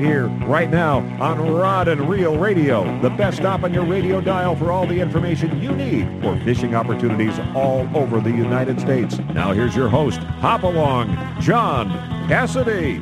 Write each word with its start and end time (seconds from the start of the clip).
here, 0.00 0.26
right 0.46 0.70
now, 0.70 0.98
on 1.20 1.38
Rod 1.52 1.88
and 1.88 2.08
Reel 2.08 2.36
Radio, 2.36 3.00
the 3.00 3.10
best 3.10 3.38
stop 3.38 3.62
on 3.62 3.72
your 3.72 3.84
radio 3.84 4.20
dial 4.20 4.56
for 4.56 4.70
all 4.70 4.86
the 4.86 5.00
information 5.00 5.60
you 5.60 5.72
need 5.72 6.08
for 6.22 6.38
fishing 6.40 6.74
opportunities 6.74 7.38
all 7.54 7.88
over 7.96 8.20
the 8.20 8.30
United 8.30 8.80
States. 8.80 9.18
Now 9.32 9.52
here's 9.52 9.76
your 9.76 9.88
host, 9.88 10.18
Hop 10.18 10.62
Along, 10.62 11.16
John 11.40 11.88
Cassidy. 12.28 13.00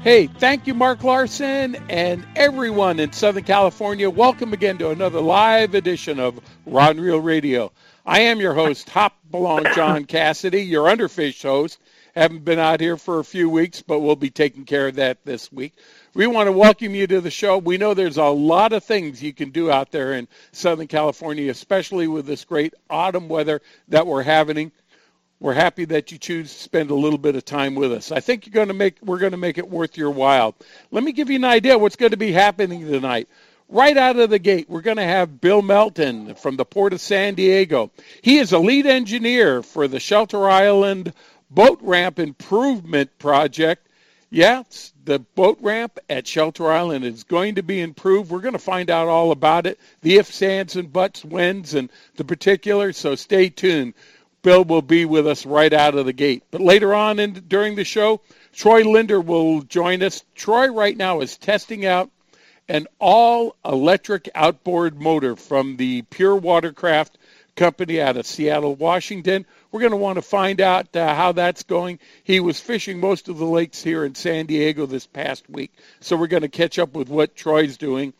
Hey, 0.00 0.28
thank 0.28 0.66
you, 0.66 0.74
Mark 0.74 1.02
Larson, 1.02 1.76
and 1.88 2.26
everyone 2.36 3.00
in 3.00 3.12
Southern 3.12 3.44
California. 3.44 4.08
Welcome 4.08 4.52
again 4.52 4.78
to 4.78 4.90
another 4.90 5.20
live 5.20 5.74
edition 5.74 6.20
of 6.20 6.40
Rod 6.66 6.96
and 6.96 7.00
Reel 7.04 7.20
Radio. 7.20 7.72
I 8.06 8.20
am 8.20 8.40
your 8.40 8.54
host, 8.54 8.88
Hop 8.90 9.16
Along 9.32 9.64
John 9.74 10.04
Cassidy, 10.04 10.62
your 10.62 10.86
underfish 10.86 11.42
host. 11.42 11.78
Haven't 12.18 12.44
been 12.44 12.58
out 12.58 12.80
here 12.80 12.96
for 12.96 13.20
a 13.20 13.24
few 13.24 13.48
weeks, 13.48 13.80
but 13.80 14.00
we'll 14.00 14.16
be 14.16 14.28
taking 14.28 14.64
care 14.64 14.88
of 14.88 14.96
that 14.96 15.24
this 15.24 15.52
week. 15.52 15.72
We 16.14 16.26
want 16.26 16.48
to 16.48 16.52
welcome 16.52 16.92
you 16.92 17.06
to 17.06 17.20
the 17.20 17.30
show. 17.30 17.58
We 17.58 17.78
know 17.78 17.94
there's 17.94 18.16
a 18.16 18.24
lot 18.24 18.72
of 18.72 18.82
things 18.82 19.22
you 19.22 19.32
can 19.32 19.50
do 19.50 19.70
out 19.70 19.92
there 19.92 20.14
in 20.14 20.26
Southern 20.50 20.88
California, 20.88 21.48
especially 21.48 22.08
with 22.08 22.26
this 22.26 22.44
great 22.44 22.74
autumn 22.90 23.28
weather 23.28 23.62
that 23.86 24.04
we're 24.04 24.24
having. 24.24 24.72
We're 25.38 25.54
happy 25.54 25.84
that 25.84 26.10
you 26.10 26.18
choose 26.18 26.52
to 26.52 26.58
spend 26.58 26.90
a 26.90 26.96
little 26.96 27.20
bit 27.20 27.36
of 27.36 27.44
time 27.44 27.76
with 27.76 27.92
us. 27.92 28.10
I 28.10 28.18
think 28.18 28.46
you're 28.46 28.52
going 28.52 28.66
to 28.66 28.74
make 28.74 28.96
we're 29.00 29.18
going 29.18 29.30
to 29.30 29.38
make 29.38 29.56
it 29.56 29.70
worth 29.70 29.96
your 29.96 30.10
while. 30.10 30.56
Let 30.90 31.04
me 31.04 31.12
give 31.12 31.30
you 31.30 31.36
an 31.36 31.44
idea 31.44 31.78
what's 31.78 31.94
going 31.94 32.10
to 32.10 32.16
be 32.16 32.32
happening 32.32 32.84
tonight. 32.84 33.28
Right 33.68 33.96
out 33.96 34.18
of 34.18 34.30
the 34.30 34.40
gate, 34.40 34.68
we're 34.68 34.80
going 34.80 34.96
to 34.96 35.04
have 35.04 35.40
Bill 35.40 35.62
Melton 35.62 36.34
from 36.34 36.56
the 36.56 36.64
Port 36.64 36.94
of 36.94 37.00
San 37.00 37.36
Diego. 37.36 37.92
He 38.22 38.38
is 38.38 38.50
a 38.50 38.58
lead 38.58 38.86
engineer 38.86 39.62
for 39.62 39.86
the 39.86 40.00
Shelter 40.00 40.48
Island 40.48 41.12
boat 41.50 41.78
ramp 41.82 42.18
improvement 42.18 43.18
project. 43.18 43.86
Yeah, 44.30 44.62
the 45.04 45.20
boat 45.20 45.58
ramp 45.62 45.98
at 46.10 46.26
Shelter 46.26 46.70
Island 46.70 47.04
is 47.04 47.24
going 47.24 47.54
to 47.54 47.62
be 47.62 47.80
improved. 47.80 48.30
We're 48.30 48.40
going 48.40 48.52
to 48.52 48.58
find 48.58 48.90
out 48.90 49.08
all 49.08 49.30
about 49.30 49.66
it, 49.66 49.78
the 50.02 50.16
ifs, 50.16 50.42
ands, 50.42 50.76
and 50.76 50.92
buts, 50.92 51.24
whens, 51.24 51.72
and 51.72 51.90
the 52.16 52.24
particulars. 52.24 52.98
So 52.98 53.14
stay 53.14 53.48
tuned. 53.48 53.94
Bill 54.42 54.64
will 54.64 54.82
be 54.82 55.04
with 55.04 55.26
us 55.26 55.46
right 55.46 55.72
out 55.72 55.94
of 55.94 56.06
the 56.06 56.12
gate. 56.12 56.44
But 56.50 56.60
later 56.60 56.94
on 56.94 57.18
in, 57.18 57.32
during 57.48 57.74
the 57.74 57.84
show, 57.84 58.20
Troy 58.52 58.82
Linder 58.88 59.20
will 59.20 59.62
join 59.62 60.02
us. 60.02 60.22
Troy 60.34 60.68
right 60.68 60.96
now 60.96 61.20
is 61.20 61.36
testing 61.38 61.86
out 61.86 62.10
an 62.68 62.86
all 62.98 63.56
electric 63.64 64.28
outboard 64.34 65.00
motor 65.00 65.36
from 65.36 65.76
the 65.76 66.02
Pure 66.02 66.36
Watercraft 66.36 67.17
company 67.58 68.00
out 68.00 68.16
of 68.16 68.24
Seattle, 68.24 68.76
Washington. 68.76 69.44
We're 69.70 69.80
going 69.80 69.90
to 69.90 69.96
want 69.96 70.16
to 70.16 70.22
find 70.22 70.60
out 70.60 70.94
uh, 70.96 71.14
how 71.14 71.32
that's 71.32 71.64
going. 71.64 71.98
He 72.22 72.40
was 72.40 72.60
fishing 72.60 73.00
most 73.00 73.28
of 73.28 73.36
the 73.36 73.44
lakes 73.44 73.82
here 73.82 74.04
in 74.04 74.14
San 74.14 74.46
Diego 74.46 74.86
this 74.86 75.06
past 75.06 75.50
week, 75.50 75.72
so 76.00 76.16
we're 76.16 76.28
going 76.28 76.42
to 76.42 76.48
catch 76.48 76.78
up 76.78 76.94
with 76.94 77.08
what 77.08 77.36
Troy's 77.36 77.76
doing. 77.76 78.14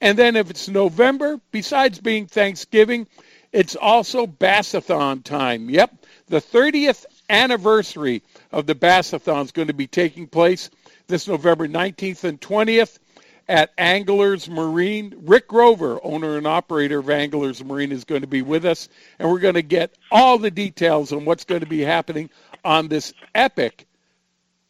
And 0.00 0.16
then 0.16 0.36
if 0.36 0.48
it's 0.48 0.68
November, 0.68 1.40
besides 1.50 2.00
being 2.00 2.26
Thanksgiving, 2.26 3.06
it's 3.52 3.76
also 3.76 4.26
Bassathon 4.26 5.24
time. 5.24 5.68
Yep, 5.68 6.06
the 6.28 6.40
30th 6.40 7.04
anniversary 7.28 8.22
of 8.52 8.66
the 8.66 8.74
Bassathon 8.74 9.44
is 9.44 9.52
going 9.52 9.68
to 9.68 9.74
be 9.74 9.86
taking 9.88 10.26
place 10.28 10.70
this 11.08 11.26
November 11.26 11.66
19th 11.66 12.24
and 12.24 12.40
20th 12.40 12.98
at 13.48 13.72
Anglers 13.78 14.48
Marine. 14.48 15.14
Rick 15.22 15.48
Grover, 15.48 16.00
owner 16.02 16.36
and 16.36 16.46
operator 16.46 16.98
of 16.98 17.10
Anglers 17.10 17.62
Marine, 17.64 17.92
is 17.92 18.04
going 18.04 18.22
to 18.22 18.26
be 18.26 18.42
with 18.42 18.64
us, 18.64 18.88
and 19.18 19.30
we're 19.30 19.38
going 19.38 19.54
to 19.54 19.62
get 19.62 19.94
all 20.10 20.38
the 20.38 20.50
details 20.50 21.12
on 21.12 21.24
what's 21.24 21.44
going 21.44 21.60
to 21.60 21.66
be 21.66 21.80
happening 21.80 22.30
on 22.64 22.88
this 22.88 23.12
epic 23.34 23.86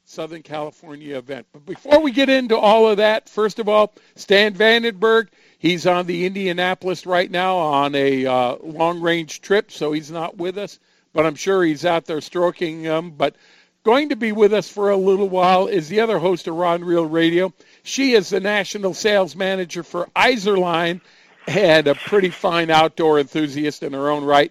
Southern 0.04 0.42
California 0.42 1.16
event. 1.16 1.46
But 1.52 1.66
before 1.66 2.00
we 2.00 2.12
get 2.12 2.28
into 2.28 2.56
all 2.56 2.88
of 2.88 2.98
that, 2.98 3.28
first 3.28 3.58
of 3.58 3.68
all, 3.68 3.94
Stan 4.16 4.54
Vandenberg, 4.54 5.28
he's 5.58 5.86
on 5.86 6.06
the 6.06 6.26
Indianapolis 6.26 7.06
right 7.06 7.30
now 7.30 7.56
on 7.56 7.94
a 7.94 8.26
uh, 8.26 8.56
long 8.62 9.00
range 9.00 9.40
trip, 9.40 9.70
so 9.70 9.92
he's 9.92 10.10
not 10.10 10.36
with 10.36 10.58
us, 10.58 10.78
but 11.12 11.26
I'm 11.26 11.34
sure 11.34 11.64
he's 11.64 11.84
out 11.84 12.04
there 12.04 12.20
stroking 12.20 12.82
them. 12.82 13.12
But 13.12 13.36
going 13.82 14.10
to 14.10 14.16
be 14.16 14.32
with 14.32 14.52
us 14.52 14.68
for 14.68 14.90
a 14.90 14.96
little 14.96 15.28
while 15.28 15.66
is 15.66 15.88
the 15.88 16.00
other 16.00 16.18
host 16.18 16.48
of 16.48 16.54
Rod 16.54 16.80
and 16.80 16.88
Reel 16.88 17.06
Radio. 17.06 17.52
She 17.84 18.14
is 18.14 18.30
the 18.30 18.40
national 18.40 18.94
sales 18.94 19.36
manager 19.36 19.82
for 19.82 20.08
Izorline 20.16 21.02
and 21.46 21.86
a 21.86 21.94
pretty 21.94 22.30
fine 22.30 22.70
outdoor 22.70 23.20
enthusiast 23.20 23.82
in 23.82 23.92
her 23.92 24.08
own 24.08 24.24
right. 24.24 24.50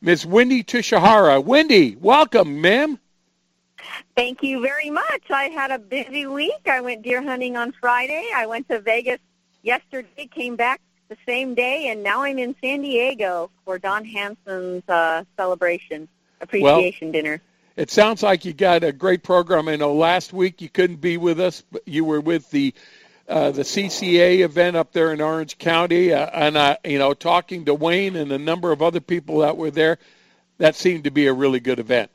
Miss 0.00 0.26
Wendy 0.26 0.64
Toshihara. 0.64 1.42
Wendy, 1.44 1.96
welcome, 2.00 2.60
ma'am. 2.60 2.98
Thank 4.16 4.42
you 4.42 4.60
very 4.60 4.90
much. 4.90 5.30
I 5.30 5.44
had 5.44 5.70
a 5.70 5.78
busy 5.78 6.26
week. 6.26 6.66
I 6.66 6.80
went 6.80 7.02
deer 7.02 7.22
hunting 7.22 7.56
on 7.56 7.70
Friday. 7.70 8.28
I 8.34 8.46
went 8.46 8.68
to 8.68 8.80
Vegas 8.80 9.20
yesterday, 9.62 10.26
came 10.26 10.56
back 10.56 10.80
the 11.08 11.16
same 11.24 11.54
day, 11.54 11.86
and 11.86 12.02
now 12.02 12.22
I'm 12.22 12.38
in 12.40 12.56
San 12.60 12.82
Diego 12.82 13.48
for 13.64 13.78
Don 13.78 14.04
Hanson's 14.04 14.88
uh, 14.88 15.22
celebration 15.36 16.08
appreciation 16.40 17.08
well, 17.08 17.12
dinner. 17.12 17.42
It 17.76 17.90
sounds 17.90 18.22
like 18.22 18.44
you 18.44 18.52
got 18.52 18.84
a 18.84 18.92
great 18.92 19.22
program. 19.22 19.68
I 19.68 19.76
know 19.76 19.94
last 19.94 20.32
week 20.32 20.60
you 20.60 20.68
couldn't 20.68 21.00
be 21.00 21.16
with 21.16 21.40
us, 21.40 21.62
but 21.72 21.82
you 21.86 22.04
were 22.04 22.20
with 22.20 22.50
the 22.50 22.74
uh, 23.28 23.50
the 23.50 23.62
CCA 23.62 24.40
event 24.40 24.76
up 24.76 24.92
there 24.92 25.12
in 25.12 25.20
Orange 25.20 25.56
County, 25.56 26.12
uh, 26.12 26.26
and 26.34 26.56
uh, 26.56 26.76
you 26.84 26.98
know, 26.98 27.14
talking 27.14 27.64
to 27.64 27.74
Wayne 27.74 28.16
and 28.16 28.30
a 28.30 28.38
number 28.38 28.72
of 28.72 28.82
other 28.82 29.00
people 29.00 29.38
that 29.38 29.56
were 29.56 29.70
there. 29.70 29.98
That 30.58 30.74
seemed 30.74 31.04
to 31.04 31.10
be 31.10 31.26
a 31.26 31.32
really 31.32 31.60
good 31.60 31.78
event. 31.78 32.10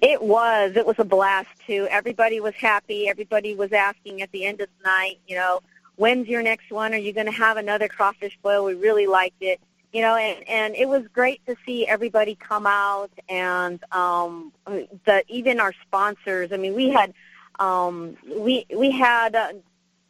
It 0.00 0.22
was. 0.22 0.72
It 0.76 0.86
was 0.86 0.98
a 0.98 1.04
blast 1.04 1.50
too. 1.66 1.86
Everybody 1.90 2.40
was 2.40 2.54
happy. 2.54 3.08
Everybody 3.08 3.54
was 3.54 3.72
asking 3.72 4.22
at 4.22 4.32
the 4.32 4.44
end 4.44 4.60
of 4.60 4.68
the 4.78 4.88
night, 4.88 5.18
you 5.26 5.36
know, 5.36 5.60
when's 5.96 6.28
your 6.28 6.42
next 6.42 6.70
one? 6.70 6.94
Are 6.94 6.98
you 6.98 7.12
going 7.12 7.26
to 7.26 7.32
have 7.32 7.56
another 7.56 7.88
crawfish 7.88 8.38
boil? 8.42 8.64
We 8.64 8.74
really 8.74 9.06
liked 9.06 9.42
it 9.42 9.60
you 9.92 10.00
know, 10.00 10.16
and, 10.16 10.48
and 10.48 10.74
it 10.74 10.88
was 10.88 11.06
great 11.08 11.44
to 11.46 11.54
see 11.66 11.86
everybody 11.86 12.34
come 12.34 12.66
out 12.66 13.10
and 13.28 13.82
um, 13.92 14.52
the 14.66 15.22
even 15.28 15.60
our 15.60 15.74
sponsors. 15.86 16.50
I 16.52 16.56
mean, 16.56 16.74
we 16.74 16.88
had 16.88 17.12
um, 17.60 18.16
we 18.26 18.64
we 18.74 18.90
had 18.90 19.34
uh, 19.34 19.52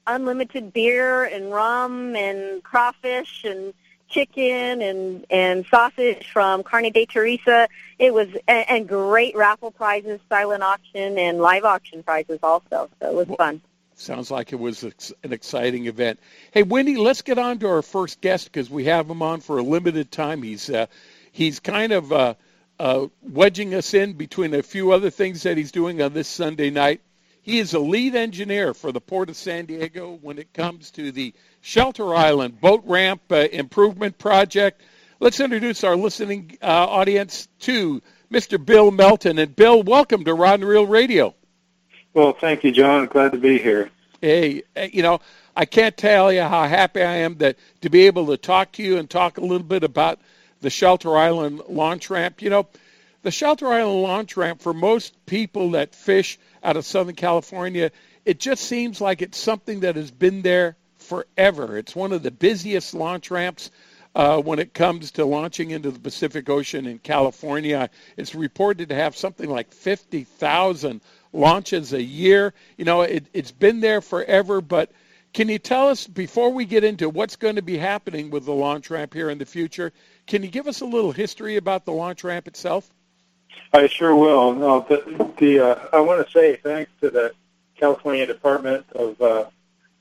unlimited 0.07 0.73
beer 0.73 1.25
and 1.25 1.53
rum 1.53 2.15
and 2.15 2.63
crawfish 2.63 3.45
and 3.45 3.75
chicken 4.09 4.83
and 4.83 5.27
and 5.31 5.67
sausage 5.67 6.31
from 6.31 6.63
Carne 6.63 6.93
de 6.93 7.07
Teresa. 7.07 7.69
It 7.99 8.15
was 8.15 8.29
and, 8.47 8.71
and 8.71 8.89
great 8.89 9.35
raffle 9.35 9.73
prizes, 9.73 10.21
silent 10.29 10.63
auction, 10.63 11.19
and 11.19 11.39
live 11.39 11.65
auction 11.65 12.05
prizes 12.05 12.39
also. 12.43 12.89
So 13.01 13.09
it 13.09 13.15
was 13.15 13.37
fun. 13.37 13.61
Sounds 13.95 14.31
like 14.31 14.53
it 14.53 14.59
was 14.59 14.83
an 14.83 15.33
exciting 15.33 15.87
event. 15.87 16.19
Hey, 16.51 16.63
Wendy, 16.63 16.97
let's 16.97 17.23
get 17.23 17.39
on 17.39 17.59
to 17.59 17.69
our 17.69 17.83
first 17.83 18.21
guest 18.21 18.47
because 18.47 18.71
we 18.71 18.85
have 18.85 19.09
him 19.09 19.23
on 19.23 19.41
for 19.41 19.59
a 19.59 19.63
limited 19.63 20.11
time. 20.11 20.43
He's 20.43 20.71
uh, 20.71 20.87
he's 21.31 21.61
kind 21.61 21.93
of 21.93 22.13
uh, 22.13 22.35
uh, 22.79 23.07
wedging 23.23 23.75
us 23.75 23.95
in 23.95 24.15
between 24.15 24.55
a 24.55 24.63
few 24.63 24.93
other 24.93 25.11
things 25.11 25.43
that 25.43 25.57
he's 25.57 25.73
doing 25.73 26.01
on 26.03 26.13
this 26.13 26.29
Sunday 26.29 26.71
night. 26.71 27.01
He 27.43 27.59
is 27.59 27.75
a 27.75 27.81
lead 27.81 28.15
engineer 28.15 28.73
for 28.73 28.93
the 28.93 29.01
Port 29.01 29.29
of 29.29 29.37
San 29.37 29.67
Diego 29.67 30.19
when 30.23 30.39
it 30.39 30.53
comes 30.53 30.91
to 30.93 31.13
the 31.13 31.35
Shelter 31.61 32.15
Island 32.15 32.61
Boat 32.61 32.83
Ramp 32.87 33.23
uh, 33.31 33.49
Improvement 33.53 34.17
Project. 34.17 34.81
Let's 35.21 35.41
introduce 35.41 35.85
our 35.85 35.97
listening 35.97 36.57
uh, 36.63 36.67
audience 36.67 37.49
to 37.61 38.01
Mr. 38.33 38.65
Bill 38.65 38.91
Melton. 38.91 39.39
And 39.39 39.55
Bill, 39.55 39.83
welcome 39.83 40.25
to 40.25 40.35
Rod 40.35 40.61
and 40.61 40.69
Reel 40.69 40.87
Radio. 40.87 41.35
Well, 42.15 42.33
thank 42.33 42.65
you, 42.65 42.73
John. 42.73 43.07
Glad 43.07 43.33
to 43.33 43.39
be 43.39 43.59
here. 43.59 43.91
Hey, 44.21 44.63
eh, 44.77 44.91
you 44.93 45.03
know, 45.03 45.21
I 45.57 45.65
can't 45.65 45.97
tell 45.97 46.33
you 46.33 46.43
how 46.43 46.67
happy 46.67 47.03
I 47.03 47.17
am 47.17 47.37
that 47.39 47.57
to 47.81 47.91
be 47.91 48.07
able 48.07 48.27
to 48.27 48.37
talk 48.37 48.73
to 48.73 48.83
you 48.83 48.99
and 48.99 49.09
talk 49.09 49.39
a 49.39 49.43
little 49.43 49.67
bit 49.67 49.83
about 49.83 50.21
the 50.61 50.71
Shelter 50.71 51.17
Island 51.17 51.63
launch 51.69 52.11
ramp. 52.11 52.43
You 52.43 52.51
know, 52.51 52.69
the 53.23 53.31
Shelter 53.31 53.69
Island 53.69 54.03
launch 54.03 54.37
ramp 54.37 54.61
for 54.61 54.75
most 54.75 55.15
people 55.27 55.73
that 55.73 55.95
fish 55.95 56.39
out 56.63 56.77
of 56.77 56.85
Southern 56.85 57.15
California, 57.15 57.91
it 58.25 58.39
just 58.39 58.65
seems 58.65 59.01
like 59.01 59.23
it's 59.23 59.39
something 59.39 59.81
that 59.81 59.97
has 59.97 60.11
been 60.11 60.43
there 60.43 60.77
forever. 60.99 61.77
It's 61.79 61.97
one 61.97 62.13
of 62.13 62.23
the 62.23 62.31
busiest 62.31 62.95
launch 62.95 63.31
ramps 63.31 63.71
uh, 64.15 64.41
when 64.41 64.59
it 64.59 64.75
comes 64.75 65.13
to 65.13 65.25
launching 65.25 65.71
into 65.71 65.91
the 65.91 65.99
Pacific 65.99 66.49
Ocean 66.49 66.87
in 66.87 66.99
California. 66.99 67.91
It's 68.17 68.35
reported 68.35 68.91
to 68.91 68.95
have 68.95 69.17
something 69.17 69.49
like 69.49 69.73
50,000 69.73 71.01
launches 71.33 71.93
a 71.93 72.03
year. 72.03 72.55
You 72.77 72.85
know, 72.85 73.03
it, 73.03 73.27
it's 73.33 73.53
been 73.53 73.81
there 73.81 74.01
forever, 74.01 74.61
but 74.61 74.91
can 75.33 75.49
you 75.49 75.59
tell 75.59 75.89
us, 75.89 76.07
before 76.07 76.51
we 76.51 76.67
get 76.67 76.85
into 76.85 77.09
what's 77.09 77.37
going 77.37 77.57
to 77.57 77.63
be 77.63 77.79
happening 77.79 78.31
with 78.31 78.45
the 78.45 78.53
launch 78.53 78.91
ramp 78.91 79.15
here 79.15 79.31
in 79.31 79.39
the 79.39 79.47
future, 79.47 79.93
can 80.27 80.43
you 80.43 80.49
give 80.49 80.67
us 80.69 80.83
a 80.83 80.85
little 80.85 81.13
history 81.13 81.57
about 81.57 81.85
the 81.87 81.93
launch 81.93 82.23
ramp 82.23 82.47
itself? 82.47 82.93
I 83.73 83.87
sure 83.87 84.15
will. 84.15 84.53
No, 84.53 84.81
the, 84.81 85.33
the 85.39 85.61
uh, 85.61 85.89
I 85.93 86.01
want 86.01 86.27
to 86.27 86.33
say 86.33 86.57
thanks 86.57 86.91
to 87.01 87.11
the 87.11 87.33
California 87.77 88.27
Department 88.27 88.85
of 88.95 89.21
uh, 89.21 89.47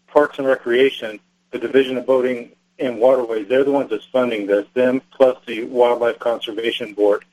Parks 0.07 0.37
and 0.37 0.47
Recreation, 0.47 1.19
the 1.51 1.59
Division 1.59 1.97
of 1.97 2.05
Boating 2.05 2.51
and 2.79 2.99
Waterways. 2.99 3.47
They're 3.47 3.63
the 3.63 3.71
ones 3.71 3.89
that's 3.89 4.05
funding 4.05 4.47
this. 4.47 4.67
Them 4.73 5.01
plus 5.11 5.37
the 5.45 5.63
Wildlife 5.63 6.19
Conservation 6.19 6.93
Board. 6.93 7.23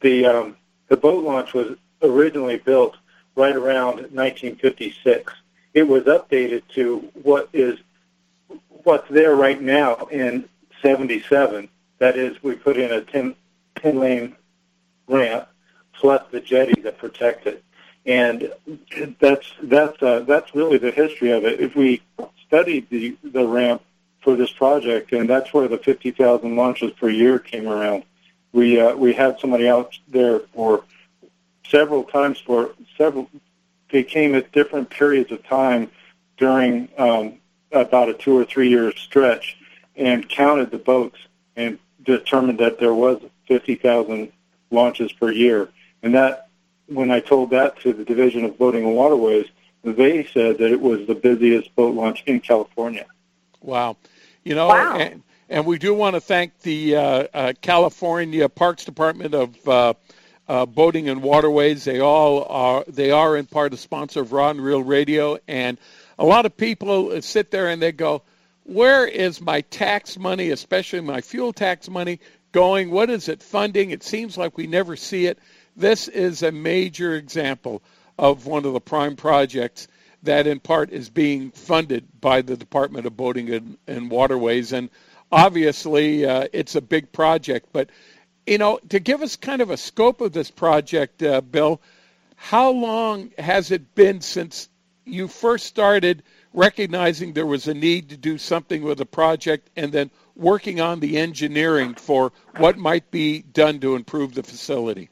The 0.00 0.26
um, 0.26 0.56
the 0.88 0.96
boat 0.96 1.24
launch 1.24 1.52
was 1.52 1.76
originally 2.02 2.56
built 2.56 2.96
right 3.36 3.54
around 3.54 3.96
1956. 3.96 5.32
It 5.72 5.88
was 5.88 6.04
updated 6.04 6.62
to 6.74 7.10
what 7.14 7.48
is 7.52 7.78
what's 8.68 9.08
there 9.08 9.34
right 9.34 9.60
now 9.60 9.96
in 10.10 10.48
77. 10.82 11.68
That 11.98 12.16
is, 12.16 12.42
we 12.42 12.54
put 12.54 12.76
in 12.76 12.92
a 12.92 13.00
10, 13.00 13.34
10 13.76 13.98
lane 13.98 14.36
ramp 15.08 15.48
plus 15.94 16.22
the 16.30 16.40
jetty 16.40 16.80
that 16.82 16.98
protect 16.98 17.46
it. 17.46 17.64
And 18.06 18.52
that's 19.18 19.50
that's 19.62 20.02
uh, 20.02 20.20
that's 20.20 20.54
really 20.54 20.76
the 20.76 20.90
history 20.90 21.30
of 21.30 21.46
it. 21.46 21.58
If 21.58 21.74
we 21.74 22.02
studied 22.46 22.90
the 22.90 23.16
the 23.22 23.46
ramp 23.46 23.80
for 24.20 24.36
this 24.36 24.50
project, 24.50 25.12
and 25.12 25.28
that's 25.28 25.52
where 25.54 25.68
the 25.68 25.78
50,000 25.78 26.56
launches 26.56 26.90
per 26.92 27.08
year 27.08 27.38
came 27.38 27.66
around. 27.66 28.04
We 28.52 28.78
uh, 28.78 28.94
we 28.94 29.14
had 29.14 29.40
somebody 29.40 29.68
out 29.68 29.98
there 30.08 30.40
for 30.54 30.84
several 31.68 32.04
times 32.04 32.38
for 32.40 32.74
several. 32.96 33.28
They 33.90 34.02
came 34.02 34.34
at 34.34 34.52
different 34.52 34.90
periods 34.90 35.30
of 35.30 35.44
time 35.46 35.90
during 36.36 36.88
um, 36.98 37.34
about 37.72 38.08
a 38.08 38.14
two 38.14 38.36
or 38.36 38.44
three 38.44 38.68
year 38.68 38.92
stretch, 38.92 39.56
and 39.96 40.28
counted 40.28 40.70
the 40.70 40.78
boats 40.78 41.18
and 41.56 41.78
determined 42.02 42.58
that 42.58 42.78
there 42.78 42.94
was 42.94 43.20
50,000 43.46 44.32
launches 44.70 45.12
per 45.12 45.30
year. 45.30 45.68
And 46.02 46.14
that, 46.14 46.48
when 46.86 47.10
I 47.10 47.20
told 47.20 47.50
that 47.50 47.80
to 47.80 47.92
the 47.92 48.04
Division 48.04 48.44
of 48.44 48.58
Boating 48.58 48.84
and 48.84 48.94
Waterways, 48.94 49.46
they 49.82 50.24
said 50.24 50.58
that 50.58 50.70
it 50.70 50.80
was 50.80 51.06
the 51.06 51.14
busiest 51.14 51.74
boat 51.76 51.94
launch 51.94 52.22
in 52.26 52.40
California. 52.40 53.06
Wow. 53.60 53.96
You 54.44 54.54
know, 54.54 54.68
wow. 54.68 54.96
and, 54.96 55.22
and 55.48 55.66
we 55.66 55.78
do 55.78 55.94
want 55.94 56.14
to 56.14 56.20
thank 56.20 56.58
the 56.60 56.96
uh, 56.96 57.26
uh, 57.32 57.52
California 57.60 58.48
Parks 58.48 58.84
Department 58.84 59.34
of 59.34 59.68
uh, 59.68 59.94
uh, 60.48 60.66
Boating 60.66 61.08
and 61.08 61.22
Waterways. 61.22 61.84
They 61.84 62.00
all 62.00 62.44
are 62.44 62.84
they 62.86 63.10
are 63.10 63.36
in 63.36 63.46
part 63.46 63.74
a 63.74 63.76
sponsor 63.76 64.20
of 64.20 64.32
Rod 64.32 64.56
and 64.56 64.64
Reel 64.64 64.82
Radio, 64.82 65.38
and 65.48 65.78
a 66.18 66.24
lot 66.24 66.46
of 66.46 66.56
people 66.56 67.20
sit 67.22 67.50
there 67.50 67.68
and 67.68 67.80
they 67.80 67.92
go, 67.92 68.22
"Where 68.64 69.06
is 69.06 69.40
my 69.40 69.62
tax 69.62 70.18
money, 70.18 70.50
especially 70.50 71.00
my 71.00 71.20
fuel 71.20 71.52
tax 71.52 71.88
money, 71.88 72.20
going? 72.52 72.90
What 72.90 73.10
is 73.10 73.28
it 73.28 73.42
funding? 73.42 73.90
It 73.90 74.02
seems 74.02 74.36
like 74.36 74.56
we 74.56 74.66
never 74.66 74.96
see 74.96 75.26
it." 75.26 75.38
This 75.76 76.06
is 76.08 76.42
a 76.42 76.52
major 76.52 77.14
example 77.14 77.82
of 78.18 78.46
one 78.46 78.64
of 78.64 78.72
the 78.72 78.80
prime 78.80 79.16
projects 79.16 79.88
that 80.22 80.46
in 80.46 80.60
part 80.60 80.90
is 80.90 81.10
being 81.10 81.50
funded 81.50 82.06
by 82.20 82.42
the 82.42 82.56
Department 82.56 83.06
of 83.06 83.16
Boating 83.16 83.50
and, 83.50 83.76
and 83.86 84.10
Waterways. 84.10 84.72
And 84.72 84.88
obviously, 85.30 86.24
uh, 86.24 86.48
it's 86.52 86.76
a 86.76 86.80
big 86.80 87.12
project. 87.12 87.68
But, 87.72 87.90
you 88.46 88.58
know, 88.58 88.78
to 88.90 88.98
give 88.98 89.22
us 89.22 89.36
kind 89.36 89.62
of 89.62 89.70
a 89.70 89.76
scope 89.76 90.20
of 90.20 90.32
this 90.32 90.50
project, 90.50 91.22
uh, 91.22 91.40
Bill, 91.40 91.80
how 92.36 92.70
long 92.70 93.30
has 93.38 93.70
it 93.70 93.94
been 93.94 94.20
since 94.20 94.68
you 95.04 95.28
first 95.28 95.66
started 95.66 96.22
recognizing 96.52 97.32
there 97.32 97.46
was 97.46 97.68
a 97.68 97.74
need 97.74 98.08
to 98.10 98.16
do 98.16 98.38
something 98.38 98.82
with 98.82 98.98
the 98.98 99.06
project 99.06 99.70
and 99.76 99.92
then 99.92 100.10
working 100.36 100.80
on 100.80 101.00
the 101.00 101.18
engineering 101.18 101.94
for 101.94 102.32
what 102.56 102.76
might 102.76 103.10
be 103.10 103.42
done 103.42 103.80
to 103.80 103.96
improve 103.96 104.34
the 104.34 104.42
facility? 104.42 105.08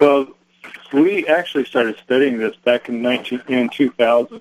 Well, 0.00 0.28
we 0.92 1.26
actually 1.26 1.64
started 1.64 1.96
studying 2.02 2.38
this 2.38 2.56
back 2.56 2.88
in 2.88 3.02
19, 3.02 3.42
in 3.48 3.68
2000, 3.68 4.40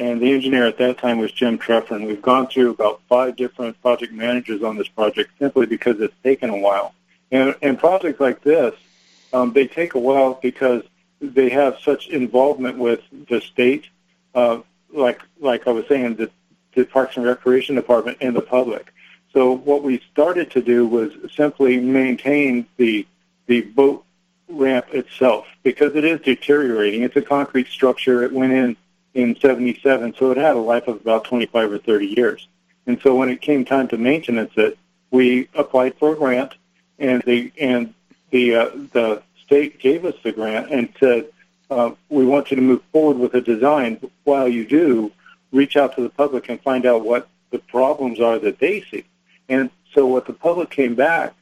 and 0.00 0.18
the 0.18 0.32
engineer 0.32 0.66
at 0.66 0.78
that 0.78 0.96
time 0.96 1.18
was 1.18 1.30
Jim 1.30 1.58
Treffern. 1.58 2.06
We've 2.06 2.22
gone 2.22 2.46
through 2.46 2.70
about 2.70 3.02
five 3.06 3.36
different 3.36 3.80
project 3.82 4.14
managers 4.14 4.62
on 4.62 4.78
this 4.78 4.88
project 4.88 5.30
simply 5.38 5.66
because 5.66 6.00
it's 6.00 6.14
taken 6.22 6.48
a 6.48 6.56
while. 6.56 6.94
And, 7.30 7.54
and 7.60 7.78
projects 7.78 8.18
like 8.18 8.42
this, 8.42 8.74
um, 9.34 9.52
they 9.52 9.66
take 9.66 9.94
a 9.94 9.98
while 9.98 10.38
because 10.42 10.84
they 11.20 11.50
have 11.50 11.76
such 11.84 12.08
involvement 12.08 12.78
with 12.78 13.00
the 13.28 13.42
state, 13.42 13.88
uh, 14.34 14.60
like 14.90 15.20
like 15.38 15.68
I 15.68 15.70
was 15.70 15.86
saying, 15.86 16.14
the, 16.14 16.30
the 16.74 16.84
Parks 16.84 17.18
and 17.18 17.26
Recreation 17.26 17.74
Department 17.74 18.16
and 18.22 18.34
the 18.34 18.40
public. 18.40 18.94
So 19.34 19.52
what 19.52 19.82
we 19.82 20.02
started 20.10 20.50
to 20.52 20.62
do 20.62 20.86
was 20.86 21.12
simply 21.36 21.78
maintain 21.78 22.66
the 22.78 23.06
the 23.46 23.60
boat 23.60 24.04
ramp 24.48 24.86
itself 24.92 25.46
because 25.62 25.94
it 25.94 26.06
is 26.06 26.20
deteriorating. 26.22 27.02
It's 27.02 27.16
a 27.16 27.22
concrete 27.22 27.68
structure. 27.68 28.22
It 28.22 28.32
went 28.32 28.54
in 28.54 28.76
in 29.14 29.36
77, 29.38 30.14
so 30.16 30.30
it 30.30 30.36
had 30.36 30.56
a 30.56 30.60
life 30.60 30.86
of 30.88 30.96
about 30.96 31.24
25 31.24 31.72
or 31.72 31.78
30 31.78 32.06
years. 32.06 32.48
And 32.86 33.00
so 33.02 33.14
when 33.14 33.28
it 33.28 33.40
came 33.40 33.64
time 33.64 33.88
to 33.88 33.98
maintenance 33.98 34.52
it, 34.56 34.78
we 35.10 35.48
applied 35.54 35.96
for 35.98 36.12
a 36.12 36.16
grant, 36.16 36.54
and 36.98 37.22
the 37.22 37.52
and 37.60 37.94
the 38.30 38.54
uh, 38.54 38.70
the 38.92 39.22
state 39.44 39.80
gave 39.80 40.04
us 40.04 40.14
the 40.22 40.32
grant 40.32 40.70
and 40.70 40.88
said 41.00 41.26
uh, 41.70 41.92
we 42.08 42.24
want 42.24 42.50
you 42.50 42.56
to 42.56 42.62
move 42.62 42.82
forward 42.92 43.18
with 43.18 43.34
a 43.34 43.40
design. 43.40 44.00
While 44.24 44.48
you 44.48 44.66
do, 44.66 45.12
reach 45.52 45.76
out 45.76 45.94
to 45.96 46.02
the 46.02 46.10
public 46.10 46.48
and 46.48 46.60
find 46.62 46.86
out 46.86 47.04
what 47.04 47.28
the 47.50 47.58
problems 47.58 48.20
are 48.20 48.38
that 48.38 48.58
they 48.58 48.82
see. 48.82 49.04
And 49.48 49.70
so 49.94 50.06
what 50.06 50.26
the 50.26 50.32
public 50.32 50.70
came 50.70 50.94
back 50.94 51.34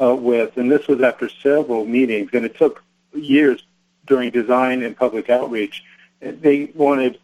uh, 0.00 0.14
with, 0.14 0.56
and 0.56 0.70
this 0.70 0.86
was 0.86 1.00
after 1.02 1.28
several 1.28 1.84
meetings, 1.84 2.30
and 2.32 2.44
it 2.44 2.56
took 2.56 2.84
years 3.12 3.64
during 4.06 4.30
design 4.30 4.82
and 4.82 4.96
public 4.96 5.30
outreach. 5.30 5.82
They 6.20 6.70
wanted 6.74 7.18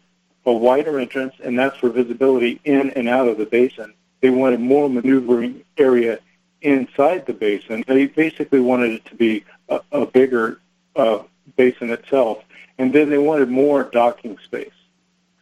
a 0.45 0.51
wider 0.51 0.99
entrance, 0.99 1.35
and 1.43 1.57
that's 1.57 1.77
for 1.77 1.89
visibility 1.89 2.59
in 2.63 2.91
and 2.91 3.07
out 3.07 3.27
of 3.27 3.37
the 3.37 3.45
basin. 3.45 3.93
They 4.21 4.29
wanted 4.29 4.59
more 4.59 4.89
maneuvering 4.89 5.63
area 5.77 6.19
inside 6.61 7.25
the 7.25 7.33
basin. 7.33 7.83
They 7.87 8.07
basically 8.07 8.59
wanted 8.59 8.91
it 8.91 9.05
to 9.05 9.15
be 9.15 9.43
a, 9.69 9.81
a 9.91 10.05
bigger 10.05 10.59
uh, 10.95 11.23
basin 11.55 11.89
itself, 11.89 12.43
and 12.77 12.93
then 12.93 13.09
they 13.09 13.17
wanted 13.17 13.49
more 13.49 13.83
docking 13.83 14.37
space. 14.39 14.71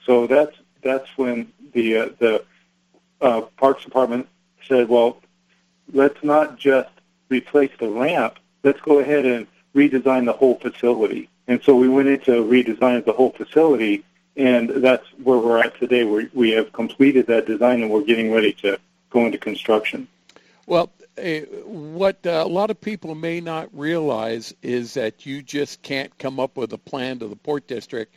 So 0.05 0.27
that's 0.27 0.55
that's 0.81 1.09
when 1.15 1.51
the 1.73 1.97
uh, 1.97 2.09
the 2.19 2.43
uh, 3.21 3.41
Parks 3.57 3.83
Department 3.83 4.27
said, 4.67 4.89
well, 4.89 5.17
let's 5.93 6.23
not 6.23 6.57
just 6.57 6.89
replace 7.29 7.71
the 7.79 7.89
ramp, 7.89 8.37
let's 8.63 8.81
go 8.81 8.99
ahead 8.99 9.25
and 9.25 9.47
redesign 9.75 10.25
the 10.25 10.33
whole 10.33 10.55
facility. 10.55 11.29
And 11.47 11.61
so 11.63 11.75
we 11.75 11.89
went 11.89 12.07
into 12.07 12.31
redesign 12.43 12.97
of 12.97 13.05
the 13.05 13.13
whole 13.13 13.31
facility, 13.31 14.03
and 14.35 14.69
that's 14.69 15.05
where 15.23 15.37
we're 15.37 15.59
at 15.59 15.77
today. 15.79 16.03
we 16.03 16.29
we 16.33 16.51
have 16.51 16.71
completed 16.71 17.27
that 17.27 17.45
design, 17.45 17.81
and 17.81 17.91
we're 17.91 18.03
getting 18.03 18.31
ready 18.31 18.53
to 18.53 18.79
go 19.09 19.25
into 19.25 19.37
construction. 19.37 20.07
Well, 20.67 20.91
uh, 21.17 21.39
what 21.65 22.25
uh, 22.25 22.43
a 22.45 22.47
lot 22.47 22.71
of 22.71 22.79
people 22.79 23.15
may 23.15 23.41
not 23.41 23.69
realize 23.73 24.53
is 24.61 24.93
that 24.93 25.25
you 25.25 25.41
just 25.41 25.81
can't 25.81 26.17
come 26.17 26.39
up 26.39 26.55
with 26.55 26.71
a 26.73 26.77
plan 26.77 27.19
to 27.19 27.27
the 27.27 27.35
port 27.35 27.67
district, 27.67 28.15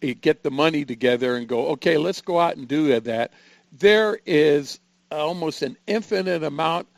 you 0.00 0.14
get 0.14 0.42
the 0.42 0.50
money 0.50 0.84
together, 0.84 1.36
and 1.36 1.46
go, 1.46 1.68
okay, 1.68 1.98
let's 1.98 2.20
go 2.20 2.40
out 2.40 2.56
and 2.56 2.66
do 2.66 2.98
that. 2.98 3.32
There 3.72 4.18
is 4.26 4.80
almost 5.10 5.62
an 5.62 5.76
infinite 5.86 6.42
amount 6.42 6.88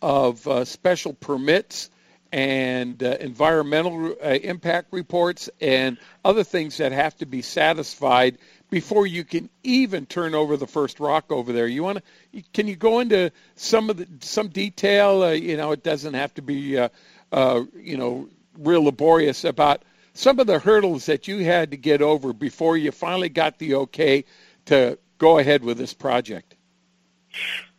of 0.00 0.46
uh, 0.46 0.64
special 0.64 1.14
permits 1.14 1.90
and 2.32 3.02
uh, 3.02 3.16
environmental 3.20 4.16
uh, 4.24 4.28
impact 4.28 4.88
reports 4.90 5.50
and 5.60 5.98
other 6.24 6.42
things 6.42 6.78
that 6.78 6.90
have 6.90 7.16
to 7.18 7.26
be 7.26 7.42
satisfied 7.42 8.38
before 8.70 9.06
you 9.06 9.22
can 9.22 9.50
even 9.62 10.06
turn 10.06 10.34
over 10.34 10.56
the 10.56 10.66
first 10.66 10.98
rock 10.98 11.30
over 11.30 11.52
there. 11.52 11.66
You 11.66 11.82
want 11.82 11.98
to? 12.32 12.42
Can 12.54 12.66
you 12.66 12.74
go 12.74 13.00
into 13.00 13.30
some 13.54 13.90
of 13.90 13.98
the 13.98 14.08
some 14.20 14.48
detail? 14.48 15.22
Uh, 15.22 15.30
you 15.32 15.58
know, 15.58 15.72
it 15.72 15.82
doesn't 15.82 16.14
have 16.14 16.32
to 16.34 16.42
be 16.42 16.78
uh, 16.78 16.88
uh, 17.30 17.64
you 17.76 17.98
know 17.98 18.28
real 18.58 18.84
laborious 18.84 19.44
about 19.44 19.82
some 20.14 20.40
of 20.40 20.46
the 20.46 20.58
hurdles 20.58 21.06
that 21.06 21.28
you 21.28 21.44
had 21.44 21.70
to 21.70 21.76
get 21.76 22.02
over 22.02 22.32
before 22.32 22.76
you 22.76 22.92
finally 22.92 23.28
got 23.28 23.58
the 23.58 23.74
okay 23.74 24.24
to 24.66 24.98
go 25.18 25.38
ahead 25.38 25.62
with 25.62 25.78
this 25.78 25.94
project? 25.94 26.54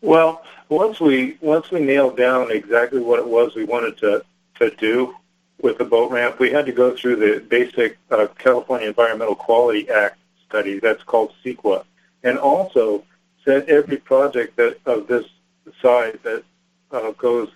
Well, 0.01 0.43
once 0.69 0.99
we 0.99 1.37
once 1.41 1.71
we 1.71 1.79
nailed 1.79 2.17
down 2.17 2.51
exactly 2.51 2.99
what 2.99 3.19
it 3.19 3.27
was 3.27 3.55
we 3.55 3.63
wanted 3.63 3.97
to 3.97 4.23
to 4.69 4.75
do 4.75 5.15
with 5.61 5.77
the 5.77 5.85
boat 5.85 6.11
ramp, 6.11 6.39
we 6.39 6.51
had 6.51 6.65
to 6.65 6.71
go 6.71 6.95
through 6.95 7.15
the 7.17 7.39
basic 7.39 7.97
uh, 8.11 8.27
California 8.37 8.87
Environmental 8.87 9.35
Quality 9.35 9.89
Act 9.89 10.17
study. 10.47 10.79
That's 10.79 11.03
called 11.03 11.33
CEQA, 11.43 11.83
and 12.23 12.37
also 12.37 13.03
said 13.45 13.69
every 13.69 13.97
project 13.97 14.57
that 14.57 14.77
of 14.85 15.07
this 15.07 15.25
size 15.81 16.17
that 16.23 16.43
uh, 16.91 17.11
goes 17.11 17.49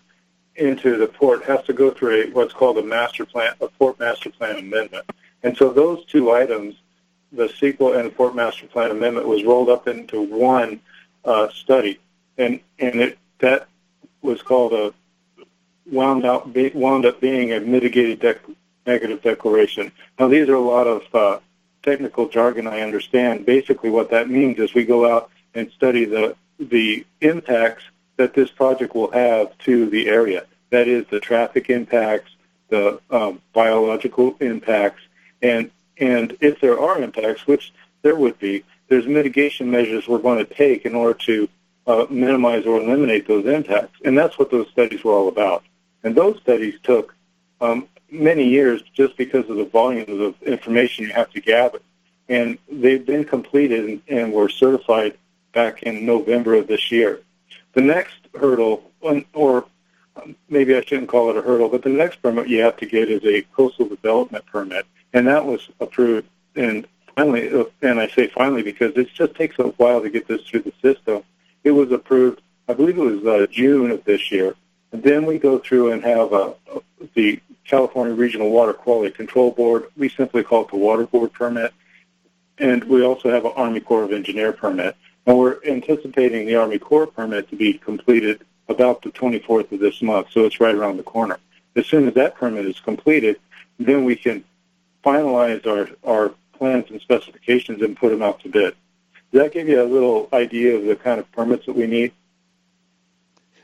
into 0.56 0.98
the 0.98 1.08
port 1.08 1.44
has 1.44 1.64
to 1.66 1.74
go 1.74 1.92
through 1.92 2.24
a, 2.24 2.30
what's 2.32 2.54
called 2.54 2.78
a 2.78 2.84
master 2.84 3.26
plan, 3.26 3.54
a 3.62 3.68
port 3.68 4.00
master 4.00 4.30
plan 4.30 4.58
amendment. 4.58 5.06
And 5.44 5.56
so 5.56 5.72
those 5.72 6.04
two 6.06 6.32
items, 6.32 6.76
the 7.32 7.48
CEQA 7.48 8.00
and 8.00 8.08
the 8.08 8.14
port 8.16 8.36
master 8.36 8.68
plan 8.68 8.92
amendment, 8.92 9.28
was 9.28 9.44
rolled 9.44 9.70
up 9.70 9.88
into 9.88 10.22
one 10.22 10.80
uh, 11.26 11.50
study, 11.50 12.00
and 12.38 12.60
and 12.80 12.96
it 13.02 13.18
that 13.40 13.68
was 14.22 14.42
called 14.42 14.74
a 14.74 14.94
wound 15.92 16.26
out 16.26 16.54
be, 16.54 16.70
wound 16.70 17.06
up 17.06 17.20
being 17.22 17.54
a 17.54 17.60
mitigated 17.60 18.20
dec- 18.20 18.56
negative 18.86 19.22
declaration. 19.22 19.92
Now 20.20 20.28
these 20.28 20.48
are 20.50 20.56
a 20.56 20.60
lot 20.60 20.88
of 20.88 21.16
uh, 21.16 21.40
technical 21.84 22.28
jargon. 22.30 22.68
I 22.68 22.82
understand. 22.82 23.46
Basically, 23.46 23.90
what 23.90 24.10
that 24.12 24.30
means 24.30 24.60
is 24.60 24.74
we 24.74 24.86
go 24.86 25.12
out 25.12 25.30
and 25.54 25.72
study 25.72 26.06
the 26.06 26.36
the 26.60 27.06
impacts 27.22 27.84
that 28.18 28.34
this 28.34 28.50
project 28.50 28.96
will 28.96 29.12
have 29.12 29.56
to 29.60 29.90
the 29.90 30.08
area. 30.08 30.46
That 30.72 30.88
is 30.88 31.06
the 31.08 31.20
traffic 31.20 31.70
impacts, 31.70 32.32
the 32.70 33.00
um, 33.10 33.42
biological 33.54 34.36
impacts, 34.40 35.02
and 35.42 35.72
and 35.98 36.38
if 36.42 36.60
there 36.60 36.80
are 36.80 37.02
impacts, 37.02 37.48
which 37.48 37.74
there 38.02 38.16
would 38.16 38.38
be, 38.40 38.64
there's 38.88 39.08
mitigation 39.08 39.70
measures 39.70 40.08
we're 40.08 40.20
going 40.20 40.46
to 40.46 40.54
take 40.54 40.86
in 40.86 40.96
order 40.96 41.18
to 41.26 41.50
uh, 41.88 42.06
minimize 42.10 42.66
or 42.66 42.80
eliminate 42.80 43.28
those 43.28 43.46
impacts. 43.46 44.00
And 44.06 44.18
that's 44.18 44.38
what 44.38 44.52
those 44.52 44.70
studies 44.70 45.04
were 45.04 45.14
all 45.14 45.28
about. 45.28 45.64
And 46.04 46.16
those 46.16 46.40
studies 46.42 46.76
took 46.84 47.16
um, 47.62 47.88
many 48.12 48.48
years 48.48 48.82
just 48.94 49.18
because 49.18 49.50
of 49.50 49.58
the 49.58 49.66
volumes 49.66 50.22
of 50.22 50.42
information 50.44 51.06
you 51.06 51.14
have 51.14 51.30
to 51.32 51.42
gather. 51.42 51.80
And 52.30 52.58
they've 52.70 53.06
been 53.06 53.24
completed 53.24 53.86
and, 53.86 54.02
and 54.08 54.34
were 54.34 54.50
certified 54.50 55.18
back 55.54 55.84
in 55.84 56.06
November 56.06 56.56
of 56.56 56.68
this 56.68 56.92
year. 56.92 57.22
The 57.74 57.82
next 57.82 58.16
hurdle, 58.40 58.92
or 59.34 59.66
maybe 60.50 60.76
I 60.76 60.82
shouldn't 60.82 61.10
call 61.10 61.30
it 61.30 61.38
a 61.38 61.42
hurdle, 61.42 61.70
but 61.70 61.84
the 61.84 61.90
next 61.90 62.22
permit 62.22 62.48
you 62.48 62.62
have 62.62 62.78
to 62.78 62.86
get 62.86 63.10
is 63.10 63.24
a 63.26 63.44
coastal 63.56 63.88
development 63.88 64.46
permit, 64.46 64.86
and 65.14 65.28
that 65.28 65.46
was 65.46 65.70
approved. 65.80 66.28
And 66.56 66.88
finally, 67.16 67.50
uh, 67.54 67.66
and 67.82 68.00
I 68.00 68.08
say 68.08 68.28
finally 68.28 68.64
because 68.64 68.94
it 68.96 69.10
just 69.14 69.36
takes 69.36 69.58
a 69.60 69.64
while 69.64 70.02
to 70.02 70.10
get 70.10 70.28
this 70.28 70.42
through 70.44 70.64
the 70.64 70.74
system. 70.82 71.24
It 71.64 71.72
was 71.72 71.92
approved, 71.92 72.42
I 72.68 72.74
believe 72.74 72.98
it 72.98 73.02
was 73.02 73.26
uh, 73.26 73.48
June 73.52 73.92
of 73.92 74.04
this 74.06 74.32
year, 74.32 74.56
then 74.92 75.26
we 75.26 75.38
go 75.38 75.60
through 75.60 75.92
and 75.92 76.04
have 76.04 76.34
uh, 76.34 76.54
the 77.14 77.40
California 77.66 78.14
Regional 78.14 78.50
Water 78.50 78.74
Quality 78.74 79.12
Control 79.12 79.52
Board. 79.52 79.88
We 79.98 80.10
simply 80.10 80.44
call 80.44 80.64
it 80.64 80.70
the 80.70 80.78
Water 80.78 81.06
Board 81.06 81.34
permit, 81.34 81.74
and 82.58 82.84
we 82.86 83.04
also 83.04 83.30
have 83.30 83.46
an 83.46 83.52
Army 83.56 83.80
Corps 83.80 84.04
of 84.04 84.14
Engineer 84.14 84.54
permit. 84.54 84.96
And 85.26 85.38
we're 85.38 85.58
anticipating 85.66 86.46
the 86.46 86.56
Army 86.56 86.80
Corps 86.80 87.08
permit 87.08 87.50
to 87.50 87.58
be 87.58 87.74
completed 87.74 88.46
about 88.70 89.02
the 89.02 89.10
24th 89.10 89.72
of 89.72 89.80
this 89.80 90.02
month, 90.02 90.28
so 90.32 90.46
it's 90.46 90.60
right 90.60 90.76
around 90.76 90.98
the 90.98 91.04
corner. 91.04 91.38
As 91.76 91.86
soon 91.86 92.08
as 92.08 92.14
that 92.16 92.36
permit 92.36 92.66
is 92.66 92.80
completed, 92.80 93.38
then 93.78 94.06
we 94.06 94.16
can 94.16 94.44
finalize 95.04 95.66
our, 95.68 95.90
our 96.04 96.34
plans 96.54 96.90
and 96.90 97.00
specifications 97.02 97.82
and 97.82 97.96
put 97.96 98.10
them 98.10 98.22
out 98.22 98.40
to 98.42 98.50
bid. 98.50 98.76
Does 99.32 99.44
that 99.44 99.54
give 99.54 99.68
you 99.68 99.82
a 99.82 99.84
little 99.84 100.30
idea 100.34 100.76
of 100.76 100.86
the 100.86 100.96
kind 100.96 101.20
of 101.20 101.32
permits 101.32 101.66
that 101.66 101.76
we 101.76 101.88
need? 101.88 102.14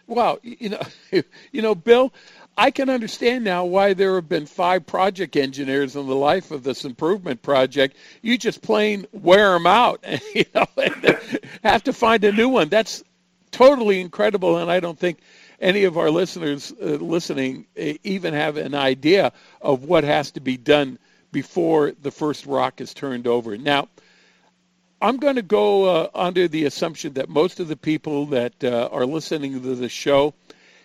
Well, 0.08 0.40
you 0.44 0.70
know, 0.70 0.82
you 1.52 1.62
know, 1.62 1.76
Bill, 1.76 2.14
I 2.58 2.72
can 2.72 2.90
understand 2.90 3.44
now 3.44 3.66
why 3.66 3.94
there 3.94 4.16
have 4.16 4.30
been 4.30 4.46
five 4.46 4.86
project 4.86 5.36
engineers 5.36 5.96
in 5.96 6.06
the 6.08 6.16
life 6.16 6.52
of 6.52 6.64
this 6.64 6.86
improvement 6.86 7.42
project. 7.42 7.96
You 8.22 8.38
just 8.38 8.62
plain 8.62 9.08
wear 9.12 9.54
them 9.54 9.66
out, 9.66 10.04
you 10.36 10.46
know, 10.54 10.68
have 11.64 11.84
to 11.86 11.94
find 11.94 12.24
a 12.24 12.32
new 12.32 12.50
one. 12.50 12.70
That's 12.70 13.04
totally 13.52 14.02
incredible, 14.02 14.58
and 14.58 14.70
I 14.70 14.80
don't 14.80 15.00
think 15.00 15.20
any 15.60 15.86
of 15.86 15.98
our 15.98 16.12
listeners 16.12 16.74
uh, 16.82 16.86
listening 16.86 17.66
even 17.76 18.34
have 18.34 18.58
an 18.58 18.76
idea 18.76 19.32
of 19.62 19.86
what 19.86 20.04
has 20.04 20.32
to 20.32 20.40
be 20.40 20.58
done 20.58 21.00
before 21.32 21.94
the 22.02 22.12
first 22.12 22.46
rock 22.46 22.82
is 22.82 22.94
turned 22.94 23.28
over. 23.28 23.58
Now, 23.58 23.88
I'm 25.04 25.18
going 25.18 25.36
to 25.36 25.42
go 25.42 25.84
uh, 25.84 26.10
under 26.16 26.48
the 26.48 26.64
assumption 26.64 27.16
that 27.16 27.28
most 27.28 27.60
of 27.60 27.68
the 27.68 27.76
people 27.76 28.26
that 28.28 28.64
uh, 28.64 28.88
are 28.90 29.06
listening 29.06 29.62
to 29.62 29.76
the 29.76 29.90
show 29.90 30.34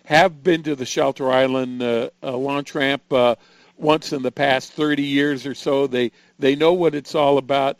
have 0.06 0.42
been 0.42 0.64
to 0.64 0.74
the 0.74 0.84
Shelter 0.84 1.30
Island 1.30 1.80
uh, 1.80 2.10
uh, 2.20 2.36
launch 2.36 2.74
ramp 2.74 3.12
uh, 3.12 3.36
once 3.76 4.12
in 4.12 4.22
the 4.22 4.32
past 4.32 4.72
30 4.72 5.04
years 5.04 5.46
or 5.46 5.54
so. 5.54 5.86
They 5.86 6.10
they 6.36 6.56
know 6.56 6.72
what 6.72 6.96
it's 6.96 7.14
all 7.14 7.38
about. 7.38 7.78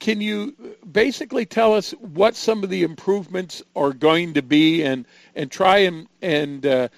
Can 0.00 0.20
you 0.20 0.56
basically 0.90 1.46
tell 1.46 1.74
us 1.74 1.92
what 2.00 2.34
some 2.34 2.64
of 2.64 2.70
the 2.70 2.82
improvements 2.82 3.62
are 3.76 3.92
going 3.92 4.34
to 4.34 4.42
be, 4.42 4.82
and 4.82 5.06
and 5.36 5.52
try 5.52 5.78
and 5.78 6.08
and 6.20 6.66
uh, 6.66 6.88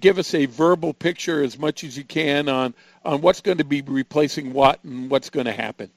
give 0.00 0.18
us 0.18 0.34
a 0.34 0.46
verbal 0.46 0.92
picture 0.94 1.44
as 1.44 1.60
much 1.60 1.84
as 1.84 1.96
you 1.96 2.02
can 2.02 2.48
on 2.48 2.74
on 3.04 3.20
what's 3.20 3.40
going 3.40 3.58
to 3.58 3.64
be 3.64 3.82
replacing 3.82 4.52
what 4.52 4.82
and 4.82 5.08
what's 5.10 5.30
going 5.30 5.46
to 5.46 5.52
happen? 5.52 5.92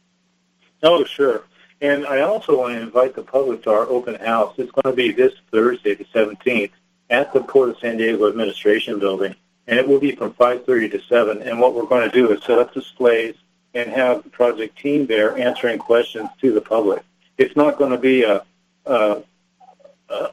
Oh, 0.84 1.04
sure. 1.06 1.44
And 1.82 2.06
I 2.06 2.22
also 2.22 2.58
want 2.58 2.74
to 2.74 2.82
invite 2.82 3.16
the 3.16 3.24
public 3.24 3.64
to 3.64 3.72
our 3.72 3.88
open 3.88 4.16
house. 4.16 4.56
It's 4.58 4.72
going 4.72 4.94
to 4.94 4.96
be 4.96 5.12
this 5.12 5.34
Thursday, 5.52 5.96
the 5.96 6.06
17th 6.06 6.72
at 7.10 7.34
the 7.34 7.42
Port 7.42 7.70
of 7.70 7.78
San 7.80 7.98
Diego 7.98 8.28
Administration 8.28 9.00
Building, 9.00 9.36
and 9.68 9.80
it 9.80 9.88
will 9.88 10.00
be 10.00 10.12
from 10.12 10.34
5:30 10.34 10.92
to 10.92 11.02
7. 11.02 11.42
And 11.42 11.60
what 11.60 11.74
we're 11.74 11.86
going 11.86 12.10
to 12.10 12.16
do 12.16 12.32
is 12.32 12.44
set 12.44 12.60
up 12.60 12.74
displays 12.74 13.36
and 13.74 13.90
have 13.90 14.24
the 14.24 14.30
project 14.30 14.78
team 14.78 15.06
there 15.06 15.38
answering 15.38 15.80
questions 15.80 16.30
to 16.42 16.52
the 16.52 16.62
public. 16.62 17.04
It's 17.38 17.56
not 17.56 17.78
going 17.78 17.92
to 17.92 17.98
be 17.98 18.24
a 18.24 18.44
a 18.86 19.24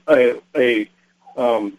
a, 0.08 0.40
a 0.56 0.90
um, 1.36 1.78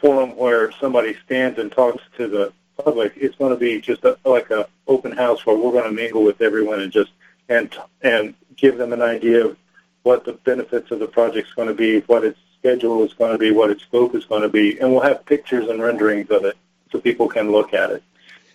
forum 0.00 0.36
where 0.36 0.72
somebody 0.72 1.16
stands 1.24 1.58
and 1.58 1.70
talks 1.70 2.02
to 2.16 2.28
the 2.28 2.52
public. 2.82 3.12
It's 3.16 3.36
going 3.36 3.52
to 3.52 3.58
be 3.58 3.80
just 3.80 4.04
a, 4.04 4.18
like 4.24 4.50
a 4.50 4.68
open 4.86 5.12
house 5.12 5.46
where 5.46 5.56
we're 5.56 5.72
going 5.72 5.84
to 5.84 5.92
mingle 5.92 6.22
with 6.22 6.40
everyone 6.40 6.80
and 6.80 6.92
just 6.92 7.12
and 7.48 7.74
and 8.02 8.34
give 8.56 8.78
them 8.78 8.92
an 8.92 9.02
idea 9.02 9.44
of 9.44 9.56
what 10.02 10.24
the 10.24 10.32
benefits 10.32 10.90
of 10.90 10.98
the 10.98 11.06
project 11.06 11.48
is 11.48 11.54
going 11.54 11.68
to 11.68 11.74
be, 11.74 12.00
what 12.00 12.24
its 12.24 12.38
schedule 12.58 13.04
is 13.04 13.12
going 13.14 13.32
to 13.32 13.38
be, 13.38 13.50
what 13.50 13.70
its 13.70 13.82
scope 13.82 14.14
is 14.14 14.24
going 14.24 14.42
to 14.42 14.48
be, 14.48 14.78
and 14.78 14.90
we'll 14.90 15.00
have 15.00 15.24
pictures 15.26 15.68
and 15.68 15.82
renderings 15.82 16.30
of 16.30 16.44
it 16.44 16.56
so 16.90 17.00
people 17.00 17.28
can 17.28 17.50
look 17.50 17.74
at 17.74 17.90
it. 17.90 18.02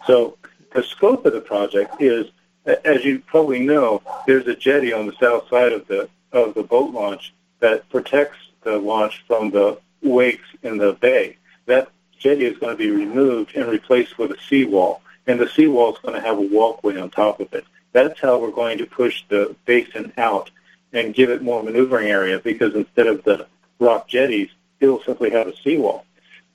So 0.07 0.37
the 0.73 0.83
scope 0.83 1.25
of 1.25 1.33
the 1.33 1.41
project 1.41 2.01
is, 2.01 2.27
as 2.65 3.03
you 3.03 3.19
probably 3.19 3.59
know, 3.59 4.01
there's 4.25 4.47
a 4.47 4.55
jetty 4.55 4.93
on 4.93 5.07
the 5.07 5.15
south 5.19 5.49
side 5.49 5.73
of 5.73 5.87
the 5.87 6.09
of 6.31 6.53
the 6.53 6.63
boat 6.63 6.91
launch 6.93 7.33
that 7.59 7.87
protects 7.89 8.37
the 8.63 8.77
launch 8.77 9.23
from 9.27 9.51
the 9.51 9.77
wakes 10.01 10.47
in 10.63 10.77
the 10.77 10.93
bay. 10.93 11.37
That 11.65 11.89
jetty 12.17 12.45
is 12.45 12.57
going 12.57 12.75
to 12.75 12.77
be 12.77 12.91
removed 12.91 13.55
and 13.55 13.69
replaced 13.69 14.17
with 14.17 14.31
a 14.31 14.37
seawall, 14.47 15.01
and 15.27 15.39
the 15.39 15.49
seawall 15.49 15.93
is 15.93 15.99
going 15.99 16.15
to 16.15 16.21
have 16.21 16.37
a 16.37 16.41
walkway 16.41 16.97
on 16.97 17.09
top 17.09 17.39
of 17.39 17.53
it. 17.53 17.65
That's 17.93 18.19
how 18.19 18.39
we're 18.39 18.51
going 18.51 18.77
to 18.77 18.85
push 18.85 19.23
the 19.29 19.55
basin 19.65 20.13
out 20.17 20.51
and 20.93 21.13
give 21.13 21.29
it 21.29 21.41
more 21.41 21.63
maneuvering 21.63 22.07
area 22.07 22.39
because 22.39 22.75
instead 22.75 23.07
of 23.07 23.23
the 23.23 23.47
rock 23.79 24.07
jetties, 24.07 24.49
it'll 24.79 25.01
simply 25.03 25.29
have 25.31 25.47
a 25.47 25.55
seawall. 25.57 26.05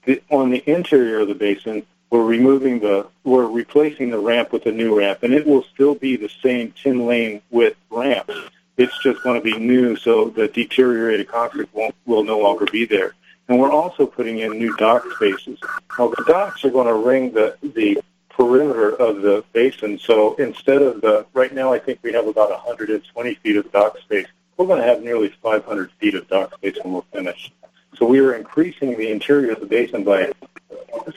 The, 0.05 0.23
on 0.31 0.51
the 0.51 0.63
interior 0.71 1.21
of 1.21 1.29
the 1.29 1.35
basin, 1.35 1.85
we're 2.11 2.25
removing 2.25 2.81
the, 2.81 3.09
we're 3.25 3.47
replacing 3.47 4.11
the 4.11 4.19
ramp 4.19 4.53
with 4.53 4.67
a 4.67 4.73
new 4.73 4.97
ramp, 4.97 5.23
and 5.23 5.35
it 5.35 5.47
will 5.47 5.65
still 5.75 5.95
be 5.95 6.17
the 6.17 6.31
same 6.43 6.73
10 6.83 7.07
lane 7.07 7.43
width 7.51 7.77
ramp. 7.91 8.31
It's 8.77 8.97
just 9.03 9.23
going 9.23 9.41
to 9.41 9.45
be 9.45 9.59
new, 9.59 9.97
so 9.97 10.29
the 10.29 10.49
deteriorated 10.49 11.29
concrete 11.29 11.69
won't, 11.73 11.95
will 12.05 12.25
no 12.25 12.39
longer 12.39 12.67
be 12.67 12.85
there. 12.85 13.15
And 13.49 13.59
we're 13.59 13.71
also 13.71 14.07
putting 14.07 14.39
in 14.41 14.59
new 14.59 14.77
dock 14.77 15.05
spaces. 15.15 15.59
Now, 15.99 16.09
the 16.09 16.25
docks 16.27 16.65
are 16.65 16.71
going 16.71 16.87
to 16.87 16.95
ring 16.95 17.33
the, 17.33 17.57
the 17.63 17.99
perimeter 18.37 18.95
of 18.97 19.23
the 19.23 19.45
basin. 19.53 19.99
So 19.99 20.35
instead 20.37 20.83
of 20.83 21.01
the, 21.01 21.27
right 21.33 21.55
now 21.55 21.73
I 21.73 21.79
think 21.79 22.01
we 22.03 22.13
have 22.13 22.27
about 22.27 22.51
120 22.51 23.35
feet 23.35 23.57
of 23.57 23.73
dock 23.73 23.99
space 23.99 24.27
we're 24.57 24.67
going 24.67 24.81
to 24.81 24.87
have 24.87 25.03
nearly 25.03 25.29
500 25.43 25.91
feet 25.93 26.15
of 26.15 26.29
dock 26.29 26.55
space 26.55 26.77
when 26.83 26.95
we're 26.95 27.03
finished. 27.13 27.53
So 27.99 28.07
we 28.07 28.21
are 28.21 28.35
increasing 28.35 28.97
the 28.97 29.11
interior 29.11 29.53
of 29.53 29.61
the 29.61 29.67
basin 29.67 30.05
by 30.05 30.33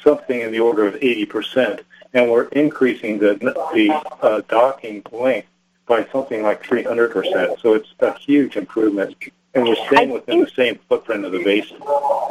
something 0.02 0.42
in 0.42 0.52
the 0.52 0.60
order 0.60 0.86
of 0.86 0.96
80%, 0.96 1.82
and 2.14 2.30
we're 2.30 2.46
increasing 2.48 3.20
the, 3.20 3.36
the 3.36 3.92
uh, 4.22 4.42
docking 4.48 5.04
length 5.12 5.48
by 5.88 6.06
something 6.12 6.44
like 6.44 6.64
300%. 6.64 7.60
So 7.62 7.74
it's 7.74 7.94
a 8.00 8.18
huge 8.18 8.58
improvement. 8.58 9.16
And 9.54 9.68
we're 9.68 9.76
staying 9.88 10.12
within 10.12 10.42
the 10.42 10.50
same 10.50 10.80
footprint 10.88 11.26
of 11.26 11.32
the 11.32 11.44
basin. 11.44 11.78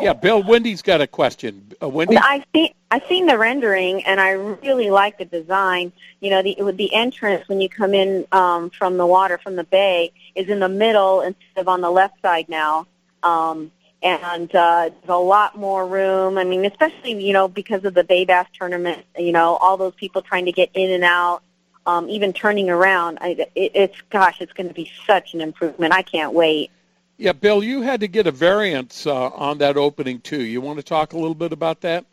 Yeah, 0.00 0.12
Bill, 0.12 0.42
Wendy's 0.42 0.82
got 0.82 1.00
a 1.00 1.06
question. 1.06 1.72
Uh, 1.82 1.88
Wendy? 1.88 2.16
I've 2.16 2.44
seen 2.54 2.72
I've 2.90 3.04
seen 3.08 3.26
the 3.26 3.36
rendering, 3.36 4.04
and 4.04 4.20
I 4.20 4.30
really 4.30 4.90
like 4.90 5.18
the 5.18 5.24
design. 5.24 5.92
You 6.20 6.30
know, 6.30 6.42
the 6.42 6.56
with 6.60 6.76
the 6.76 6.94
entrance 6.94 7.48
when 7.48 7.60
you 7.60 7.68
come 7.68 7.94
in 7.94 8.26
um, 8.32 8.70
from 8.70 8.96
the 8.96 9.06
water 9.06 9.38
from 9.38 9.56
the 9.56 9.64
bay 9.64 10.12
is 10.34 10.48
in 10.48 10.60
the 10.60 10.68
middle 10.68 11.20
instead 11.22 11.58
of 11.58 11.68
on 11.68 11.80
the 11.80 11.90
left 11.90 12.20
side 12.22 12.48
now. 12.48 12.86
Um, 13.22 13.72
and 14.00 14.54
uh, 14.54 14.90
there's 14.90 15.08
a 15.08 15.16
lot 15.16 15.58
more 15.58 15.84
room. 15.84 16.38
I 16.38 16.44
mean, 16.44 16.64
especially 16.64 17.24
you 17.24 17.32
know 17.32 17.48
because 17.48 17.84
of 17.84 17.94
the 17.94 18.04
Bay 18.04 18.24
Bass 18.24 18.46
tournament. 18.56 19.04
You 19.18 19.32
know, 19.32 19.56
all 19.56 19.76
those 19.76 19.94
people 19.94 20.22
trying 20.22 20.46
to 20.46 20.52
get 20.52 20.70
in 20.74 20.90
and 20.90 21.04
out, 21.04 21.42
um, 21.84 22.08
even 22.08 22.32
turning 22.32 22.70
around. 22.70 23.18
I, 23.20 23.48
it, 23.56 23.72
it's 23.74 24.00
gosh, 24.10 24.40
it's 24.40 24.52
going 24.52 24.68
to 24.68 24.74
be 24.74 24.90
such 25.06 25.34
an 25.34 25.40
improvement. 25.40 25.92
I 25.92 26.02
can't 26.02 26.32
wait. 26.32 26.70
Yeah, 27.18 27.32
Bill, 27.32 27.64
you 27.64 27.82
had 27.82 28.00
to 28.00 28.08
get 28.08 28.28
a 28.28 28.30
variance 28.30 29.04
uh, 29.04 29.30
on 29.30 29.58
that 29.58 29.76
opening 29.76 30.20
too. 30.20 30.40
You 30.40 30.60
want 30.60 30.78
to 30.78 30.84
talk 30.84 31.12
a 31.12 31.18
little 31.18 31.34
bit 31.34 31.52
about 31.52 31.80
that? 31.80 32.06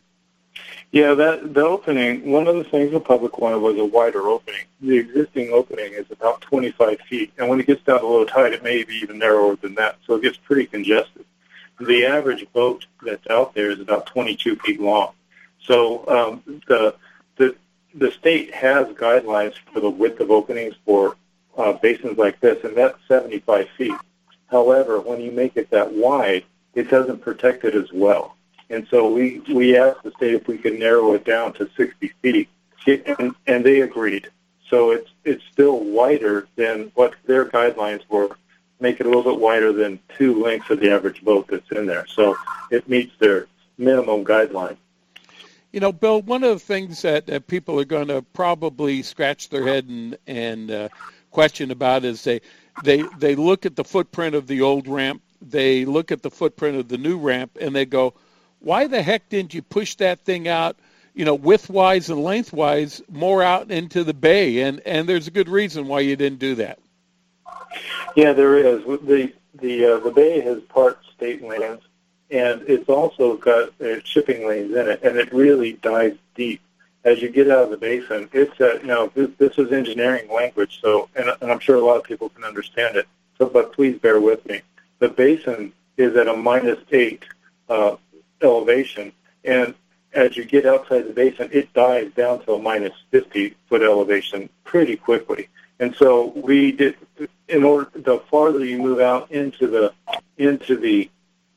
Yeah, 0.92 1.14
that 1.14 1.54
the 1.54 1.64
opening. 1.64 2.32
One 2.32 2.48
of 2.48 2.56
the 2.56 2.64
things 2.64 2.92
the 2.92 3.00
public 3.00 3.38
wanted 3.38 3.60
was 3.60 3.78
a 3.78 3.86
wider 3.86 4.28
opening. 4.28 4.62
The 4.82 4.98
existing 4.98 5.52
opening 5.52 5.94
is 5.94 6.10
about 6.10 6.42
25 6.42 7.00
feet, 7.02 7.34
and 7.38 7.48
when 7.48 7.60
it 7.60 7.68
gets 7.68 7.84
down 7.84 8.00
to 8.00 8.08
low 8.08 8.26
tide, 8.26 8.54
it 8.54 8.64
may 8.64 8.84
be 8.84 8.96
even 8.96 9.20
narrower 9.20 9.56
than 9.58 9.76
that. 9.76 9.98
So 10.08 10.16
it 10.16 10.24
gets 10.24 10.38
pretty 10.38 10.66
congested. 10.66 11.26
The 11.80 12.06
average 12.06 12.48
boat 12.52 12.88
that's 13.04 13.28
out 13.30 13.54
there 13.54 13.70
is 13.70 13.80
about 13.80 14.08
22 14.08 14.56
feet 14.58 14.80
long. 14.80 15.12
So 15.62 16.08
um, 16.08 16.62
the 16.68 16.96
the 17.36 17.56
the 17.94 18.12
state 18.12 18.56
has 18.56 18.88
guidelines 18.88 19.54
for 19.72 19.82
the 19.82 19.90
width 19.90 20.20
of 20.20 20.32
openings 20.32 20.76
for 20.84 21.16
uh, 21.58 21.74
basins 21.74 22.18
like 22.18 22.40
this, 22.40 22.64
and 22.64 22.76
that's 22.76 22.98
75 23.08 23.70
feet. 23.78 23.94
However, 24.56 25.02
when 25.02 25.20
you 25.20 25.32
make 25.32 25.58
it 25.58 25.70
that 25.72 25.92
wide, 25.92 26.46
it 26.76 26.90
doesn't 26.90 27.22
protect 27.22 27.66
it 27.66 27.76
as 27.76 27.92
well. 27.92 28.38
And 28.70 28.88
so 28.90 29.12
we, 29.12 29.42
we 29.54 29.76
asked 29.78 30.04
the 30.04 30.12
state 30.12 30.34
if 30.34 30.48
we 30.48 30.58
could 30.58 30.80
narrow 30.80 31.12
it 31.14 31.26
down 31.26 31.52
to 31.56 31.70
60 31.76 32.14
feet, 32.22 32.48
and, 32.88 33.36
and 33.48 33.66
they 33.66 33.82
agreed. 33.82 34.30
So 34.70 34.92
it's, 34.92 35.10
it's 35.26 35.44
still 35.52 35.84
wider 35.84 36.48
than 36.56 36.90
what 36.96 37.16
their 37.26 37.44
guidelines 37.44 38.08
were, 38.08 38.38
make 38.80 39.02
it 39.02 39.06
a 39.06 39.10
little 39.10 39.30
bit 39.30 39.42
wider 39.42 39.74
than 39.74 40.00
two 40.18 40.42
lengths 40.42 40.70
of 40.70 40.80
the 40.80 40.90
average 40.90 41.22
boat 41.22 41.48
that's 41.50 41.70
in 41.72 41.86
there. 41.86 42.06
So 42.08 42.38
it 42.72 42.88
meets 42.88 43.12
their 43.20 43.48
minimum 43.78 44.24
guideline. 44.24 44.78
You 45.74 45.82
know, 45.82 45.92
Bill, 45.92 46.22
one 46.22 46.46
of 46.46 46.52
the 46.52 46.66
things 46.66 47.02
that, 47.02 47.28
that 47.28 47.48
people 47.48 47.78
are 47.82 47.86
going 47.86 48.08
to 48.08 48.22
probably 48.22 49.02
scratch 49.04 49.50
their 49.50 49.68
head 49.68 49.90
and, 49.90 50.18
and 50.26 50.72
uh, 50.72 50.90
question 51.32 51.72
about 51.72 52.06
is 52.06 52.24
they 52.24 52.40
they 52.84 53.04
they 53.18 53.36
look 53.36 53.66
at 53.66 53.76
the 53.76 53.84
footprint 53.84 54.36
of 54.36 54.48
the 54.48 54.62
old 54.62 54.88
ramp, 54.88 55.22
they 55.42 55.86
look 55.86 56.12
at 56.12 56.22
the 56.22 56.32
footprint 56.32 56.78
of 56.78 56.88
the 56.88 56.98
new 56.98 57.18
ramp, 57.18 57.58
and 57.60 57.76
they 57.76 57.86
go, 57.86 58.14
"Why 58.60 58.88
the 58.88 59.02
heck 59.02 59.30
didn't 59.30 59.54
you 59.54 59.62
push 59.62 59.96
that 59.96 60.20
thing 60.20 60.48
out?" 60.48 60.78
You 61.14 61.24
know, 61.24 61.38
widthwise 61.38 62.10
and 62.10 62.24
lengthwise, 62.24 63.02
more 63.10 63.42
out 63.42 63.72
into 63.72 64.04
the 64.04 64.14
bay, 64.14 64.62
and 64.62 64.82
and 64.86 65.08
there's 65.08 65.28
a 65.28 65.32
good 65.32 65.50
reason 65.50 65.88
why 65.88 66.02
you 66.02 66.16
didn't 66.16 66.40
do 66.40 66.56
that. 66.56 66.80
Yeah, 68.16 68.34
there 68.34 68.58
is. 68.58 68.84
the 68.84 69.34
the 69.54 69.86
uh, 69.86 70.00
The 70.00 70.12
bay 70.12 70.42
has 70.42 70.62
part 70.64 71.00
state 71.16 71.42
lands, 71.42 71.84
and 72.30 72.62
it's 72.68 72.90
also 72.90 73.38
got 73.38 73.70
uh, 73.82 74.02
shipping 74.04 74.48
lanes 74.48 74.76
in 74.76 74.90
it, 74.90 75.04
and 75.04 75.18
it 75.18 75.32
really 75.34 75.74
dives 75.74 76.18
deep 76.36 76.62
as 77.06 77.22
you 77.22 77.30
get 77.30 77.50
out 77.50 77.66
of 77.66 77.70
the 77.70 77.78
basin, 77.78 78.28
it's 78.34 78.60
uh, 78.60 78.80
you 78.82 78.88
know 78.88 79.12
this, 79.14 79.30
this 79.38 79.58
is 79.58 79.72
engineering 79.72 80.30
language, 80.30 80.80
so 80.82 81.08
and, 81.16 81.30
and 81.40 81.52
I'm 81.52 81.60
sure 81.60 81.78
a 81.78 81.86
lot 81.86 81.98
of 81.98 82.04
people 82.04 82.30
can 82.30 82.44
understand 82.44 82.98
it. 82.98 83.08
So, 83.38 83.46
but 83.46 83.72
please 83.74 83.98
bear 84.00 84.20
with 84.20 84.46
me. 84.46 84.62
The 85.00 85.10
basin 85.10 85.72
is 85.98 86.18
at 86.18 86.28
a 86.28 86.36
minus 86.36 86.80
eight 86.92 87.24
uh, 87.70 87.96
elevation, 88.42 89.14
and 89.44 89.76
as 90.14 90.36
you 90.36 90.46
get 90.46 90.66
outside 90.66 91.08
the 91.08 91.14
basin, 91.14 91.50
it 91.52 91.72
dives 91.74 92.14
down 92.16 92.44
to 92.46 92.54
a 92.54 92.62
minus 92.62 92.94
50 93.12 93.56
foot 93.70 93.82
elevation 93.84 94.50
pretty 94.64 94.96
quickly. 94.96 95.50
And 95.80 95.94
so 95.96 96.28
we 96.36 96.72
did, 96.72 96.96
in 97.50 97.64
order, 97.66 97.90
the 97.94 98.20
farther 98.32 98.64
you 98.64 98.78
move 98.78 99.00
out 99.00 99.30
into 99.32 99.68
the 99.68 99.94
into 100.38 100.78
the 100.78 101.10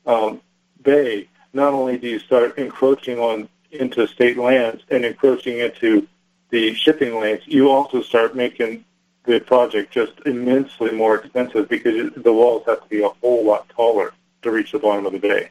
um, 0.05 0.41
bay, 0.83 1.27
not 1.53 1.73
only 1.73 1.97
do 1.97 2.07
you 2.07 2.19
start 2.19 2.57
encroaching 2.57 3.17
on 3.17 3.49
into 3.71 4.07
state 4.07 4.37
lands 4.37 4.83
and 4.89 5.05
encroaching 5.05 5.59
into 5.59 6.07
the 6.49 6.73
shipping 6.73 7.19
lanes, 7.19 7.43
you 7.45 7.69
also 7.69 8.01
start 8.01 8.35
making 8.35 8.83
the 9.25 9.39
project 9.39 9.91
just 9.91 10.13
immensely 10.25 10.91
more 10.91 11.15
expensive 11.15 11.69
because 11.69 12.11
the 12.15 12.33
walls 12.33 12.63
have 12.65 12.81
to 12.81 12.89
be 12.89 13.03
a 13.03 13.09
whole 13.09 13.45
lot 13.45 13.69
taller 13.69 14.13
to 14.41 14.51
reach 14.51 14.71
the 14.71 14.79
bottom 14.79 15.05
of 15.05 15.11
the 15.11 15.19
bay. 15.19 15.49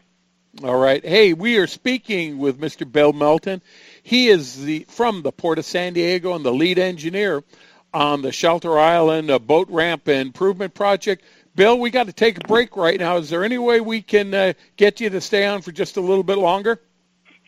All 0.64 0.78
right. 0.78 1.04
Hey, 1.04 1.34
we 1.34 1.58
are 1.58 1.68
speaking 1.68 2.38
with 2.38 2.60
Mr. 2.60 2.90
Bill 2.90 3.12
Melton. 3.12 3.62
He 4.02 4.28
is 4.28 4.64
the 4.64 4.86
from 4.88 5.22
the 5.22 5.30
Port 5.30 5.58
of 5.58 5.64
San 5.64 5.92
Diego 5.92 6.34
and 6.34 6.44
the 6.44 6.52
lead 6.52 6.78
engineer 6.78 7.44
on 7.94 8.22
the 8.22 8.32
Shelter 8.32 8.78
Island 8.78 9.30
boat 9.46 9.68
ramp 9.70 10.08
improvement 10.08 10.74
project. 10.74 11.24
Bill, 11.54 11.78
we 11.78 11.90
got 11.90 12.06
to 12.06 12.12
take 12.12 12.38
a 12.38 12.48
break 12.48 12.76
right 12.76 12.98
now. 12.98 13.18
Is 13.18 13.30
there 13.30 13.44
any 13.44 13.58
way 13.58 13.80
we 13.80 14.02
can 14.02 14.34
uh, 14.34 14.52
get 14.76 15.00
you 15.00 15.10
to 15.10 15.20
stay 15.20 15.46
on 15.46 15.62
for 15.62 15.70
just 15.70 15.96
a 15.96 16.00
little 16.00 16.24
bit 16.24 16.38
longer? 16.38 16.80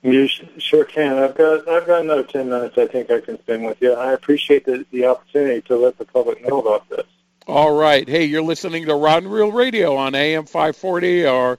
You 0.02 0.28
sure 0.58 0.84
can. 0.84 1.18
I've 1.18 1.34
got 1.36 1.68
I've 1.68 1.86
got 1.86 2.02
another 2.02 2.22
ten 2.22 2.48
minutes. 2.48 2.78
I 2.78 2.86
think 2.86 3.10
I 3.10 3.20
can 3.20 3.38
spend 3.40 3.66
with 3.66 3.82
you. 3.82 3.92
I 3.92 4.12
appreciate 4.12 4.64
the, 4.64 4.86
the 4.90 5.04
opportunity 5.06 5.60
to 5.62 5.76
let 5.76 5.98
the 5.98 6.06
public 6.06 6.46
know 6.46 6.60
about 6.60 6.88
this. 6.88 7.06
All 7.46 7.74
right. 7.74 8.08
Hey, 8.08 8.24
you're 8.24 8.42
listening 8.42 8.86
to 8.86 8.94
Rod 8.94 9.24
and 9.24 9.32
Reel 9.32 9.52
Radio 9.52 9.96
on 9.96 10.14
AM 10.14 10.46
540 10.46 11.26
or 11.26 11.58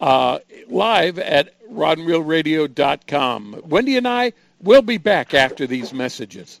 uh, 0.00 0.38
live 0.68 1.18
at 1.18 1.54
rodandreelradio.com. 1.68 3.62
Wendy 3.64 3.96
and 3.96 4.06
I 4.06 4.32
will 4.60 4.82
be 4.82 4.98
back 4.98 5.34
after 5.34 5.66
these 5.66 5.92
messages. 5.92 6.60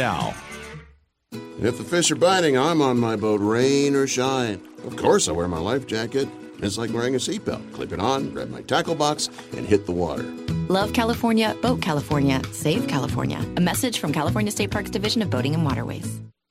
now. 0.01 0.33
If 1.61 1.77
the 1.77 1.83
fish 1.83 2.09
are 2.09 2.15
biting, 2.15 2.57
I'm 2.57 2.81
on 2.81 2.97
my 2.99 3.15
boat, 3.15 3.39
rain 3.39 3.95
or 3.95 4.07
shine. 4.07 4.59
Of 4.83 4.97
course, 4.97 5.27
I 5.27 5.31
wear 5.31 5.47
my 5.47 5.59
life 5.59 5.85
jacket. 5.85 6.27
It's 6.57 6.77
like 6.77 6.91
wearing 6.91 7.13
a 7.13 7.19
seatbelt. 7.19 7.73
Clip 7.73 7.91
it 7.91 7.99
on, 7.99 8.31
grab 8.31 8.49
my 8.49 8.63
tackle 8.63 8.95
box, 8.95 9.29
and 9.55 9.65
hit 9.65 9.85
the 9.85 9.91
water. 9.91 10.23
Love 10.69 10.93
California, 10.93 11.55
Boat 11.61 11.81
California, 11.81 12.41
Save 12.51 12.87
California. 12.87 13.45
A 13.57 13.61
message 13.61 13.99
from 13.99 14.11
California 14.11 14.51
State 14.51 14.71
Parks 14.71 14.89
Division 14.89 15.21
of 15.21 15.29
Boating 15.29 15.53
and 15.53 15.63
Waterways. 15.63 16.19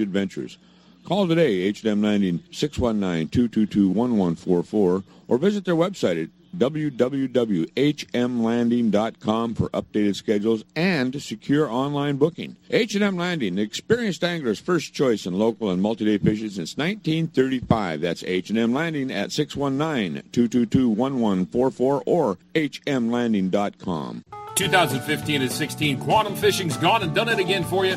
adventures. 0.00 0.58
Call 1.04 1.26
today, 1.26 1.62
H&M 1.62 2.00
90 2.00 2.38
619-222-1144, 2.52 5.02
or 5.28 5.38
visit 5.38 5.64
their 5.64 5.74
website 5.74 6.24
at 6.24 6.30
www.hmlanding.com 6.56 9.54
for 9.54 9.68
updated 9.70 10.16
schedules 10.16 10.64
and 10.74 11.22
secure 11.22 11.70
online 11.70 12.16
booking. 12.16 12.56
H&M 12.70 13.16
Landing, 13.16 13.54
the 13.56 13.62
experienced 13.62 14.24
angler's 14.24 14.58
first 14.58 14.94
choice 14.94 15.26
in 15.26 15.34
local 15.34 15.70
and 15.70 15.82
multi-day 15.82 16.16
fishing 16.18 16.50
since 16.50 16.76
1935. 16.76 18.00
That's 18.00 18.24
H&M 18.24 18.72
Landing 18.72 19.10
at 19.10 19.30
619-222-1144 19.30 22.02
or 22.06 22.38
hmlanding.com. 22.54 24.24
2015 24.54 25.42
and 25.42 25.52
16 25.52 26.00
Quantum 26.00 26.34
Fishing's 26.34 26.76
gone 26.76 27.02
and 27.02 27.14
done 27.14 27.28
it 27.28 27.38
again 27.38 27.62
for 27.62 27.86
you 27.86 27.96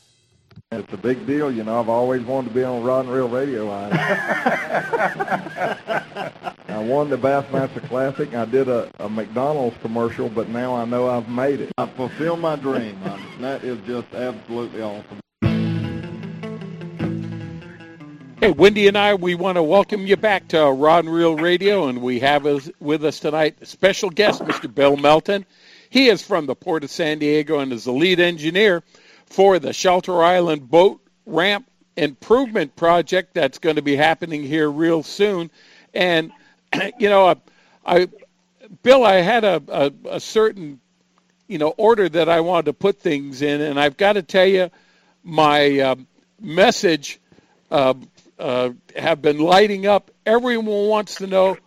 It's 0.73 0.93
a 0.93 0.97
big 0.97 1.27
deal, 1.27 1.51
you 1.51 1.65
know. 1.65 1.81
I've 1.81 1.89
always 1.89 2.21
wanted 2.21 2.47
to 2.47 2.53
be 2.53 2.63
on 2.63 2.81
Rod 2.81 3.03
and 3.03 3.13
Reel 3.13 3.27
Radio. 3.27 3.69
I, 3.69 3.89
I 6.69 6.77
won 6.77 7.09
the 7.09 7.17
Bassmaster 7.17 7.85
Classic. 7.89 8.33
I 8.33 8.45
did 8.45 8.69
a, 8.69 8.89
a 8.97 9.09
McDonald's 9.09 9.75
commercial, 9.81 10.29
but 10.29 10.47
now 10.47 10.73
I 10.73 10.85
know 10.85 11.09
I've 11.09 11.27
made 11.27 11.59
it. 11.59 11.73
I 11.77 11.87
fulfilled 11.87 12.39
my 12.39 12.55
dream. 12.55 12.97
I, 13.03 13.21
that 13.41 13.65
is 13.65 13.79
just 13.85 14.13
absolutely 14.13 14.81
awesome. 14.81 15.19
Hey, 18.39 18.51
Wendy 18.51 18.87
and 18.87 18.97
I, 18.97 19.15
we 19.15 19.35
want 19.35 19.57
to 19.57 19.63
welcome 19.63 20.07
you 20.07 20.15
back 20.15 20.47
to 20.47 20.71
Rod 20.71 21.03
and 21.03 21.13
Reel 21.13 21.35
Radio, 21.35 21.89
and 21.89 22.01
we 22.01 22.21
have 22.21 22.45
with 22.79 23.03
us 23.03 23.19
tonight 23.19 23.57
a 23.59 23.65
special 23.65 24.09
guest, 24.09 24.41
Mr. 24.43 24.73
Bill 24.73 24.95
Melton. 24.95 25.45
He 25.89 26.07
is 26.07 26.21
from 26.21 26.45
the 26.45 26.55
Port 26.55 26.85
of 26.85 26.91
San 26.91 27.19
Diego 27.19 27.59
and 27.59 27.73
is 27.73 27.83
the 27.83 27.91
lead 27.91 28.21
engineer 28.21 28.83
for 29.31 29.59
the 29.59 29.73
Shelter 29.73 30.21
Island 30.21 30.69
Boat 30.69 31.01
Ramp 31.25 31.65
Improvement 31.95 32.75
Project 32.75 33.33
that's 33.33 33.59
going 33.59 33.77
to 33.77 33.81
be 33.81 33.95
happening 33.95 34.43
here 34.43 34.69
real 34.69 35.03
soon. 35.03 35.49
And, 35.93 36.31
you 36.99 37.09
know, 37.09 37.27
I, 37.27 37.35
I 37.85 38.07
Bill, 38.83 39.03
I 39.03 39.15
had 39.15 39.43
a, 39.43 39.61
a, 39.67 39.91
a 40.15 40.19
certain, 40.19 40.79
you 41.47 41.57
know, 41.57 41.69
order 41.77 42.07
that 42.09 42.29
I 42.29 42.41
wanted 42.41 42.65
to 42.65 42.73
put 42.73 42.99
things 42.99 43.41
in, 43.41 43.61
and 43.61 43.79
I've 43.79 43.97
got 43.97 44.13
to 44.13 44.21
tell 44.21 44.45
you, 44.45 44.69
my 45.23 45.79
uh, 45.79 45.95
message 46.39 47.19
uh, 47.69 47.93
uh, 48.39 48.71
have 48.95 49.21
been 49.21 49.39
lighting 49.39 49.85
up. 49.85 50.11
Everyone 50.25 50.87
wants 50.87 51.15
to 51.15 51.27
know 51.27 51.57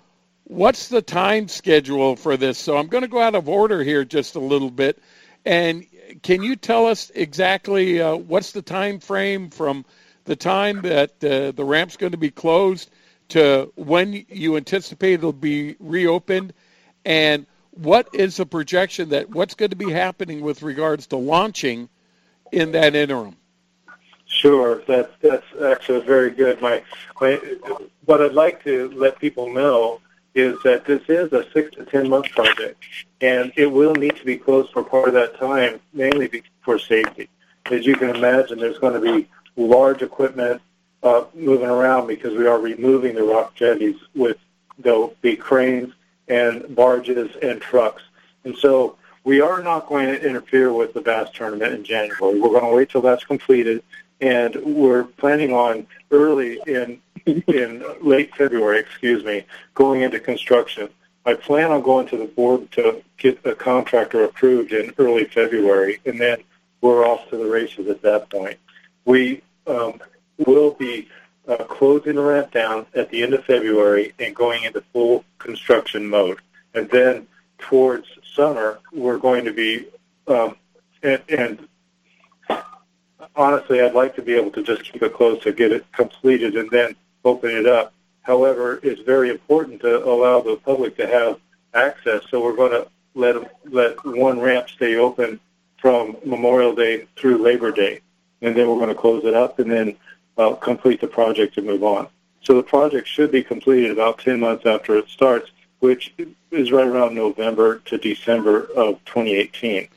what's 0.45 0.89
the 0.89 1.03
time 1.03 1.49
schedule 1.49 2.17
for 2.17 2.37
this. 2.37 2.59
So 2.59 2.77
I'm 2.77 2.89
going 2.89 3.03
to 3.03 3.09
go 3.09 3.21
out 3.21 3.35
of 3.35 3.49
order 3.49 3.83
here 3.83 4.05
just 4.05 4.35
a 4.35 4.41
little 4.41 4.71
bit. 4.71 5.01
And 5.45 5.87
can 6.23 6.43
you 6.43 6.57
tell 6.57 6.87
us 6.87 7.11
exactly 7.15 8.01
uh, 8.01 8.17
what's 8.17 8.53
the 8.53 8.63
time 8.63 8.99
frame 8.99 9.51
from 9.51 9.85
the 10.25 10.37
time 10.37 10.83
that 10.83 11.23
uh, 11.25 11.53
the 11.53 11.65
ramp's 11.65 11.97
going 11.97 12.13
to 12.13 12.19
be 12.19 12.31
closed 12.31 12.91
to 13.29 13.73
when 13.77 14.25
you 14.29 14.57
anticipate 14.57 15.15
it'll 15.15 15.33
be 15.33 15.77
reopened, 15.79 16.53
and 17.05 17.47
what 17.71 18.09
is 18.15 18.37
the 18.37 18.47
projection 18.47 19.11
that 19.11 19.31
what's 19.31 19.55
going 19.55 19.71
to 19.71 19.77
be 19.77 19.91
happening 19.91 20.41
with 20.41 20.63
regards 20.63 21.07
to 21.09 21.17
launching 21.17 21.89
in 22.53 22.73
that 22.73 22.95
interim? 22.95 23.37
Sure, 24.27 24.83
that's 24.87 25.13
that's 25.21 25.47
actually 25.65 26.01
very 26.01 26.31
good. 26.31 26.61
My 26.61 26.83
what 28.05 28.23
I'd 28.23 28.33
like 28.33 28.65
to 28.65 28.91
let 28.91 29.19
people 29.19 29.53
know 29.53 30.01
is 30.35 30.59
that 30.65 30.85
this 30.85 31.03
is 31.09 31.33
a 31.33 31.49
six 31.53 31.75
to 31.77 31.85
ten 31.85 32.09
month 32.09 32.31
project, 32.31 32.83
and 33.21 33.53
it 33.57 33.67
will 33.67 33.95
need 33.95 34.17
to 34.17 34.25
be 34.25 34.37
closed 34.37 34.73
for 34.73 34.83
part 34.83 35.09
of 35.09 35.15
that 35.15 35.39
time, 35.39 35.81
mainly 35.93 36.43
for 36.63 36.79
safety. 36.79 37.29
As 37.67 37.87
you 37.87 37.95
can 37.97 38.11
imagine, 38.11 38.59
there's 38.59 38.79
going 38.79 38.95
to 38.95 39.01
be 39.01 39.29
large 39.57 40.03
equipment 40.03 40.61
uh, 41.03 41.25
moving 41.35 41.69
around 41.69 42.07
because 42.07 42.37
we 42.37 42.47
are 42.47 42.59
removing 42.59 43.15
the 43.15 43.23
rock 43.23 43.55
jetties 43.55 43.97
with 44.15 44.37
there'll 44.79 45.15
be 45.23 45.37
cranes 45.37 45.93
and 46.27 46.75
barges 46.75 47.31
and 47.43 47.61
trucks, 47.61 48.03
and 48.45 48.57
so 48.57 48.97
we 49.23 49.41
are 49.41 49.63
not 49.63 49.87
going 49.87 50.07
to 50.07 50.23
interfere 50.23 50.73
with 50.73 50.93
the 50.93 51.01
bass 51.01 51.31
tournament 51.33 51.73
in 51.73 51.85
January. 51.85 52.39
We're 52.39 52.51
going 52.51 52.71
to 52.71 52.77
wait 52.77 52.91
till 52.91 53.01
that's 53.01 53.25
completed, 53.25 53.83
and 54.21 54.55
we're 54.57 55.05
planning 55.05 55.53
on 55.53 55.87
early 56.11 56.61
in 56.67 57.01
in 57.27 57.85
late 58.01 58.35
February, 58.35 58.79
excuse 58.81 59.25
me, 59.25 59.45
going 59.75 60.03
into 60.03 60.21
construction. 60.21 60.89
I 61.27 61.35
plan 61.35 61.71
on 61.71 61.83
going 61.83 62.07
to 62.09 62.19
the 62.19 62.27
board 62.27 62.71
to 62.73 63.03
get 63.17 63.45
a 63.47 63.55
contractor 63.55 64.25
approved 64.25 64.73
in 64.73 64.93
early 64.99 65.25
February, 65.25 66.01
and 66.05 66.21
then 66.21 66.43
we're 66.83 67.07
off 67.07 67.31
to 67.31 67.39
the 67.39 67.47
races 67.47 67.89
at 67.89 68.03
that 68.03 68.29
point. 68.31 68.59
We 69.07 69.43
um, 69.67 70.01
will 70.37 70.73
be 70.73 71.09
uh, 71.49 71.65
closing 71.65 72.17
the 72.17 72.23
ramp 72.23 72.53
down 72.53 72.87
at 72.95 73.11
the 73.11 73.23
end 73.23 73.33
of 73.33 73.45
February 73.45 74.13
and 74.19 74.35
going 74.35 74.65
into 74.65 74.83
full 74.93 75.25
construction 75.39 76.07
mode. 76.07 76.41
And 76.75 76.91
then 76.91 77.27
towards 77.59 78.07
summer, 78.35 78.81
we're 78.93 79.19
going 79.19 79.47
to 79.47 79.53
be, 79.53 79.87
um, 80.27 80.57
and, 81.03 81.23
and 81.31 81.69
honestly, 83.35 83.81
I'd 83.81 83.95
like 83.95 84.15
to 84.17 84.23
be 84.23 84.35
able 84.35 84.51
to 84.53 84.63
just 84.63 84.85
keep 84.85 85.03
it 85.03 85.15
closed 85.15 85.43
to 85.45 85.53
get 85.53 85.73
it 85.73 85.91
completed 85.93 86.57
and 86.57 86.71
then 86.71 86.97
open 87.25 87.51
it 87.51 87.67
up. 87.67 87.93
However, 88.23 88.81
it's 88.83 89.03
very 89.03 89.31
important 89.31 89.81
to 89.83 90.05
allow 90.05 90.41
the 90.41 90.57
public 90.57 90.97
to 90.97 91.07
have 91.07 91.39
access, 91.75 92.23
so 92.31 92.43
we're 92.43 92.57
going 92.57 92.73
to 92.73 92.89
let 93.15 93.37
let 93.71 94.05
one 94.05 94.41
ramp 94.41 94.69
stay 94.69 94.97
open 94.97 95.41
from 95.79 96.17
Memorial 96.25 96.75
Day 96.75 97.07
through 97.17 97.39
Labor 97.39 97.71
Day, 97.71 98.01
and 98.41 98.57
then 98.57 98.69
we're 98.69 98.77
going 98.77 98.89
to 98.89 98.95
close 98.95 99.25
it 99.25 99.35
up 99.35 99.59
and 99.59 99.71
then 99.71 99.97
uh, 100.39 100.55
complete 100.55 101.01
the 101.01 101.07
project 101.07 101.57
and 101.59 101.67
move 101.67 101.85
on. 101.85 102.09
So 102.43 102.55
the 102.55 102.63
project 102.63 103.09
should 103.09 103.31
be 103.31 103.43
completed 103.43 103.91
about 103.91 104.19
10 104.19 104.41
months 104.41 104.67
after 104.67 104.97
it 104.97 105.09
starts, 105.09 105.51
which 105.81 106.15
is 106.51 106.73
right 106.73 106.87
around 106.87 107.15
November 107.15 107.79
to 107.87 107.99
December 107.99 108.65
of 108.77 109.03
2018. 109.05 109.89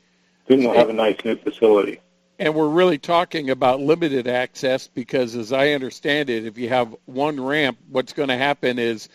Then 0.48 0.60
we'll 0.60 0.74
have 0.74 0.90
a 0.90 0.94
nice 0.94 1.18
new 1.26 1.36
facility. 1.36 2.00
And 2.40 2.54
we're 2.54 2.70
really 2.70 3.00
talking 3.00 3.50
about 3.50 3.82
limited 3.82 4.28
access 4.28 4.88
because, 4.88 5.36
as 5.36 5.52
I 5.52 5.72
understand 5.72 6.30
it, 6.30 6.46
if 6.46 6.58
you 6.58 6.70
have 6.70 6.96
one 7.06 7.44
ramp, 7.44 7.80
what's 7.90 8.14
going 8.14 8.30
to 8.30 8.38
happen 8.38 8.78
is 8.78 9.10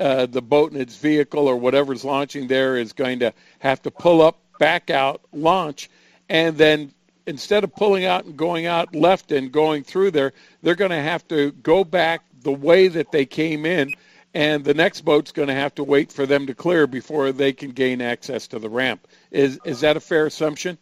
uh, 0.00 0.26
the 0.26 0.42
boat 0.42 0.72
and 0.72 0.80
its 0.80 0.96
vehicle 0.96 1.46
or 1.46 1.56
whatever's 1.56 2.04
launching 2.04 2.48
there 2.48 2.76
is 2.76 2.92
going 2.92 3.20
to 3.20 3.32
have 3.60 3.80
to 3.82 3.92
pull 3.92 4.22
up, 4.22 4.38
back 4.58 4.90
out, 4.90 5.20
launch, 5.32 5.88
and 6.28 6.56
then 6.56 6.92
instead 7.26 7.62
of 7.62 7.74
pulling 7.74 8.04
out 8.04 8.24
and 8.24 8.36
going 8.36 8.66
out 8.66 8.94
left 8.94 9.30
and 9.30 9.52
going 9.52 9.84
through 9.84 10.10
there, 10.10 10.32
they're 10.62 10.74
going 10.74 10.90
to 10.90 10.96
have 10.96 11.26
to 11.28 11.52
go 11.52 11.84
back 11.84 12.22
the 12.42 12.52
way 12.52 12.88
that 12.88 13.12
they 13.12 13.24
came 13.24 13.64
in, 13.64 13.94
and 14.34 14.64
the 14.64 14.74
next 14.74 15.02
boat's 15.02 15.32
going 15.32 15.48
to 15.48 15.54
have 15.54 15.74
to 15.76 15.84
wait 15.84 16.10
for 16.10 16.26
them 16.26 16.46
to 16.46 16.54
clear 16.54 16.88
before 16.88 17.30
they 17.30 17.52
can 17.52 17.70
gain 17.70 18.02
access 18.02 18.48
to 18.48 18.58
the 18.58 18.68
ramp. 18.68 19.06
Is 19.30 19.60
is 19.64 19.80
that 19.80 19.96
a 19.96 20.00
fair 20.00 20.26
assumption? 20.26 20.76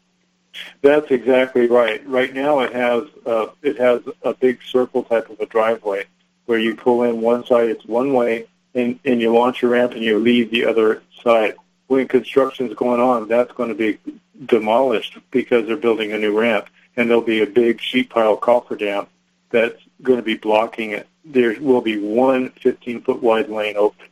That's 0.82 1.10
exactly 1.10 1.66
right. 1.66 2.06
Right 2.06 2.34
now, 2.34 2.60
it 2.60 2.72
has 2.72 3.04
uh, 3.24 3.46
it 3.62 3.78
has 3.78 4.02
a 4.22 4.34
big 4.34 4.60
circle 4.62 5.02
type 5.02 5.30
of 5.30 5.40
a 5.40 5.46
driveway 5.46 6.04
where 6.46 6.58
you 6.58 6.74
pull 6.74 7.04
in 7.04 7.20
one 7.20 7.46
side, 7.46 7.68
it's 7.68 7.84
one 7.84 8.12
way, 8.12 8.46
and, 8.74 8.98
and 9.04 9.20
you 9.20 9.32
launch 9.32 9.62
your 9.62 9.70
ramp 9.70 9.92
and 9.92 10.02
you 10.02 10.18
leave 10.18 10.50
the 10.50 10.64
other 10.64 11.02
side. 11.22 11.54
When 11.86 12.08
construction 12.08 12.68
is 12.68 12.74
going 12.74 13.00
on, 13.00 13.28
that's 13.28 13.52
going 13.52 13.68
to 13.68 13.74
be 13.74 13.98
demolished 14.46 15.18
because 15.30 15.66
they're 15.66 15.76
building 15.76 16.12
a 16.12 16.18
new 16.18 16.38
ramp, 16.38 16.68
and 16.96 17.08
there'll 17.08 17.22
be 17.22 17.42
a 17.42 17.46
big 17.46 17.80
sheet 17.80 18.10
pile 18.10 18.36
cofferdam 18.36 19.06
that's 19.50 19.80
going 20.02 20.18
to 20.18 20.24
be 20.24 20.36
blocking 20.36 20.90
it. 20.90 21.06
There 21.24 21.58
will 21.60 21.82
be 21.82 21.98
one 21.98 22.50
15-foot 22.50 23.22
wide 23.22 23.48
lane 23.48 23.76
open. 23.76 24.06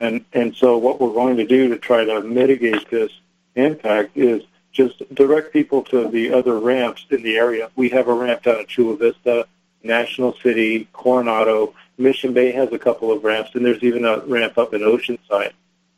And, 0.00 0.24
and 0.32 0.54
so 0.54 0.76
what 0.76 1.00
we're 1.00 1.12
going 1.12 1.38
to 1.38 1.46
do 1.46 1.68
to 1.70 1.78
try 1.78 2.04
to 2.04 2.20
mitigate 2.20 2.90
this 2.90 3.10
impact 3.54 4.16
is 4.16 4.42
just 4.74 5.02
direct 5.14 5.52
people 5.52 5.82
to 5.84 6.08
the 6.08 6.32
other 6.32 6.58
ramps 6.58 7.06
in 7.10 7.22
the 7.22 7.36
area. 7.36 7.70
We 7.76 7.88
have 7.90 8.08
a 8.08 8.12
ramp 8.12 8.42
down 8.42 8.60
at 8.60 8.68
Chula 8.68 8.96
Vista, 8.96 9.46
National 9.82 10.34
City, 10.34 10.88
Coronado. 10.92 11.74
Mission 11.96 12.34
Bay 12.34 12.50
has 12.52 12.72
a 12.72 12.78
couple 12.78 13.12
of 13.12 13.22
ramps, 13.24 13.54
and 13.54 13.64
there's 13.64 13.82
even 13.82 14.04
a 14.04 14.18
ramp 14.26 14.58
up 14.58 14.74
in 14.74 14.82
Oceanside. 14.82 15.52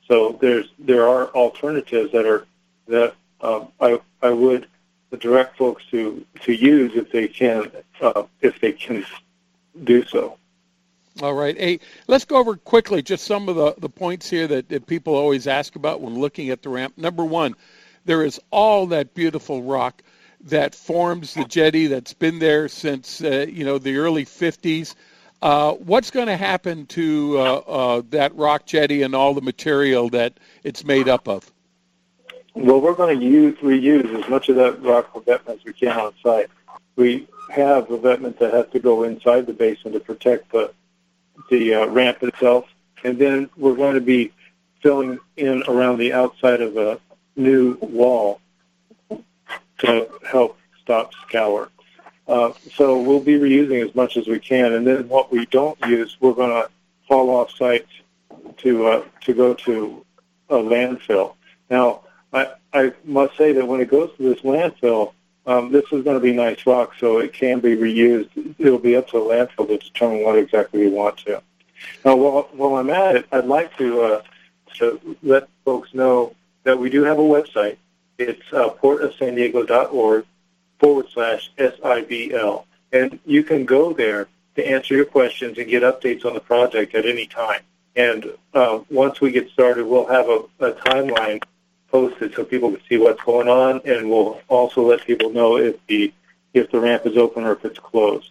So 0.07 0.39
there's 0.41 0.69
there 0.79 1.09
are 1.09 1.29
alternatives 1.29 2.13
that 2.13 2.27
are 2.27 2.47
that 2.87 3.15
um, 3.41 3.69
I 3.81 3.99
I 4.23 4.31
would 4.31 4.69
direct 5.19 5.57
folks 5.57 5.83
to 5.91 6.25
to 6.43 6.53
use 6.53 6.93
if 6.95 7.11
they 7.11 7.27
can 7.27 7.73
uh, 8.01 8.25
if 8.43 8.61
they 8.61 8.73
can 8.73 9.05
do 9.85 10.05
so. 10.05 10.37
All 11.23 11.33
right. 11.33 11.57
Hey, 11.57 11.81
let's 12.09 12.27
go 12.27 12.37
over 12.37 12.57
quickly 12.57 13.01
just 13.01 13.25
some 13.25 13.49
of 13.49 13.57
the, 13.57 13.75
the 13.79 13.89
points 13.89 14.29
here 14.29 14.47
that, 14.49 14.69
that 14.69 14.87
people 14.87 15.15
always 15.15 15.47
ask 15.47 15.75
about 15.75 16.03
when 16.03 16.19
looking 16.19 16.51
at 16.51 16.61
the 16.61 16.69
ramp. 16.69 16.99
Number 16.99 17.25
one, 17.25 17.57
there 18.07 18.25
is 18.25 18.41
all 18.51 18.87
that 18.87 19.15
beautiful 19.15 19.63
rock 19.63 20.03
that 20.43 20.75
forms 20.75 21.35
the 21.35 21.45
jetty 21.45 21.89
that's 21.89 22.15
been 22.15 22.39
there 22.39 22.69
since 22.69 23.23
uh, 23.23 23.47
you 23.49 23.65
know 23.65 23.79
the 23.79 23.97
early 23.97 24.25
50s. 24.25 24.95
Uh, 25.43 25.73
what's 25.73 26.11
going 26.11 26.29
to 26.29 26.37
happen 26.37 26.87
to 26.87 27.39
uh, 27.39 27.43
uh, 27.43 28.03
that 28.09 28.35
rock 28.35 28.65
jetty 28.65 29.03
and 29.03 29.15
all 29.15 29.35
the 29.35 29.43
material 29.43 30.09
that 30.09 30.39
it's 30.65 30.85
made 30.85 31.09
up 31.09 31.29
of? 31.29 31.53
Well, 32.55 32.81
we're 32.81 32.95
going 32.95 33.19
to 33.19 33.25
use 33.25 33.59
reuse 33.59 34.15
as 34.19 34.31
much 34.31 34.49
of 34.49 34.57
that 34.57 34.83
rock 34.83 35.15
revetment 35.15 35.61
as 35.61 35.65
we 35.65 35.75
can 35.75 35.99
on 35.99 36.15
site. 36.23 36.49
We 36.97 37.29
have 37.51 37.91
revetment 37.91 38.39
that 38.39 38.55
has 38.55 38.67
to 38.71 38.81
go 38.81 39.03
inside 39.03 39.47
the 39.47 39.53
basin 39.53 39.93
to 39.93 40.01
protect 40.01 40.53
the 40.53 40.73
the 41.51 41.75
uh, 41.75 41.87
ramp 41.89 42.23
itself, 42.23 42.65
and 43.05 43.19
then 43.19 43.51
we're 43.57 43.77
going 43.77 43.95
to 43.95 44.01
be 44.01 44.33
filling 44.81 45.19
in 45.37 45.63
around 45.69 45.99
the 45.99 46.13
outside 46.13 46.63
of 46.63 46.77
a 46.77 46.99
new 47.37 47.77
wall 47.81 48.41
to 49.79 50.09
help 50.29 50.59
stop 50.81 51.13
scour. 51.27 51.71
Uh, 52.27 52.53
so 52.75 53.01
we'll 53.01 53.21
be 53.21 53.39
reusing 53.39 53.87
as 53.87 53.95
much 53.95 54.17
as 54.17 54.27
we 54.27 54.39
can, 54.39 54.73
and 54.73 54.87
then 54.87 55.09
what 55.09 55.31
we 55.31 55.47
don't 55.47 55.79
use, 55.87 56.17
we're 56.21 56.33
going 56.33 56.51
to 56.51 56.69
haul 57.09 57.31
off 57.31 57.53
site 57.53 57.87
to 58.57 58.87
uh, 58.87 59.05
to 59.21 59.33
go 59.33 59.55
to 59.55 60.05
a 60.49 60.57
landfill. 60.57 61.35
Now, 61.71 62.01
I, 62.33 62.53
I 62.73 62.93
must 63.05 63.37
say 63.37 63.53
that 63.53 63.67
when 63.67 63.81
it 63.81 63.91
goes 63.91 64.11
to 64.17 64.23
this 64.23 64.43
landfill, 64.43 65.13
um, 65.47 65.71
this 65.71 65.85
is 65.93 66.03
going 66.03 66.17
to 66.17 66.21
be 66.21 66.33
nice 66.33 66.67
rock, 66.67 66.95
so 66.99 67.19
it 67.19 67.33
can 67.33 67.61
be 67.61 67.77
reused. 67.77 68.31
It'll 68.59 68.79
be 68.79 68.97
up 68.97 69.09
to 69.09 69.19
the 69.19 69.25
landfill 69.25 69.69
to 69.69 69.79
determine 69.79 70.25
what 70.25 70.37
exactly 70.37 70.81
we 70.81 70.89
want 70.89 71.19
to. 71.19 71.43
Now, 72.05 72.17
while, 72.17 72.49
while 72.53 72.77
I'm 72.77 72.91
at 72.91 73.17
it, 73.17 73.27
I'd 73.31 73.47
like 73.47 73.77
to 73.79 74.03
uh, 74.03 74.23
to 74.79 75.17
let 75.23 75.49
folks 75.65 75.95
know 75.95 76.35
that 76.67 76.79
we 76.79 76.91
do 76.91 77.05
have 77.05 77.19
a 77.19 77.23
website. 77.23 77.77
It's 78.19 78.43
uh, 78.53 78.71
portofsandiego.org 78.71 80.27
forward 80.81 81.07
slash 81.13 81.53
SIBL. 81.57 82.65
And 82.93 83.19
you 83.25 83.45
can 83.45 83.65
go 83.65 83.93
there 83.93 84.27
to 84.57 84.67
answer 84.67 84.95
your 84.95 85.05
questions 85.05 85.59
and 85.59 85.69
get 85.69 85.85
updates 85.85 86.25
on 86.25 86.35
the 86.35 86.41
project 86.41 86.97
at 86.97 87.07
any 87.07 87.27
time. 87.27 87.61
And 87.95 88.33
uh, 88.53 88.81
once 88.91 89.21
we 89.21 89.31
get 89.31 89.49
started, 89.51 89.87
we'll 89.87 90.07
have 90.07 90.29
a, 90.29 90.41
a 90.59 90.73
timeline 90.73 91.43
posted 91.89 92.35
so 92.35 92.45
people 92.45 92.73
can 92.73 92.81
see 92.89 92.99
what's 92.99 93.23
going 93.23 93.49
on, 93.49 93.81
and 93.85 94.11
we'll 94.11 94.41
also 94.49 94.83
let 94.83 95.07
people 95.07 95.31
know 95.31 95.57
if 95.57 95.77
the 95.87 96.13
if 96.53 96.71
the 96.71 96.81
ramp 96.81 97.07
is 97.07 97.17
open 97.17 97.45
or 97.45 97.53
if 97.53 97.65
it's 97.65 97.79
closed. 97.79 98.31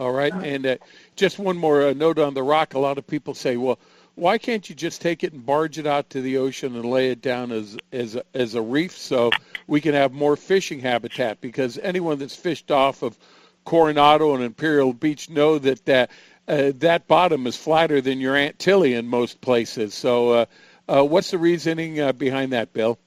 All 0.00 0.12
right, 0.12 0.32
and 0.32 0.66
uh, 0.66 0.76
just 1.14 1.38
one 1.38 1.56
more 1.56 1.88
uh, 1.88 1.92
note 1.92 2.18
on 2.18 2.34
the 2.34 2.42
rock. 2.42 2.74
A 2.74 2.78
lot 2.78 2.96
of 2.96 3.06
people 3.06 3.34
say, 3.34 3.56
well, 3.56 3.78
why 4.16 4.38
can't 4.38 4.68
you 4.68 4.74
just 4.74 5.00
take 5.02 5.22
it 5.22 5.32
and 5.32 5.46
barge 5.46 5.78
it 5.78 5.86
out 5.86 6.10
to 6.10 6.20
the 6.20 6.38
ocean 6.38 6.74
and 6.74 6.84
lay 6.84 7.10
it 7.10 7.22
down 7.22 7.52
as 7.52 7.76
as 7.92 8.16
a, 8.16 8.24
as 8.34 8.54
a 8.54 8.62
reef 8.62 8.96
so 8.96 9.30
we 9.66 9.80
can 9.80 9.94
have 9.94 10.12
more 10.12 10.36
fishing 10.36 10.80
habitat? 10.80 11.40
Because 11.40 11.78
anyone 11.78 12.18
that's 12.18 12.34
fished 12.34 12.70
off 12.70 13.02
of 13.02 13.16
Coronado 13.64 14.34
and 14.34 14.42
Imperial 14.42 14.92
Beach 14.92 15.28
know 15.28 15.58
that 15.58 15.84
that 15.84 16.10
uh, 16.48 16.72
that 16.76 17.06
bottom 17.06 17.46
is 17.46 17.56
flatter 17.56 18.00
than 18.00 18.20
your 18.20 18.34
Aunt 18.34 18.58
Tilly 18.58 18.94
in 18.94 19.06
most 19.06 19.40
places. 19.40 19.94
So, 19.94 20.30
uh, 20.30 20.46
uh, 20.88 21.04
what's 21.04 21.30
the 21.30 21.38
reasoning 21.38 22.00
uh, 22.00 22.12
behind 22.12 22.52
that, 22.52 22.72
Bill? 22.72 22.98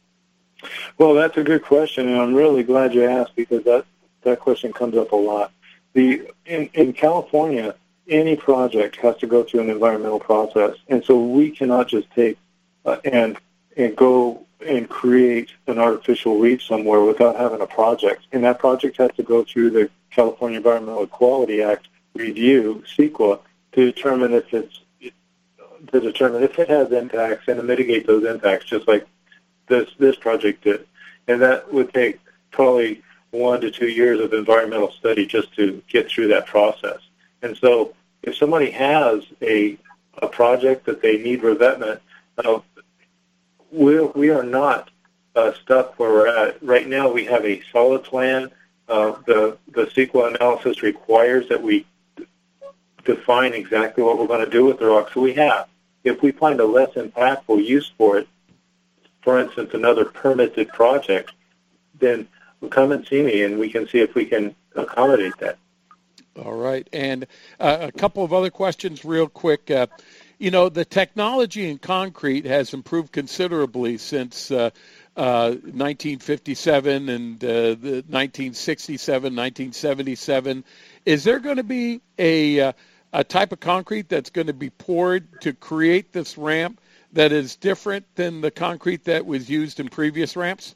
Well, 0.97 1.13
that's 1.13 1.37
a 1.37 1.43
good 1.43 1.63
question, 1.63 2.07
and 2.07 2.19
I'm 2.19 2.35
really 2.35 2.63
glad 2.63 2.93
you 2.93 3.05
asked 3.05 3.35
because 3.35 3.63
that 3.63 3.85
that 4.21 4.39
question 4.39 4.73
comes 4.73 4.95
up 4.95 5.11
a 5.11 5.15
lot. 5.15 5.51
The 5.93 6.29
in, 6.45 6.69
in 6.73 6.93
California, 6.93 7.73
any 8.09 8.35
project 8.35 8.97
has 8.97 9.17
to 9.17 9.27
go 9.27 9.43
through 9.43 9.61
an 9.61 9.69
environmental 9.69 10.19
process, 10.19 10.75
and 10.87 11.03
so 11.03 11.23
we 11.23 11.51
cannot 11.51 11.87
just 11.87 12.09
take 12.11 12.37
uh, 12.85 12.97
and 13.05 13.37
and 13.77 13.95
go 13.95 14.45
and 14.65 14.89
create 14.89 15.51
an 15.67 15.79
artificial 15.79 16.39
reef 16.39 16.61
somewhere 16.61 17.01
without 17.01 17.37
having 17.37 17.61
a 17.61 17.67
project. 17.67 18.23
And 18.31 18.43
that 18.43 18.59
project 18.59 18.97
has 18.97 19.11
to 19.15 19.23
go 19.23 19.43
through 19.43 19.69
the 19.69 19.89
California 20.11 20.57
Environmental 20.57 21.07
Quality 21.07 21.61
Act 21.61 21.87
review, 22.13 22.83
CEQA, 22.97 23.39
to 23.73 23.85
determine 23.91 24.33
if 24.33 24.53
it's 24.53 24.81
to 25.91 25.99
determine 25.99 26.43
if 26.43 26.59
it 26.59 26.69
has 26.69 26.91
impacts 26.91 27.47
and 27.47 27.57
to 27.57 27.63
mitigate 27.63 28.05
those 28.05 28.25
impacts, 28.25 28.65
just 28.65 28.87
like 28.87 29.07
this 29.67 29.89
this 29.97 30.15
project 30.15 30.63
did. 30.63 30.85
And 31.27 31.41
that 31.41 31.71
would 31.71 31.93
take 31.93 32.19
probably 32.51 33.01
one 33.31 33.61
to 33.61 33.71
two 33.71 33.87
years 33.87 34.19
of 34.19 34.33
environmental 34.33 34.91
study 34.91 35.25
just 35.25 35.53
to 35.55 35.81
get 35.87 36.09
through 36.09 36.29
that 36.29 36.47
process. 36.47 36.99
And 37.41 37.57
so 37.57 37.93
if 38.23 38.35
somebody 38.35 38.71
has 38.71 39.23
a, 39.41 39.77
a 40.21 40.27
project 40.27 40.85
that 40.85 41.01
they 41.01 41.17
need 41.17 41.41
revetment, 41.43 42.01
uh, 42.37 42.59
we, 43.71 43.99
we 44.01 44.29
are 44.29 44.43
not 44.43 44.89
uh, 45.35 45.53
stuck 45.53 45.99
where 45.99 46.09
we're 46.09 46.47
at. 46.47 46.61
Right 46.63 46.87
now 46.87 47.11
we 47.11 47.25
have 47.25 47.45
a 47.45 47.61
solid 47.71 48.03
plan. 48.03 48.51
Uh, 48.87 49.13
the, 49.25 49.57
the 49.71 49.85
CEQA 49.85 50.35
analysis 50.35 50.81
requires 50.81 51.47
that 51.49 51.61
we 51.61 51.85
define 53.05 53.53
exactly 53.53 54.03
what 54.03 54.17
we're 54.17 54.27
going 54.27 54.43
to 54.43 54.51
do 54.51 54.65
with 54.65 54.79
the 54.79 54.85
rock. 54.85 55.11
So 55.13 55.21
we 55.21 55.33
have. 55.35 55.67
If 56.03 56.21
we 56.21 56.31
find 56.31 56.59
a 56.59 56.65
less 56.65 56.91
impactful 56.91 57.63
use 57.63 57.91
for 57.97 58.17
it, 58.17 58.27
for 59.21 59.39
instance, 59.39 59.73
another 59.73 60.05
permitted 60.05 60.69
project, 60.69 61.31
then 61.99 62.27
come 62.69 62.91
and 62.91 63.05
see 63.05 63.21
me 63.21 63.43
and 63.43 63.59
we 63.59 63.69
can 63.69 63.87
see 63.87 63.99
if 63.99 64.15
we 64.15 64.25
can 64.25 64.55
accommodate 64.75 65.37
that. 65.39 65.57
All 66.35 66.53
right. 66.53 66.87
And 66.93 67.27
uh, 67.59 67.77
a 67.81 67.91
couple 67.91 68.23
of 68.23 68.33
other 68.33 68.49
questions, 68.49 69.03
real 69.03 69.27
quick. 69.27 69.69
Uh, 69.71 69.87
you 70.37 70.51
know, 70.51 70.69
the 70.69 70.85
technology 70.85 71.69
in 71.69 71.77
concrete 71.79 72.45
has 72.45 72.73
improved 72.73 73.11
considerably 73.11 73.97
since 73.97 74.51
uh, 74.51 74.69
1957 75.15 77.09
uh, 77.09 77.11
and 77.11 77.43
uh, 77.43 77.47
the 77.47 78.03
1967, 78.07 79.35
1977. 79.35 80.63
Is 81.05 81.23
there 81.25 81.39
going 81.39 81.57
to 81.57 81.63
be 81.63 81.99
a, 82.17 82.61
uh, 82.61 82.73
a 83.11 83.23
type 83.23 83.51
of 83.51 83.59
concrete 83.59 84.07
that's 84.07 84.29
going 84.29 84.47
to 84.47 84.53
be 84.53 84.69
poured 84.69 85.41
to 85.41 85.51
create 85.51 86.13
this 86.13 86.37
ramp 86.37 86.79
that 87.11 87.33
is 87.33 87.55
different 87.57 88.05
than 88.15 88.39
the 88.39 88.51
concrete 88.51 89.03
that 89.05 89.25
was 89.25 89.49
used 89.49 89.79
in 89.79 89.89
previous 89.89 90.37
ramps? 90.37 90.75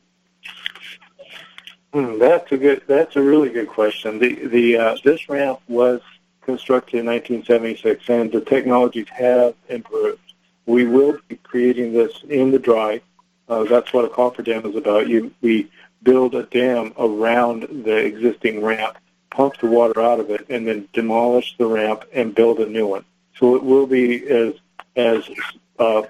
Hmm, 1.93 2.17
that's 2.17 2.51
a 2.51 2.57
good. 2.57 2.81
That's 2.87 3.15
a 3.15 3.21
really 3.21 3.49
good 3.49 3.67
question. 3.67 4.17
The 4.17 4.47
the 4.47 4.77
uh, 4.77 4.97
this 5.03 5.29
ramp 5.29 5.59
was 5.67 6.01
constructed 6.41 6.97
in 6.97 7.05
1976, 7.05 8.09
and 8.09 8.31
the 8.31 8.41
technologies 8.41 9.07
have 9.09 9.53
improved. 9.69 10.33
We 10.65 10.85
will 10.85 11.19
be 11.27 11.35
creating 11.37 11.93
this 11.93 12.23
in 12.27 12.49
the 12.49 12.57
dry. 12.57 13.01
Uh, 13.47 13.65
that's 13.65 13.93
what 13.93 14.05
a 14.05 14.07
cofferdam 14.07 14.65
is 14.67 14.75
about. 14.75 15.07
You 15.07 15.31
we 15.41 15.69
build 16.01 16.33
a 16.33 16.43
dam 16.43 16.93
around 16.97 17.67
the 17.85 17.95
existing 17.97 18.63
ramp, 18.63 18.97
pump 19.29 19.57
the 19.59 19.67
water 19.67 20.01
out 20.01 20.19
of 20.19 20.31
it, 20.31 20.47
and 20.49 20.67
then 20.67 20.89
demolish 20.93 21.55
the 21.59 21.67
ramp 21.67 22.05
and 22.11 22.33
build 22.33 22.57
a 22.57 22.65
new 22.65 22.87
one. 22.87 23.05
So 23.37 23.55
it 23.55 23.63
will 23.63 23.85
be 23.85 24.27
as 24.27 24.53
as 24.95 25.29
uh, 25.77 26.01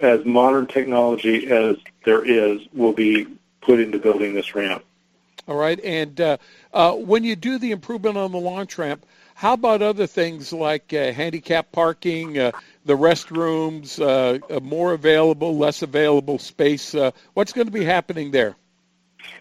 as 0.00 0.24
modern 0.24 0.66
technology 0.66 1.46
as 1.46 1.76
there 2.04 2.24
is 2.24 2.62
will 2.72 2.92
be 2.92 3.28
put 3.64 3.80
into 3.80 3.98
building 3.98 4.34
this 4.34 4.54
ramp. 4.54 4.84
All 5.46 5.56
right, 5.56 5.78
and 5.84 6.18
uh, 6.20 6.36
uh, 6.72 6.92
when 6.92 7.22
you 7.22 7.36
do 7.36 7.58
the 7.58 7.70
improvement 7.70 8.16
on 8.16 8.32
the 8.32 8.38
launch 8.38 8.78
ramp, 8.78 9.04
how 9.34 9.54
about 9.54 9.82
other 9.82 10.06
things 10.06 10.52
like 10.52 10.92
uh, 10.94 11.12
handicap 11.12 11.70
parking, 11.72 12.38
uh, 12.38 12.52
the 12.86 12.96
restrooms, 12.96 14.00
uh, 14.00 14.60
more 14.60 14.94
available, 14.94 15.58
less 15.58 15.82
available 15.82 16.38
space? 16.38 16.94
Uh, 16.94 17.10
what's 17.34 17.52
going 17.52 17.66
to 17.66 17.72
be 17.72 17.84
happening 17.84 18.30
there? 18.30 18.56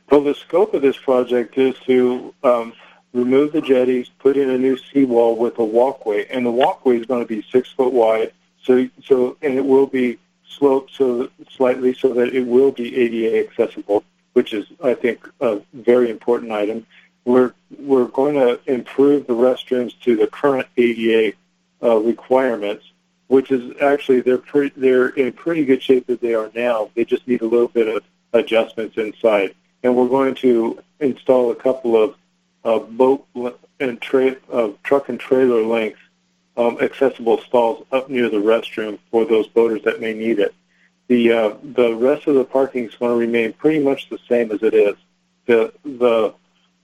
Well, 0.10 0.24
the 0.24 0.34
scope 0.34 0.74
of 0.74 0.82
this 0.82 0.98
project 0.98 1.58
is 1.58 1.76
to 1.86 2.34
um, 2.44 2.74
remove 3.14 3.54
the 3.54 3.62
jetties, 3.62 4.10
put 4.20 4.36
in 4.36 4.50
a 4.50 4.58
new 4.58 4.78
seawall 4.78 5.38
with 5.38 5.58
a 5.60 5.64
walkway, 5.64 6.26
and 6.28 6.46
the 6.46 6.52
walkway 6.52 7.00
is 7.00 7.06
going 7.06 7.22
to 7.22 7.28
be 7.28 7.46
six 7.50 7.72
foot 7.72 7.94
wide. 7.94 8.34
So, 8.64 8.90
so, 9.06 9.38
and 9.42 9.54
it 9.58 9.66
will 9.66 9.88
be 9.88 10.18
sloped 10.48 10.94
so 10.96 11.30
slightly 11.50 11.94
so 11.94 12.14
that 12.14 12.34
it 12.34 12.46
will 12.46 12.72
be 12.72 12.96
ADA 12.96 13.48
accessible 13.48 14.04
which 14.34 14.54
is, 14.54 14.66
I 14.84 14.94
think, 14.94 15.28
a 15.40 15.62
very 15.74 16.10
important 16.10 16.52
item. 16.52 16.86
We're 17.26 17.54
we're 17.80 18.06
going 18.06 18.36
to 18.36 18.60
improve 18.72 19.28
the 19.28 19.34
restrooms 19.34 19.98
to 20.02 20.16
the 20.16 20.28
current 20.28 20.68
ADA 20.78 21.36
uh, 21.82 21.98
requirements, 21.98 22.92
which 23.28 23.52
is 23.52 23.74
actually 23.82 24.22
they're 24.22 24.38
pretty, 24.38 24.74
they're 24.80 25.10
in 25.10 25.32
pretty 25.34 25.66
good 25.66 25.82
shape 25.82 26.10
as 26.10 26.20
they 26.20 26.34
are 26.34 26.52
now. 26.54 26.90
They 26.96 27.06
just 27.06 27.28
need 27.28 27.42
a 27.42 27.48
little 27.48 27.70
bit 27.70 27.88
of 27.88 28.04
adjustments 28.34 28.98
inside, 28.98 29.56
and 29.84 29.96
we're 29.96 30.10
going 30.10 30.36
to 30.36 30.84
install 31.00 31.52
a 31.52 31.56
couple 31.56 32.02
of 32.02 32.16
uh, 32.66 32.80
boat 32.80 33.26
and 33.80 34.02
tra- 34.02 34.38
uh, 34.52 34.70
truck 34.84 35.10
and 35.10 35.20
trailer 35.20 35.64
length 35.64 36.00
um, 36.58 36.78
accessible 36.82 37.40
stalls 37.42 37.86
up 37.92 38.10
near 38.10 38.30
the 38.30 38.38
restroom 38.38 39.00
for 39.12 39.26
those 39.26 39.48
boaters 39.48 39.84
that 39.84 40.00
may 40.00 40.14
need 40.14 40.40
it. 40.40 40.54
The 41.14 41.32
uh, 41.32 41.54
the 41.62 41.94
rest 41.94 42.26
of 42.26 42.34
the 42.34 42.44
parking 42.44 42.86
is 42.86 42.96
going 42.96 43.12
to 43.12 43.16
remain 43.28 43.54
pretty 43.54 43.82
much 43.90 44.10
the 44.10 44.18
same 44.28 44.52
as 44.52 44.64
it 44.64 44.74
is. 44.74 44.96
The 45.46 45.72
the 45.86 46.34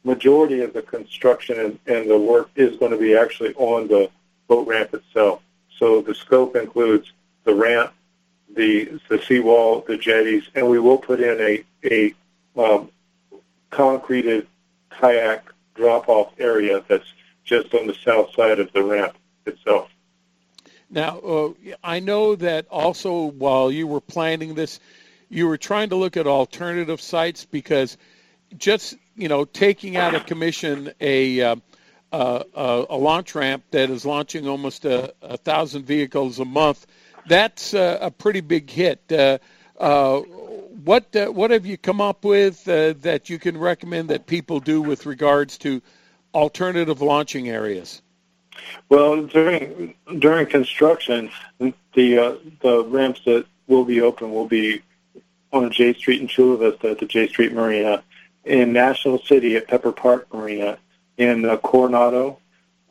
majority 0.04 0.62
of 0.62 0.72
the 0.72 0.84
construction 0.84 1.60
and, 1.60 1.80
and 1.88 2.08
the 2.08 2.20
work 2.20 2.52
is 2.56 2.78
going 2.78 2.92
to 2.92 2.98
be 3.08 3.16
actually 3.18 3.56
on 3.56 3.88
the 3.88 4.12
boat 4.48 4.68
ramp 4.68 4.94
itself. 4.94 5.42
So 5.80 6.04
the 6.04 6.14
scope 6.14 6.56
includes 6.56 7.12
the 7.44 7.56
ramp, 7.56 7.92
the 8.56 9.00
the 9.10 9.18
seawall, 9.18 9.84
the 9.88 9.98
jetties, 9.98 10.44
and 10.54 10.70
we 10.70 10.78
will 10.78 11.00
put 11.00 11.22
in 11.22 11.38
a 11.42 11.54
a 11.96 12.14
um, 12.56 12.92
concreted 13.72 14.46
kayak 14.92 15.52
drop-off 15.74 16.34
area 16.38 16.84
that's 16.88 17.12
just 17.44 17.74
on 17.74 17.88
the 17.88 17.98
south 18.06 18.32
side 18.36 18.60
of 18.60 18.72
the 18.74 18.84
ramp 18.84 19.16
itself. 19.48 19.90
Now, 20.90 21.20
uh, 21.20 21.54
I 21.84 22.00
know 22.00 22.36
that 22.36 22.68
also 22.70 23.26
while 23.26 23.72
you 23.72 23.86
were 23.86 24.02
planning 24.02 24.56
this, 24.56 24.80
you 25.30 25.48
were 25.48 25.58
trying 25.58 25.90
to 25.90 25.96
look 25.96 26.18
at 26.18 26.26
alternative 26.26 27.00
sites 27.00 27.46
because 27.46 27.98
just 28.58 28.98
you 29.16 29.28
know 29.28 29.46
taking 29.46 29.98
out 29.98 30.16
of 30.16 30.26
commission 30.26 30.92
a 31.00 31.42
uh, 31.42 31.56
uh, 32.12 32.86
a 32.90 32.98
launch 32.98 33.36
ramp 33.36 33.64
that 33.70 33.92
is 33.92 34.06
launching 34.06 34.48
almost 34.48 34.86
a, 34.86 35.14
a 35.22 35.38
thousand 35.38 35.86
vehicles 35.86 36.40
a 36.40 36.46
month, 36.46 36.88
that's 37.28 37.76
uh, 37.76 38.00
a 38.02 38.10
pretty 38.10 38.42
big 38.42 38.70
hit. 38.70 39.00
Uh, 39.12 39.38
uh, 39.80 40.20
what 40.84 41.06
what 41.34 41.52
have 41.52 41.68
you 41.68 41.78
come 41.78 42.02
up 42.02 42.26
with 42.26 42.64
that 42.64 43.30
you 43.30 43.38
can 43.38 43.58
recommend 43.58 44.10
that 44.10 44.26
people 44.26 44.60
do 44.60 44.82
with 44.82 45.06
regards 45.06 45.60
to 45.60 45.82
alternative 46.34 47.02
launching 47.02 47.48
areas? 47.48 48.02
Well, 48.90 49.26
during 49.26 49.96
during 50.20 50.48
construction, 50.48 51.30
the 51.60 52.18
uh, 52.18 52.36
the 52.62 52.84
ramps 52.86 53.22
that 53.26 53.46
will 53.68 53.86
be 53.86 54.02
open 54.02 54.32
will 54.32 54.48
be 54.48 54.82
on 55.52 55.72
J 55.72 55.94
Street 55.94 56.22
in 56.22 56.28
Chula 56.28 56.58
Vista 56.58 56.92
at 56.92 57.00
the 57.00 57.06
J 57.06 57.28
Street 57.28 57.54
Marina, 57.54 58.04
in 58.46 58.74
National 58.74 59.20
City 59.20 59.56
at 59.56 59.68
Pepper 59.68 59.92
Park 59.92 60.34
Marina, 60.34 60.78
in 61.18 61.46
uh, 61.46 61.58
Coronado, 61.58 62.40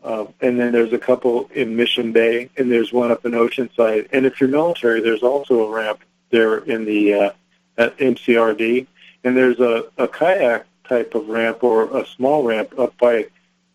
uh, 0.03 0.27
and 0.41 0.59
then 0.59 0.73
there's 0.73 0.93
a 0.93 0.99
couple 0.99 1.51
in 1.55 1.77
Mission 1.77 2.13
Bay, 2.13 2.51
and 2.57 2.71
there's 2.71 2.93
one 2.93 3.11
up 3.11 3.25
in 3.25 3.33
Oceanside. 3.33 4.09
And 4.13 4.27
if 4.27 4.41
you're 4.41 4.49
military, 4.49 5.01
there's 5.01 5.23
also 5.23 5.67
a 5.67 5.71
ramp 5.71 6.01
there 6.31 6.59
in 6.59 6.85
the 6.85 7.15
uh, 7.15 7.31
at 7.77 7.97
MCRD, 7.99 8.87
and 9.25 9.37
there's 9.37 9.61
a, 9.61 9.85
a 9.97 10.09
kayak 10.09 10.67
type 10.89 11.15
of 11.15 11.29
ramp 11.29 11.63
or 11.63 11.97
a 11.97 12.07
small 12.07 12.43
ramp 12.43 12.79
up 12.79 12.97
by 12.99 13.27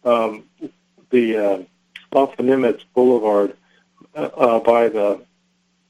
um, 0.03 0.43
the 1.10 1.38
uh, 1.38 1.63
off 2.15 2.38
the 2.38 2.43
Nimitz 2.43 2.84
Boulevard 2.93 3.56
uh, 4.15 4.21
uh, 4.21 4.60
by 4.60 4.89
the 4.89 5.21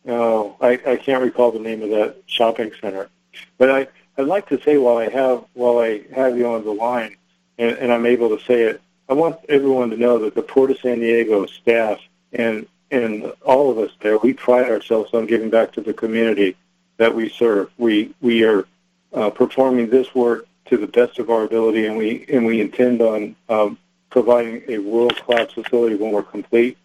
oh 0.07 0.55
I, 0.62 0.79
I 0.86 0.95
can't 0.97 1.23
recall 1.23 1.51
the 1.51 1.59
name 1.59 1.81
of 1.81 1.89
that 1.89 2.17
shopping 2.25 2.71
center, 2.81 3.09
but 3.57 3.69
I 3.69 3.88
I'd 4.17 4.27
like 4.27 4.47
to 4.49 4.62
say 4.62 4.77
while 4.77 4.97
I 4.97 5.09
have 5.09 5.43
while 5.53 5.79
I 5.79 6.01
have 6.13 6.38
you 6.38 6.47
on 6.47 6.63
the 6.63 6.73
line 6.73 7.15
and, 7.57 7.77
and 7.77 7.91
I'm 7.91 8.05
able 8.05 8.36
to 8.36 8.43
say 8.45 8.63
it, 8.63 8.81
I 9.09 9.13
want 9.13 9.39
everyone 9.49 9.89
to 9.91 9.97
know 9.97 10.17
that 10.19 10.36
the 10.36 10.41
Port 10.41 10.71
of 10.71 10.79
San 10.79 10.99
Diego 10.99 11.45
staff 11.45 11.99
and 12.31 12.67
and 12.91 13.31
all 13.43 13.71
of 13.71 13.79
us 13.79 13.91
there, 14.01 14.17
we 14.19 14.33
pride 14.33 14.69
ourselves 14.69 15.13
on 15.13 15.25
giving 15.25 15.49
back 15.49 15.71
to 15.73 15.81
the 15.81 15.93
community 15.93 16.55
that 16.97 17.13
we 17.13 17.29
serve. 17.29 17.71
We 17.77 18.13
we 18.21 18.43
are 18.43 18.67
uh, 19.13 19.29
performing 19.31 19.89
this 19.89 20.13
work 20.13 20.47
to 20.65 20.77
the 20.77 20.88
best 20.88 21.19
of 21.19 21.29
our 21.29 21.43
ability, 21.43 21.88
and 21.88 21.97
we 21.97 22.25
and 22.31 22.45
we 22.45 22.62
intend 22.62 23.01
on 23.01 23.36
um, 23.49 23.77
providing 24.13 24.62
a 24.67 24.78
world-class 24.78 25.52
facility 25.54 25.95
when 25.95 26.12
we're 26.12 26.21
complete. 26.21 26.78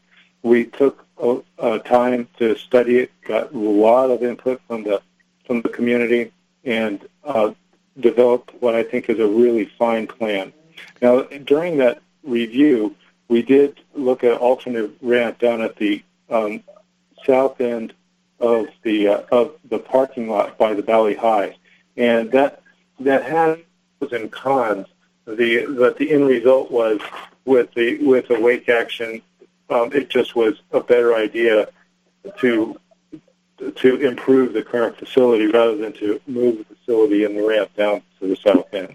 We 0.42 0.64
took 0.64 1.04
uh, 1.20 1.78
time 1.80 2.26
to 2.38 2.56
study 2.56 3.00
it, 3.00 3.10
got 3.22 3.52
a 3.52 3.58
lot 3.58 4.10
of 4.10 4.22
input 4.22 4.62
from 4.66 4.82
the 4.82 5.02
from 5.44 5.60
the 5.60 5.68
community, 5.68 6.32
and 6.64 7.06
uh, 7.24 7.50
developed 8.00 8.54
what 8.60 8.74
I 8.74 8.82
think 8.82 9.10
is 9.10 9.18
a 9.18 9.26
really 9.26 9.66
fine 9.78 10.06
plan. 10.06 10.52
Now, 11.02 11.22
during 11.52 11.76
that 11.78 12.00
review, 12.22 12.94
we 13.28 13.42
did 13.42 13.78
look 13.94 14.24
at 14.24 14.38
alternate 14.38 14.90
ramp 15.02 15.38
down 15.38 15.60
at 15.60 15.76
the 15.76 16.02
um, 16.30 16.62
south 17.26 17.60
end 17.60 17.92
of 18.40 18.68
the 18.84 19.08
uh, 19.08 19.22
of 19.30 19.52
the 19.68 19.78
parking 19.78 20.30
lot 20.30 20.56
by 20.56 20.72
the 20.72 20.82
Valley 20.82 21.14
High, 21.14 21.56
and 21.96 22.32
that 22.32 22.62
that 23.00 23.22
had 23.24 23.64
pros 23.98 24.12
and 24.12 24.32
cons 24.32 24.86
the 25.36 25.66
but 25.78 25.98
the 25.98 26.10
end 26.10 26.26
result 26.26 26.70
was 26.70 27.00
with 27.44 27.72
the 27.74 27.98
with 28.04 28.28
the 28.28 28.40
wake 28.40 28.68
action, 28.68 29.22
um, 29.70 29.92
it 29.92 30.08
just 30.08 30.34
was 30.34 30.60
a 30.72 30.80
better 30.80 31.14
idea 31.14 31.68
to 32.38 32.78
to 33.76 33.96
improve 33.96 34.52
the 34.52 34.62
current 34.62 34.96
facility 34.96 35.46
rather 35.46 35.76
than 35.76 35.92
to 35.92 36.20
move 36.26 36.58
the 36.58 36.64
facility 36.76 37.24
and 37.24 37.36
the 37.36 37.42
ramp 37.42 37.74
down 37.76 38.00
to 38.20 38.28
the 38.28 38.36
south 38.36 38.72
end. 38.72 38.94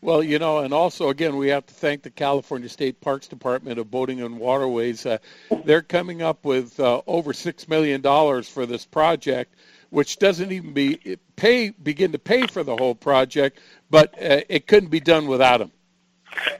Well, 0.00 0.22
you 0.22 0.38
know, 0.38 0.58
and 0.58 0.74
also 0.74 1.08
again, 1.08 1.36
we 1.36 1.48
have 1.48 1.64
to 1.66 1.74
thank 1.74 2.02
the 2.02 2.10
California 2.10 2.68
State 2.68 3.00
Parks 3.00 3.26
Department 3.26 3.78
of 3.78 3.90
Boating 3.90 4.20
and 4.20 4.38
Waterways. 4.38 5.06
Uh, 5.06 5.18
they're 5.64 5.82
coming 5.82 6.20
up 6.20 6.44
with 6.44 6.78
uh, 6.78 7.00
over 7.06 7.32
six 7.32 7.68
million 7.68 8.02
dollars 8.02 8.46
for 8.48 8.66
this 8.66 8.84
project, 8.84 9.54
which 9.94 10.18
doesn't 10.18 10.50
even 10.50 10.72
be 10.72 11.16
pay 11.36 11.70
begin 11.70 12.10
to 12.10 12.18
pay 12.18 12.48
for 12.48 12.64
the 12.64 12.76
whole 12.76 12.96
project, 12.96 13.60
but 13.90 14.12
uh, 14.20 14.40
it 14.48 14.66
couldn't 14.66 14.88
be 14.88 14.98
done 14.98 15.28
without 15.28 15.58
them. 15.58 15.70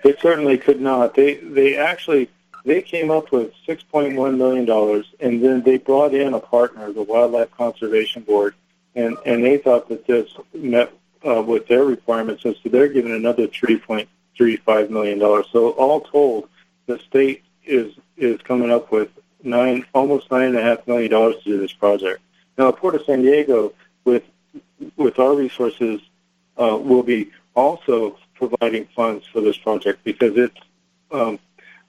It 0.04 0.20
certainly 0.20 0.56
could 0.56 0.80
not. 0.80 1.16
They 1.16 1.34
they 1.34 1.76
actually 1.76 2.30
they 2.64 2.80
came 2.80 3.10
up 3.10 3.32
with 3.32 3.52
six 3.66 3.82
point 3.82 4.14
one 4.16 4.38
million 4.38 4.66
dollars, 4.66 5.06
and 5.18 5.44
then 5.44 5.62
they 5.62 5.78
brought 5.78 6.14
in 6.14 6.32
a 6.32 6.38
partner, 6.38 6.92
the 6.92 7.02
Wildlife 7.02 7.50
Conservation 7.56 8.22
Board, 8.22 8.54
and 8.94 9.16
and 9.26 9.44
they 9.44 9.58
thought 9.58 9.88
that 9.88 10.06
this 10.06 10.32
met 10.54 10.92
uh, 11.26 11.42
with 11.42 11.66
their 11.66 11.84
requirements, 11.84 12.44
and 12.44 12.54
so 12.62 12.68
they're 12.68 12.88
giving 12.88 13.12
another 13.12 13.48
three 13.48 13.78
point 13.80 14.08
three 14.36 14.56
five 14.58 14.90
million 14.90 15.18
dollars. 15.18 15.46
So 15.50 15.70
all 15.70 16.02
told, 16.02 16.48
the 16.86 17.00
state 17.00 17.42
is 17.64 17.94
is 18.16 18.40
coming 18.42 18.70
up 18.70 18.92
with 18.92 19.08
nine 19.42 19.84
almost 19.92 20.30
nine 20.30 20.50
and 20.50 20.56
a 20.56 20.62
half 20.62 20.86
million 20.86 21.10
dollars 21.10 21.42
to 21.42 21.44
do 21.44 21.58
this 21.58 21.72
project. 21.72 22.20
Now, 22.56 22.70
Port 22.72 22.94
of 22.94 23.04
San 23.04 23.22
Diego, 23.22 23.72
with 24.04 24.22
with 24.96 25.18
our 25.18 25.34
resources, 25.34 26.00
uh, 26.56 26.76
will 26.80 27.02
be 27.02 27.30
also 27.54 28.18
providing 28.34 28.86
funds 28.96 29.26
for 29.26 29.40
this 29.40 29.56
project 29.56 30.02
because 30.04 30.36
it's 30.36 30.58
um, 31.10 31.38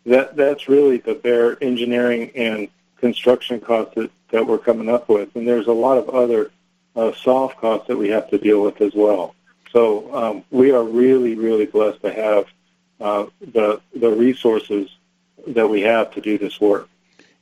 that 0.06 0.36
that's 0.36 0.70
really 0.70 0.98
the 0.98 1.16
bare 1.16 1.62
engineering 1.64 2.32
and 2.36 2.68
construction 2.98 3.60
costs 3.60 3.96
that, 3.96 4.12
that 4.30 4.46
we're 4.46 4.58
coming 4.58 4.90
up 4.90 5.10
with, 5.10 5.36
and 5.36 5.48
there's 5.48 5.68
a 5.68 5.74
lot 5.74 5.98
of 5.98 6.10
other 6.10 6.52
uh, 6.96 7.12
soft 7.14 7.58
costs 7.58 7.88
that 7.88 7.98
we 7.98 8.10
have 8.10 8.30
to 8.30 8.38
deal 8.38 8.62
with 8.62 8.82
as 8.82 8.94
well. 8.94 9.36
So 9.72 10.14
um, 10.16 10.44
we 10.52 10.72
are 10.72 10.84
really, 10.84 11.36
really 11.36 11.66
blessed 11.66 12.02
to 12.02 12.14
have 12.14 12.46
uh, 13.00 13.26
the 13.42 13.82
the 13.94 14.10
resources 14.10 14.90
that 15.48 15.68
we 15.68 15.82
have 15.82 16.12
to 16.12 16.22
do 16.22 16.38
this 16.38 16.62
work. 16.62 16.90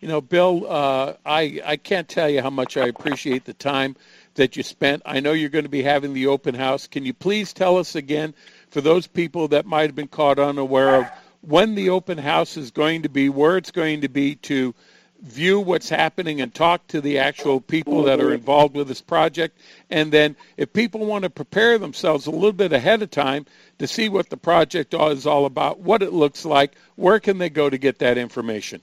You 0.03 0.09
know, 0.09 0.19
Bill, 0.19 0.69
uh, 0.69 1.13
I 1.25 1.61
I 1.63 1.77
can't 1.77 2.09
tell 2.09 2.29
you 2.29 2.41
how 2.41 2.49
much 2.49 2.75
I 2.75 2.87
appreciate 2.87 3.45
the 3.45 3.53
time 3.53 3.95
that 4.35 4.57
you 4.57 4.61
spent. 4.61 5.01
I 5.05 5.21
know 5.21 5.31
you're 5.31 5.47
going 5.47 5.63
to 5.63 5.69
be 5.69 5.81
having 5.81 6.13
the 6.13 6.27
open 6.27 6.55
house. 6.55 6.87
Can 6.87 7.05
you 7.05 7.13
please 7.13 7.53
tell 7.53 7.77
us 7.77 7.95
again, 7.95 8.33
for 8.69 8.81
those 8.81 9.07
people 9.07 9.47
that 9.47 9.65
might 9.65 9.83
have 9.83 9.95
been 9.95 10.09
caught 10.09 10.39
unaware 10.39 10.95
of, 10.95 11.07
when 11.39 11.75
the 11.75 11.91
open 11.91 12.17
house 12.17 12.57
is 12.57 12.69
going 12.69 13.03
to 13.03 13.07
be, 13.07 13.29
where 13.29 13.55
it's 13.55 13.71
going 13.71 14.01
to 14.01 14.09
be 14.09 14.35
to 14.35 14.75
view 15.21 15.61
what's 15.61 15.87
happening 15.87 16.41
and 16.41 16.53
talk 16.53 16.85
to 16.87 16.99
the 16.99 17.19
actual 17.19 17.61
people 17.61 18.03
that 18.03 18.19
are 18.19 18.33
involved 18.33 18.75
with 18.75 18.89
this 18.89 18.99
project. 18.99 19.57
And 19.89 20.11
then 20.11 20.35
if 20.57 20.73
people 20.73 21.05
want 21.05 21.23
to 21.23 21.29
prepare 21.29 21.77
themselves 21.77 22.27
a 22.27 22.31
little 22.31 22.51
bit 22.51 22.73
ahead 22.73 23.01
of 23.01 23.09
time 23.09 23.45
to 23.79 23.87
see 23.87 24.09
what 24.09 24.29
the 24.29 24.35
project 24.35 24.93
is 24.93 25.25
all 25.25 25.45
about, 25.45 25.79
what 25.79 26.03
it 26.03 26.11
looks 26.11 26.43
like, 26.43 26.73
where 26.97 27.21
can 27.21 27.37
they 27.37 27.49
go 27.49 27.69
to 27.69 27.77
get 27.77 27.99
that 27.99 28.17
information? 28.17 28.81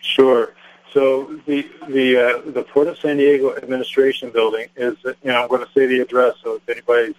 Sure. 0.00 0.54
So 0.92 1.40
the 1.46 1.68
the 1.88 2.16
uh, 2.16 2.50
the 2.50 2.62
Port 2.64 2.88
of 2.88 2.98
San 2.98 3.18
Diego 3.18 3.54
Administration 3.56 4.30
Building 4.30 4.68
is, 4.76 4.96
you 5.04 5.14
know, 5.24 5.42
I'm 5.42 5.48
going 5.48 5.64
to 5.64 5.72
say 5.72 5.86
the 5.86 6.00
address. 6.00 6.34
So 6.42 6.56
if 6.56 6.68
anybody's, 6.68 7.14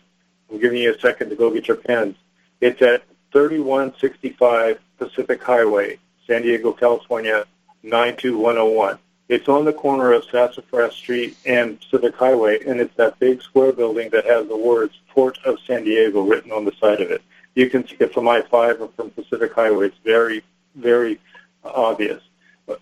I'm 0.52 0.60
giving 0.60 0.82
you 0.82 0.94
a 0.94 1.00
second 1.00 1.30
to 1.30 1.36
go 1.36 1.50
get 1.52 1.68
your 1.68 1.78
pens. 1.78 2.18
It's 2.60 2.82
at 2.82 3.04
3165 3.32 4.80
Pacific 4.98 5.42
Highway, 5.42 6.00
San 6.28 6.42
Diego, 6.42 6.74
California 6.74 7.46
92101. 7.84 9.00
It's 9.30 9.48
on 9.48 9.64
the 9.64 9.72
corner 9.72 10.12
of 10.12 10.26
Sassafras 10.26 10.94
Street 10.94 11.38
and 11.46 11.80
Civic 11.90 12.16
Highway, 12.16 12.60
and 12.66 12.82
it's 12.82 12.94
that 12.98 13.18
big 13.20 13.42
square 13.42 13.72
building 13.72 14.10
that 14.10 14.26
has 14.26 14.48
the 14.50 14.58
words 14.58 15.00
Port 15.08 15.38
of 15.46 15.58
San 15.66 15.86
Diego 15.86 16.22
written 16.22 16.52
on 16.52 16.66
the 16.66 16.74
side 16.82 17.00
of 17.00 17.12
it. 17.12 17.22
You 17.56 17.70
can 17.70 17.88
see 17.88 17.96
it 18.02 18.14
from 18.14 18.28
I-5 18.28 18.82
or 18.82 18.90
from 18.90 19.10
Pacific 19.12 19.54
Highway. 19.54 19.88
It's 19.88 19.98
very, 20.04 20.44
very 20.76 21.20
obvious. 21.64 22.22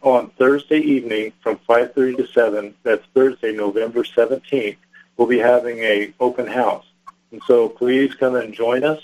On 0.02 0.30
Thursday 0.32 0.80
evening 0.80 1.34
from 1.42 1.58
5.30 1.70 2.18
to 2.18 2.28
7, 2.28 2.76
that's 2.84 3.06
Thursday, 3.14 3.54
November 3.54 4.04
17th, 4.04 4.78
we'll 5.18 5.28
be 5.28 5.40
having 5.40 5.80
a 5.80 6.14
open 6.20 6.48
house. 6.48 6.86
And 7.32 7.42
so 7.46 7.70
please 7.70 8.16
come 8.16 8.36
and 8.36 8.54
join 8.54 8.84
us. 8.84 9.02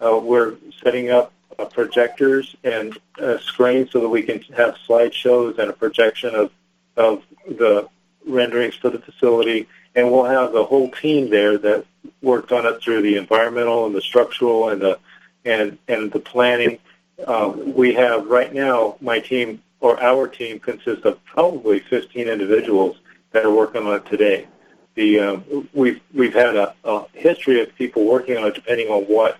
Uh, 0.00 0.18
we're 0.22 0.54
setting 0.82 1.10
up 1.10 1.32
uh, 1.58 1.64
projectors 1.64 2.54
and 2.64 2.98
uh, 3.20 3.38
screens 3.38 3.90
so 3.90 4.00
that 4.00 4.08
we 4.08 4.22
can 4.22 4.40
have 4.56 4.76
slideshows 4.88 5.58
and 5.58 5.70
a 5.70 5.72
projection 5.72 6.34
of, 6.34 6.50
of 6.96 7.22
the 7.46 7.88
renderings 8.26 8.74
for 8.74 8.90
the 8.90 8.98
facility. 8.98 9.66
And 9.94 10.10
we'll 10.10 10.24
have 10.24 10.52
the 10.52 10.64
whole 10.64 10.90
team 10.90 11.30
there 11.30 11.58
that 11.58 11.84
worked 12.22 12.52
on 12.52 12.66
it 12.66 12.82
through 12.82 13.02
the 13.02 13.16
environmental 13.16 13.86
and 13.86 13.94
the 13.94 14.00
structural 14.00 14.68
and 14.68 14.80
the 14.80 14.98
and 15.44 15.78
and 15.88 16.12
the 16.12 16.20
planning. 16.20 16.78
Uh, 17.26 17.52
we 17.56 17.94
have 17.94 18.26
right 18.26 18.52
now 18.52 18.96
my 19.00 19.18
team 19.18 19.62
or 19.80 20.00
our 20.02 20.26
team 20.26 20.58
consists 20.58 21.04
of 21.04 21.22
probably 21.24 21.80
15 21.80 22.28
individuals 22.28 22.98
that 23.32 23.44
are 23.44 23.54
working 23.54 23.86
on 23.86 23.96
it 23.96 24.06
today. 24.06 24.46
The 24.94 25.20
uh, 25.20 25.40
we've 25.72 26.00
we've 26.12 26.34
had 26.34 26.56
a, 26.56 26.74
a 26.84 27.06
history 27.12 27.60
of 27.60 27.74
people 27.76 28.04
working 28.04 28.36
on 28.36 28.48
it 28.48 28.54
depending 28.54 28.88
on 28.88 29.04
what 29.04 29.38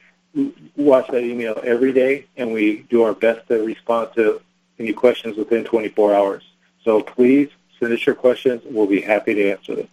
watch 0.76 1.08
that 1.08 1.24
email 1.24 1.60
every 1.64 1.94
day, 1.94 2.26
and 2.36 2.52
we 2.52 2.86
do 2.90 3.04
our 3.04 3.14
best 3.14 3.48
to 3.48 3.64
respond 3.64 4.10
to 4.16 4.42
any 4.78 4.92
questions 4.92 5.38
within 5.38 5.64
24 5.64 6.14
hours. 6.14 6.44
So 6.84 7.02
please 7.02 7.50
send 7.80 7.94
us 7.94 8.06
your 8.06 8.16
questions. 8.16 8.62
We'll 8.66 8.88
be 8.88 9.00
happy 9.02 9.34
to 9.34 9.52
answer 9.52 9.76
them. 9.76 9.88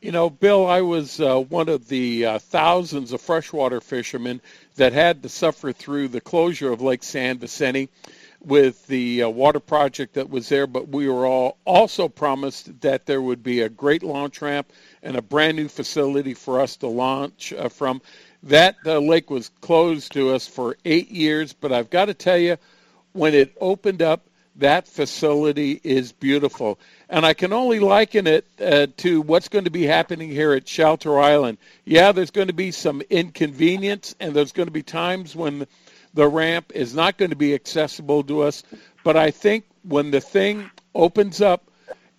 You 0.00 0.12
know, 0.12 0.30
Bill, 0.30 0.64
I 0.64 0.82
was 0.82 1.20
uh, 1.20 1.40
one 1.40 1.68
of 1.68 1.88
the 1.88 2.24
uh, 2.24 2.38
thousands 2.38 3.12
of 3.12 3.20
freshwater 3.20 3.80
fishermen 3.80 4.40
that 4.76 4.92
had 4.92 5.24
to 5.24 5.28
suffer 5.28 5.72
through 5.72 6.06
the 6.06 6.20
closure 6.20 6.72
of 6.72 6.80
Lake 6.80 7.02
San 7.02 7.38
Vicente 7.38 7.88
with 8.40 8.86
the 8.86 9.24
uh, 9.24 9.28
water 9.28 9.58
project 9.58 10.14
that 10.14 10.30
was 10.30 10.48
there, 10.48 10.68
but 10.68 10.88
we 10.88 11.08
were 11.08 11.26
all 11.26 11.56
also 11.64 12.08
promised 12.08 12.80
that 12.82 13.06
there 13.06 13.20
would 13.20 13.42
be 13.42 13.62
a 13.62 13.68
great 13.68 14.04
launch 14.04 14.40
ramp 14.40 14.72
and 15.02 15.16
a 15.16 15.22
brand 15.22 15.56
new 15.56 15.66
facility 15.66 16.32
for 16.32 16.60
us 16.60 16.76
to 16.76 16.86
launch 16.86 17.52
uh, 17.52 17.68
from. 17.68 18.00
That 18.44 18.76
uh, 18.86 19.00
lake 19.00 19.30
was 19.30 19.50
closed 19.60 20.12
to 20.12 20.30
us 20.30 20.46
for 20.46 20.76
eight 20.84 21.10
years, 21.10 21.52
but 21.52 21.72
I've 21.72 21.90
got 21.90 22.04
to 22.04 22.14
tell 22.14 22.38
you, 22.38 22.56
when 23.14 23.34
it 23.34 23.56
opened 23.60 24.02
up, 24.02 24.27
that 24.58 24.86
facility 24.86 25.80
is 25.82 26.12
beautiful. 26.12 26.78
And 27.08 27.24
I 27.24 27.32
can 27.32 27.52
only 27.52 27.78
liken 27.78 28.26
it 28.26 28.46
uh, 28.60 28.88
to 28.98 29.20
what's 29.20 29.48
going 29.48 29.64
to 29.64 29.70
be 29.70 29.86
happening 29.86 30.30
here 30.30 30.52
at 30.52 30.68
Shelter 30.68 31.18
Island. 31.18 31.58
Yeah, 31.84 32.12
there's 32.12 32.30
going 32.30 32.48
to 32.48 32.52
be 32.52 32.70
some 32.70 33.00
inconvenience, 33.08 34.14
and 34.20 34.34
there's 34.34 34.52
going 34.52 34.66
to 34.66 34.72
be 34.72 34.82
times 34.82 35.34
when 35.34 35.66
the 36.14 36.28
ramp 36.28 36.72
is 36.74 36.94
not 36.94 37.16
going 37.16 37.30
to 37.30 37.36
be 37.36 37.54
accessible 37.54 38.22
to 38.24 38.42
us. 38.42 38.62
But 39.04 39.16
I 39.16 39.30
think 39.30 39.64
when 39.84 40.10
the 40.10 40.20
thing 40.20 40.70
opens 40.94 41.40
up 41.40 41.70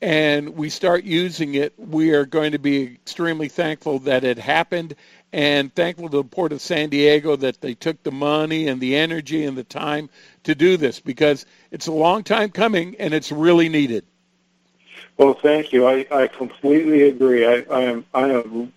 and 0.02 0.56
we 0.56 0.70
start 0.70 1.04
using 1.04 1.56
it, 1.56 1.74
we 1.78 2.12
are 2.12 2.26
going 2.26 2.54
to 2.54 2.60
be 2.60 2.86
extremely 2.86 3.50
thankful 3.50 4.00
that 4.00 4.24
it 4.24 4.40
happened 4.40 4.96
and 5.32 5.74
thankful 5.76 6.10
to 6.10 6.18
the 6.18 6.24
Port 6.24 6.54
of 6.54 6.62
San 6.62 6.90
Diego 6.90 7.36
that 7.36 7.62
they 7.62 7.74
took 7.74 8.02
the 8.04 8.12
money 8.12 8.68
and 8.68 8.82
the 8.82 8.96
energy 8.96 9.46
and 9.46 9.58
the 9.58 9.64
time 9.64 10.10
to 10.50 10.56
do 10.56 10.78
this 10.78 11.00
because 11.00 11.45
it's 11.72 11.88
a 11.88 11.91
long 11.91 12.24
time 12.24 12.50
coming 12.50 12.95
and 13.00 13.14
it's 13.14 13.32
really 13.32 13.70
needed. 13.70 14.06
Well, 15.18 15.34
thank 15.34 15.72
you. 15.74 15.88
I, 15.88 16.06
I 16.12 16.28
completely 16.28 17.04
agree. 17.04 17.45
I, 17.45 17.66
I 17.70 17.82
am 17.84 18.06
I 18.14 18.30
am 18.30 18.74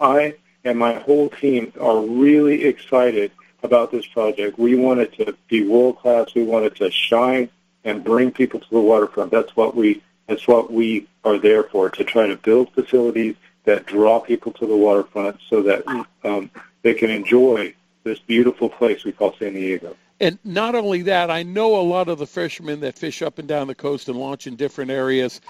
I 0.00 0.34
and 0.64 0.78
my 0.78 0.94
whole 0.94 1.28
team 1.28 1.72
are 1.80 2.00
really 2.00 2.64
excited 2.64 3.30
about 3.62 3.90
this 3.90 4.06
project. 4.06 4.58
We 4.58 4.74
want 4.74 5.00
it 5.00 5.12
to 5.14 5.36
be 5.48 5.66
world 5.66 5.98
class. 5.98 6.34
We 6.34 6.44
want 6.44 6.66
it 6.66 6.76
to 6.76 6.90
shine 6.90 7.48
and 7.84 8.04
bring 8.04 8.30
people 8.30 8.60
to 8.60 8.70
the 8.70 8.80
waterfront. 8.80 9.30
That's 9.30 9.56
what 9.56 9.74
we 9.74 10.02
that's 10.26 10.48
what 10.48 10.72
we 10.72 11.06
are 11.24 11.38
there 11.38 11.64
for 11.64 11.90
to 11.90 12.04
try 12.04 12.26
to 12.26 12.36
build 12.36 12.72
facilities 12.72 13.36
that 13.64 13.86
draw 13.86 14.20
people 14.20 14.52
to 14.52 14.66
the 14.66 14.76
waterfront 14.76 15.38
so 15.48 15.62
that 15.62 15.84
um, 16.22 16.50
they 16.82 16.94
can 16.94 17.10
enjoy 17.10 17.74
this 18.04 18.18
beautiful 18.18 18.68
place 18.68 19.04
we 19.04 19.12
call 19.12 19.34
San 19.38 19.54
Diego. 19.54 19.96
And 20.20 20.38
not 20.44 20.74
only 20.74 21.02
that, 21.02 21.30
I 21.30 21.42
know 21.42 21.80
a 21.80 21.82
lot 21.82 22.08
of 22.08 22.18
the 22.18 22.26
fishermen 22.26 22.80
that 22.80 22.98
fish 22.98 23.20
up 23.22 23.38
and 23.38 23.48
down 23.48 23.66
the 23.66 23.74
coast 23.74 24.08
and 24.08 24.18
launch 24.18 24.46
in 24.46 24.56
different 24.56 24.90
areas. 24.90 25.40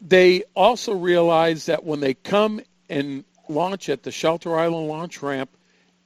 They 0.00 0.44
also 0.54 0.92
realize 0.94 1.66
that 1.66 1.84
when 1.84 2.00
they 2.00 2.14
come 2.14 2.60
and 2.88 3.24
launch 3.48 3.88
at 3.88 4.02
the 4.02 4.10
Shelter 4.10 4.58
Island 4.58 4.88
launch 4.88 5.22
ramp, 5.22 5.50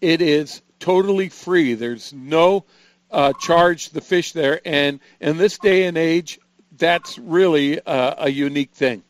it 0.00 0.22
is 0.22 0.62
totally 0.78 1.28
free. 1.28 1.74
There's 1.74 2.12
no 2.12 2.64
uh, 3.10 3.32
charge 3.40 3.90
the 3.90 4.00
fish 4.00 4.32
there, 4.32 4.60
and 4.64 5.00
in 5.20 5.38
this 5.38 5.58
day 5.58 5.86
and 5.86 5.96
age, 5.98 6.38
that's 6.76 7.18
really 7.18 7.80
uh, 7.80 8.14
a 8.18 8.30
unique 8.30 8.72
thing. 8.72 9.02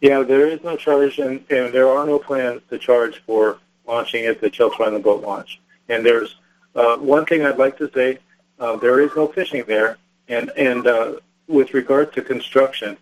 Yeah, 0.00 0.22
there 0.22 0.48
is 0.48 0.64
no 0.64 0.76
charge, 0.76 1.18
and, 1.18 1.44
and 1.50 1.72
there 1.72 1.88
are 1.88 2.04
no 2.04 2.18
plans 2.18 2.62
to 2.70 2.78
charge 2.78 3.22
for 3.24 3.58
launching 3.86 4.24
at 4.24 4.40
the 4.40 4.52
Shelter 4.52 4.82
Island 4.82 5.04
boat 5.04 5.22
launch. 5.22 5.60
And 5.88 6.04
there's 6.04 6.36
uh, 6.74 6.96
one 6.96 7.26
thing 7.26 7.44
I'd 7.44 7.58
like 7.58 7.78
to 7.78 7.90
say: 7.92 8.18
uh, 8.58 8.76
there 8.76 9.00
is 9.00 9.10
no 9.16 9.28
fishing 9.28 9.64
there, 9.66 9.98
and 10.28 10.50
and 10.56 10.86
uh, 10.86 11.14
with 11.48 11.74
regard 11.74 12.12
to 12.14 12.22
construction, 12.22 12.96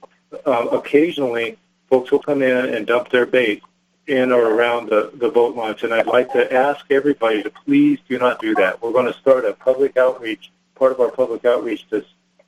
uh, 0.46 0.66
occasionally 0.72 1.58
folks 1.88 2.10
will 2.10 2.20
come 2.20 2.42
in 2.42 2.74
and 2.74 2.86
dump 2.86 3.10
their 3.10 3.26
bait 3.26 3.62
in 4.06 4.32
or 4.32 4.54
around 4.54 4.88
the, 4.88 5.10
the 5.14 5.28
boat 5.28 5.54
launch, 5.54 5.84
and 5.84 5.94
I'd 5.94 6.06
like 6.06 6.32
to 6.32 6.52
ask 6.52 6.84
everybody 6.90 7.42
to 7.42 7.50
please 7.50 7.98
do 8.08 8.18
not 8.18 8.40
do 8.40 8.54
that. 8.56 8.82
We're 8.82 8.92
going 8.92 9.12
to 9.12 9.18
start 9.18 9.44
a 9.44 9.52
public 9.52 9.96
outreach, 9.96 10.50
part 10.74 10.92
of 10.92 11.00
our 11.00 11.10
public 11.10 11.44
outreach 11.44 11.88
to 11.90 12.04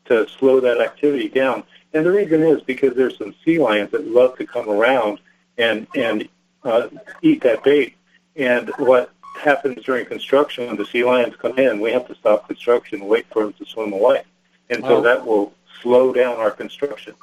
to 0.06 0.28
slow 0.28 0.58
that 0.60 0.80
activity 0.80 1.28
down 1.28 1.62
and 1.94 2.06
the 2.06 2.10
reason 2.10 2.42
is 2.42 2.62
because 2.62 2.94
there's 2.94 3.18
some 3.18 3.34
sea 3.44 3.58
lions 3.58 3.90
that 3.90 4.06
love 4.06 4.36
to 4.38 4.46
come 4.46 4.68
around 4.68 5.18
and 5.58 5.86
and 5.94 6.28
uh, 6.64 6.88
eat 7.20 7.42
that 7.42 7.62
bait. 7.64 7.96
And 8.36 8.70
what 8.78 9.10
happens 9.40 9.84
during 9.84 10.06
construction 10.06 10.66
when 10.66 10.76
the 10.76 10.86
sea 10.86 11.04
lions 11.04 11.34
come 11.36 11.58
in, 11.58 11.80
we 11.80 11.92
have 11.92 12.06
to 12.08 12.14
stop 12.14 12.46
construction 12.46 13.00
and 13.00 13.08
wait 13.08 13.26
for 13.30 13.44
them 13.44 13.52
to 13.54 13.64
swim 13.64 13.92
away. 13.92 14.22
And 14.70 14.82
so 14.82 14.98
oh. 14.98 15.00
that 15.02 15.26
will 15.26 15.52
slow 15.82 16.12
down 16.12 16.36
our 16.38 16.50
construction. 16.50 17.14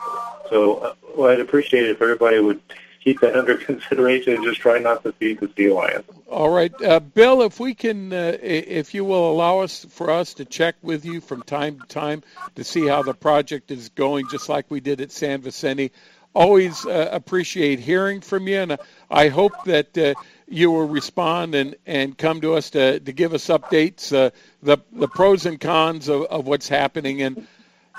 So 0.49 0.77
uh, 0.77 0.93
well, 1.15 1.31
I'd 1.31 1.39
appreciate 1.39 1.85
it 1.85 1.91
if 1.91 2.01
everybody 2.01 2.39
would 2.39 2.61
keep 3.03 3.21
that 3.21 3.35
under 3.35 3.55
consideration 3.69 4.35
and 4.35 4.43
just 4.43 4.59
try 4.59 4.79
not 4.79 5.03
to 5.03 5.13
feed 5.13 5.39
the 5.39 5.49
sea 5.55 5.71
lions. 5.71 6.05
All 6.29 6.49
right, 6.49 6.73
uh, 6.83 6.99
Bill. 6.99 7.41
If 7.41 7.59
we 7.59 7.73
can, 7.73 8.13
uh, 8.13 8.37
if 8.41 8.93
you 8.93 9.03
will 9.03 9.31
allow 9.31 9.59
us 9.59 9.85
for 9.89 10.11
us 10.11 10.35
to 10.35 10.45
check 10.45 10.75
with 10.81 11.05
you 11.05 11.21
from 11.21 11.41
time 11.43 11.79
to 11.79 11.87
time 11.87 12.23
to 12.55 12.63
see 12.63 12.85
how 12.85 13.01
the 13.01 13.13
project 13.13 13.71
is 13.71 13.89
going, 13.89 14.27
just 14.29 14.49
like 14.49 14.69
we 14.69 14.79
did 14.79 15.01
at 15.01 15.11
San 15.11 15.41
Vicente. 15.41 15.91
Always 16.35 16.85
uh, 16.85 17.09
appreciate 17.11 17.79
hearing 17.79 18.21
from 18.21 18.47
you, 18.47 18.59
and 18.59 18.77
I 19.09 19.29
hope 19.29 19.53
that 19.65 19.97
uh, 19.97 20.13
you 20.49 20.71
will 20.71 20.87
respond 20.87 21.55
and, 21.55 21.75
and 21.85 22.17
come 22.17 22.41
to 22.41 22.55
us 22.55 22.71
to, 22.71 22.99
to 22.99 23.11
give 23.11 23.33
us 23.33 23.47
updates, 23.47 24.15
uh, 24.15 24.31
the 24.63 24.77
the 24.91 25.07
pros 25.07 25.45
and 25.45 25.59
cons 25.59 26.09
of, 26.09 26.23
of 26.23 26.47
what's 26.47 26.67
happening. 26.67 27.21
And 27.21 27.47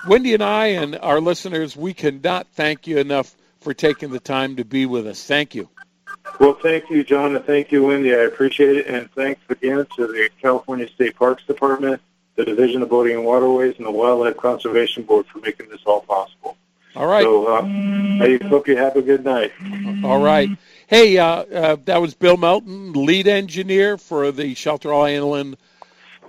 Wendy 0.06 0.34
and 0.34 0.42
I 0.42 0.66
and 0.66 0.98
our 1.00 1.20
listeners, 1.20 1.76
we 1.76 1.94
cannot 1.94 2.46
thank 2.48 2.86
you 2.86 2.98
enough 2.98 3.34
for 3.60 3.74
taking 3.74 4.10
the 4.10 4.20
time 4.20 4.56
to 4.56 4.64
be 4.64 4.86
with 4.86 5.06
us. 5.06 5.24
Thank 5.24 5.54
you. 5.54 5.68
Well, 6.38 6.54
thank 6.54 6.90
you, 6.90 7.04
John, 7.04 7.36
and 7.36 7.44
thank 7.44 7.70
you, 7.70 7.86
Wendy. 7.86 8.14
I 8.14 8.20
appreciate 8.20 8.76
it. 8.76 8.86
And 8.86 9.10
thanks 9.12 9.40
again 9.48 9.86
to 9.96 10.06
the 10.06 10.30
California 10.40 10.88
State 10.88 11.16
Parks 11.16 11.44
Department, 11.44 12.00
the 12.36 12.44
Division 12.44 12.82
of 12.82 12.88
Boating 12.88 13.16
and 13.16 13.24
Waterways, 13.24 13.76
and 13.76 13.86
the 13.86 13.90
Wildlife 13.90 14.36
Conservation 14.36 15.02
Board 15.02 15.26
for 15.26 15.38
making 15.38 15.68
this 15.68 15.80
all 15.84 16.00
possible. 16.00 16.56
All 16.96 17.06
right. 17.06 17.22
So 17.22 17.46
uh, 17.46 17.62
I 17.62 18.38
hope 18.48 18.66
you 18.66 18.76
have 18.76 18.96
a 18.96 19.02
good 19.02 19.24
night. 19.24 19.52
All 20.04 20.20
right. 20.20 20.48
Hey, 20.90 21.18
uh, 21.18 21.44
uh, 21.44 21.76
that 21.84 22.00
was 22.00 22.14
Bill 22.14 22.36
Melton, 22.36 22.94
lead 22.94 23.28
engineer 23.28 23.96
for 23.96 24.32
the 24.32 24.56
Shelter 24.56 24.92
Island 24.92 25.56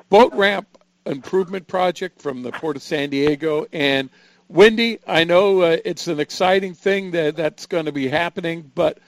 boat 0.09 0.31
ramp 0.35 0.77
improvement 1.03 1.65
project 1.65 2.21
from 2.21 2.43
the 2.43 2.51
Port 2.51 2.75
of 2.75 2.83
San 2.83 3.09
Diego. 3.09 3.65
And 3.73 4.11
Wendy, 4.49 4.99
I 5.07 5.23
know 5.23 5.61
uh, 5.61 5.77
it's 5.83 6.07
an 6.07 6.19
exciting 6.19 6.75
thing 6.75 7.09
that 7.09 7.35
that's 7.35 7.65
going 7.65 7.85
to 7.85 7.91
be 7.91 8.07
happening, 8.07 8.71
but 8.75 8.99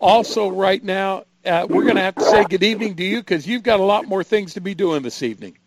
also 0.00 0.48
right 0.48 0.82
now 0.82 1.24
uh, 1.44 1.66
we're 1.68 1.82
going 1.82 1.96
to 1.96 2.00
have 2.00 2.14
to 2.14 2.24
say 2.24 2.44
good 2.44 2.62
evening 2.62 2.96
to 2.96 3.04
you 3.04 3.18
because 3.18 3.46
you've 3.46 3.64
got 3.64 3.80
a 3.80 3.84
lot 3.84 4.06
more 4.06 4.24
things 4.24 4.54
to 4.54 4.62
be 4.62 4.74
doing 4.74 5.02
this 5.02 5.22
evening. 5.22 5.58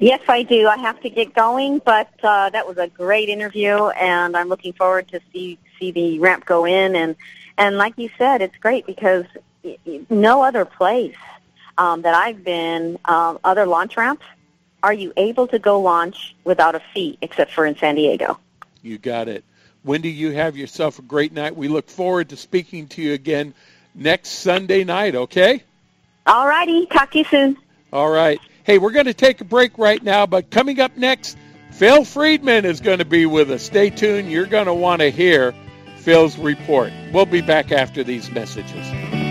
Yes, 0.00 0.22
I 0.28 0.44
do. 0.44 0.66
I 0.66 0.78
have 0.78 0.98
to 1.02 1.10
get 1.10 1.34
going, 1.34 1.82
but 1.84 2.08
uh, 2.22 2.48
that 2.48 2.66
was 2.66 2.78
a 2.78 2.88
great 2.88 3.28
interview, 3.28 3.88
and 3.88 4.34
I'm 4.34 4.48
looking 4.48 4.72
forward 4.72 5.08
to 5.08 5.20
see 5.30 5.58
see 5.78 5.92
the 5.92 6.18
ramp 6.20 6.46
go 6.46 6.64
in. 6.64 6.96
And 6.96 7.16
and 7.58 7.76
like 7.76 7.94
you 7.96 8.10
said, 8.18 8.42
it's 8.42 8.56
great 8.58 8.86
because 8.86 9.24
no 10.10 10.42
other 10.42 10.64
place 10.64 11.16
um, 11.78 12.02
that 12.02 12.14
I've 12.14 12.44
been, 12.44 12.98
um, 13.04 13.38
other 13.44 13.66
launch 13.66 13.96
ramps, 13.96 14.24
are 14.82 14.92
you 14.92 15.12
able 15.16 15.46
to 15.48 15.58
go 15.58 15.80
launch 15.80 16.34
without 16.44 16.74
a 16.74 16.82
fee, 16.92 17.16
except 17.22 17.52
for 17.52 17.64
in 17.64 17.76
San 17.76 17.94
Diego. 17.94 18.38
You 18.82 18.98
got 18.98 19.28
it. 19.28 19.44
Wendy, 19.84 20.10
you 20.10 20.30
have 20.32 20.56
yourself 20.56 20.98
a 20.98 21.02
great 21.02 21.32
night. 21.32 21.56
We 21.56 21.68
look 21.68 21.88
forward 21.88 22.28
to 22.30 22.36
speaking 22.36 22.88
to 22.88 23.02
you 23.02 23.14
again 23.14 23.54
next 23.94 24.30
Sunday 24.30 24.84
night, 24.84 25.14
okay? 25.14 25.62
All 26.26 26.46
righty. 26.46 26.86
Talk 26.86 27.12
to 27.12 27.18
you 27.18 27.24
soon. 27.24 27.56
All 27.92 28.10
right. 28.10 28.40
Hey, 28.64 28.78
we're 28.78 28.92
going 28.92 29.06
to 29.06 29.14
take 29.14 29.40
a 29.40 29.44
break 29.44 29.76
right 29.78 30.02
now, 30.02 30.26
but 30.26 30.50
coming 30.50 30.80
up 30.80 30.96
next, 30.96 31.36
Phil 31.72 32.04
Friedman 32.04 32.64
is 32.64 32.80
going 32.80 32.98
to 32.98 33.04
be 33.04 33.26
with 33.26 33.50
us. 33.50 33.62
Stay 33.62 33.90
tuned. 33.90 34.30
You're 34.30 34.46
going 34.46 34.66
to 34.66 34.74
want 34.74 35.00
to 35.00 35.10
hear 35.10 35.52
Phil's 36.02 36.36
report. 36.36 36.92
We'll 37.12 37.26
be 37.26 37.42
back 37.42 37.70
after 37.70 38.02
these 38.02 38.28
messages. 38.32 39.21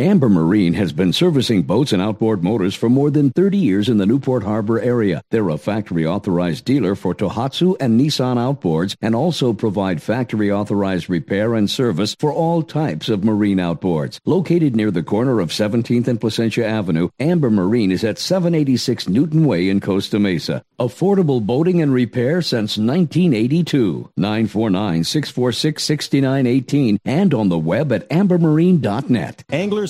Amber 0.00 0.30
Marine 0.30 0.72
has 0.72 0.94
been 0.94 1.12
servicing 1.12 1.60
boats 1.60 1.92
and 1.92 2.00
outboard 2.00 2.42
motors 2.42 2.74
for 2.74 2.88
more 2.88 3.10
than 3.10 3.28
30 3.32 3.58
years 3.58 3.86
in 3.86 3.98
the 3.98 4.06
Newport 4.06 4.42
Harbor 4.42 4.80
area. 4.80 5.22
They're 5.28 5.50
a 5.50 5.58
factory 5.58 6.06
authorized 6.06 6.64
dealer 6.64 6.94
for 6.94 7.14
Tohatsu 7.14 7.76
and 7.78 8.00
Nissan 8.00 8.38
outboards 8.38 8.96
and 9.02 9.14
also 9.14 9.52
provide 9.52 10.00
factory 10.00 10.50
authorized 10.50 11.10
repair 11.10 11.54
and 11.54 11.68
service 11.68 12.16
for 12.18 12.32
all 12.32 12.62
types 12.62 13.10
of 13.10 13.24
marine 13.24 13.58
outboards. 13.58 14.20
Located 14.24 14.74
near 14.74 14.90
the 14.90 15.02
corner 15.02 15.38
of 15.38 15.50
17th 15.50 16.08
and 16.08 16.18
Placentia 16.18 16.66
Avenue, 16.66 17.10
Amber 17.20 17.50
Marine 17.50 17.92
is 17.92 18.02
at 18.02 18.18
786 18.18 19.06
Newton 19.06 19.44
Way 19.44 19.68
in 19.68 19.80
Costa 19.80 20.18
Mesa. 20.18 20.64
Affordable 20.78 21.44
boating 21.44 21.82
and 21.82 21.92
repair 21.92 22.40
since 22.40 22.78
1982. 22.78 24.12
949 24.16 25.04
646 25.04 25.82
6918 25.84 27.00
and 27.04 27.34
on 27.34 27.50
the 27.50 27.58
web 27.58 27.92
at 27.92 28.08
ambermarine.net. 28.08 29.44
Anglers 29.50 29.89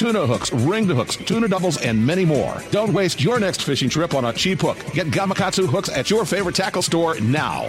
tuna 0.00 0.26
hooks, 0.26 0.50
ringed 0.50 0.88
hooks, 0.88 1.14
tuna 1.14 1.46
doubles, 1.46 1.76
and 1.76 2.06
many 2.06 2.24
more. 2.24 2.56
Don't 2.70 2.94
waste 2.94 3.20
your 3.20 3.38
next 3.38 3.62
fishing 3.62 3.90
trip 3.90 4.14
on 4.14 4.24
a 4.24 4.32
cheap 4.32 4.62
hook. 4.62 4.78
Get 4.94 5.08
Gamakatsu 5.08 5.66
hooks 5.68 5.90
at 5.90 6.08
your 6.08 6.24
favorite 6.24 6.54
tackle 6.54 6.80
store 6.80 7.20
now. 7.20 7.68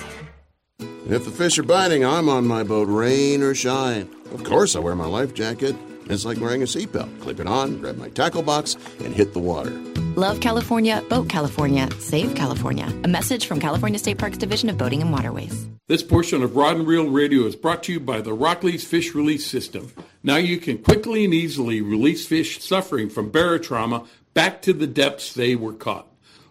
If 1.10 1.26
the 1.26 1.32
fish 1.32 1.60
are 1.60 1.64
biting, 1.64 2.06
I'm 2.06 2.30
on 2.30 2.48
my 2.48 2.64
boat, 2.64 2.88
rain 2.88 3.44
or 3.44 3.54
shine. 3.54 4.10
Of 4.34 4.46
course, 4.46 4.78
I 4.78 4.80
wear 4.80 4.96
my 4.96 5.08
life 5.08 5.34
jacket. 5.34 5.76
It's 6.12 6.26
like 6.26 6.41
wearing 6.41 6.62
a 6.62 6.66
seatbelt. 6.66 7.22
Clip 7.22 7.39
it 7.39 7.47
on, 7.47 7.80
grab 7.80 7.97
my 7.97 8.09
tackle 8.09 8.43
box, 8.43 8.76
and 8.99 9.16
hit 9.16 9.32
the 9.32 9.39
water. 9.39 9.72
Love 10.18 10.41
California, 10.41 11.01
Boat 11.09 11.30
California, 11.30 11.89
Save 11.99 12.36
California. 12.36 12.93
A 13.05 13.07
message 13.07 13.45
from 13.45 13.62
California 13.62 13.97
State 13.97 14.18
Parks 14.18 14.38
Division 14.38 14.70
of 14.70 14.78
Boating 14.78 15.01
and 15.01 15.14
Waterways. 15.14 15.68
This 15.88 16.03
portion 16.03 16.43
of 16.43 16.57
Rod 16.57 16.76
and 16.76 16.86
Reel 16.86 17.09
Radio 17.09 17.45
is 17.45 17.55
brought 17.55 17.84
to 17.84 17.93
you 17.93 17.99
by 18.01 18.20
the 18.20 18.36
RokLees 18.36 18.84
Fish 18.84 19.16
Release 19.16 19.45
System. 19.45 19.93
Now 20.22 20.36
you 20.36 20.57
can 20.57 20.80
quickly 20.80 21.24
and 21.24 21.34
easily 21.34 21.80
release 21.80 22.28
fish 22.28 22.62
suffering 22.62 23.09
from 23.09 23.32
barotrauma 23.32 24.05
back 24.34 24.62
to 24.64 24.74
the 24.74 24.88
depths 24.88 25.34
they 25.34 25.55
were 25.55 25.74
caught. 25.74 26.07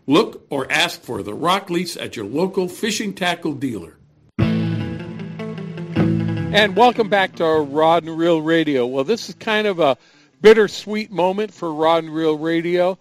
Look 0.06 0.46
or 0.48 0.70
ask 0.72 1.02
for 1.02 1.22
the 1.22 1.36
RokLees 1.36 2.00
at 2.02 2.16
your 2.16 2.24
local 2.24 2.66
fishing 2.66 3.12
tackle 3.12 3.52
dealer. 3.52 3.98
And 6.52 6.74
welcome 6.74 7.08
back 7.08 7.36
to 7.36 7.44
Rod 7.44 8.02
and 8.02 8.18
Reel 8.18 8.42
Radio. 8.42 8.84
Well, 8.84 9.04
this 9.04 9.28
is 9.28 9.36
kind 9.36 9.68
of 9.68 9.78
a 9.78 9.96
bittersweet 10.40 11.12
moment 11.12 11.54
for 11.54 11.72
Rod 11.72 12.02
and 12.02 12.12
Reel 12.12 12.36
Radio. 12.36 12.98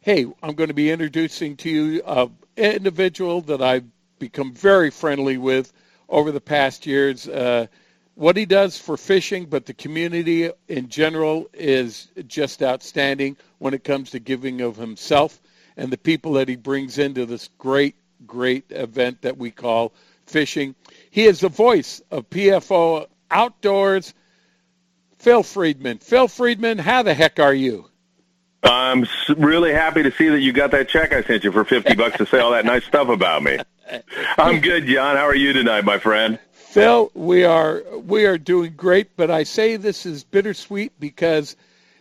Hey, 0.00 0.24
I'm 0.42 0.54
going 0.54 0.68
to 0.68 0.74
be 0.74 0.90
introducing 0.90 1.54
to 1.58 1.68
you 1.68 2.02
an 2.02 2.30
individual 2.56 3.42
that 3.42 3.60
I've 3.60 3.84
become 4.18 4.54
very 4.54 4.90
friendly 4.90 5.36
with 5.36 5.70
over 6.08 6.32
the 6.32 6.40
past 6.40 6.86
years. 6.86 7.28
Uh, 7.28 7.66
what 8.14 8.38
he 8.38 8.46
does 8.46 8.78
for 8.78 8.96
fishing, 8.96 9.44
but 9.44 9.66
the 9.66 9.74
community 9.74 10.50
in 10.66 10.88
general 10.88 11.50
is 11.52 12.08
just 12.26 12.62
outstanding 12.62 13.36
when 13.58 13.74
it 13.74 13.84
comes 13.84 14.10
to 14.12 14.18
giving 14.18 14.62
of 14.62 14.76
himself 14.76 15.42
and 15.76 15.92
the 15.92 15.98
people 15.98 16.32
that 16.32 16.48
he 16.48 16.56
brings 16.56 16.96
into 16.96 17.26
this 17.26 17.50
great, 17.58 17.96
great 18.26 18.64
event 18.70 19.20
that 19.20 19.36
we 19.36 19.50
call 19.50 19.92
fishing. 20.24 20.74
He 21.12 21.26
is 21.26 21.40
the 21.40 21.50
voice 21.50 22.00
of 22.10 22.30
PFO 22.30 23.06
Outdoors. 23.30 24.14
Phil 25.18 25.42
Friedman. 25.42 25.98
Phil 25.98 26.26
Friedman, 26.26 26.78
how 26.78 27.02
the 27.02 27.12
heck 27.12 27.38
are 27.38 27.52
you? 27.52 27.84
I'm 28.62 29.06
really 29.36 29.74
happy 29.74 30.02
to 30.04 30.10
see 30.10 30.30
that 30.30 30.40
you 30.40 30.54
got 30.54 30.70
that 30.70 30.88
check 30.88 31.12
I 31.12 31.22
sent 31.22 31.44
you 31.44 31.52
for 31.52 31.66
50 31.66 31.96
bucks 31.96 32.16
to 32.16 32.24
say 32.24 32.38
all 32.38 32.52
that 32.52 32.64
nice 32.64 32.84
stuff 32.84 33.08
about 33.08 33.42
me. 33.42 33.58
I'm 34.38 34.60
good, 34.60 34.86
John. 34.86 35.16
How 35.16 35.26
are 35.26 35.34
you 35.34 35.52
tonight, 35.52 35.84
my 35.84 35.98
friend? 35.98 36.38
Phil, 36.52 37.10
we 37.12 37.44
are 37.44 37.82
we 37.98 38.24
are 38.24 38.38
doing 38.38 38.72
great, 38.74 39.14
but 39.14 39.30
I 39.30 39.42
say 39.42 39.76
this 39.76 40.06
is 40.06 40.24
bittersweet 40.24 40.98
because 40.98 41.56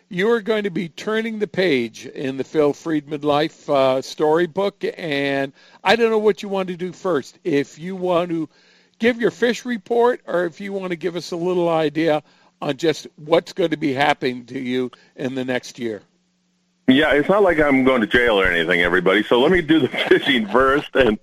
you 0.07 0.31
are 0.31 0.41
going 0.41 0.63
to 0.63 0.69
be 0.69 0.87
turning 0.87 1.39
the 1.39 1.47
page 1.47 2.05
in 2.05 2.37
the 2.37 2.45
Phil 2.45 2.71
Friedman 2.71 3.21
life 3.21 3.69
uh, 3.69 4.01
storybook, 4.01 4.85
and 4.97 5.51
I 5.83 5.97
don't 5.97 6.11
know 6.11 6.17
what 6.17 6.41
you 6.41 6.47
want 6.47 6.69
to 6.69 6.77
do 6.77 6.93
first. 6.93 7.39
If 7.43 7.77
you 7.77 7.97
want 7.97 8.29
to 8.29 8.47
give 9.01 9.19
your 9.19 9.31
fish 9.31 9.65
report, 9.65 10.21
or 10.27 10.45
if 10.45 10.61
you 10.61 10.71
want 10.73 10.91
to 10.91 10.95
give 10.95 11.15
us 11.15 11.31
a 11.31 11.35
little 11.35 11.67
idea 11.67 12.21
on 12.61 12.77
just 12.77 13.07
what's 13.15 13.51
going 13.51 13.71
to 13.71 13.77
be 13.77 13.93
happening 13.93 14.45
to 14.45 14.59
you 14.59 14.91
in 15.15 15.33
the 15.33 15.43
next 15.43 15.79
year. 15.79 16.03
Yeah, 16.91 17.13
it's 17.13 17.29
not 17.29 17.41
like 17.43 17.59
I'm 17.59 17.83
going 17.83 18.01
to 18.01 18.07
jail 18.07 18.39
or 18.39 18.45
anything, 18.45 18.81
everybody. 18.81 19.23
So 19.23 19.39
let 19.39 19.51
me 19.51 19.61
do 19.61 19.79
the 19.79 19.87
fishing 20.09 20.47
first, 20.47 20.95
and 20.95 21.17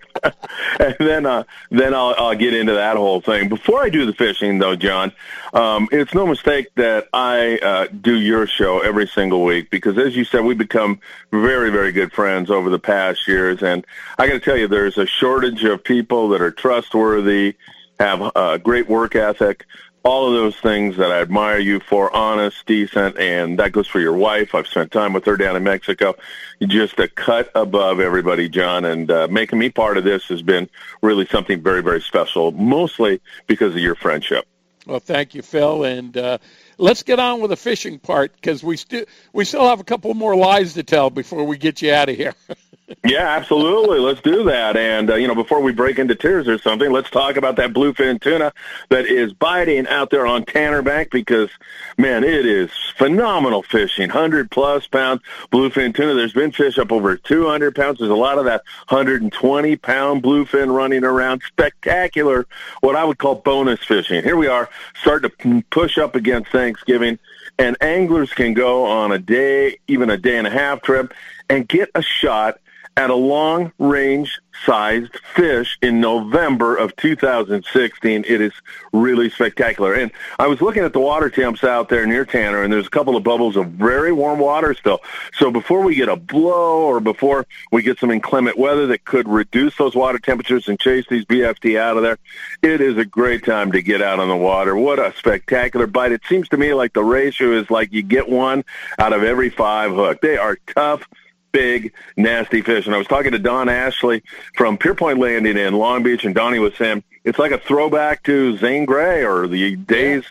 and 0.81 0.97
then 0.99 1.27
uh, 1.27 1.45
then 1.71 1.95
I'll, 1.95 2.14
I'll 2.16 2.35
get 2.35 2.55
into 2.55 2.75
that 2.75 2.97
whole 2.97 3.21
thing. 3.21 3.49
Before 3.49 3.83
I 3.83 3.91
do 3.91 4.07
the 4.07 4.12
fishing, 4.12 4.59
though, 4.59 4.77
John, 4.77 5.12
um, 5.53 5.89
it's 5.93 6.14
no 6.14 6.27
mistake 6.27 6.69
that 6.77 7.09
I 7.12 7.59
uh, 7.59 7.87
do 7.89 8.19
your 8.19 8.47
show 8.47 8.81
every 8.81 9.07
single 9.07 9.45
week 9.45 9.71
because, 9.71 9.99
as 9.99 10.16
you 10.16 10.25
said, 10.25 10.45
we've 10.45 10.59
become 10.59 11.01
very 11.31 11.71
very 11.71 11.93
good 11.93 12.12
friends 12.12 12.51
over 12.51 12.71
the 12.71 12.79
past 12.79 13.29
years, 13.29 13.62
and 13.62 13.87
I 14.19 14.27
got 14.27 14.35
to 14.35 14.41
tell 14.41 14.57
you, 14.57 14.69
there's 14.69 14.99
a 14.99 15.07
shortage 15.07 15.64
of 15.64 15.85
people 15.85 16.31
that 16.31 16.41
are 16.41 16.51
trustworthy, 16.51 17.57
have 18.01 18.23
a 18.35 18.59
great 18.59 18.89
work 18.89 19.14
ethic 19.14 19.66
all 20.05 20.28
of 20.28 20.32
those 20.34 20.57
things 20.57 20.96
that 20.96 21.11
I 21.11 21.20
admire 21.20 21.59
you 21.59 21.80
for, 21.80 22.14
honest, 22.14 22.64
decent, 22.66 23.18
and 23.18 23.59
that 23.59 23.72
goes 23.72 23.86
for 23.86 24.01
your 24.01 24.14
wife. 24.14 24.55
I've 24.55 24.66
spent 24.66 24.92
time 24.92 25.12
with 25.12 25.24
her 25.26 25.36
down 25.36 25.57
in 25.57 25.64
Mexico. 25.64 26.14
Just 26.62 26.99
a 26.99 27.09
cut 27.09 27.51
above 27.55 28.01
everybody, 28.01 28.49
John, 28.49 28.84
and 28.84 29.11
uh, 29.11 29.28
making 29.28 29.59
me 29.59 29.70
part 29.70 29.99
of 29.99 30.05
this 30.05 30.24
has 30.24 30.42
been 30.42 30.68
really 31.03 31.26
something 31.26 31.62
very, 31.62 31.82
very 31.82 32.01
special, 32.01 32.53
mostly 32.53 33.20
because 33.46 33.74
of 33.74 33.80
your 33.80 33.94
friendship. 33.94 34.46
Well, 34.86 35.01
thank 35.01 35.34
you, 35.34 35.42
Phil, 35.42 35.84
and 35.84 36.16
uh, 36.16 36.38
let's 36.79 37.03
get 37.03 37.18
on 37.18 37.41
with 37.41 37.51
the 37.51 37.57
fishing 37.57 37.99
part 37.99 38.33
because 38.35 38.62
we 38.62 38.76
still 38.76 39.05
we 39.33 39.45
still 39.45 39.68
have 39.68 39.81
a 39.81 39.85
couple 39.85 40.14
more 40.14 40.35
lies 40.35 40.74
to 40.74 40.83
tell 40.83 41.11
before 41.11 41.45
we 41.45 41.59
get 41.59 41.83
you 41.83 41.93
out 41.93 42.09
of 42.09 42.16
here. 42.16 42.35
yeah, 43.05 43.37
absolutely. 43.37 43.99
Let's 43.99 44.20
do 44.22 44.45
that. 44.45 44.76
And, 44.76 45.11
uh, 45.11 45.16
you 45.16 45.29
know, 45.29 45.35
before 45.35 45.61
we 45.61 45.72
break 45.72 45.99
into 45.99 46.14
tears 46.14 46.49
or 46.49 46.59
something, 46.59 46.91
let's 46.91 47.11
talk 47.11 47.37
about 47.37 47.57
that 47.57 47.72
bluefin 47.72 48.20
tuna 48.20 48.53
that 48.89 49.07
is 49.07 49.33
biting 49.33 49.87
out 49.87 50.11
there 50.11 50.26
on 50.26 50.45
Tanner 50.45 50.83
Bank 50.83 51.11
because, 51.11 51.51
man, 51.99 52.24
it 52.24 52.47
is 52.47 52.70
phenomenal 52.97 53.62
fishing. 53.62 54.09
100 54.09 54.51
plus 54.51 54.87
pound 54.87 55.20
bluefin 55.53 55.95
tuna. 55.95 56.14
There's 56.14 56.33
been 56.33 56.53
fish 56.53 56.79
up 56.79 56.91
over 56.91 57.16
200 57.16 57.74
pounds. 57.74 57.99
There's 57.99 58.11
a 58.11 58.14
lot 58.14 58.39
of 58.39 58.47
that 58.47 58.62
120 58.89 59.76
pound 59.76 60.22
bluefin 60.22 60.74
running 60.74 61.05
around. 61.05 61.43
Spectacular, 61.47 62.47
what 62.81 62.97
I 62.97 63.05
would 63.05 63.18
call 63.18 63.37
bonus 63.37 63.81
fishing. 63.85 64.22
Here 64.24 64.37
we 64.37 64.47
are, 64.47 64.68
starting 65.01 65.31
to 65.31 65.62
push 65.70 65.99
up 65.99 66.14
against 66.14 66.53
Thanksgiving 66.69 67.19
and 67.59 67.79
anglers 67.81 68.31
can 68.35 68.53
go 68.53 68.85
on 68.85 69.11
a 69.11 69.19
day, 69.19 69.79
even 69.89 70.11
a 70.11 70.19
day 70.19 70.37
and 70.37 70.47
a 70.47 70.51
half 70.51 70.83
trip 70.83 71.14
and 71.49 71.66
get 71.66 71.91
a 71.95 72.03
shot 72.03 72.61
at 72.99 73.11
a 73.11 73.14
long 73.14 73.70
range 73.78 74.40
sized 74.66 75.14
fish 75.32 75.78
in 75.80 76.01
November 76.01 76.74
of 76.74 76.96
2016. 76.96 78.24
It 78.26 78.40
is 78.40 78.53
really 78.92 79.30
spectacular. 79.30 79.94
And 79.94 80.11
I 80.40 80.49
was 80.49 80.61
looking 80.61 80.82
at 80.82 80.92
the 80.92 80.99
water 80.99 81.30
temps 81.30 81.62
out 81.62 81.90
there 81.90 82.05
near 82.07 82.24
Tanner, 82.24 82.64
and 82.64 82.72
there's 82.72 82.88
a 82.88 82.90
couple 82.90 83.14
of 83.14 83.22
bubbles 83.22 83.55
of 83.55 83.68
very 83.68 84.11
warm 84.11 84.40
water 84.40 84.74
still. 84.74 84.99
So 85.34 85.53
before 85.53 85.82
we 85.82 85.94
get 85.94 86.09
a 86.09 86.16
blow 86.16 86.80
or 86.80 86.99
before 86.99 87.46
we 87.70 87.82
get 87.82 88.01
some 88.01 88.11
inclement 88.11 88.59
weather 88.59 88.88
that 88.88 89.05
could 89.05 89.28
reduce 89.28 89.76
those 89.76 89.94
water 89.94 90.18
temperatures 90.18 90.66
and 90.66 90.76
chase 90.80 91.05
these 91.09 91.24
BFT 91.26 91.78
out 91.78 91.96
of 91.96 92.03
there, 92.03 92.18
it 92.62 92.80
is 92.80 92.96
a 92.96 93.05
great 93.05 93.44
time 93.44 93.70
to 93.72 93.80
get 93.80 94.03
out 94.03 94.18
on 94.18 94.26
the 94.26 94.36
water. 94.36 94.74
What 94.74 94.99
a 94.99 95.14
spectacular 95.16 95.86
bite. 95.86 96.11
It 96.11 96.22
seems 96.28 96.49
to 96.49 96.57
me 96.57 96.74
like 96.74 96.94
the 96.94 97.05
ratio 97.05 97.53
is 97.53 97.70
like 97.70 97.92
you 97.92 98.03
get 98.03 98.28
one 98.28 98.64
out 98.99 99.12
of 99.12 99.22
every 99.22 99.51
five 99.51 99.92
hook. 99.92 100.20
They 100.20 100.36
are 100.36 100.59
tough 100.66 101.07
big, 101.53 101.92
nasty 102.16 102.62
fish. 102.62 102.86
And 102.86 102.94
I 102.94 102.99
was 102.99 103.07
talking 103.07 103.32
to 103.32 103.38
Don 103.38 103.68
Ashley 103.68 104.22
from 104.57 104.78
Pierpoint 104.78 105.18
Landing 105.18 105.57
in 105.57 105.74
Long 105.74 106.03
Beach, 106.03 106.24
and 106.24 106.34
Donnie 106.34 106.59
was 106.59 106.74
saying 106.76 107.03
it's 107.24 107.38
like 107.38 107.53
a 107.53 107.59
throwback 107.59 108.22
to 108.24 108.57
Zane 108.57 108.84
Grey 108.84 109.24
or 109.24 109.46
the 109.46 109.76
days 109.76 110.24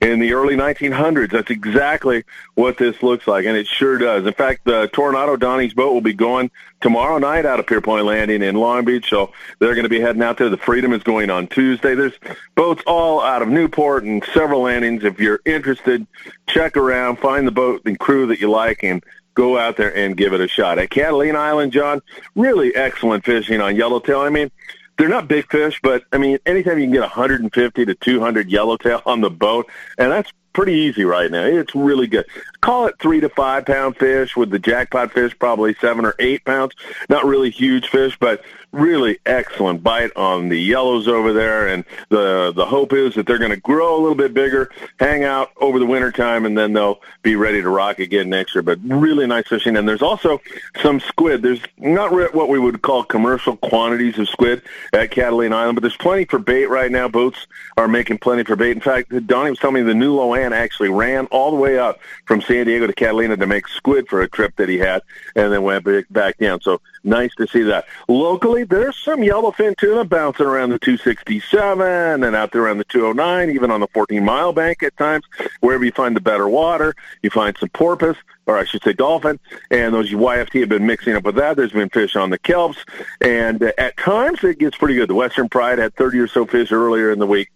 in 0.00 0.20
the 0.20 0.34
early 0.34 0.54
1900s. 0.54 1.30
That's 1.30 1.50
exactly 1.50 2.24
what 2.54 2.76
this 2.78 3.02
looks 3.02 3.26
like, 3.26 3.46
and 3.46 3.56
it 3.56 3.66
sure 3.66 3.98
does. 3.98 4.26
In 4.26 4.34
fact, 4.34 4.64
the 4.64 4.88
Tornado 4.92 5.36
Donnie's 5.36 5.74
boat 5.74 5.92
will 5.92 6.00
be 6.00 6.12
going 6.12 6.50
tomorrow 6.80 7.18
night 7.18 7.46
out 7.46 7.58
of 7.58 7.66
Pierpoint 7.66 8.04
Landing 8.04 8.42
in 8.42 8.54
Long 8.54 8.84
Beach, 8.84 9.08
so 9.08 9.32
they're 9.58 9.74
going 9.74 9.84
to 9.84 9.88
be 9.88 10.00
heading 10.00 10.22
out 10.22 10.36
there. 10.38 10.48
The 10.48 10.56
Freedom 10.56 10.92
is 10.92 11.02
going 11.02 11.30
on 11.30 11.46
Tuesday. 11.48 11.94
There's 11.94 12.18
boats 12.54 12.82
all 12.86 13.20
out 13.20 13.42
of 13.42 13.48
Newport 13.48 14.04
and 14.04 14.22
several 14.32 14.62
landings. 14.62 15.04
If 15.04 15.18
you're 15.18 15.40
interested, 15.44 16.06
check 16.46 16.76
around, 16.76 17.18
find 17.18 17.46
the 17.46 17.52
boat 17.52 17.82
and 17.84 17.98
crew 17.98 18.26
that 18.26 18.40
you 18.40 18.50
like, 18.50 18.84
and 18.84 19.02
go 19.34 19.58
out 19.58 19.76
there 19.76 19.94
and 19.94 20.16
give 20.16 20.32
it 20.32 20.40
a 20.40 20.48
shot. 20.48 20.78
At 20.78 20.90
Catalina 20.90 21.38
Island, 21.38 21.72
John, 21.72 22.02
really 22.34 22.74
excellent 22.74 23.24
fishing 23.24 23.60
on 23.60 23.76
yellowtail. 23.76 24.20
I 24.20 24.30
mean, 24.30 24.50
they're 24.96 25.08
not 25.08 25.28
big 25.28 25.50
fish, 25.50 25.80
but 25.82 26.04
I 26.12 26.18
mean, 26.18 26.38
anytime 26.46 26.78
you 26.78 26.84
can 26.84 26.92
get 26.92 27.00
150 27.00 27.84
to 27.84 27.94
200 27.94 28.50
yellowtail 28.50 29.02
on 29.06 29.20
the 29.20 29.30
boat, 29.30 29.68
and 29.98 30.12
that's 30.12 30.30
pretty 30.54 30.72
easy 30.72 31.04
right 31.04 31.30
now. 31.30 31.44
It's 31.44 31.74
really 31.74 32.06
good. 32.06 32.24
Call 32.62 32.86
it 32.86 32.94
three 33.00 33.20
to 33.20 33.28
five 33.28 33.66
pound 33.66 33.96
fish 33.96 34.36
with 34.36 34.50
the 34.50 34.58
jackpot 34.58 35.12
fish, 35.12 35.36
probably 35.38 35.74
seven 35.80 36.06
or 36.06 36.14
eight 36.18 36.44
pounds. 36.44 36.74
Not 37.10 37.26
really 37.26 37.50
huge 37.50 37.88
fish, 37.88 38.16
but 38.18 38.42
really 38.74 39.18
excellent 39.24 39.82
bite 39.82 40.10
on 40.16 40.48
the 40.48 40.60
yellows 40.60 41.08
over 41.08 41.32
there. 41.32 41.68
And 41.68 41.84
the 42.08 42.52
the 42.54 42.66
hope 42.66 42.92
is 42.92 43.14
that 43.14 43.26
they're 43.26 43.38
going 43.38 43.50
to 43.50 43.56
grow 43.56 43.96
a 43.96 44.00
little 44.00 44.14
bit 44.14 44.34
bigger, 44.34 44.70
hang 44.98 45.24
out 45.24 45.52
over 45.60 45.78
the 45.78 45.86
winter 45.86 46.12
time, 46.12 46.44
and 46.44 46.56
then 46.56 46.72
they'll 46.72 47.00
be 47.22 47.36
ready 47.36 47.62
to 47.62 47.68
rock 47.68 47.98
again 47.98 48.28
next 48.28 48.54
year. 48.54 48.62
But 48.62 48.78
really 48.84 49.26
nice 49.26 49.48
fishing. 49.48 49.76
And 49.76 49.88
there's 49.88 50.02
also 50.02 50.40
some 50.82 51.00
squid. 51.00 51.42
There's 51.42 51.60
not 51.78 52.12
what 52.34 52.48
we 52.48 52.58
would 52.58 52.82
call 52.82 53.04
commercial 53.04 53.56
quantities 53.56 54.18
of 54.18 54.28
squid 54.28 54.62
at 54.92 55.10
Catalina 55.10 55.56
Island, 55.56 55.76
but 55.76 55.82
there's 55.82 55.96
plenty 55.96 56.24
for 56.24 56.38
bait 56.38 56.66
right 56.66 56.90
now. 56.90 57.08
Boats 57.08 57.46
are 57.76 57.88
making 57.88 58.18
plenty 58.18 58.44
for 58.44 58.56
bait. 58.56 58.72
In 58.72 58.80
fact, 58.80 59.10
Donnie 59.26 59.50
was 59.50 59.58
telling 59.58 59.74
me 59.76 59.82
the 59.82 59.94
New 59.94 60.14
Lo-An 60.14 60.52
actually 60.52 60.88
ran 60.88 61.26
all 61.26 61.50
the 61.50 61.56
way 61.56 61.78
up 61.78 62.00
from 62.24 62.40
San 62.40 62.66
Diego 62.66 62.86
to 62.86 62.92
Catalina 62.92 63.36
to 63.36 63.46
make 63.46 63.68
squid 63.68 64.08
for 64.08 64.22
a 64.22 64.28
trip 64.28 64.56
that 64.56 64.68
he 64.68 64.78
had, 64.78 65.02
and 65.34 65.52
then 65.52 65.62
went 65.62 65.84
back 66.12 66.38
down. 66.38 66.60
So 66.60 66.80
nice 67.04 67.34
to 67.36 67.46
see 67.46 67.62
that. 67.62 67.86
Locally, 68.08 68.64
there's 68.64 68.96
some 68.96 69.20
yellowfin 69.20 69.76
tuna 69.76 70.04
bouncing 70.04 70.46
around 70.46 70.70
the 70.70 70.78
267 70.78 72.24
and 72.24 72.36
out 72.36 72.52
there 72.52 72.62
around 72.62 72.78
the 72.78 72.84
209, 72.84 73.50
even 73.50 73.70
on 73.70 73.80
the 73.80 73.86
14 73.88 74.24
mile 74.24 74.52
bank 74.52 74.82
at 74.82 74.96
times. 74.96 75.24
Wherever 75.60 75.84
you 75.84 75.92
find 75.92 76.16
the 76.16 76.20
better 76.20 76.48
water, 76.48 76.94
you 77.22 77.30
find 77.30 77.56
some 77.58 77.68
porpoise, 77.70 78.16
or 78.46 78.58
I 78.58 78.64
should 78.64 78.82
say 78.82 78.92
dolphin, 78.92 79.38
and 79.70 79.94
those 79.94 80.10
YFT 80.10 80.60
have 80.60 80.68
been 80.68 80.86
mixing 80.86 81.14
up 81.14 81.24
with 81.24 81.36
that. 81.36 81.56
There's 81.56 81.72
been 81.72 81.88
fish 81.88 82.16
on 82.16 82.30
the 82.30 82.38
kelps, 82.38 82.78
and 83.20 83.62
uh, 83.62 83.72
at 83.78 83.96
times 83.96 84.42
it 84.44 84.58
gets 84.58 84.76
pretty 84.76 84.94
good. 84.94 85.08
The 85.08 85.14
Western 85.14 85.48
Pride 85.48 85.78
had 85.78 85.94
30 85.94 86.18
or 86.20 86.28
so 86.28 86.46
fish 86.46 86.72
earlier 86.72 87.10
in 87.10 87.18
the 87.18 87.26
week 87.26 87.50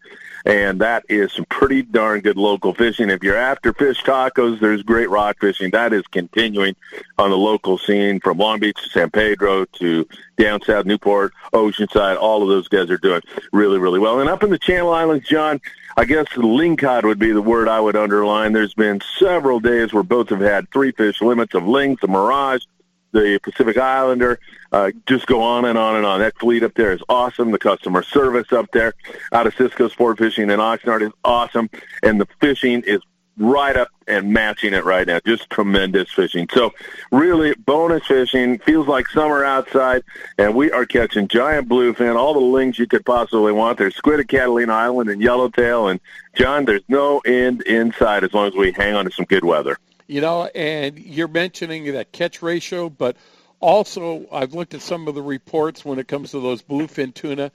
and 0.48 0.80
that 0.80 1.04
is 1.10 1.30
some 1.34 1.44
pretty 1.44 1.82
darn 1.82 2.20
good 2.20 2.38
local 2.38 2.72
fishing. 2.72 3.10
If 3.10 3.22
you're 3.22 3.36
after 3.36 3.74
fish 3.74 4.02
tacos, 4.02 4.58
there's 4.58 4.82
great 4.82 5.10
rock 5.10 5.36
fishing. 5.40 5.70
That 5.70 5.92
is 5.92 6.02
continuing 6.10 6.74
on 7.18 7.28
the 7.28 7.36
local 7.36 7.76
scene 7.76 8.18
from 8.18 8.38
Long 8.38 8.58
Beach 8.58 8.82
to 8.82 8.88
San 8.88 9.10
Pedro 9.10 9.66
to 9.66 10.08
down 10.38 10.62
south 10.62 10.86
Newport, 10.86 11.34
Oceanside. 11.52 12.16
All 12.18 12.42
of 12.42 12.48
those 12.48 12.66
guys 12.66 12.88
are 12.90 12.96
doing 12.96 13.20
really, 13.52 13.78
really 13.78 13.98
well. 13.98 14.20
And 14.20 14.30
up 14.30 14.42
in 14.42 14.48
the 14.48 14.58
Channel 14.58 14.90
Islands, 14.90 15.28
John, 15.28 15.60
I 15.98 16.06
guess 16.06 16.26
lingcod 16.28 17.02
would 17.02 17.18
be 17.18 17.32
the 17.32 17.42
word 17.42 17.68
I 17.68 17.80
would 17.80 17.96
underline. 17.96 18.54
There's 18.54 18.72
been 18.72 19.02
several 19.18 19.60
days 19.60 19.92
where 19.92 20.02
boats 20.02 20.30
have 20.30 20.40
had 20.40 20.70
three 20.70 20.92
fish 20.92 21.20
limits 21.20 21.54
of 21.54 21.68
lings, 21.68 21.98
the 22.00 22.08
Mirage, 22.08 22.64
the 23.12 23.40
Pacific 23.42 23.76
Islander, 23.76 24.38
uh, 24.72 24.90
just 25.06 25.26
go 25.26 25.42
on 25.42 25.64
and 25.64 25.78
on 25.78 25.96
and 25.96 26.04
on. 26.04 26.20
That 26.20 26.38
fleet 26.38 26.62
up 26.62 26.74
there 26.74 26.92
is 26.92 27.00
awesome. 27.08 27.50
The 27.50 27.58
customer 27.58 28.02
service 28.02 28.52
up 28.52 28.70
there 28.72 28.94
out 29.32 29.46
of 29.46 29.54
Cisco 29.54 29.88
Sport 29.88 30.18
Fishing 30.18 30.50
in 30.50 30.60
Oxnard 30.60 31.02
is 31.02 31.12
awesome, 31.24 31.70
and 32.02 32.20
the 32.20 32.26
fishing 32.40 32.82
is 32.82 33.00
right 33.38 33.76
up 33.76 33.88
and 34.06 34.32
matching 34.32 34.74
it 34.74 34.84
right 34.84 35.06
now. 35.06 35.20
Just 35.24 35.48
tremendous 35.50 36.10
fishing. 36.10 36.48
So 36.52 36.74
really 37.12 37.54
bonus 37.54 38.06
fishing. 38.06 38.58
Feels 38.58 38.88
like 38.88 39.08
summer 39.08 39.44
outside, 39.44 40.02
and 40.36 40.54
we 40.54 40.70
are 40.72 40.84
catching 40.84 41.28
giant 41.28 41.68
bluefin, 41.68 42.16
all 42.16 42.34
the 42.34 42.40
lings 42.40 42.78
you 42.78 42.86
could 42.86 43.04
possibly 43.04 43.52
want. 43.52 43.78
There's 43.78 43.94
squid 43.94 44.20
at 44.20 44.28
Catalina 44.28 44.72
Island 44.72 45.08
and 45.08 45.22
yellowtail, 45.22 45.88
and 45.88 46.00
John, 46.34 46.64
there's 46.64 46.82
no 46.88 47.20
end 47.20 47.62
inside 47.62 48.24
as 48.24 48.34
long 48.34 48.48
as 48.48 48.54
we 48.54 48.72
hang 48.72 48.94
on 48.94 49.04
to 49.04 49.10
some 49.10 49.24
good 49.24 49.44
weather. 49.44 49.78
You 50.08 50.22
know, 50.22 50.46
and 50.46 50.98
you're 50.98 51.28
mentioning 51.28 51.92
that 51.92 52.12
catch 52.12 52.40
ratio, 52.40 52.88
but 52.88 53.16
also 53.60 54.26
I've 54.32 54.54
looked 54.54 54.72
at 54.72 54.80
some 54.80 55.06
of 55.06 55.14
the 55.14 55.20
reports 55.22 55.84
when 55.84 55.98
it 55.98 56.08
comes 56.08 56.30
to 56.30 56.40
those 56.40 56.62
bluefin 56.62 57.12
tuna 57.12 57.52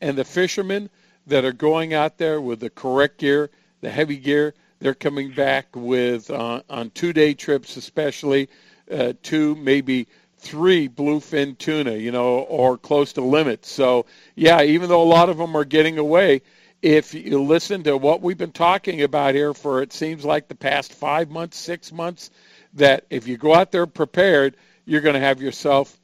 and 0.00 0.16
the 0.16 0.24
fishermen 0.24 0.88
that 1.26 1.44
are 1.44 1.52
going 1.52 1.94
out 1.94 2.16
there 2.16 2.40
with 2.40 2.60
the 2.60 2.70
correct 2.70 3.18
gear, 3.18 3.50
the 3.80 3.90
heavy 3.90 4.16
gear, 4.16 4.54
they're 4.78 4.94
coming 4.94 5.32
back 5.32 5.66
with 5.74 6.30
uh, 6.30 6.62
on 6.70 6.90
two-day 6.90 7.34
trips, 7.34 7.76
especially 7.76 8.48
uh, 8.88 9.14
two, 9.24 9.56
maybe 9.56 10.06
three 10.38 10.88
bluefin 10.88 11.58
tuna, 11.58 11.94
you 11.94 12.12
know, 12.12 12.40
or 12.42 12.78
close 12.78 13.14
to 13.14 13.20
limit. 13.20 13.64
So 13.66 14.06
yeah, 14.36 14.62
even 14.62 14.88
though 14.88 15.02
a 15.02 15.04
lot 15.04 15.28
of 15.28 15.38
them 15.38 15.56
are 15.56 15.64
getting 15.64 15.98
away, 15.98 16.42
if 16.86 17.12
you 17.14 17.42
listen 17.42 17.82
to 17.82 17.96
what 17.96 18.22
we've 18.22 18.38
been 18.38 18.52
talking 18.52 19.02
about 19.02 19.34
here 19.34 19.52
for 19.52 19.82
it 19.82 19.92
seems 19.92 20.24
like 20.24 20.46
the 20.46 20.54
past 20.54 20.92
five 20.92 21.28
months, 21.28 21.56
six 21.56 21.90
months, 21.90 22.30
that 22.74 23.04
if 23.10 23.26
you 23.26 23.36
go 23.36 23.56
out 23.56 23.72
there 23.72 23.88
prepared, 23.88 24.56
you're 24.84 25.00
going 25.00 25.14
to 25.14 25.20
have 25.20 25.42
yourself 25.42 25.98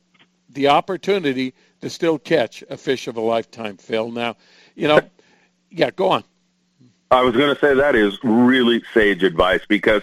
the 0.49 0.67
opportunity 0.67 1.55
to 1.83 1.89
still 1.89 2.19
catch 2.19 2.65
a 2.69 2.77
fish 2.77 3.07
of 3.07 3.17
a 3.17 3.21
lifetime, 3.21 3.77
Phil. 3.77 4.11
Now, 4.11 4.35
you 4.75 4.89
know, 4.89 5.01
yeah, 5.71 5.93
go 5.93 6.11
on. 6.11 6.25
I 7.13 7.21
was 7.21 7.37
going 7.37 7.55
to 7.55 7.61
say 7.61 7.75
that 7.75 7.95
is 7.95 8.19
really 8.25 8.83
sage 8.95 9.23
advice 9.23 9.61
because 9.69 10.03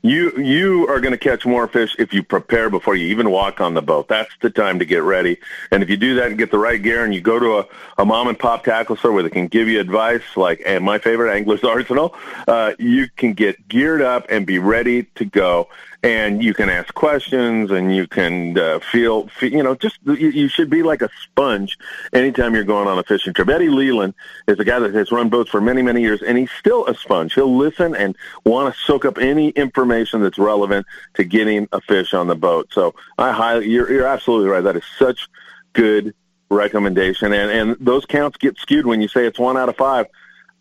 you 0.00 0.32
you 0.38 0.88
are 0.88 1.00
going 1.00 1.12
to 1.12 1.18
catch 1.18 1.44
more 1.44 1.68
fish 1.68 1.94
if 1.98 2.14
you 2.14 2.22
prepare 2.22 2.70
before 2.70 2.96
you 2.96 3.08
even 3.08 3.30
walk 3.30 3.60
on 3.60 3.74
the 3.74 3.82
boat. 3.82 4.08
That's 4.08 4.30
the 4.40 4.48
time 4.48 4.78
to 4.78 4.86
get 4.86 5.02
ready. 5.02 5.36
And 5.70 5.82
if 5.82 5.90
you 5.90 5.98
do 5.98 6.14
that 6.14 6.28
and 6.28 6.38
get 6.38 6.50
the 6.50 6.58
right 6.58 6.82
gear, 6.82 7.04
and 7.04 7.14
you 7.14 7.20
go 7.20 7.38
to 7.38 7.58
a, 7.58 7.66
a 7.98 8.06
mom 8.06 8.28
and 8.28 8.38
pop 8.38 8.64
tackle 8.64 8.96
store 8.96 9.12
where 9.12 9.22
they 9.22 9.28
can 9.28 9.48
give 9.48 9.68
you 9.68 9.80
advice, 9.80 10.22
like 10.34 10.62
and 10.64 10.82
my 10.82 10.98
favorite 10.98 11.34
Anglers 11.34 11.62
Arsenal, 11.62 12.14
uh, 12.48 12.72
you 12.78 13.08
can 13.16 13.34
get 13.34 13.68
geared 13.68 14.00
up 14.00 14.24
and 14.30 14.46
be 14.46 14.58
ready 14.58 15.02
to 15.16 15.26
go 15.26 15.68
and 16.06 16.40
you 16.40 16.54
can 16.54 16.70
ask 16.70 16.94
questions 16.94 17.72
and 17.72 17.94
you 17.94 18.06
can 18.06 18.56
uh, 18.56 18.78
feel, 18.78 19.26
feel, 19.26 19.50
you 19.50 19.62
know, 19.62 19.74
just 19.74 19.98
you, 20.04 20.28
you 20.28 20.46
should 20.46 20.70
be 20.70 20.84
like 20.84 21.02
a 21.02 21.10
sponge 21.24 21.76
anytime 22.12 22.54
you're 22.54 22.62
going 22.62 22.86
on 22.86 22.96
a 22.96 23.02
fishing 23.02 23.34
trip. 23.34 23.48
Eddie 23.48 23.68
Leland 23.68 24.14
is 24.46 24.56
a 24.60 24.64
guy 24.64 24.78
that 24.78 24.94
has 24.94 25.10
run 25.10 25.28
boats 25.28 25.50
for 25.50 25.60
many, 25.60 25.82
many 25.82 26.02
years, 26.02 26.22
and 26.22 26.38
he's 26.38 26.50
still 26.60 26.86
a 26.86 26.94
sponge. 26.94 27.34
He'll 27.34 27.56
listen 27.56 27.96
and 27.96 28.14
want 28.44 28.72
to 28.72 28.80
soak 28.82 29.04
up 29.04 29.18
any 29.18 29.48
information 29.50 30.22
that's 30.22 30.38
relevant 30.38 30.86
to 31.14 31.24
getting 31.24 31.68
a 31.72 31.80
fish 31.80 32.14
on 32.14 32.28
the 32.28 32.36
boat. 32.36 32.68
So 32.72 32.94
I 33.18 33.32
highly, 33.32 33.68
you're, 33.68 33.92
you're 33.92 34.06
absolutely 34.06 34.48
right. 34.48 34.62
That 34.62 34.76
is 34.76 34.84
such 35.00 35.26
good 35.72 36.14
recommendation, 36.48 37.32
and 37.32 37.50
and 37.50 37.76
those 37.80 38.06
counts 38.06 38.36
get 38.36 38.56
skewed 38.58 38.86
when 38.86 39.02
you 39.02 39.08
say 39.08 39.26
it's 39.26 39.40
one 39.40 39.56
out 39.56 39.68
of 39.68 39.76
five 39.76 40.06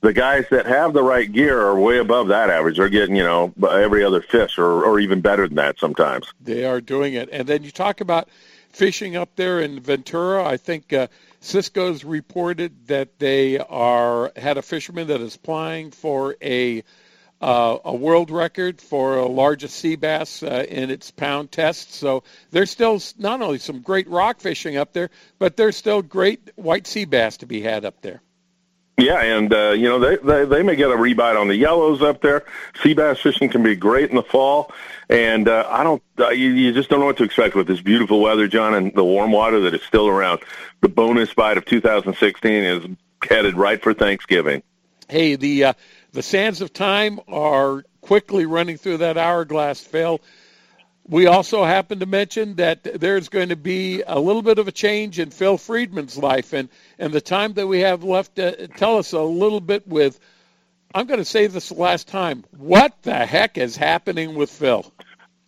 the 0.06 0.14
guys 0.14 0.46
that 0.52 0.68
have 0.68 0.94
the 0.94 1.02
right 1.02 1.32
gear 1.32 1.60
are 1.60 1.80
way 1.80 1.98
above 1.98 2.28
that 2.28 2.52
average. 2.52 2.78
They're 2.78 2.90
getting, 2.90 3.16
you 3.16 3.24
know, 3.24 3.52
every 3.68 4.04
other 4.04 4.22
fish 4.22 4.60
or, 4.60 4.84
or 4.84 5.00
even 5.00 5.20
better 5.20 5.48
than 5.48 5.56
that 5.56 5.80
sometimes. 5.80 6.32
They 6.40 6.64
are 6.64 6.80
doing 6.80 7.16
it. 7.16 7.30
And 7.32 7.48
then 7.48 7.64
you 7.64 7.72
talk 7.72 8.02
about 8.02 8.30
fishing 8.70 9.16
up 9.16 9.36
there 9.36 9.62
in 9.62 9.80
Ventura. 9.80 10.46
I 10.46 10.58
think 10.58 10.94
uh, 10.94 11.08
Cisco's 11.40 12.04
reported 12.04 12.88
that 12.88 13.18
they 13.18 13.58
are 13.58 14.32
had 14.36 14.60
a 14.60 14.62
fisherman 14.62 15.08
that 15.08 15.22
is 15.22 15.36
applying 15.36 15.90
for 15.90 16.36
a 16.42 16.84
uh, 17.42 17.78
a 17.84 17.94
world 17.94 18.30
record 18.30 18.80
for 18.80 19.18
a 19.18 19.26
largest 19.26 19.76
sea 19.76 19.96
bass 19.96 20.42
uh, 20.44 20.66
in 20.70 20.90
its 20.90 21.12
pound 21.12 21.52
test. 21.52 21.94
So 21.94 22.24
there's 22.52 22.72
still 22.72 23.02
not 23.18 23.42
only 23.42 23.58
some 23.58 23.82
great 23.82 24.08
rock 24.08 24.40
fishing 24.40 24.78
up 24.78 24.94
there, 24.94 25.10
but 25.40 25.58
there's 25.58 25.76
still 25.76 26.02
great 26.02 26.52
white 26.56 26.88
sea 26.88 27.06
bass 27.06 27.38
to 27.38 27.46
be 27.46 27.62
had 27.62 27.86
up 27.86 28.02
there. 28.02 28.22
Yeah, 28.98 29.22
and 29.22 29.54
uh, 29.54 29.72
you 29.72 29.90
know 29.90 30.00
they, 30.00 30.16
they 30.16 30.46
they 30.46 30.64
may 30.64 30.78
get 30.78 30.90
a 30.90 30.96
rebite 30.96 31.40
on 31.40 31.50
the 31.50 31.56
yellows 31.56 32.02
up 32.02 32.22
there. 32.22 32.46
Sea 32.82 32.94
bass 32.94 33.20
fishing 33.20 33.50
can 33.50 33.62
be 33.62 33.76
great 33.76 34.10
in 34.10 34.16
the 34.16 34.24
fall, 34.24 34.72
and 35.10 35.50
uh, 35.50 35.68
I 35.70 35.84
don't 35.84 36.02
uh, 36.18 36.30
you, 36.30 36.52
you 36.52 36.72
just 36.72 36.90
don't 36.90 37.02
know 37.02 37.08
what 37.08 37.18
to 37.18 37.26
expect 37.26 37.56
with 37.56 37.68
this 37.68 37.82
beautiful 37.82 38.22
weather, 38.22 38.48
John, 38.48 38.74
and 38.74 38.94
the 38.94 39.04
warm 39.04 39.34
water 39.34 39.60
that 39.62 39.74
is 39.74 39.82
still 39.84 40.08
around. 40.08 40.40
The 40.80 40.88
bonus 40.88 41.34
bite 41.34 41.58
of 41.58 41.66
2016 41.66 42.64
is 42.64 42.86
headed 43.28 43.56
right 43.56 43.82
for 43.82 43.94
Thanksgiving. 43.94 44.64
Hey, 45.10 45.36
the 45.36 45.66
uh, 45.66 45.74
the 46.14 46.24
sands 46.24 46.62
of 46.62 46.72
time 46.72 47.20
are 47.28 47.84
quickly 48.00 48.46
running 48.46 48.78
through 48.78 48.98
that 48.98 49.18
hourglass, 49.18 49.82
Phil. 49.82 50.22
We 51.08 51.28
also 51.28 51.64
happen 51.64 52.00
to 52.00 52.08
mention 52.08 52.56
that 52.56 52.84
there's 52.84 53.30
going 53.30 53.50
to 53.50 53.56
be 53.56 54.02
a 54.08 54.20
little 54.20 54.42
bit 54.42 54.58
of 54.58 54.68
a 54.68 54.72
change 54.72 55.20
in 55.20 55.30
Phil 55.30 55.58
Friedman's 55.58 56.18
life, 56.18 56.52
and 56.52 56.68
and 56.98 57.14
the 57.14 57.22
time 57.22 57.54
that 57.54 57.68
we 57.68 57.82
have 57.82 58.04
left, 58.04 58.40
uh, 58.40 58.68
tell 58.76 58.98
us 58.98 59.14
a 59.14 59.22
little 59.22 59.62
bit 59.62 59.88
with. 59.88 60.20
I'm 60.94 61.08
going 61.08 61.20
to 61.20 61.26
say 61.26 61.48
this 61.48 61.72
last 61.72 62.08
time. 62.08 62.46
What 62.58 63.04
the 63.04 63.26
heck 63.26 63.58
is 63.58 63.76
happening 63.76 64.36
with 64.36 64.50
Phil? 64.50 64.92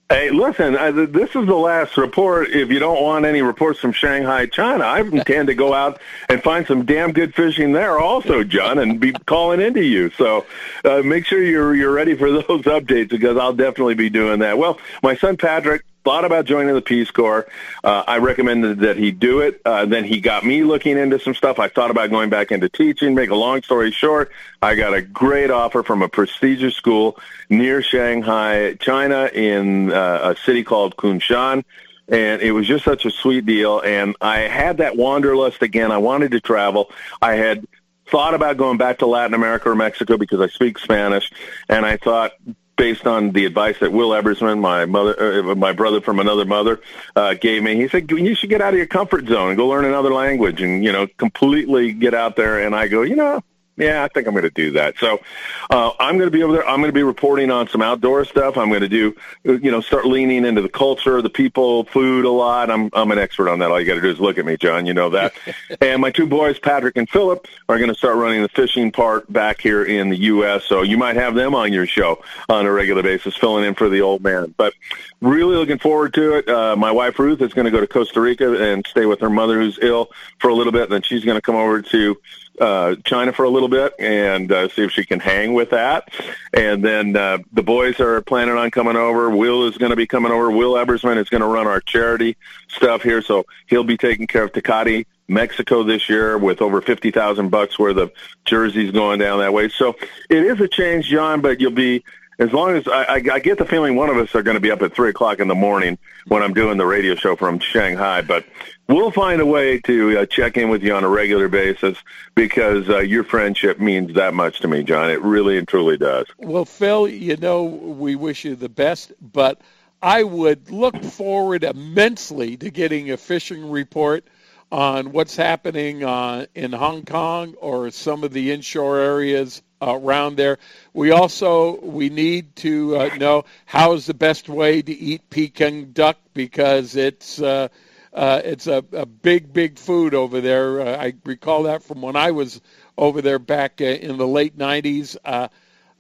Hey, 0.10 0.30
listen, 0.30 0.78
I, 0.78 0.92
this 0.92 1.36
is 1.36 1.46
the 1.48 1.56
last 1.56 1.98
report. 1.98 2.48
If 2.52 2.72
you 2.72 2.80
don't 2.80 3.04
want 3.04 3.26
any 3.26 3.42
reports 3.42 3.82
from 3.82 3.92
Shanghai, 3.92 4.46
China, 4.46 4.86
I 4.86 5.02
intend 5.02 5.50
to 5.50 5.54
go 5.54 5.74
out 5.74 6.00
and 6.30 6.42
find 6.42 6.66
some 6.66 6.86
damn 6.86 7.12
good 7.12 7.36
fishing 7.36 7.74
there 7.74 8.00
also, 8.00 8.46
John, 8.46 8.80
and 8.80 9.02
be 9.02 9.12
calling 9.12 9.60
into 9.60 9.84
you. 9.84 10.10
So 10.12 10.46
uh, 10.86 11.02
make 11.02 11.26
sure 11.26 11.44
you're 11.44 11.76
you're 11.76 11.92
ready 11.92 12.16
for 12.16 12.32
those 12.32 12.44
updates 12.44 13.10
because 13.10 13.36
I'll 13.36 13.52
definitely 13.52 13.96
be 13.96 14.10
doing 14.10 14.40
that. 14.40 14.58
Well, 14.58 14.80
my 15.04 15.18
son 15.18 15.36
Patrick 15.36 15.84
thought 16.08 16.24
about 16.24 16.46
joining 16.46 16.74
the 16.74 16.82
Peace 16.82 17.12
Corps. 17.12 17.46
Uh, 17.84 18.02
I 18.08 18.20
recommended 18.20 18.80
that 18.80 18.96
he 18.96 19.12
do 19.12 19.42
it. 19.42 19.60
Uh, 19.66 19.84
then 19.84 20.06
he 20.06 20.22
got 20.22 20.46
me 20.46 20.64
looking 20.64 20.98
into 20.98 21.20
some 21.20 21.36
stuff. 21.36 21.60
I 21.60 21.68
thought 21.68 21.92
about 21.92 22.12
going 22.12 22.30
back 22.30 22.50
into 22.54 22.70
teaching. 22.70 23.14
Make 23.14 23.30
a 23.30 23.36
long 23.36 23.62
story 23.62 23.92
short, 23.92 24.32
I 24.62 24.76
got 24.76 24.94
a 24.94 25.02
great 25.02 25.52
offer 25.52 25.84
from 25.84 26.02
a 26.02 26.08
prestigious 26.08 26.76
school 26.76 27.20
near 27.50 27.82
Shanghai, 27.82 28.76
China, 28.76 29.30
in 29.34 29.92
uh, 29.92 30.34
a 30.34 30.46
city 30.46 30.64
called 30.64 30.96
Kunshan 30.96 31.66
and 32.08 32.42
it 32.42 32.54
was 32.54 32.66
just 32.66 32.86
such 32.86 33.06
a 33.06 33.12
sweet 33.12 33.46
deal. 33.46 33.82
And 33.82 34.16
I 34.22 34.40
had 34.44 34.78
that 34.78 34.96
wanderlust 34.96 35.62
again. 35.62 35.92
I 35.92 35.98
wanted 35.98 36.32
to 36.32 36.40
travel. 36.40 36.90
I 37.22 37.34
had 37.34 37.68
thought 38.10 38.34
about 38.34 38.56
going 38.56 38.78
back 38.78 39.00
to 39.00 39.08
Latin 39.08 39.34
America 39.34 39.70
or 39.70 39.76
Mexico 39.76 40.16
because 40.16 40.40
I 40.40 40.48
speak 40.48 40.78
Spanish, 40.78 41.30
and 41.68 41.86
I 41.86 41.98
thought 41.98 42.32
based 42.78 43.06
on 43.06 43.32
the 43.32 43.46
advice 43.46 43.80
that 43.80 43.92
Will 43.92 44.12
Ebersman, 44.12 44.60
my 44.60 44.86
mother, 44.86 45.50
uh, 45.50 45.56
my 45.56 45.74
brother 45.74 46.00
from 46.00 46.20
another 46.20 46.46
mother, 46.46 46.80
uh, 47.16 47.34
gave 47.34 47.64
me. 47.64 47.76
He 47.76 47.88
said 47.88 48.10
you 48.10 48.36
should 48.36 48.50
get 48.50 48.62
out 48.62 48.74
of 48.74 48.78
your 48.78 48.88
comfort 48.88 49.28
zone 49.28 49.50
and 49.50 49.58
go 49.58 49.68
learn 49.68 49.86
another 49.86 50.14
language, 50.14 50.62
and 50.62 50.84
you 50.84 50.92
know, 50.92 51.08
completely 51.18 51.92
get 51.92 52.14
out 52.14 52.36
there. 52.36 52.66
And 52.66 52.76
I 52.76 52.88
go, 52.88 53.02
you 53.02 53.16
know, 53.16 53.44
yeah, 53.78 54.04
I 54.04 54.08
think 54.08 54.28
I'm 54.28 54.34
going 54.34 54.44
to 54.44 54.50
do 54.50 54.72
that. 54.72 54.98
So 54.98 55.22
uh, 55.70 55.92
I'm 56.00 56.18
going 56.18 56.28
to 56.28 56.36
be 56.36 56.44
over 56.44 56.54
there. 56.54 56.68
I'm 56.68 56.80
going 56.80 56.90
to 56.90 56.94
be 56.94 57.04
reporting 57.04 57.52
on 57.52 57.68
some 57.68 57.82
outdoor 57.82 58.26
stuff. 58.26 58.58
I'm 58.58 58.70
going 58.70 58.82
to 58.82 58.90
do, 58.90 59.16
you 59.44 59.72
know, 59.72 59.82
start 59.82 60.06
leaning 60.06 60.46
into 60.46 60.62
the 60.62 60.70
culture, 60.70 61.22
the 61.22 61.30
people, 61.30 61.84
food 61.86 62.26
a 62.26 62.32
lot. 62.32 62.72
I'm 62.72 62.90
I'm 62.94 63.12
an 63.12 63.20
expert 63.20 63.50
on 63.50 63.60
that. 63.60 63.70
All 63.70 63.80
you 63.80 63.86
got 63.86 63.96
to 63.96 64.02
do 64.02 64.10
is 64.10 64.20
look 64.20 64.38
at 64.40 64.46
me, 64.46 64.58
John. 64.58 64.86
You 64.88 64.94
know 64.94 65.12
that. 65.12 65.34
and 65.82 66.02
my 66.02 66.10
two 66.10 66.26
boys, 66.26 66.58
Patrick 66.58 66.98
and 66.98 67.08
Philip, 67.08 67.48
are 67.70 67.78
going 67.78 67.90
to 67.90 67.96
start 67.96 68.18
running 68.18 68.42
the 68.42 68.50
fishing 68.50 68.92
part 68.92 69.32
back 69.32 69.62
here 69.62 69.84
in 69.84 70.10
the 70.10 70.18
U.S. 70.18 70.66
So 70.66 70.82
you 70.82 70.98
might 70.98 71.16
have 71.16 71.36
them 71.36 71.54
on 71.54 71.72
your 71.72 71.86
show 71.86 72.24
on 72.50 72.66
a 72.66 72.72
regular 72.72 73.04
basis, 73.04 73.36
filling 73.36 73.64
in 73.64 73.76
for 73.76 73.90
the 73.90 74.02
old 74.02 74.24
man. 74.24 74.56
But 74.58 74.74
really 75.22 75.56
looking 75.56 75.80
forward 75.80 76.14
to 76.16 76.38
it. 76.38 76.50
Uh, 76.50 76.76
my 76.76 76.92
wife 76.92 77.20
Ruth 77.20 77.42
is 77.42 77.54
going 77.54 77.66
to 77.66 77.72
go 77.72 77.80
to 77.80 77.88
Costa 77.88 78.22
Rica 78.22 78.72
and 78.72 78.86
stay 78.88 79.06
with 79.06 79.20
her 79.20 79.30
mother 79.30 79.60
who's 79.60 79.78
ill 79.82 80.12
for 80.40 80.50
a 80.50 80.56
little 80.56 80.74
bit. 80.74 80.84
And 80.84 80.92
then 80.92 81.02
she's 81.04 81.24
going 81.24 81.38
to 81.38 81.42
come 81.42 81.56
over 81.56 81.82
to 81.82 82.18
uh, 82.60 82.96
China 83.04 83.34
for 83.34 83.44
a 83.44 83.50
little 83.50 83.70
bit 83.70 83.94
and 84.00 84.52
uh, 84.52 84.68
see 84.70 84.84
if 84.84 84.92
she 84.92 85.06
can 85.06 85.20
hang 85.20 85.54
with 85.54 85.70
that. 85.72 86.10
And 86.54 86.84
then 86.84 87.16
uh, 87.16 87.40
the 87.54 87.64
boys 87.64 88.00
are 88.00 88.22
planning 88.22 88.58
on 88.58 88.72
coming 88.72 88.96
over. 88.96 89.30
Will 89.30 89.68
is 89.68 89.78
going 89.78 89.92
to 89.92 89.96
be 89.96 90.08
coming 90.08 90.32
over. 90.32 90.50
Will 90.50 90.74
Ebersman 90.74 91.18
is 91.18 91.30
going 91.30 91.42
to 91.42 91.48
run 91.48 91.68
our 91.68 91.82
charity 91.82 92.36
stuff 92.68 93.04
here, 93.04 93.22
so 93.22 93.46
he'll 93.68 93.84
be 93.84 93.98
taking 93.98 94.28
care 94.28 94.44
of 94.44 94.52
Tecate, 94.52 95.06
Mexico 95.28 95.84
this 95.84 96.10
year 96.10 96.38
with 96.38 96.62
over 96.62 96.82
fifty 96.82 97.12
thousand 97.12 97.50
bucks 97.50 97.78
worth 97.78 97.98
of 97.98 98.12
jerseys 98.46 98.92
going 98.92 99.20
down 99.20 99.40
that 99.40 99.54
way. 99.54 99.70
So 99.70 99.96
it 100.30 100.44
is 100.44 100.60
a 100.62 100.68
change, 100.68 101.08
John, 101.08 101.42
but 101.42 101.60
you'll 101.60 101.72
be 101.72 102.04
as 102.40 102.54
long 102.54 102.76
as 102.76 102.88
I, 102.88 103.16
I, 103.16 103.40
get 103.40 103.58
the 103.58 103.66
feeling 103.66 103.96
one 103.96 104.10
of 104.10 104.18
us 104.18 104.36
are 104.36 104.44
going 104.44 104.56
to 104.56 104.62
be 104.62 104.70
up 104.70 104.82
at 104.82 104.94
three 104.94 105.10
o'clock 105.10 105.40
in 105.40 105.48
the 105.48 105.56
morning 105.56 105.98
when 106.28 106.44
I'm 106.44 106.54
doing 106.54 106.78
the 106.78 106.86
radio 106.86 107.16
show 107.16 107.36
from 107.36 107.60
Shanghai, 107.60 108.22
but 108.22 108.46
we'll 108.88 109.12
find 109.12 109.42
a 109.42 109.46
way 109.46 109.80
to 109.82 110.20
uh, 110.20 110.26
check 110.28 110.58
in 110.58 110.70
with 110.70 110.84
you 110.84 110.94
on 110.94 111.04
a 111.04 111.10
regular 111.10 111.48
basis 111.48 111.98
because 112.36 112.88
uh, 112.90 113.00
your 113.00 113.24
friendship 113.24 113.80
means 113.80 114.14
that 114.16 114.34
much 114.34 114.60
to 114.60 114.68
me, 114.68 114.84
John. 114.84 115.10
It 115.10 115.22
really 115.22 115.58
and 115.58 115.68
truly 115.68 115.98
does. 115.98 116.28
Well, 116.38 116.66
Phil, 116.66 117.08
you 117.08 117.38
know 117.38 117.64
we 117.64 118.16
wish 118.16 118.46
you 118.46 118.56
the 118.56 118.70
best, 118.70 119.14
but 119.20 119.62
I 120.02 120.24
would 120.24 120.70
look 120.70 121.04
forward 121.04 121.64
immensely 121.64 122.56
to 122.58 122.70
getting 122.70 123.10
a 123.10 123.18
fishing 123.18 123.72
report 123.72 124.28
on 124.72 125.12
what's 125.12 125.36
happening 125.36 126.04
uh, 126.04 126.46
in 126.54 126.72
Hong 126.74 127.04
Kong 127.04 127.56
or 127.56 127.90
some 127.90 128.24
of 128.24 128.34
the 128.34 128.52
inshore 128.52 129.00
areas 129.00 129.64
around 129.82 130.38
there. 130.38 130.58
We 130.94 131.12
also 131.12 131.80
we 131.82 132.10
need 132.10 132.56
to 132.58 132.98
uh, 132.98 133.16
know 133.16 133.46
how 133.66 133.94
is 133.94 134.06
the 134.06 134.14
best 134.14 134.50
way 134.50 134.82
to 134.82 134.92
eat 134.92 135.30
Peking 135.30 135.92
duck 135.92 136.18
because 136.34 136.96
it's 136.96 137.42
uh, 137.42 137.68
uh, 138.14 138.42
it's 138.44 138.68
a, 138.68 138.84
a 138.94 139.06
big 139.06 139.54
big 139.54 139.78
food 139.78 140.14
over 140.14 140.42
there. 140.42 140.82
Uh, 140.82 140.98
I 140.98 141.14
recall 141.26 141.64
that 141.64 141.84
from 141.84 142.02
when 142.02 142.16
I 142.16 142.32
was 142.32 142.62
over 142.98 143.22
there 143.22 143.40
back 143.40 143.80
uh, 143.82 143.86
in 143.86 144.18
the 144.18 144.28
late 144.28 144.58
'90s. 144.58 145.18
Uh, 145.24 145.48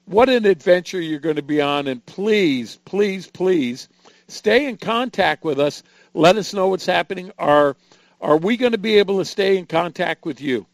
what 0.05 0.29
an 0.29 0.45
adventure 0.45 1.01
you're 1.01 1.19
going 1.19 1.35
to 1.35 1.41
be 1.41 1.61
on, 1.61 1.87
and 1.87 2.03
please, 2.05 2.77
please, 2.85 3.27
please 3.27 3.89
stay 4.29 4.65
in 4.65 4.77
contact 4.77 5.43
with 5.43 5.59
us. 5.59 5.83
Let 6.13 6.37
us 6.37 6.53
know 6.53 6.69
what's 6.69 6.85
happening. 6.85 7.31
Are 7.37 7.75
are 8.19 8.37
we 8.37 8.57
going 8.57 8.71
to 8.71 8.77
be 8.77 8.97
able 8.97 9.19
to 9.19 9.25
stay 9.25 9.57
in 9.57 9.65
contact 9.65 10.25
with 10.25 10.41
you? 10.41 10.65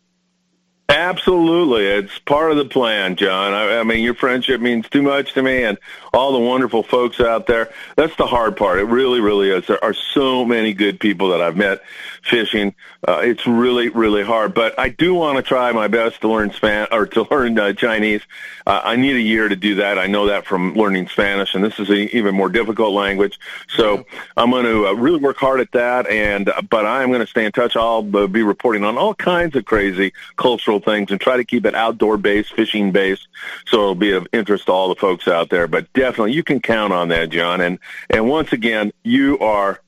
Absolutely. 0.89 1.85
It's 1.85 2.19
part 2.19 2.51
of 2.51 2.57
the 2.57 2.65
plan, 2.65 3.15
John. 3.15 3.53
I, 3.53 3.79
I, 3.79 3.83
mean, 3.83 4.03
your 4.03 4.15
friendship 4.15 4.59
means 4.59 4.87
too 4.89 5.01
much 5.01 5.33
to 5.33 5.41
me 5.41 5.63
and 5.63 5.77
all 6.13 6.33
the 6.33 6.39
wonderful 6.39 6.83
folks 6.83 7.19
out 7.19 7.47
there. 7.47 7.71
That's 7.95 8.15
the 8.17 8.27
hard 8.27 8.57
part. 8.57 8.79
It 8.79 8.83
really, 8.83 9.21
really 9.21 9.49
is. 9.49 9.65
There 9.65 9.83
are 9.83 9.93
so 9.93 10.45
many 10.45 10.73
good 10.73 10.99
people 10.99 11.29
that 11.29 11.41
I've 11.41 11.55
met 11.55 11.81
fishing. 12.21 12.75
Uh, 13.05 13.19
it's 13.23 13.45
really, 13.47 13.89
really 13.89 14.23
hard, 14.23 14.53
but 14.53 14.77
I 14.79 14.89
do 14.89 15.13
want 15.13 15.37
to 15.37 15.41
try 15.41 15.71
my 15.71 15.87
best 15.87 16.21
to 16.21 16.29
learn 16.29 16.51
Spanish 16.51 16.89
or 16.91 17.05
to 17.07 17.27
learn 17.29 17.57
uh, 17.59 17.73
Chinese. 17.73 18.21
Uh, 18.65 18.79
I 18.83 18.95
need 18.95 19.15
a 19.15 19.21
year 19.21 19.49
to 19.49 19.55
do 19.55 19.75
that. 19.75 19.99
I 19.99 20.07
know 20.07 20.27
that 20.27 20.45
from 20.45 20.73
learning 20.73 21.09
Spanish, 21.09 21.53
and 21.53 21.63
this 21.63 21.79
is 21.79 21.89
an 21.89 22.09
even 22.13 22.33
more 22.33 22.49
difficult 22.49 22.93
language. 22.93 23.39
So 23.67 24.05
I'm 24.37 24.51
going 24.51 24.65
to 24.65 24.87
uh, 24.87 24.93
really 24.93 25.19
work 25.19 25.37
hard 25.37 25.59
at 25.59 25.71
that. 25.73 26.07
And 26.07 26.47
uh, 26.47 26.61
but 26.61 26.85
I'm 26.85 27.09
going 27.09 27.19
to 27.19 27.27
stay 27.27 27.45
in 27.45 27.51
touch. 27.51 27.75
I'll 27.75 28.09
uh, 28.15 28.27
be 28.27 28.41
reporting 28.41 28.85
on 28.85 28.97
all 28.97 29.13
kinds 29.13 29.55
of 29.55 29.65
crazy 29.65 30.13
cultural 30.37 30.72
cultural 30.73 30.95
things 30.95 31.11
and 31.11 31.19
try 31.19 31.37
to 31.37 31.43
keep 31.43 31.65
it 31.65 31.75
outdoor 31.75 32.17
based, 32.17 32.53
fishing 32.53 32.91
based, 32.91 33.27
so 33.65 33.77
it'll 33.77 33.95
be 33.95 34.11
of 34.11 34.27
interest 34.33 34.65
to 34.65 34.71
all 34.71 34.89
the 34.89 34.95
folks 34.95 35.27
out 35.27 35.49
there. 35.49 35.67
But 35.67 35.91
definitely, 35.93 36.33
you 36.33 36.43
can 36.43 36.61
count 36.61 36.93
on 36.93 37.09
that, 37.09 37.29
John. 37.29 37.61
And 37.61 37.79
and 38.09 38.27
once 38.27 38.53
again, 38.53 38.91
you 39.03 39.39
are 39.39 39.79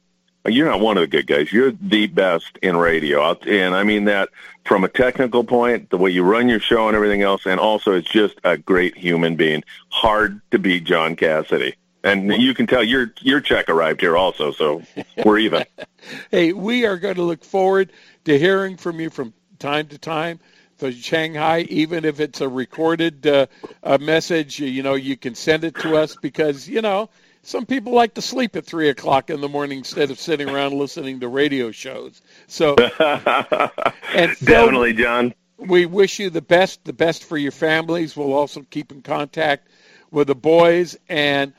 you're 0.47 0.67
not 0.67 0.79
one 0.79 0.97
of 0.97 1.01
the 1.01 1.07
good 1.07 1.27
guys. 1.27 1.51
You're 1.51 1.71
the 1.71 2.07
best 2.07 2.57
in 2.61 2.77
radio, 2.77 3.37
and 3.47 3.75
I 3.75 3.83
mean 3.83 4.05
that 4.05 4.29
from 4.65 4.83
a 4.83 4.89
technical 4.89 5.43
point, 5.43 5.89
the 5.89 5.97
way 5.97 6.11
you 6.11 6.23
run 6.23 6.49
your 6.49 6.59
show 6.59 6.87
and 6.87 6.95
everything 6.95 7.21
else, 7.21 7.45
and 7.45 7.59
also 7.59 7.93
it's 7.93 8.09
just 8.09 8.35
a 8.43 8.57
great 8.57 8.97
human 8.97 9.35
being. 9.35 9.63
Hard 9.89 10.41
to 10.51 10.59
beat 10.59 10.83
John 10.83 11.15
Cassidy. 11.15 11.75
And 12.03 12.31
you 12.39 12.53
can 12.53 12.67
tell 12.67 12.83
your 12.83 13.11
your 13.21 13.41
check 13.41 13.67
arrived 13.67 14.01
here 14.01 14.15
also, 14.15 14.51
so 14.51 14.83
we're 15.25 15.39
even. 15.39 15.65
hey, 16.31 16.53
we 16.53 16.85
are 16.85 16.97
going 16.97 17.15
to 17.15 17.23
look 17.23 17.43
forward 17.43 17.91
to 18.25 18.37
hearing 18.37 18.77
from 18.77 18.99
you 18.99 19.09
from 19.09 19.33
time 19.57 19.87
to 19.87 19.97
time. 19.97 20.39
For 20.77 20.91
Shanghai, 20.91 21.61
even 21.69 22.03
if 22.03 22.19
it's 22.19 22.41
a 22.41 22.49
recorded 22.49 23.25
uh, 23.25 23.47
a 23.83 23.97
message, 23.97 24.59
you 24.59 24.83
know, 24.83 24.95
you 24.95 25.15
can 25.15 25.33
send 25.33 25.63
it 25.63 25.75
to 25.75 25.95
us 25.95 26.15
because 26.15 26.67
you 26.67 26.81
know 26.81 27.09
some 27.45 27.65
people 27.67 27.93
like 27.93 28.15
to 28.15 28.21
sleep 28.21 28.55
at 28.55 28.65
three 28.65 28.89
o'clock 28.89 29.29
in 29.29 29.39
the 29.39 29.47
morning 29.47 29.77
instead 29.77 30.09
of 30.09 30.19
sitting 30.19 30.49
around 30.49 30.73
listening 30.73 31.19
to 31.19 31.27
radio 31.27 31.71
shows. 31.71 32.21
So, 32.47 32.75
and 32.99 34.35
definitely, 34.43 34.93
John. 34.93 35.33
We 35.57 35.85
wish 35.85 36.19
you 36.19 36.31
the 36.31 36.41
best, 36.41 36.83
the 36.85 36.93
best 36.93 37.23
for 37.23 37.37
your 37.37 37.51
families. 37.51 38.17
We'll 38.17 38.33
also 38.33 38.65
keep 38.71 38.91
in 38.91 39.03
contact 39.03 39.67
with 40.09 40.27
the 40.27 40.35
boys, 40.35 40.97
and 41.07 41.53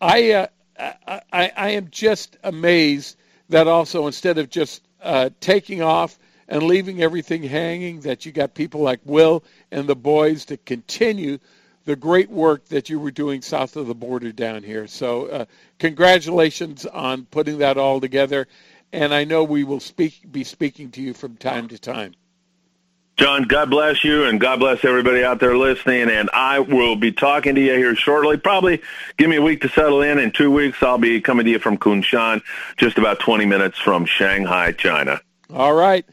I, 0.00 0.32
uh, 0.32 0.46
I, 0.78 1.52
I 1.56 1.70
am 1.70 1.88
just 1.90 2.38
amazed 2.42 3.16
that 3.50 3.68
also 3.68 4.06
instead 4.06 4.38
of 4.38 4.48
just 4.48 4.82
uh, 5.02 5.30
taking 5.40 5.82
off 5.82 6.18
and 6.48 6.62
leaving 6.62 7.02
everything 7.02 7.42
hanging, 7.42 8.00
that 8.00 8.24
you 8.24 8.32
got 8.32 8.54
people 8.54 8.80
like 8.80 9.00
Will 9.04 9.42
and 9.70 9.86
the 9.86 9.96
boys 9.96 10.44
to 10.46 10.56
continue 10.56 11.38
the 11.84 11.96
great 11.96 12.28
work 12.30 12.66
that 12.66 12.90
you 12.90 12.98
were 12.98 13.12
doing 13.12 13.40
south 13.40 13.76
of 13.76 13.86
the 13.86 13.94
border 13.94 14.32
down 14.32 14.62
here. 14.62 14.86
So, 14.86 15.26
uh, 15.26 15.44
congratulations 15.78 16.84
on 16.84 17.24
putting 17.26 17.58
that 17.58 17.78
all 17.78 18.00
together. 18.00 18.48
And 18.92 19.14
I 19.14 19.24
know 19.24 19.44
we 19.44 19.64
will 19.64 19.80
speak, 19.80 20.20
be 20.30 20.44
speaking 20.44 20.90
to 20.92 21.02
you 21.02 21.14
from 21.14 21.36
time 21.36 21.68
to 21.68 21.78
time. 21.78 22.14
John, 23.16 23.44
God 23.44 23.70
bless 23.70 24.04
you, 24.04 24.24
and 24.24 24.38
God 24.38 24.58
bless 24.58 24.84
everybody 24.84 25.24
out 25.24 25.40
there 25.40 25.56
listening. 25.56 26.10
And 26.10 26.28
I 26.34 26.58
will 26.58 26.96
be 26.96 27.12
talking 27.12 27.54
to 27.54 27.60
you 27.60 27.72
here 27.72 27.96
shortly. 27.96 28.36
Probably 28.36 28.82
give 29.16 29.30
me 29.30 29.36
a 29.36 29.42
week 29.42 29.62
to 29.62 29.70
settle 29.70 30.02
in. 30.02 30.18
In 30.18 30.32
two 30.32 30.50
weeks, 30.50 30.82
I'll 30.82 30.98
be 30.98 31.20
coming 31.22 31.46
to 31.46 31.52
you 31.52 31.58
from 31.58 31.78
Kunshan, 31.78 32.42
just 32.76 32.98
about 32.98 33.18
20 33.20 33.46
minutes 33.46 33.78
from 33.78 34.04
Shanghai, 34.04 34.72
China. 34.72 35.20
All 35.54 35.72
right. 35.72 36.04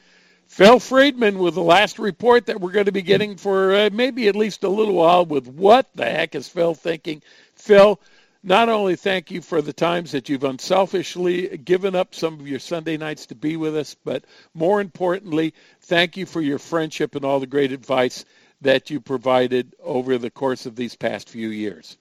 Phil 0.53 0.79
Friedman 0.79 1.39
with 1.39 1.55
the 1.55 1.63
last 1.63 1.97
report 1.97 2.45
that 2.45 2.61
we're 2.61 2.73
going 2.73 2.85
to 2.85 2.91
be 2.91 3.01
getting 3.01 3.37
for 3.37 3.73
uh, 3.73 3.89
maybe 3.91 4.27
at 4.27 4.35
least 4.35 4.63
a 4.63 4.69
little 4.69 4.93
while 4.93 5.25
with 5.25 5.47
what 5.47 5.89
the 5.95 6.05
heck 6.05 6.35
is 6.35 6.47
Phil 6.47 6.75
thinking. 6.75 7.23
Phil, 7.55 7.99
not 8.43 8.69
only 8.69 8.95
thank 8.95 9.31
you 9.31 9.41
for 9.41 9.63
the 9.63 9.73
times 9.73 10.11
that 10.11 10.29
you've 10.29 10.43
unselfishly 10.43 11.57
given 11.57 11.95
up 11.95 12.13
some 12.13 12.39
of 12.39 12.47
your 12.47 12.59
Sunday 12.59 12.97
nights 12.97 13.25
to 13.25 13.35
be 13.35 13.57
with 13.57 13.75
us, 13.75 13.95
but 14.05 14.25
more 14.53 14.79
importantly, 14.79 15.55
thank 15.81 16.17
you 16.17 16.27
for 16.27 16.39
your 16.39 16.59
friendship 16.59 17.15
and 17.15 17.25
all 17.25 17.39
the 17.39 17.47
great 17.47 17.71
advice 17.71 18.23
that 18.61 18.91
you 18.91 19.01
provided 19.01 19.75
over 19.81 20.19
the 20.19 20.29
course 20.29 20.67
of 20.67 20.75
these 20.75 20.95
past 20.95 21.29
few 21.29 21.47
years. 21.47 21.97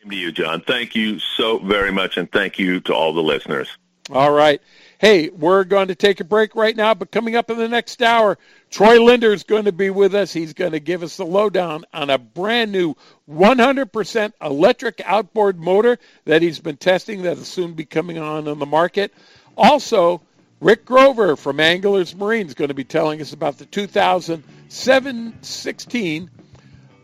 Same 0.00 0.08
to 0.12 0.16
you, 0.16 0.32
John. 0.32 0.62
Thank 0.62 0.94
you 0.94 1.18
so 1.18 1.58
very 1.58 1.92
much, 1.92 2.16
and 2.16 2.32
thank 2.32 2.58
you 2.58 2.80
to 2.80 2.94
all 2.94 3.12
the 3.12 3.22
listeners. 3.22 3.68
All 4.12 4.32
right. 4.32 4.60
Hey, 4.98 5.28
we're 5.28 5.62
going 5.62 5.86
to 5.88 5.94
take 5.94 6.20
a 6.20 6.24
break 6.24 6.56
right 6.56 6.74
now, 6.74 6.94
but 6.94 7.12
coming 7.12 7.36
up 7.36 7.48
in 7.48 7.58
the 7.58 7.68
next 7.68 8.02
hour, 8.02 8.38
Troy 8.68 9.00
Linder 9.02 9.32
is 9.32 9.44
going 9.44 9.66
to 9.66 9.72
be 9.72 9.88
with 9.88 10.16
us. 10.16 10.32
He's 10.32 10.52
going 10.52 10.72
to 10.72 10.80
give 10.80 11.04
us 11.04 11.16
the 11.16 11.24
lowdown 11.24 11.84
on 11.94 12.10
a 12.10 12.18
brand 12.18 12.72
new 12.72 12.96
100% 13.30 14.32
electric 14.42 15.00
outboard 15.04 15.60
motor 15.60 15.96
that 16.24 16.42
he's 16.42 16.58
been 16.58 16.76
testing 16.76 17.22
that 17.22 17.36
will 17.36 17.44
soon 17.44 17.74
be 17.74 17.84
coming 17.84 18.18
on 18.18 18.48
on 18.48 18.58
the 18.58 18.66
market. 18.66 19.14
Also, 19.56 20.22
Rick 20.60 20.84
Grover 20.84 21.36
from 21.36 21.60
Anglers 21.60 22.16
Marine 22.16 22.48
is 22.48 22.54
going 22.54 22.66
to 22.68 22.74
be 22.74 22.84
telling 22.84 23.20
us 23.20 23.32
about 23.32 23.58
the 23.58 23.66
2016 23.66 26.30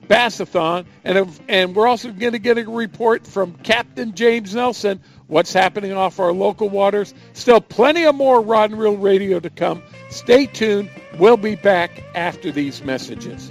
Bassathon, 0.09 0.87
and 1.05 1.41
and 1.49 1.75
we're 1.75 1.87
also 1.87 2.13
going 2.13 2.33
to 2.33 2.39
get 2.39 2.59
a 2.59 2.69
report 2.69 3.27
from 3.27 3.55
Captain 3.63 4.15
James 4.15 4.55
Nelson 4.55 5.01
what's 5.29 5.53
happening 5.53 5.93
off 5.93 6.19
our 6.21 6.33
local 6.33 6.69
waters. 6.69 7.15
Still 7.33 7.61
plenty 7.61 8.05
of 8.05 8.15
more 8.15 8.41
Rod 8.41 8.71
and 8.71 8.81
Reel 8.81 8.97
Radio 8.97 9.41
to 9.41 9.51
come. 9.51 9.83
Stay 10.11 10.47
tuned. 10.47 10.91
We'll 11.19 11.37
be 11.37 11.57
back 11.57 12.03
after 12.15 12.51
these 12.51 12.83
messages. 12.83 13.51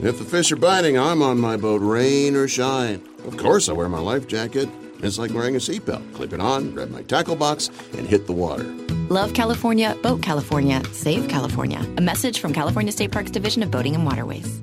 If 0.00 0.20
the 0.20 0.24
fish 0.24 0.52
are 0.52 0.56
biting, 0.56 0.96
I'm 0.96 1.22
on 1.22 1.40
my 1.40 1.56
boat, 1.56 1.82
rain 1.82 2.36
or 2.36 2.46
shine. 2.46 3.02
Of 3.26 3.36
course, 3.36 3.68
I 3.68 3.72
wear 3.72 3.88
my 3.88 3.98
life 3.98 4.28
jacket. 4.28 4.68
It's 5.02 5.18
like 5.18 5.32
wearing 5.32 5.56
a 5.56 5.58
seatbelt. 5.58 6.14
Clip 6.14 6.32
it 6.32 6.40
on, 6.40 6.72
grab 6.72 6.90
my 6.90 7.02
tackle 7.02 7.36
box, 7.36 7.70
and 7.96 8.06
hit 8.06 8.26
the 8.26 8.32
water. 8.32 8.64
Love 9.08 9.34
California, 9.34 9.96
Boat 10.02 10.22
California, 10.22 10.82
Save 10.92 11.28
California. 11.28 11.80
A 11.96 12.00
message 12.00 12.40
from 12.40 12.52
California 12.52 12.92
State 12.92 13.12
Parks 13.12 13.30
Division 13.30 13.62
of 13.62 13.70
Boating 13.70 13.94
and 13.94 14.04
Waterways. 14.04 14.62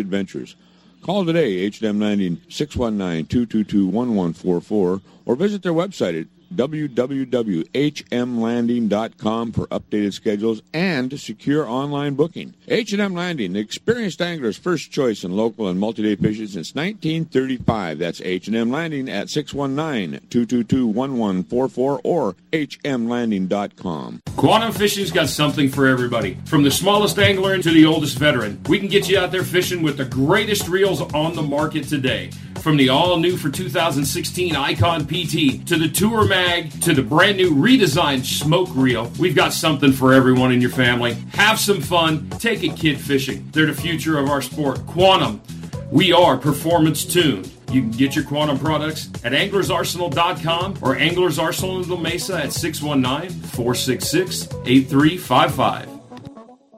adventures. 0.00 0.56
Call 1.02 1.24
today, 1.24 1.58
H&M 1.58 2.00
Landing 2.00 2.38
619-222-1144, 2.48 5.00
or 5.24 5.36
visit 5.36 5.62
their 5.62 5.72
website 5.72 6.20
at 6.20 6.26
www.hmlanding.com 6.54 9.52
for 9.52 9.66
updated 9.66 10.12
schedules 10.12 10.62
and 10.72 11.20
secure 11.20 11.68
online 11.68 12.14
booking. 12.14 12.54
H&M 12.68 13.14
Landing, 13.14 13.52
the 13.52 13.60
experienced 13.60 14.22
angler's 14.22 14.56
first 14.56 14.90
choice 14.90 15.22
in 15.24 15.36
local 15.36 15.68
and 15.68 15.78
multi-day 15.78 16.16
fishing 16.16 16.46
since 16.46 16.74
1935. 16.74 17.98
That's 17.98 18.20
H&M 18.20 18.70
Landing 18.70 19.08
at 19.08 19.28
619-222-1144 19.28 22.00
or 22.04 22.34
hmlanding.com. 22.52 24.22
Quantum 24.36 24.72
Fishing's 24.72 25.12
got 25.12 25.28
something 25.28 25.68
for 25.68 25.86
everybody. 25.86 26.38
From 26.46 26.62
the 26.62 26.70
smallest 26.70 27.18
angler 27.18 27.58
to 27.58 27.70
the 27.70 27.84
oldest 27.86 28.18
veteran, 28.18 28.60
we 28.68 28.78
can 28.78 28.88
get 28.88 29.08
you 29.08 29.18
out 29.18 29.32
there 29.32 29.44
fishing 29.44 29.82
with 29.82 29.96
the 29.96 30.04
greatest 30.04 30.68
reels 30.68 31.00
on 31.00 31.34
the 31.34 31.42
market 31.42 31.84
today. 31.84 32.30
From 32.60 32.76
the 32.76 32.90
all 32.90 33.16
new 33.16 33.38
for 33.38 33.48
2016 33.48 34.54
Icon 34.54 35.06
PT 35.06 35.66
to 35.66 35.78
the 35.78 35.88
Tour 35.88 36.26
Mag 36.40 36.80
to 36.80 36.94
the 36.94 37.02
brand 37.02 37.36
new 37.36 37.50
redesigned 37.50 38.24
Smoke 38.24 38.70
Reel, 38.74 39.12
we've 39.18 39.36
got 39.36 39.52
something 39.52 39.92
for 39.92 40.14
everyone 40.14 40.52
in 40.52 40.62
your 40.62 40.70
family. 40.70 41.12
Have 41.34 41.60
some 41.60 41.82
fun, 41.82 42.30
take 42.38 42.62
a 42.62 42.68
kid 42.74 42.98
fishing. 42.98 43.46
They're 43.52 43.66
the 43.66 43.74
future 43.74 44.18
of 44.18 44.30
our 44.30 44.40
sport. 44.40 44.86
Quantum, 44.86 45.42
we 45.90 46.14
are 46.14 46.38
performance 46.38 47.04
tuned. 47.04 47.52
You 47.70 47.82
can 47.82 47.90
get 47.90 48.16
your 48.16 48.24
Quantum 48.24 48.58
products 48.58 49.10
at 49.22 49.32
anglersarsenal.com 49.32 50.78
or 50.80 50.96
Anglers 50.96 51.38
in 51.38 51.88
La 51.90 51.96
Mesa 51.98 52.42
at 52.42 52.54
619 52.54 53.38
466 53.50 54.48
8355. 54.64 55.89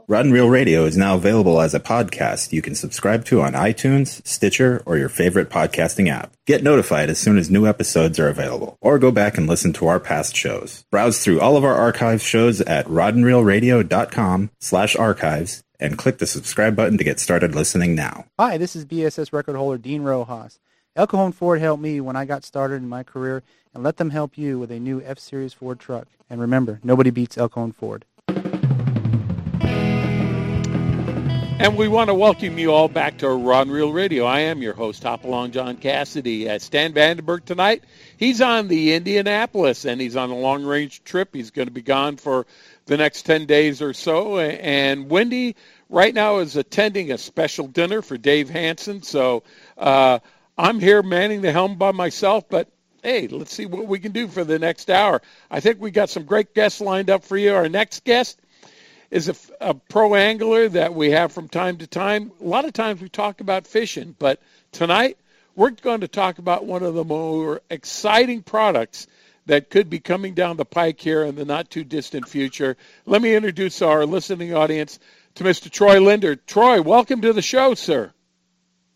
Rod 0.09 0.25
and 0.25 0.35
Reel 0.35 0.49
Radio 0.49 0.85
is 0.85 0.97
now 0.97 1.15
available 1.15 1.61
as 1.61 1.75
a 1.75 1.81
podcast 1.81 2.53
you 2.53 2.61
can 2.61 2.75
subscribe 2.75 3.25
to 3.27 3.41
on 3.41 3.53
iTunes, 3.53 4.27
Stitcher, 4.27 4.83
or 4.85 4.99
your 4.99 5.09
favorite 5.09 5.49
podcasting 5.49 6.09
app. 6.09 6.33
Get 6.45 6.65
notified 6.65 7.09
as 7.09 7.21
soon 7.21 7.39
as 7.39 7.51
new 7.51 7.67
episodes 7.67 8.19
are 8.19 8.29
available, 8.29 8.77
or 8.81 8.99
go 8.99 9.13
back 9.13 9.39
and 9.39 9.47
listen 9.47 9.73
to 9.75 9.87
our 9.87 10.01
past 10.01 10.35
shows. 10.35 10.85
Browse 10.91 11.23
through 11.23 11.41
all 11.41 11.57
of 11.57 11.65
our 11.65 11.75
archive 11.75 12.21
shows 12.21 12.61
at 12.63 12.87
rodandreelradio.com 12.87 14.51
slash 14.59 14.97
archives 14.97 15.63
and 15.79 15.99
click 15.99 16.19
the 16.19 16.27
subscribe 16.27 16.75
button 16.75 16.99
to 16.99 17.05
get 17.05 17.21
started 17.21 17.55
listening 17.55 17.95
now. 17.95 18.27
Hi, 18.41 18.59
this 18.59 18.75
is 18.75 18.85
BSS 18.85 19.33
record 19.33 19.57
holder 19.57 19.79
Dean 19.79 20.03
Rojas. 20.03 20.59
El 20.97 21.07
Cajon 21.07 21.33
Ford 21.33 21.61
helped 21.61 21.83
me 21.83 22.01
when 22.01 22.17
I 22.17 22.25
got 22.25 22.45
started 22.45 22.77
in 22.77 22.89
my 22.89 23.05
career, 23.05 23.45
and 23.73 23.85
let 23.85 23.99
them 23.99 24.11
help 24.11 24.37
you 24.37 24.59
with 24.59 24.71
a 24.71 24.81
new 24.81 25.01
F-Series 25.03 25.55
Ford 25.55 25.79
truck. 25.79 26.09
And 26.29 26.41
remember, 26.41 26.81
nobody 26.83 27.11
beats 27.11 27.39
El 27.39 27.49
Cajon 27.49 27.73
Ford. 27.73 28.05
And 31.63 31.77
we 31.77 31.87
want 31.87 32.09
to 32.09 32.15
welcome 32.15 32.59
you 32.59 32.73
all 32.73 32.89
back 32.89 33.19
to 33.19 33.29
Rod 33.29 33.69
and 33.69 33.71
Reel 33.71 33.93
Radio. 33.93 34.25
I 34.25 34.41
am 34.41 34.63
your 34.63 34.73
host, 34.73 35.05
Hopalong 35.05 35.53
John 35.53 35.77
Cassidy. 35.77 36.51
Uh, 36.51 36.59
Stan 36.59 36.93
Vandenberg 36.93 37.45
tonight, 37.45 37.85
he's 38.17 38.41
on 38.41 38.67
the 38.67 38.95
Indianapolis, 38.95 39.85
and 39.85 40.01
he's 40.01 40.17
on 40.17 40.31
a 40.31 40.37
long-range 40.37 41.05
trip. 41.05 41.33
He's 41.33 41.53
going 41.53 41.69
to 41.69 41.73
be 41.73 41.81
gone 41.81 42.17
for 42.17 42.49
the 42.87 42.97
next 42.97 43.27
10 43.27 43.47
days 43.47 43.81
or 43.81 43.95
so. 43.95 44.41
And 44.41 45.09
Wendy 45.09 45.55
right 45.89 46.13
now 46.13 46.39
is 46.39 46.57
attending 46.57 47.13
a 47.13 47.17
special 47.17 47.69
dinner 47.69 48.03
for 48.03 48.19
Dave 48.19 48.51
Hansen. 48.51 49.01
So 49.03 49.45
uh, 49.79 50.19
I'm 50.59 50.81
here 50.81 51.01
manning 51.01 51.43
the 51.43 51.53
helm 51.53 51.77
by 51.77 51.93
myself, 51.93 52.49
but 52.49 52.73
hey, 53.05 53.29
let's 53.29 53.55
see 53.55 53.67
what 53.67 53.87
we 53.87 54.01
can 54.01 54.11
do 54.11 54.27
for 54.27 54.43
the 54.43 54.59
next 54.59 54.91
hour. 54.91 55.23
I 55.49 55.61
think 55.61 55.81
we 55.81 55.93
got 55.93 56.11
some 56.11 56.25
great 56.25 56.55
guests 56.55 56.81
lined 56.81 57.09
up 57.09 57.23
for 57.23 57.37
you. 57.37 57.55
Our 57.55 57.69
next 57.69 58.03
guest 58.03 58.42
is 59.13 59.29
a, 59.29 59.37
a, 59.61 59.75
pro 59.75 60.15
angler 60.15 60.71
that 60.71 60.95
we 60.95 61.11
have 61.11 61.31
from 61.31 61.47
time 61.47 61.77
to 61.77 61.87
time. 61.87 62.33
A 62.41 62.45
lot 62.45 62.65
of 62.65 62.73
times 62.73 63.03
we 63.03 63.11
talk 63.11 63.43
about 63.43 63.67
fishing, 63.67 64.17
but 64.19 64.41
tonight 64.73 65.19
we're 65.55 65.71
going 65.71 66.01
to 66.01 66.09
talk 66.09 66.39
about 66.39 66.65
one 66.65 66.83
of 66.83 66.95
the 66.95 67.05
more 67.05 67.61
exciting 67.69 68.43
products 68.43 69.07
that 69.45 69.69
could 69.69 69.91
be 69.91 70.01
coming 70.01 70.33
down 70.33 70.57
the 70.57 70.65
pike 70.65 70.99
here 70.99 71.25
in 71.25 71.35
the 71.35 71.45
not 71.45 71.69
too 71.69 71.85
distant 71.85 72.27
future. 72.27 72.79
Let 73.05 73.21
me 73.21 73.35
introduce 73.35 73.83
our 73.83 74.07
listening 74.07 74.55
audience 74.55 74.99
to 75.35 75.45
Mr. 75.45 75.71
Troy 75.71 76.01
Linder. 76.01 76.35
Troy, 76.35 76.81
welcome 76.81 77.21
to 77.21 77.35
the 77.35 77.43
show, 77.43 77.75
sir. 77.75 78.15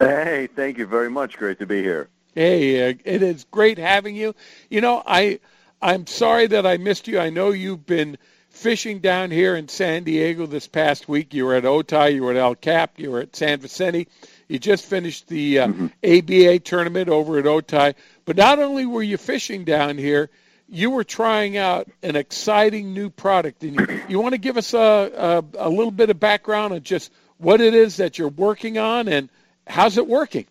Hey, 0.01 0.49
thank 0.57 0.79
you 0.79 0.87
very 0.87 1.11
much. 1.11 1.37
Great 1.37 1.59
to 1.59 1.67
be 1.67 1.83
here. 1.83 2.09
Hey, 2.35 2.91
uh, 2.91 2.95
it 3.05 3.23
is 3.23 3.45
great 3.51 3.77
having 3.77 4.17
you. 4.17 4.35
You 4.71 4.81
know, 4.81 5.03
I 5.07 5.41
I'm 5.83 6.07
sorry 6.07 6.47
that 6.47 6.65
I 6.65 6.79
missed 6.79 7.07
you. 7.07 7.19
I 7.19 7.29
know 7.29 7.51
you've 7.51 7.85
been 7.85 8.17
fishing 8.57 9.01
down 9.01 9.31
here 9.31 9.55
in 9.55 9.69
San 9.69 10.05
Diego 10.05 10.47
this 10.47 10.67
past 10.67 11.09
week. 11.09 11.35
You 11.35 11.45
were 11.45 11.55
at 11.55 11.65
Otay, 11.65 12.15
you 12.15 12.23
were 12.23 12.33
at 12.33 12.37
El 12.37 12.55
Cap, 12.55 12.99
you 12.99 13.11
were 13.11 13.21
at 13.21 13.37
San 13.37 13.61
Vicente. 13.61 14.09
You 14.49 14.59
just 14.59 14.85
finished 14.87 15.29
the 15.29 15.61
uh, 15.61 15.69
mm-hmm. 15.69 15.87
ABA 16.03 16.61
tournament 16.61 17.09
over 17.09 17.39
at 17.39 17.45
Otay. 17.45 17.95
But 18.25 18.37
not 18.37 18.59
only 18.59 18.87
were 18.87 19.03
you 19.03 19.19
fishing 19.19 19.65
down 19.65 19.99
here, 19.99 20.31
you 20.69 20.91
were 20.91 21.05
trying 21.05 21.57
out 21.57 21.89
an 22.03 22.17
exciting 22.17 22.95
new 22.95 23.11
product. 23.11 23.63
And 23.63 23.79
you, 23.79 24.03
you 24.09 24.21
want 24.21 24.33
to 24.33 24.39
give 24.41 24.57
us 24.57 24.73
a, 24.75 25.45
a, 25.59 25.69
a 25.69 25.69
little 25.69 25.93
bit 25.93 26.11
of 26.11 26.19
background 26.19 26.73
on 26.73 26.83
just 26.83 27.13
what 27.39 27.61
it 27.61 27.75
is 27.75 27.99
that 27.99 28.19
you're 28.19 28.29
working 28.29 28.79
on 28.79 29.07
and 29.09 29.29
how's 29.67 29.99
it 29.99 30.07
working? 30.07 30.47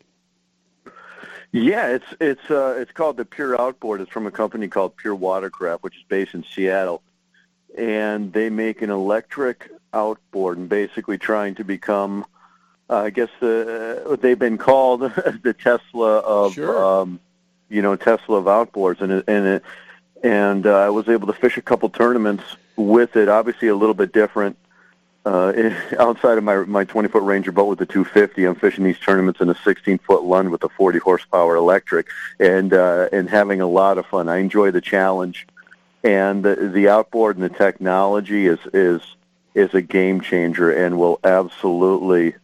Yeah, 1.52 1.88
it's 1.88 2.06
it's 2.20 2.52
uh, 2.52 2.76
it's 2.78 2.92
called 2.92 3.16
the 3.16 3.24
Pure 3.24 3.60
Outboard. 3.60 4.02
It's 4.02 4.12
from 4.12 4.28
a 4.28 4.32
company 4.32 4.68
called 4.68 4.98
Pure 4.98 5.16
Watercraft, 5.16 5.84
which 5.84 5.96
is 5.96 6.04
based 6.04 6.34
in 6.34 6.44
Seattle 6.44 7.02
and 7.78 8.32
they 8.32 8.50
make 8.50 8.82
an 8.82 8.90
electric 8.90 9.70
outboard 9.94 10.58
and 10.58 10.70
basically 10.70 11.18
trying 11.18 11.56
to 11.56 11.64
become, 11.64 12.26
uh, 12.90 12.98
I 12.98 13.10
guess, 13.10 13.30
the, 13.40 14.04
uh, 14.06 14.16
they've 14.16 14.40
been 14.40 14.58
called 14.58 15.02
the 15.44 15.56
Tesla 15.58 16.20
of, 16.20 16.54
sure. 16.54 16.84
um, 16.84 17.20
you 17.70 17.82
know, 17.82 17.96
Tesla 17.96 18.38
of 18.38 18.46
outboards, 18.46 19.02
and 19.02 19.12
it, 19.12 19.26
and 19.28 19.46
it, 19.46 19.64
and 20.24 20.66
uh, 20.66 20.80
I 20.80 20.90
was 20.90 21.08
able 21.10 21.28
to 21.28 21.34
fish 21.34 21.58
a 21.58 21.62
couple 21.62 21.90
tournaments 21.90 22.44
with 22.76 23.16
it. 23.16 23.28
Obviously, 23.28 23.68
a 23.68 23.76
little 23.76 23.94
bit 23.94 24.14
different. 24.14 24.58
Uh, 25.26 25.72
outside 26.00 26.38
of 26.38 26.44
my 26.44 26.58
my 26.58 26.84
20 26.84 27.10
foot 27.10 27.24
Ranger 27.24 27.52
boat 27.52 27.66
with 27.66 27.80
the 27.80 27.86
250, 27.86 28.46
I'm 28.46 28.56
fishing 28.56 28.84
these 28.84 29.00
tournaments 29.00 29.42
in 29.42 29.50
a 29.50 29.56
16 29.56 29.98
foot 30.00 30.24
Lund 30.24 30.52
with 30.52 30.64
a 30.64 30.70
40 30.70 31.00
horsepower 31.00 31.56
electric, 31.56 32.08
and 32.40 32.74
uh, 32.74 33.10
and 33.12 33.30
having 33.30 33.62
a 33.62 33.68
lot 33.68 33.98
of 33.98 34.06
fun. 34.06 34.30
I 34.30 34.38
enjoy 34.38 34.72
the 34.72 34.82
challenge 34.82 35.48
and 36.06 36.44
the, 36.44 36.56
the 36.56 36.88
outboard 36.88 37.36
and 37.36 37.44
the 37.44 37.50
technology 37.50 38.46
is 38.46 38.60
is 38.74 39.02
is 39.56 39.74
a 39.74 39.82
game 39.82 40.22
changer 40.22 40.70
and 40.72 41.00
will 41.00 41.20
absolutely 41.24 42.36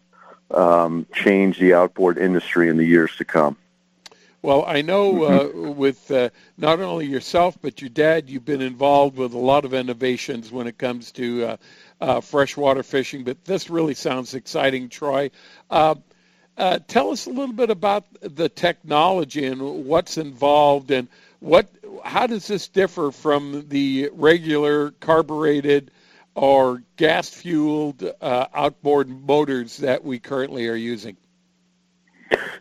um, 0.50 1.06
change 1.14 1.60
the 1.60 1.74
outboard 1.74 2.18
industry 2.18 2.70
in 2.70 2.78
the 2.78 2.86
years 2.86 3.16
to 3.18 3.26
come. 3.26 3.56
Well, 4.42 4.66
I 4.66 4.82
know 4.82 5.14
mm-hmm. 5.14 5.68
uh, 5.68 5.72
with 5.72 6.10
uh, 6.10 6.32
not 6.58 6.80
only 6.80 7.06
yourself 7.06 7.58
but 7.62 7.82
your 7.82 7.90
dad, 7.90 8.30
you've 8.30 8.46
been 8.46 8.62
involved 8.62 9.18
with 9.18 9.34
a 9.34 9.38
lot 9.38 9.66
of 9.66 9.74
innovations 9.76 10.52
when 10.52 10.66
it 10.68 10.78
comes 10.78 11.12
to 11.14 11.46
uh, 11.46 11.58
uh 12.02 12.22
freshwater 12.22 12.82
fishing. 12.82 13.24
But 13.24 13.46
this 13.46 13.70
really 13.70 13.94
sounds 13.94 14.34
exciting, 14.34 14.90
Troy. 14.90 15.30
Uh, 15.70 15.96
uh, 16.58 16.80
tell 16.88 17.12
us 17.12 17.28
a 17.28 17.30
little 17.30 17.54
bit 17.54 17.70
about 17.70 18.06
the 18.22 18.50
technology 18.50 19.46
and 19.46 19.86
what's 19.86 20.18
involved 20.18 20.92
and 20.92 21.08
what 21.42 21.68
how 22.06 22.28
does 22.28 22.48
this 22.48 22.68
differ 22.70 23.12
from 23.12 23.66
the 23.68 24.10
regular 24.14 24.92
carbureted 24.92 25.92
or 26.36 26.82
gas 26.96 27.30
fueled 27.30 28.04
uh, 28.22 28.46
outboard 28.54 29.10
motors 29.10 29.78
that 29.78 30.04
we 30.04 30.20
currently 30.20 30.68
are 30.70 30.76
using? 30.76 31.18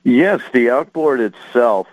Yes, 0.02 0.40
the 0.52 0.70
outboard 0.70 1.20
itself 1.20 1.86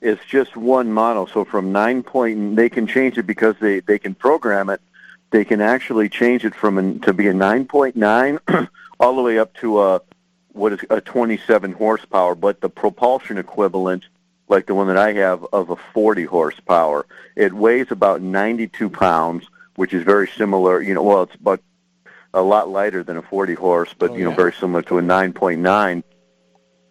is 0.00 0.18
just 0.26 0.56
one 0.56 0.92
model. 0.92 1.26
So 1.26 1.44
from 1.44 1.72
nine 1.72 2.02
point, 2.02 2.56
they 2.56 2.70
can 2.70 2.86
change 2.86 3.18
it 3.18 3.26
because 3.26 3.56
they 3.60 3.80
they 3.80 3.98
can 3.98 4.14
program 4.14 4.70
it. 4.70 4.80
They 5.30 5.44
can 5.44 5.60
actually 5.60 6.08
change 6.08 6.44
it 6.44 6.54
from 6.54 6.78
an, 6.78 7.00
to 7.00 7.12
be 7.12 7.28
a 7.28 7.34
nine 7.34 7.66
point 7.66 7.96
nine 7.96 8.38
all 8.98 9.14
the 9.14 9.22
way 9.22 9.38
up 9.38 9.54
to 9.58 9.82
a 9.82 10.00
what 10.52 10.72
is 10.72 10.80
a 10.88 11.02
twenty 11.02 11.36
seven 11.36 11.72
horsepower. 11.72 12.34
But 12.34 12.62
the 12.62 12.70
propulsion 12.70 13.36
equivalent 13.36 14.04
like 14.50 14.66
the 14.66 14.74
one 14.74 14.88
that 14.88 14.96
I 14.96 15.12
have 15.14 15.46
of 15.52 15.70
a 15.70 15.76
40 15.76 16.24
horsepower. 16.24 17.06
It 17.36 17.52
weighs 17.52 17.90
about 17.90 18.20
92 18.20 18.90
pounds, 18.90 19.46
which 19.76 19.94
is 19.94 20.02
very 20.02 20.28
similar. 20.28 20.82
You 20.82 20.94
know, 20.94 21.02
well, 21.02 21.22
it's 21.22 21.34
about 21.36 21.62
a 22.34 22.42
lot 22.42 22.68
lighter 22.68 23.02
than 23.02 23.16
a 23.16 23.22
40 23.22 23.54
horse, 23.54 23.94
but 23.96 24.10
oh, 24.10 24.16
you 24.16 24.24
know, 24.24 24.30
yeah. 24.30 24.36
very 24.36 24.52
similar 24.52 24.82
to 24.82 24.98
a 24.98 25.02
9.9. 25.02 26.02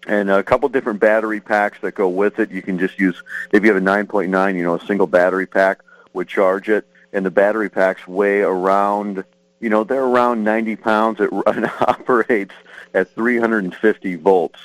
and 0.07 0.31
a 0.31 0.41
couple 0.41 0.69
different 0.69 0.99
battery 0.99 1.41
packs 1.41 1.77
that 1.81 1.95
go 1.95 2.07
with 2.07 2.39
it. 2.39 2.49
You 2.49 2.61
can 2.61 2.79
just 2.79 2.97
use 2.97 3.21
if 3.51 3.63
you 3.63 3.73
have 3.73 3.81
a 3.81 3.85
9.9, 3.85 4.55
you 4.55 4.63
know, 4.63 4.75
a 4.75 4.85
single 4.85 5.07
battery 5.07 5.45
pack 5.45 5.79
would 6.13 6.27
charge 6.27 6.69
it, 6.69 6.87
and 7.13 7.25
the 7.25 7.31
battery 7.31 7.69
packs 7.69 8.07
weigh 8.07 8.41
around, 8.41 9.23
you 9.59 9.69
know, 9.69 9.83
they're 9.83 10.03
around 10.03 10.43
90 10.43 10.77
pounds. 10.77 11.19
It, 11.19 11.29
it 11.31 11.81
operates 11.81 12.53
at 12.93 13.13
350 13.13 14.15
volts. 14.15 14.59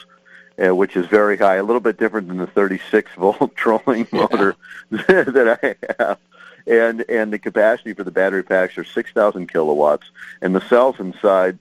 Uh, 0.57 0.73
which 0.73 0.95
is 0.95 1.05
very 1.07 1.37
high, 1.37 1.57
a 1.57 1.65
little 1.65 1.81
bit 1.81 1.99
different 1.99 2.29
than 2.29 2.37
the 2.37 2.47
36 2.47 3.11
volt 3.17 3.57
trolling 3.57 4.07
motor 4.13 4.55
that 4.91 5.59
I 5.61 5.75
have. 5.99 6.19
And 6.67 7.05
and 7.09 7.33
the 7.33 7.41
capacity 7.41 7.93
for 7.93 8.05
the 8.05 8.13
battery 8.13 8.45
packs 8.45 8.79
are 8.79 8.85
6,000 8.85 9.49
kilowatts, 9.49 10.07
and 10.41 10.55
the 10.55 10.61
cells 10.69 11.01
inside 11.01 11.59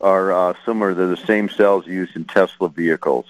are 0.00 0.32
uh, 0.32 0.54
similar 0.64 0.94
to 0.94 1.06
the 1.06 1.16
same 1.16 1.48
cells 1.48 1.86
used 1.86 2.16
in 2.16 2.24
Tesla 2.24 2.68
vehicles. 2.70 3.26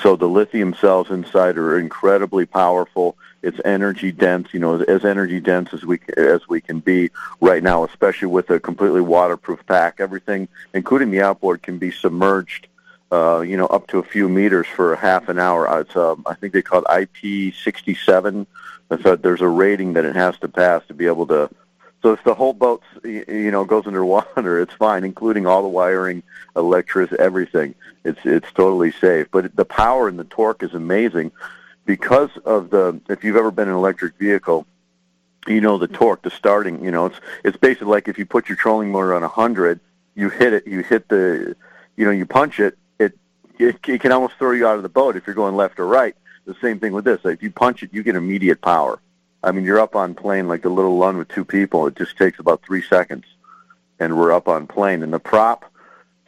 So 0.00 0.14
the 0.14 0.28
lithium 0.28 0.74
cells 0.74 1.10
inside 1.10 1.58
are 1.58 1.78
incredibly 1.78 2.46
powerful. 2.46 3.16
It's 3.42 3.60
energy 3.64 4.12
dense, 4.12 4.54
you 4.54 4.60
know, 4.60 4.80
as 4.80 5.04
energy 5.04 5.40
dense 5.40 5.74
as 5.74 5.84
we 5.84 5.98
as 6.16 6.48
we 6.48 6.60
can 6.60 6.78
be 6.78 7.10
right 7.40 7.62
now, 7.62 7.82
especially 7.82 8.28
with 8.28 8.50
a 8.50 8.60
completely 8.60 9.00
waterproof 9.00 9.66
pack. 9.66 9.96
Everything, 9.98 10.46
including 10.72 11.10
the 11.10 11.22
outboard, 11.22 11.62
can 11.62 11.78
be 11.78 11.90
submerged, 11.90 12.68
uh, 13.12 13.40
you 13.40 13.56
know, 13.56 13.66
up 13.66 13.86
to 13.88 13.98
a 13.98 14.02
few 14.02 14.28
meters 14.28 14.66
for 14.66 14.96
half 14.96 15.28
an 15.28 15.38
hour. 15.38 15.68
Uh, 15.68 15.80
it's, 15.80 15.94
um, 15.94 16.22
I 16.26 16.34
think 16.34 16.52
they 16.52 16.62
call 16.62 16.80
it 16.80 17.08
IP67. 17.08 18.46
So 19.02 19.16
there's 19.16 19.40
a 19.40 19.48
rating 19.48 19.92
that 19.94 20.04
it 20.04 20.16
has 20.16 20.38
to 20.38 20.48
pass 20.48 20.82
to 20.88 20.94
be 20.94 21.06
able 21.06 21.26
to 21.28 21.48
so 22.02 22.12
if 22.12 22.24
the 22.24 22.34
whole 22.34 22.52
boat, 22.52 22.82
you 23.04 23.50
know, 23.52 23.64
goes 23.64 23.86
underwater, 23.86 24.60
it's 24.62 24.74
fine, 24.74 25.04
including 25.04 25.46
all 25.46 25.62
the 25.62 25.68
wiring, 25.68 26.22
electricity, 26.56 27.20
everything. 27.20 27.74
It's 28.04 28.18
it's 28.24 28.50
totally 28.52 28.90
safe. 28.90 29.28
But 29.30 29.54
the 29.54 29.64
power 29.64 30.08
and 30.08 30.18
the 30.18 30.24
torque 30.24 30.62
is 30.62 30.74
amazing 30.74 31.30
because 31.84 32.30
of 32.44 32.70
the. 32.70 33.00
If 33.08 33.22
you've 33.22 33.36
ever 33.36 33.52
been 33.52 33.68
in 33.68 33.74
an 33.74 33.78
electric 33.78 34.18
vehicle, 34.18 34.66
you 35.46 35.60
know 35.60 35.78
the 35.78 35.86
torque, 35.86 36.22
the 36.22 36.30
starting. 36.30 36.84
You 36.84 36.90
know, 36.90 37.06
it's 37.06 37.20
it's 37.44 37.56
basically 37.56 37.88
like 37.88 38.08
if 38.08 38.18
you 38.18 38.26
put 38.26 38.48
your 38.48 38.56
trolling 38.56 38.90
motor 38.90 39.14
on 39.14 39.22
a 39.22 39.28
hundred, 39.28 39.78
you 40.16 40.28
hit 40.28 40.52
it, 40.52 40.66
you 40.66 40.80
hit 40.80 41.08
the, 41.08 41.54
you 41.96 42.04
know, 42.04 42.10
you 42.10 42.26
punch 42.26 42.58
it, 42.58 42.76
it, 43.68 43.82
can 43.82 44.12
almost 44.12 44.34
throw 44.38 44.52
you 44.52 44.66
out 44.66 44.76
of 44.76 44.82
the 44.82 44.88
boat 44.88 45.16
if 45.16 45.26
you're 45.26 45.34
going 45.34 45.56
left 45.56 45.78
or 45.78 45.86
right. 45.86 46.16
The 46.44 46.56
same 46.60 46.80
thing 46.80 46.92
with 46.92 47.04
this. 47.04 47.20
If 47.24 47.42
you 47.42 47.50
punch 47.50 47.82
it, 47.82 47.90
you 47.92 48.02
get 48.02 48.16
immediate 48.16 48.60
power. 48.60 48.98
I 49.42 49.52
mean, 49.52 49.64
you're 49.64 49.80
up 49.80 49.96
on 49.96 50.14
plane 50.14 50.48
like 50.48 50.62
the 50.62 50.68
little 50.68 50.96
Lund 50.98 51.18
with 51.18 51.28
two 51.28 51.44
people. 51.44 51.86
It 51.86 51.96
just 51.96 52.16
takes 52.16 52.38
about 52.38 52.62
three 52.64 52.82
seconds, 52.82 53.24
and 53.98 54.16
we're 54.16 54.32
up 54.32 54.48
on 54.48 54.66
plane. 54.66 55.02
And 55.02 55.12
the 55.12 55.18
prop 55.18 55.64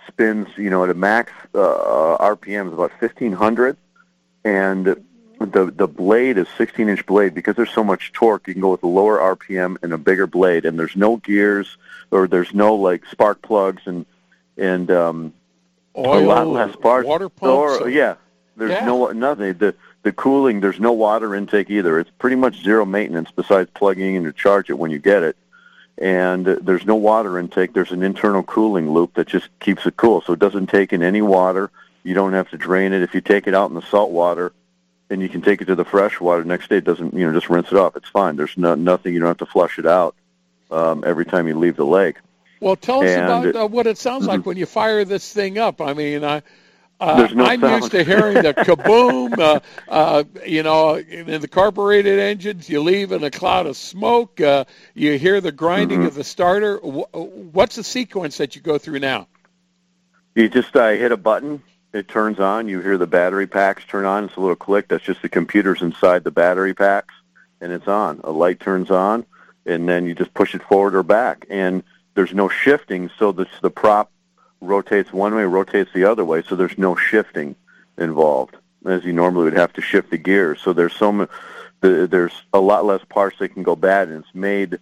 spins, 0.07 0.49
you 0.57 0.71
know, 0.71 0.85
at 0.85 0.91
a 0.91 0.95
max 0.95 1.33
uh, 1.55 2.17
RPM 2.19 2.69
is 2.69 2.73
about 2.73 2.93
1500, 3.01 3.77
and 4.45 4.97
the 5.41 5.67
the 5.67 5.89
blade 5.89 6.39
is 6.39 6.47
16 6.57 6.89
inch 6.89 7.05
blade 7.07 7.35
because 7.35 7.57
there's 7.57 7.71
so 7.71 7.85
much 7.85 8.13
torque. 8.13 8.47
You 8.47 8.55
can 8.55 8.63
go 8.63 8.71
with 8.71 8.83
a 8.83 8.89
lower 8.89 9.19
RPM 9.37 9.77
and 9.83 9.93
a 9.93 9.99
bigger 9.99 10.27
blade, 10.27 10.65
and 10.65 10.79
there's 10.79 10.97
no 10.97 11.17
gears 11.17 11.77
or 12.11 12.29
there's 12.29 12.55
no 12.55 12.75
like 12.75 13.05
spark 13.07 13.43
plugs 13.43 13.83
and 13.87 14.07
and 14.57 14.91
um, 14.91 15.33
Oil, 15.97 16.19
a 16.19 16.25
lot 16.25 16.47
less 16.49 16.77
parts. 16.77 17.07
water 17.07 17.27
Or, 17.41 17.79
pumps. 17.79 17.93
yeah, 17.93 18.15
there's 18.57 18.73
Yeah. 18.73 18.85
no 18.87 19.09
nothing. 19.13 19.55
The 19.55 19.75
the 20.03 20.13
cooling, 20.13 20.61
there's 20.61 20.79
no 20.81 20.93
water 20.93 21.35
intake 21.35 21.71
either. 21.71 21.99
It's 21.99 22.11
pretty 22.19 22.37
much 22.37 22.63
zero 22.63 22.85
maintenance 22.85 23.31
besides 23.35 23.71
plugging 23.75 24.17
in 24.17 24.25
to 24.25 24.33
charge 24.33 24.69
it 24.69 24.79
when 24.79 24.91
you 24.91 24.99
get 24.99 25.23
it. 25.23 25.35
And 25.97 26.47
uh, 26.47 26.57
there's 26.61 26.85
no 26.85 26.95
water 26.97 27.39
intake. 27.39 27.73
There's 27.73 27.91
an 27.93 28.03
internal 28.03 28.43
cooling 28.43 28.91
loop 28.93 29.15
that 29.15 29.29
just 29.29 29.49
keeps 29.61 29.87
it 29.87 29.97
cool. 29.97 30.21
So 30.21 30.35
it 30.35 30.41
doesn't 30.41 30.67
take 30.67 30.93
in 30.93 31.03
any 31.03 31.23
water. 31.23 31.71
You 32.03 32.13
don't 32.13 32.35
have 32.35 32.51
to 32.51 32.59
drain 32.59 32.93
it. 32.93 33.01
If 33.01 33.15
you 33.15 33.23
take 33.23 33.47
it 33.47 33.55
out 33.55 33.71
in 33.71 33.75
the 33.75 33.83
salt 33.83 34.11
water, 34.11 34.53
and 35.09 35.23
you 35.23 35.29
can 35.29 35.41
take 35.41 35.63
it 35.63 35.67
to 35.67 35.75
the 35.75 35.85
fresh 35.85 36.21
water 36.21 36.45
next 36.45 36.69
day, 36.69 36.79
it 36.79 36.85
doesn't, 36.85 37.15
you 37.15 37.27
know, 37.27 37.33
just 37.33 37.49
rinse 37.49 37.69
it 37.69 37.79
off. 37.79 37.97
It's 37.97 38.09
fine. 38.09 38.37
There's 38.37 38.57
no, 38.59 38.75
nothing. 38.75 39.15
You 39.15 39.21
don't 39.21 39.29
have 39.29 39.39
to 39.39 39.47
flush 39.47 39.79
it 39.79 39.87
out 39.87 40.15
um, 40.71 41.03
every 41.07 41.25
time 41.25 41.47
you 41.49 41.59
leave 41.59 41.77
the 41.77 41.87
lake. 41.87 42.17
Well, 42.65 42.77
tell 42.77 43.03
us 43.03 43.11
And 43.11 43.25
about 43.27 43.47
it- 43.47 43.57
uh, 43.57 43.67
what 43.67 43.87
it 43.87 43.99
sounds 43.99 44.25
like 44.27 44.41
Mhm. 44.41 44.47
when 44.47 44.57
you 44.57 44.65
fire 44.65 45.05
this 45.05 45.31
thing 45.31 45.59
up. 45.59 45.83
I 45.83 45.93
mean, 45.93 46.25
I, 46.25 46.41
uh, 46.99 47.29
no 47.35 47.45
I'm 47.45 47.61
sound. 47.61 47.83
used 47.83 47.91
to 47.93 48.03
hearing 48.05 48.43
the 48.43 48.55
kaboom. 48.67 49.39
Uh, 49.39 49.61
uh, 49.87 50.25
you 50.47 50.63
know, 50.63 50.95
in 50.97 51.43
the 51.43 51.47
carbureted 51.49 52.19
engines, 52.19 52.71
you 52.71 52.81
leave 52.81 53.13
in 53.13 53.23
a 53.23 53.31
cloud 53.31 53.67
of 53.67 53.77
smoke. 53.77 54.41
Uh, 54.41 54.65
you 54.95 55.19
hear 55.19 55.43
the 55.43 55.53
grinding 55.53 56.01
Mhm. 56.01 56.07
of 56.07 56.15
the 56.15 56.25
starter. 56.25 56.79
Wh- 56.79 57.15
What's 57.55 57.77
the 57.77 57.85
sequence 57.85 58.39
that 58.39 58.57
you 58.57 58.63
go 58.63 58.79
through 58.79 59.01
now? 59.01 59.27
You 60.35 60.49
just 60.49 60.75
uh, 60.75 60.89
hit 60.89 61.13
a 61.13 61.19
button, 61.19 61.63
it 61.93 62.09
turns 62.09 62.41
on. 62.41 62.67
You 62.67 62.81
hear 62.81 62.97
the 62.97 63.07
battery 63.07 63.47
packs 63.47 63.85
turn 63.87 64.07
on. 64.07 64.25
It's 64.25 64.37
a 64.37 64.41
little 64.41 64.57
click. 64.57 64.89
That's 64.89 65.05
just 65.05 65.21
the 65.21 65.29
computers 65.29 65.83
inside 65.83 66.25
the 66.25 66.31
battery 66.31 66.73
packs, 66.73 67.13
and 67.61 67.73
it's 67.73 67.89
on. 67.89 68.23
A 68.25 68.31
light 68.31 68.59
turns 68.59 68.91
on, 68.91 69.27
and 69.67 69.87
then 69.87 70.07
you 70.07 70.15
just 70.15 70.33
push 70.33 70.55
it 70.55 70.63
forward 70.63 70.95
or 70.95 71.03
back. 71.03 71.45
And 71.51 71.83
there's 72.15 72.33
no 72.35 72.49
shifting, 72.49 73.11
so 73.19 73.33
the 73.33 73.47
the 73.63 73.71
prop 73.71 74.11
rotates 74.61 75.13
one 75.13 75.35
way, 75.35 75.45
rotates 75.45 75.93
the 75.93 76.05
other 76.05 76.25
way. 76.25 76.43
So 76.43 76.57
there's 76.57 76.79
no 76.79 76.95
shifting 76.97 77.55
involved, 77.99 78.57
as 78.87 79.05
you 79.05 79.13
normally 79.13 79.45
would 79.45 79.57
have 79.57 79.73
to 79.75 79.83
shift 79.83 80.11
the 80.11 80.19
gears. 80.19 80.61
So 80.63 80.73
there's 80.73 80.95
so 80.95 81.13
mu- 81.13 81.27
the, 81.81 82.07
there's 82.07 82.33
a 82.53 82.61
lot 82.61 82.85
less 82.85 83.05
parts 83.05 83.39
that 83.39 83.51
can 83.51 83.63
go 83.63 83.77
bad, 83.77 84.09
and 84.09 84.25
it's 84.25 84.35
made 84.35 84.79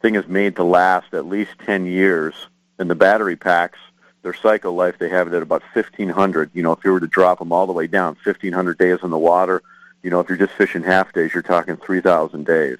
thing 0.00 0.14
is 0.14 0.28
made 0.28 0.54
to 0.56 0.62
last 0.62 1.12
at 1.12 1.26
least 1.26 1.50
10 1.66 1.86
years. 1.86 2.34
And 2.78 2.88
the 2.88 2.94
battery 2.94 3.34
packs, 3.34 3.78
their 4.22 4.32
cycle 4.34 4.72
life, 4.74 4.96
they 4.98 5.08
have 5.08 5.26
it 5.26 5.34
at 5.34 5.42
about 5.42 5.62
1,500. 5.74 6.50
You 6.54 6.62
know, 6.62 6.70
if 6.72 6.84
you 6.84 6.92
were 6.92 7.00
to 7.00 7.08
drop 7.08 7.40
them 7.40 7.50
all 7.50 7.66
the 7.66 7.72
way 7.72 7.88
down, 7.88 8.16
1,500 8.22 8.78
days 8.78 8.98
in 9.02 9.10
the 9.10 9.18
water, 9.18 9.60
you 10.04 10.10
know, 10.10 10.20
if 10.20 10.28
you're 10.28 10.38
just 10.38 10.52
fishing 10.52 10.84
half 10.84 11.12
days, 11.12 11.34
you're 11.34 11.42
talking 11.42 11.76
3,000 11.76 12.46
days. 12.46 12.78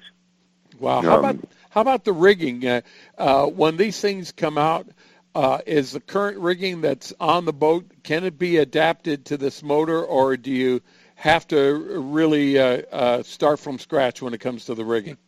Wow. 0.79 1.01
How 1.01 1.13
Um, 1.19 1.25
about 1.25 1.49
how 1.69 1.81
about 1.81 2.03
the 2.03 2.13
rigging? 2.13 2.65
Uh, 2.65 2.81
uh, 3.17 3.45
when 3.45 3.77
these 3.77 3.99
things 3.99 4.31
come 4.31 4.57
out, 4.57 4.87
uh, 5.35 5.59
is 5.65 5.91
the 5.91 5.99
current 5.99 6.39
rigging 6.39 6.81
that's 6.81 7.13
on 7.19 7.45
the 7.45 7.53
boat 7.53 7.85
can 8.03 8.23
it 8.23 8.37
be 8.39 8.57
adapted 8.57 9.25
to 9.25 9.37
this 9.37 9.61
motor, 9.61 10.03
or 10.03 10.35
do 10.35 10.51
you 10.51 10.81
have 11.15 11.47
to 11.47 12.01
really 12.01 12.57
uh, 12.57 12.81
uh, 12.91 13.23
start 13.23 13.59
from 13.59 13.77
scratch 13.77 14.21
when 14.21 14.33
it 14.33 14.39
comes 14.39 14.65
to 14.65 14.75
the 14.75 14.85
rigging? 14.85 15.17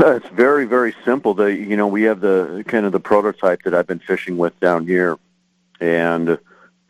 It's 0.00 0.28
very, 0.28 0.66
very 0.66 0.94
simple. 1.04 1.32
The 1.32 1.46
you 1.46 1.76
know 1.76 1.86
we 1.86 2.02
have 2.02 2.20
the 2.20 2.62
kind 2.66 2.84
of 2.84 2.92
the 2.92 3.00
prototype 3.00 3.62
that 3.62 3.74
I've 3.74 3.86
been 3.86 3.98
fishing 3.98 4.36
with 4.36 4.58
down 4.60 4.86
here, 4.86 5.18
and 5.80 6.28
it, 6.28 6.40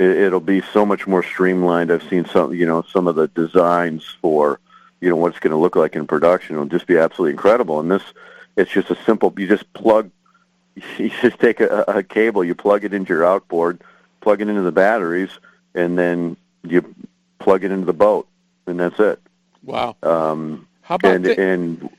it'll 0.01 0.41
be 0.41 0.63
so 0.73 0.85
much 0.85 1.07
more 1.07 1.23
streamlined. 1.23 1.93
I've 1.93 2.09
seen 2.09 2.25
some 2.25 2.55
you 2.55 2.67
know 2.67 2.83
some 2.83 3.07
of 3.07 3.15
the 3.15 3.29
designs 3.29 4.05
for 4.21 4.59
you 5.01 5.09
know 5.09 5.17
what 5.17 5.31
it's 5.31 5.41
going 5.41 5.53
to 5.53 5.57
look 5.57 5.77
like 5.77 5.95
in 5.97 6.07
production. 6.07 6.57
It'll 6.57 6.67
just 6.67 6.87
be 6.87 6.97
absolutely 6.97 7.33
incredible. 7.33 7.81
And 7.81 7.91
this, 7.91 8.03
it's 8.57 8.71
just 8.71 8.91
a 8.91 8.97
simple. 9.05 9.33
You 9.37 9.47
just 9.47 9.73
plug, 9.73 10.11
you 10.99 11.11
just 11.23 11.39
take 11.39 11.61
a, 11.61 11.85
a 11.89 12.03
cable, 12.03 12.45
you 12.45 12.55
plug 12.55 12.85
it 12.85 12.93
into 12.93 13.13
your 13.13 13.25
outboard, 13.25 13.81
plug 14.21 14.41
it 14.41 14.49
into 14.49 14.63
the 14.63 14.73
batteries, 14.73 15.31
and 15.75 15.99
then 15.99 16.37
you 16.65 16.95
plug 17.39 17.65
it 17.65 17.71
into 17.71 17.87
the 17.87 17.93
boat, 17.93 18.27
and 18.67 18.81
that's 18.81 18.99
it. 18.99 19.21
Wow. 19.63 19.97
Um, 20.03 20.67
How 20.83 20.97
about 20.97 21.15
and 21.15 21.25
the- 21.25 21.41
and 21.41 21.91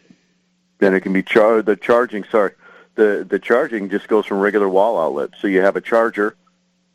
then 0.80 0.94
it 0.94 1.02
can 1.02 1.14
be 1.14 1.24
char- 1.24 1.62
the 1.62 1.76
charging. 1.76 2.24
Sorry, 2.26 2.52
the 2.96 3.26
the 3.28 3.40
charging 3.40 3.90
just 3.90 4.08
goes 4.08 4.26
from 4.26 4.40
regular 4.40 4.68
wall 4.68 5.00
outlet. 5.00 5.32
So 5.40 5.48
you 5.48 5.62
have 5.62 5.76
a 5.76 5.82
charger, 5.82 6.36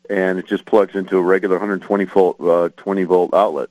and 0.09 0.37
it 0.37 0.47
just 0.47 0.65
plugs 0.65 0.95
into 0.95 1.17
a 1.17 1.21
regular 1.21 1.55
120 1.55 2.05
volt 2.05 2.39
uh, 2.41 2.69
20 2.77 3.03
volt 3.03 3.33
outlet. 3.33 3.69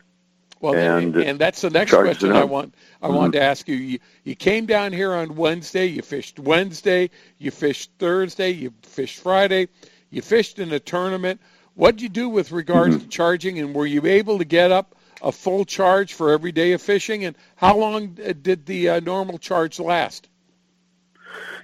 Well, 0.60 0.74
and, 0.74 1.14
And 1.16 1.38
that's 1.38 1.60
the 1.60 1.70
next 1.70 1.90
question 1.90 2.32
I 2.32 2.44
want. 2.44 2.74
I 3.02 3.08
Mhm. 3.08 3.14
wanted 3.14 3.32
to 3.32 3.42
ask 3.42 3.68
you. 3.68 3.74
you. 3.76 3.98
You 4.24 4.34
came 4.34 4.64
down 4.66 4.92
here 4.92 5.12
on 5.12 5.34
Wednesday. 5.36 5.86
You 5.86 6.00
fished 6.02 6.38
Wednesday. 6.38 7.10
You 7.38 7.50
fished 7.50 7.90
Thursday. 7.98 8.50
You 8.50 8.72
fished 8.82 9.18
Friday. 9.20 9.68
You 10.10 10.22
fished 10.22 10.58
in 10.58 10.72
a 10.72 10.78
tournament. 10.80 11.40
What 11.74 11.96
did 11.96 12.02
you 12.02 12.08
do 12.08 12.28
with 12.28 12.50
regards 12.52 12.94
Mm-hmm. 12.96 13.04
to 13.04 13.10
charging? 13.10 13.58
And 13.58 13.74
were 13.74 13.86
you 13.86 14.06
able 14.06 14.38
to 14.38 14.44
get 14.44 14.70
up 14.72 14.94
a 15.22 15.32
full 15.32 15.64
charge 15.64 16.14
for 16.14 16.30
every 16.30 16.52
day 16.52 16.72
of 16.72 16.80
fishing? 16.80 17.24
And 17.24 17.36
how 17.56 17.76
long 17.76 18.16
uh, 18.26 18.32
did 18.40 18.64
the 18.64 18.88
uh, 18.90 19.00
normal 19.00 19.38
charge 19.38 19.78
last? 19.80 20.28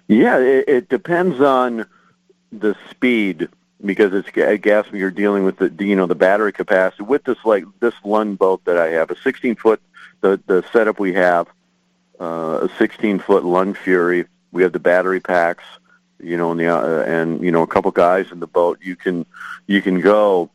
Yeah, 0.09 0.39
it, 0.39 0.69
it 0.69 0.89
depends 0.89 1.41
on 1.41 1.87
the 2.53 2.75
speed 2.91 3.49
because 3.85 4.13
it's 4.13 4.31
ga- 4.31 4.59
gas. 4.59 4.87
You're 4.93 5.11
dealing 5.11 5.45
with 5.45 5.57
the 5.59 5.85
you 5.85 5.97
know 5.97 6.07
the 6.07 6.15
battery 6.15 6.53
capacity 6.53 7.03
with 7.03 7.25
this 7.25 7.39
like 7.45 7.65
this 7.81 7.95
Lund 8.05 8.39
boat 8.39 8.65
that 8.65 8.77
I 8.77 8.91
have 8.91 9.11
a 9.11 9.17
16 9.21 9.57
foot 9.57 9.81
the 10.21 10.41
the 10.47 10.65
setup 10.73 10.99
we 10.99 11.15
have 11.15 11.49
uh, 12.19 12.61
a 12.63 12.71
16 12.79 13.21
foot 13.21 13.45
Lund 13.45 13.77
Fury. 13.77 14.27
We 14.53 14.63
have 14.63 14.73
the 14.73 14.81
battery 14.81 15.21
packs, 15.21 15.65
you 16.23 16.37
know, 16.37 16.51
and 16.51 16.61
the 16.61 16.67
uh, 16.67 17.05
and 17.05 17.43
you 17.43 17.51
know 17.51 17.63
a 17.63 17.67
couple 17.67 17.91
guys 17.91 18.31
in 18.33 18.41
the 18.41 18.47
boat. 18.47 18.79
You 18.83 18.97
can 18.97 19.27
you 19.67 19.81
can 19.83 20.01
go. 20.01 20.51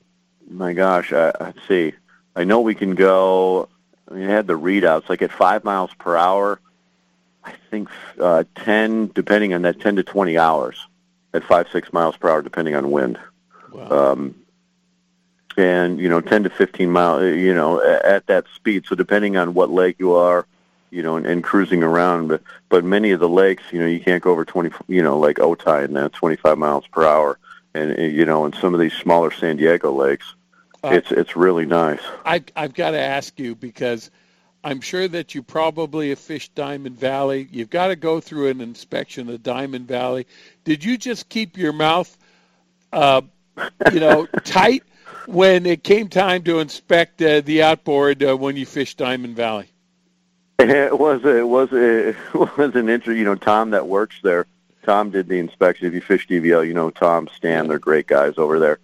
My 0.47 0.73
gosh, 0.73 1.11
I, 1.11 1.31
let's 1.39 1.59
see. 1.67 1.93
I 2.35 2.43
know 2.43 2.61
we 2.61 2.75
can 2.75 2.93
go. 2.95 3.69
I 4.09 4.13
mean, 4.13 4.29
I 4.29 4.31
had 4.31 4.45
the 4.45 4.59
readouts 4.59 5.09
like 5.09 5.23
at 5.23 5.31
five 5.31 5.63
miles 5.63 5.91
per 5.97 6.15
hour. 6.15 6.59
I 7.43 7.53
think 7.69 7.89
uh, 8.19 8.43
10, 8.55 9.11
depending 9.13 9.53
on 9.53 9.63
that, 9.63 9.79
10 9.79 9.97
to 9.97 10.03
20 10.03 10.37
hours 10.37 10.87
at 11.35 11.43
5, 11.43 11.67
6 11.71 11.93
miles 11.93 12.17
per 12.17 12.29
hour, 12.29 12.41
depending 12.41 12.75
on 12.75 12.91
wind. 12.91 13.19
Um, 13.91 14.35
and 15.57 15.99
you 15.99 16.09
know 16.09 16.21
10 16.21 16.43
to 16.43 16.49
15 16.49 16.89
mile 16.89 17.23
you 17.23 17.53
know 17.53 17.81
at 17.81 18.27
that 18.27 18.45
speed. 18.55 18.85
So 18.87 18.95
depending 18.95 19.37
on 19.37 19.53
what 19.53 19.69
lake 19.69 19.97
you 19.99 20.13
are 20.13 20.45
you 20.91 21.01
know 21.01 21.15
and, 21.17 21.25
and 21.25 21.43
cruising 21.43 21.83
around 21.83 22.27
but 22.27 22.41
but 22.69 22.83
many 22.83 23.11
of 23.11 23.19
the 23.19 23.29
lakes 23.29 23.63
you 23.71 23.79
know 23.79 23.85
you 23.85 23.99
can't 23.99 24.23
go 24.23 24.31
over 24.31 24.45
20 24.45 24.71
you 24.87 25.01
know 25.01 25.17
like 25.17 25.37
Otay 25.37 25.85
and 25.85 25.95
that 25.95 26.13
25 26.13 26.57
miles 26.57 26.87
per 26.87 27.05
hour. 27.05 27.37
And, 27.73 27.91
and 27.91 28.13
you 28.13 28.25
know 28.25 28.45
in 28.45 28.53
some 28.53 28.73
of 28.73 28.79
these 28.79 28.93
smaller 28.93 29.31
San 29.31 29.57
Diego 29.57 29.91
lakes 29.91 30.33
Uh, 30.83 30.89
it's 30.93 31.11
it's 31.11 31.35
really 31.35 31.65
nice. 31.65 32.01
I, 32.25 32.43
I've 32.55 32.73
got 32.73 32.91
to 32.91 32.99
ask 32.99 33.39
you 33.39 33.55
because 33.55 34.11
I'm 34.65 34.81
sure 34.81 35.07
that 35.07 35.35
you 35.35 35.43
probably 35.43 36.09
have 36.09 36.17
fished 36.17 36.55
Diamond 36.55 36.97
Valley. 36.97 37.47
You've 37.51 37.69
got 37.69 37.89
to 37.89 37.95
go 37.95 38.19
through 38.19 38.47
an 38.47 38.61
inspection 38.61 39.29
of 39.29 39.43
Diamond 39.43 39.87
Valley. 39.87 40.25
Did 40.63 40.83
you 40.83 40.97
just 40.97 41.29
keep 41.29 41.55
your 41.55 41.71
mouth, 41.71 42.17
uh, 42.91 43.21
you 43.93 43.99
know, 43.99 44.25
tight 44.43 44.81
when 45.27 45.67
it 45.67 45.83
came 45.83 46.07
time 46.07 46.41
to 46.45 46.57
inspect 46.59 47.21
uh, 47.21 47.41
the 47.41 47.61
outboard 47.61 48.23
uh, 48.23 48.35
when 48.35 48.55
you 48.55 48.65
fished 48.65 48.97
Diamond 48.97 49.35
Valley? 49.35 49.69
It 50.57 50.97
was 50.97 51.23
it 51.25 51.47
was 51.47 51.69
it 51.73 52.15
was 52.33 52.75
an 52.75 52.89
interest. 52.89 53.19
You 53.19 53.25
know, 53.25 53.35
Tom 53.35 53.69
that 53.71 53.87
works 53.87 54.15
there. 54.23 54.47
Tom 54.83 55.11
did 55.11 55.27
the 55.27 55.37
inspection. 55.37 55.85
If 55.85 55.93
you 55.93 56.01
fish 56.01 56.27
DVL, 56.27 56.65
you 56.65 56.73
know 56.73 56.89
Tom, 56.89 57.29
Stan. 57.35 57.67
They're 57.67 57.77
great 57.77 58.07
guys 58.07 58.35
over 58.37 58.57
there. 58.57 58.79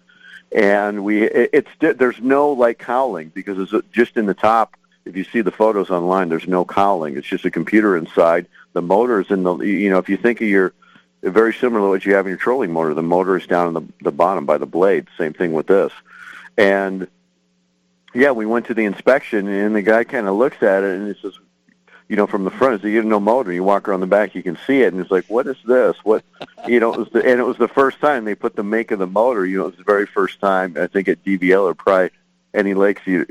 And 0.54 1.02
we 1.02 1.24
it, 1.24 1.50
it's 1.52 1.70
there's 1.80 2.20
no 2.20 2.52
like 2.52 2.78
cowling 2.78 3.32
because 3.34 3.58
it's 3.58 3.86
just 3.90 4.16
in 4.16 4.26
the 4.26 4.34
top. 4.34 4.76
If 5.04 5.16
you 5.16 5.24
see 5.24 5.40
the 5.40 5.50
photos 5.50 5.90
online, 5.90 6.28
there's 6.28 6.46
no 6.46 6.64
cowling. 6.64 7.16
It's 7.16 7.26
just 7.26 7.44
a 7.44 7.50
computer 7.50 7.96
inside. 7.96 8.46
The 8.72 8.82
motor's 8.82 9.30
in 9.30 9.42
the 9.42 9.56
you 9.58 9.90
know 9.90 9.98
if 9.98 10.08
you 10.08 10.16
think 10.16 10.40
of 10.40 10.48
your 10.48 10.72
very 11.22 11.54
similar 11.54 11.86
to 11.86 11.88
what 11.88 12.04
you 12.04 12.14
have 12.14 12.26
in 12.26 12.30
your 12.30 12.38
trolling 12.38 12.72
motor. 12.72 12.94
The 12.94 13.02
motor 13.02 13.36
is 13.36 13.46
down 13.46 13.68
in 13.68 13.74
the 13.74 13.82
the 14.02 14.12
bottom 14.12 14.46
by 14.46 14.58
the 14.58 14.66
blade. 14.66 15.06
Same 15.18 15.32
thing 15.32 15.52
with 15.52 15.66
this. 15.66 15.92
And 16.56 17.08
yeah, 18.14 18.32
we 18.32 18.46
went 18.46 18.66
to 18.66 18.74
the 18.74 18.84
inspection, 18.84 19.48
and 19.48 19.74
the 19.74 19.82
guy 19.82 20.04
kind 20.04 20.28
of 20.28 20.36
looks 20.36 20.62
at 20.62 20.84
it, 20.84 20.98
and 20.98 21.14
he 21.14 21.20
says, 21.20 21.38
you 22.08 22.16
know, 22.16 22.26
from 22.26 22.44
the 22.44 22.50
front, 22.50 22.84
you 22.84 22.96
have 22.96 23.06
no 23.06 23.20
motor. 23.20 23.52
You 23.52 23.64
walk 23.64 23.88
around 23.88 24.00
the 24.00 24.06
back, 24.06 24.34
you 24.34 24.42
can 24.42 24.58
see 24.66 24.82
it, 24.82 24.92
and 24.92 25.00
it's 25.00 25.10
like, 25.10 25.24
what 25.28 25.46
is 25.46 25.56
this? 25.64 25.96
What, 26.04 26.24
you 26.68 26.78
know, 26.78 26.92
it 26.92 26.98
was 26.98 27.08
the, 27.08 27.20
and 27.20 27.40
it 27.40 27.44
was 27.44 27.56
the 27.56 27.68
first 27.68 28.00
time 28.00 28.24
they 28.24 28.34
put 28.34 28.54
the 28.54 28.62
make 28.62 28.90
of 28.90 28.98
the 28.98 29.06
motor. 29.06 29.46
You 29.46 29.58
know, 29.58 29.64
it 29.64 29.68
was 29.68 29.78
the 29.78 29.84
very 29.84 30.06
first 30.06 30.40
time 30.40 30.76
I 30.78 30.88
think 30.88 31.08
at 31.08 31.24
DVL 31.24 31.62
or 31.62 31.74
probably 31.74 32.10
any 32.52 32.74
lakes 32.74 33.00
you, 33.06 33.26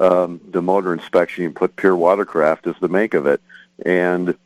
um, 0.00 0.40
the 0.50 0.62
motor 0.62 0.92
inspection, 0.92 1.44
you 1.44 1.50
put 1.50 1.76
pure 1.76 1.96
watercraft 1.96 2.66
as 2.66 2.74
the 2.80 2.88
make 2.88 3.14
of 3.14 3.26
it, 3.26 3.40
and 3.84 4.36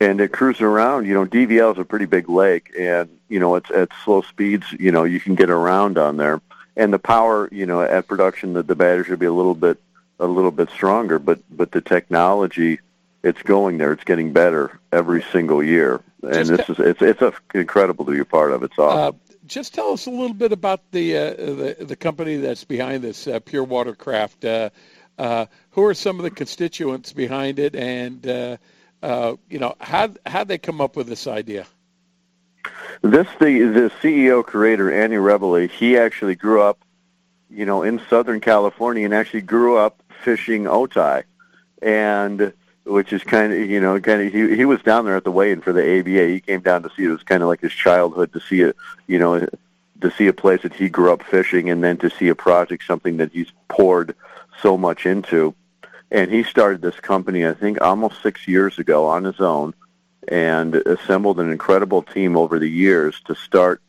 and 0.00 0.20
it 0.20 0.32
cruising 0.32 0.66
around. 0.66 1.06
You 1.06 1.14
know, 1.14 1.26
DVL 1.26 1.72
is 1.72 1.78
a 1.78 1.84
pretty 1.84 2.06
big 2.06 2.28
lake, 2.28 2.72
and 2.78 3.08
you 3.28 3.40
know, 3.40 3.56
it's 3.56 3.70
at 3.70 3.88
slow 4.04 4.22
speeds. 4.22 4.66
You 4.72 4.92
know, 4.92 5.04
you 5.04 5.20
can 5.20 5.34
get 5.34 5.50
around 5.50 5.98
on 5.98 6.16
there, 6.16 6.40
and 6.76 6.92
the 6.92 6.98
power, 6.98 7.48
you 7.50 7.66
know, 7.66 7.80
at 7.82 8.06
production, 8.06 8.52
the, 8.52 8.62
the 8.62 8.74
batteries 8.74 9.06
should 9.06 9.18
be 9.18 9.26
a 9.26 9.32
little 9.32 9.54
bit 9.54 9.78
a 10.18 10.26
little 10.26 10.50
bit 10.50 10.70
stronger, 10.70 11.18
but 11.18 11.40
but 11.50 11.72
the 11.72 11.80
technology 11.80 12.78
it's 13.26 13.42
going 13.42 13.78
there. 13.78 13.92
It's 13.92 14.04
getting 14.04 14.32
better 14.32 14.78
every 14.92 15.22
single 15.32 15.62
year, 15.62 16.00
and 16.22 16.46
Just 16.46 16.68
this 16.68 16.68
is 16.70 16.78
it's 16.78 17.02
it's 17.02 17.22
a, 17.22 17.32
incredible 17.54 18.04
to 18.04 18.12
be 18.12 18.20
a 18.20 18.24
part 18.24 18.52
of. 18.52 18.62
It's 18.62 18.78
awesome. 18.78 19.16
Uh, 19.16 19.25
just 19.46 19.74
tell 19.74 19.92
us 19.92 20.06
a 20.06 20.10
little 20.10 20.34
bit 20.34 20.52
about 20.52 20.80
the 20.90 21.16
uh, 21.16 21.30
the, 21.34 21.76
the 21.80 21.96
company 21.96 22.36
that's 22.36 22.64
behind 22.64 23.02
this 23.02 23.26
uh, 23.26 23.40
Pure 23.40 23.64
Watercraft. 23.64 24.44
Uh, 24.44 24.70
uh, 25.18 25.46
who 25.70 25.84
are 25.84 25.94
some 25.94 26.18
of 26.18 26.24
the 26.24 26.30
constituents 26.30 27.12
behind 27.12 27.58
it, 27.58 27.74
and 27.74 28.26
uh, 28.26 28.56
uh, 29.02 29.36
you 29.48 29.58
know 29.58 29.74
how 29.80 30.10
how 30.26 30.44
they 30.44 30.58
come 30.58 30.80
up 30.80 30.96
with 30.96 31.06
this 31.06 31.26
idea? 31.26 31.66
This 33.02 33.26
the 33.40 33.60
the 33.60 33.92
CEO 34.02 34.44
creator 34.44 34.92
Andy 34.92 35.16
Rebele. 35.16 35.70
He 35.70 35.96
actually 35.96 36.34
grew 36.34 36.62
up, 36.62 36.84
you 37.50 37.64
know, 37.64 37.82
in 37.82 38.00
Southern 38.10 38.40
California, 38.40 39.04
and 39.04 39.14
actually 39.14 39.42
grew 39.42 39.78
up 39.78 40.02
fishing 40.22 40.64
Otay, 40.64 41.24
and 41.80 42.52
which 42.86 43.12
is 43.12 43.24
kind 43.24 43.52
of 43.52 43.58
you 43.58 43.80
know 43.80 44.00
kind 44.00 44.22
of 44.22 44.32
he 44.32 44.56
he 44.56 44.64
was 44.64 44.80
down 44.82 45.04
there 45.04 45.16
at 45.16 45.24
the 45.24 45.30
weigh-in 45.30 45.60
for 45.60 45.72
the 45.72 46.00
ABA. 46.00 46.28
He 46.28 46.40
came 46.40 46.60
down 46.60 46.82
to 46.84 46.90
see 46.96 47.02
it. 47.02 47.08
It 47.08 47.12
was 47.12 47.22
kind 47.22 47.42
of 47.42 47.48
like 47.48 47.60
his 47.60 47.72
childhood 47.72 48.32
to 48.32 48.40
see 48.40 48.60
it, 48.60 48.76
you 49.06 49.18
know, 49.18 49.46
to 50.00 50.10
see 50.12 50.28
a 50.28 50.32
place 50.32 50.62
that 50.62 50.74
he 50.74 50.88
grew 50.88 51.12
up 51.12 51.22
fishing, 51.24 51.68
and 51.68 51.82
then 51.82 51.96
to 51.98 52.10
see 52.10 52.28
a 52.28 52.34
project, 52.34 52.84
something 52.86 53.16
that 53.16 53.32
he's 53.32 53.52
poured 53.68 54.14
so 54.62 54.78
much 54.78 55.04
into. 55.04 55.54
And 56.10 56.30
he 56.30 56.44
started 56.44 56.80
this 56.80 57.00
company, 57.00 57.44
I 57.44 57.54
think, 57.54 57.80
almost 57.80 58.22
six 58.22 58.46
years 58.46 58.78
ago 58.78 59.06
on 59.06 59.24
his 59.24 59.40
own, 59.40 59.74
and 60.28 60.76
assembled 60.76 61.40
an 61.40 61.50
incredible 61.50 62.02
team 62.02 62.36
over 62.36 62.60
the 62.60 62.70
years 62.70 63.20
to 63.26 63.34
start 63.34 63.82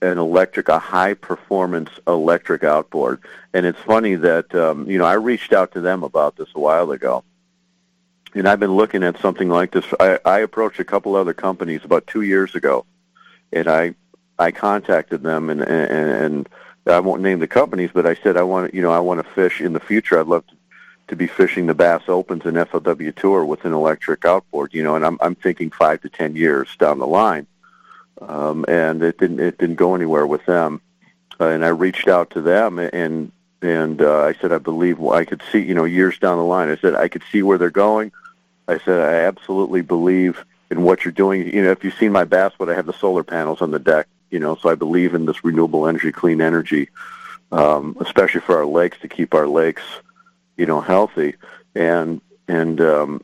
an 0.00 0.18
electric, 0.18 0.68
a 0.68 0.80
high 0.80 1.14
performance 1.14 1.90
electric 2.08 2.64
outboard. 2.64 3.20
And 3.54 3.64
it's 3.64 3.78
funny 3.78 4.16
that 4.16 4.52
um, 4.52 4.90
you 4.90 4.98
know 4.98 5.04
I 5.04 5.12
reached 5.12 5.52
out 5.52 5.70
to 5.72 5.80
them 5.80 6.02
about 6.02 6.36
this 6.36 6.48
a 6.56 6.60
while 6.60 6.90
ago 6.90 7.22
and 8.34 8.48
I've 8.48 8.60
been 8.60 8.74
looking 8.74 9.02
at 9.02 9.18
something 9.18 9.48
like 9.48 9.72
this. 9.72 9.84
I, 10.00 10.18
I 10.24 10.38
approached 10.40 10.80
a 10.80 10.84
couple 10.84 11.16
other 11.16 11.34
companies 11.34 11.84
about 11.84 12.06
two 12.06 12.22
years 12.22 12.54
ago, 12.54 12.86
and 13.52 13.68
I 13.68 13.94
I 14.38 14.50
contacted 14.50 15.22
them, 15.22 15.50
and 15.50 15.60
and, 15.60 16.10
and 16.10 16.48
I 16.86 17.00
won't 17.00 17.22
name 17.22 17.38
the 17.38 17.48
companies, 17.48 17.90
but 17.92 18.06
I 18.06 18.14
said 18.14 18.36
I 18.36 18.42
want 18.42 18.74
you 18.74 18.82
know 18.82 18.92
I 18.92 19.00
want 19.00 19.24
to 19.24 19.32
fish 19.32 19.60
in 19.60 19.72
the 19.72 19.80
future. 19.80 20.18
I'd 20.18 20.26
love 20.26 20.46
to, 20.48 20.54
to 21.08 21.16
be 21.16 21.26
fishing 21.26 21.66
the 21.66 21.74
Bass 21.74 22.02
Opens 22.08 22.46
and 22.46 22.56
FLW 22.56 23.14
Tour 23.14 23.44
with 23.44 23.64
an 23.64 23.72
electric 23.72 24.24
outboard, 24.24 24.72
you 24.72 24.82
know, 24.82 24.96
and 24.96 25.04
I'm 25.04 25.18
I'm 25.20 25.34
thinking 25.34 25.70
five 25.70 26.00
to 26.02 26.08
ten 26.08 26.34
years 26.34 26.74
down 26.76 26.98
the 26.98 27.06
line, 27.06 27.46
um, 28.20 28.64
and 28.68 29.02
it 29.02 29.18
didn't 29.18 29.40
it 29.40 29.58
didn't 29.58 29.76
go 29.76 29.94
anywhere 29.94 30.26
with 30.26 30.44
them, 30.46 30.80
uh, 31.38 31.48
and 31.48 31.64
I 31.64 31.68
reached 31.68 32.08
out 32.08 32.30
to 32.30 32.42
them 32.42 32.78
and. 32.78 33.32
And 33.64 34.02
uh, 34.02 34.24
I 34.24 34.32
said, 34.32 34.50
I 34.50 34.58
believe 34.58 35.00
I 35.00 35.24
could 35.24 35.40
see, 35.52 35.60
you 35.60 35.72
know, 35.72 35.84
years 35.84 36.18
down 36.18 36.36
the 36.36 36.42
line. 36.42 36.68
I 36.68 36.76
said, 36.78 36.96
I 36.96 37.06
could 37.06 37.22
see 37.30 37.44
where 37.44 37.58
they're 37.58 37.70
going. 37.70 38.10
I 38.68 38.78
said, 38.78 39.00
I 39.00 39.24
absolutely 39.26 39.82
believe 39.82 40.44
in 40.70 40.82
what 40.82 41.04
you're 41.04 41.12
doing. 41.12 41.52
You 41.52 41.62
know, 41.62 41.70
if 41.70 41.84
you've 41.84 41.94
seen 41.94 42.12
my 42.12 42.24
bass 42.24 42.52
boat, 42.58 42.68
I 42.68 42.74
have 42.74 42.86
the 42.86 42.92
solar 42.92 43.24
panels 43.24 43.60
on 43.60 43.70
the 43.70 43.78
deck, 43.78 44.06
you 44.30 44.38
know, 44.38 44.56
so 44.56 44.68
I 44.68 44.74
believe 44.74 45.14
in 45.14 45.26
this 45.26 45.44
renewable 45.44 45.86
energy, 45.86 46.12
clean 46.12 46.40
energy, 46.40 46.88
um, 47.50 47.96
especially 48.00 48.40
for 48.40 48.56
our 48.56 48.66
lakes 48.66 48.98
to 49.00 49.08
keep 49.08 49.34
our 49.34 49.46
lakes, 49.46 49.82
you 50.56 50.66
know, 50.66 50.80
healthy. 50.80 51.34
And, 51.74 52.20
and, 52.48 52.80
um, 52.80 53.22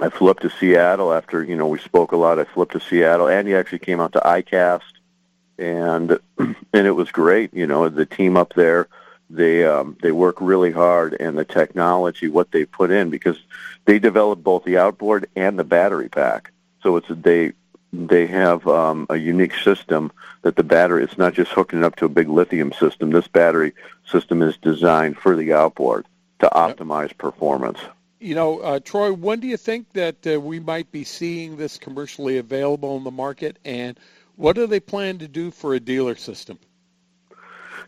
I 0.00 0.08
flew 0.08 0.30
up 0.30 0.40
to 0.40 0.50
Seattle 0.50 1.12
after, 1.12 1.44
you 1.44 1.54
know, 1.54 1.66
we 1.68 1.78
spoke 1.78 2.12
a 2.12 2.16
lot. 2.16 2.38
I 2.38 2.44
flew 2.44 2.62
up 2.62 2.70
to 2.72 2.80
Seattle. 2.80 3.28
Andy 3.28 3.54
actually 3.54 3.80
came 3.80 4.00
out 4.00 4.12
to 4.14 4.20
ICAST 4.20 4.80
and, 5.58 6.18
and 6.38 6.56
it 6.72 6.92
was 6.92 7.10
great. 7.10 7.52
You 7.54 7.66
know, 7.66 7.88
the 7.88 8.06
team 8.06 8.36
up 8.36 8.54
there, 8.54 8.88
they 9.32 9.64
um, 9.64 9.96
they 10.02 10.12
work 10.12 10.36
really 10.40 10.70
hard 10.70 11.16
and 11.18 11.38
the 11.38 11.44
technology 11.44 12.28
what 12.28 12.50
they 12.52 12.66
put 12.66 12.90
in 12.90 13.08
because 13.08 13.38
they 13.84 13.98
develop 13.98 14.42
both 14.42 14.64
the 14.64 14.78
outboard 14.78 15.28
and 15.36 15.58
the 15.58 15.64
battery 15.64 16.08
pack 16.08 16.52
so 16.82 16.96
it's 16.96 17.08
they 17.08 17.52
they 17.92 18.26
have 18.26 18.66
um, 18.66 19.06
a 19.10 19.16
unique 19.16 19.54
system 19.54 20.10
that 20.42 20.56
the 20.56 20.62
battery 20.62 21.04
it's 21.04 21.18
not 21.18 21.34
just 21.34 21.52
hooking 21.52 21.80
it 21.80 21.84
up 21.84 21.96
to 21.96 22.06
a 22.06 22.08
big 22.08 22.28
lithium 22.28 22.72
system 22.72 23.10
this 23.10 23.28
battery 23.28 23.74
system 24.06 24.42
is 24.42 24.56
designed 24.58 25.16
for 25.16 25.36
the 25.36 25.52
outboard 25.52 26.06
to 26.38 26.48
optimize 26.54 27.16
performance 27.16 27.78
You 28.18 28.36
know, 28.36 28.60
uh, 28.60 28.78
Troy, 28.78 29.12
when 29.12 29.40
do 29.40 29.48
you 29.48 29.56
think 29.56 29.92
that 29.94 30.24
uh, 30.26 30.40
we 30.40 30.60
might 30.60 30.92
be 30.92 31.02
seeing 31.02 31.56
this 31.56 31.76
commercially 31.76 32.38
available 32.38 32.96
in 32.96 33.02
the 33.02 33.10
market, 33.10 33.58
and 33.64 33.98
what 34.36 34.54
do 34.54 34.68
they 34.68 34.78
plan 34.78 35.18
to 35.18 35.26
do 35.26 35.50
for 35.50 35.74
a 35.74 35.80
dealer 35.80 36.14
system? 36.14 36.58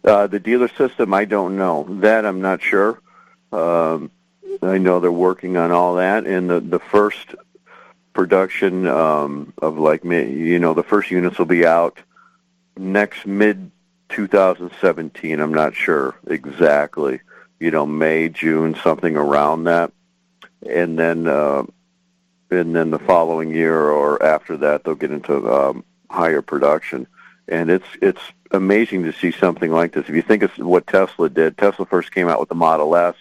Uh, 0.04 0.26
the 0.26 0.40
dealer 0.40 0.68
system, 0.76 1.14
I 1.14 1.24
don't 1.24 1.56
know. 1.56 1.86
That 2.00 2.26
I'm 2.26 2.40
not 2.40 2.60
sure. 2.60 3.00
Um, 3.52 4.10
I 4.62 4.78
know 4.78 5.00
they're 5.00 5.12
working 5.12 5.56
on 5.56 5.70
all 5.70 5.96
that, 5.96 6.26
and 6.26 6.48
the 6.48 6.60
the 6.60 6.78
first 6.78 7.34
production 8.12 8.86
um, 8.86 9.52
of 9.60 9.78
like 9.78 10.04
you 10.04 10.58
know, 10.58 10.72
the 10.72 10.82
first 10.82 11.10
units 11.10 11.38
will 11.38 11.46
be 11.46 11.66
out 11.66 11.98
next 12.76 13.26
mid 13.26 13.70
2017. 14.08 15.40
I'm 15.40 15.54
not 15.54 15.74
sure 15.74 16.14
exactly. 16.26 17.20
You 17.60 17.70
know, 17.70 17.86
May, 17.86 18.28
June, 18.28 18.74
something 18.82 19.16
around 19.16 19.64
that, 19.64 19.92
and 20.66 20.98
then 20.98 21.26
uh, 21.26 21.64
and 22.50 22.74
then 22.74 22.90
the 22.90 22.98
following 22.98 23.50
year 23.50 23.78
or 23.78 24.22
after 24.22 24.56
that, 24.58 24.84
they'll 24.84 24.94
get 24.94 25.10
into 25.10 25.52
um, 25.52 25.84
higher 26.08 26.42
production. 26.42 27.06
And 27.48 27.70
it's 27.70 27.86
it's 28.00 28.20
amazing 28.50 29.04
to 29.04 29.12
see 29.12 29.32
something 29.32 29.70
like 29.70 29.92
this. 29.92 30.08
If 30.08 30.14
you 30.14 30.22
think 30.22 30.42
of 30.42 30.56
what 30.58 30.86
Tesla 30.86 31.28
did, 31.28 31.58
Tesla 31.58 31.84
first 31.84 32.12
came 32.12 32.28
out 32.28 32.40
with 32.40 32.48
the 32.48 32.54
Model 32.54 32.96
S, 32.96 33.16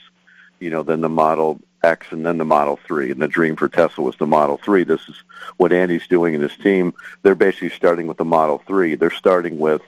you 0.63 0.69
know, 0.69 0.81
then 0.81 1.01
the 1.01 1.09
Model 1.09 1.59
X, 1.83 2.07
and 2.11 2.25
then 2.25 2.37
the 2.37 2.45
Model 2.45 2.79
3. 2.87 3.11
And 3.11 3.21
the 3.21 3.27
dream 3.27 3.55
for 3.55 3.67
Tesla 3.67 4.03
was 4.03 4.15
the 4.15 4.25
Model 4.25 4.57
3. 4.57 4.85
This 4.85 5.01
is 5.09 5.15
what 5.57 5.73
Andy's 5.73 6.07
doing 6.07 6.33
in 6.33 6.41
his 6.41 6.55
team. 6.55 6.93
They're 7.21 7.35
basically 7.35 7.71
starting 7.71 8.07
with 8.07 8.17
the 8.17 8.25
Model 8.25 8.63
3. 8.65 8.95
They're 8.95 9.11
starting 9.11 9.59
with, 9.59 9.81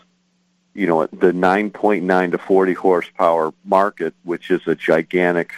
you 0.73 0.87
know, 0.87 1.07
the 1.07 1.31
9.9 1.31 2.31
to 2.31 2.37
40 2.37 2.73
horsepower 2.73 3.53
market, 3.63 4.13
which 4.23 4.51
is 4.51 4.67
a 4.67 4.75
gigantic 4.75 5.53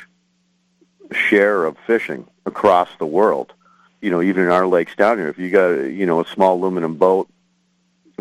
share 1.12 1.66
of 1.66 1.78
fishing 1.88 2.28
across 2.46 2.90
the 3.00 3.06
world. 3.06 3.54
You 4.02 4.12
know, 4.12 4.22
even 4.22 4.44
in 4.44 4.52
our 4.52 4.68
lakes 4.68 4.96
down 4.96 5.18
here, 5.18 5.30
if 5.30 5.40
you 5.40 5.50
got, 5.50 5.70
you 5.70 6.06
know, 6.06 6.22
a 6.22 6.28
small 6.28 6.56
aluminum 6.56 6.96
boat, 6.96 7.28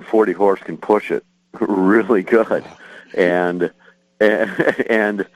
40 0.03 0.33
horse 0.33 0.61
can 0.61 0.79
push 0.79 1.11
it 1.11 1.25
really 1.61 2.23
good. 2.23 2.65
And 3.15 3.71
and, 4.21 4.51
and 4.91 5.27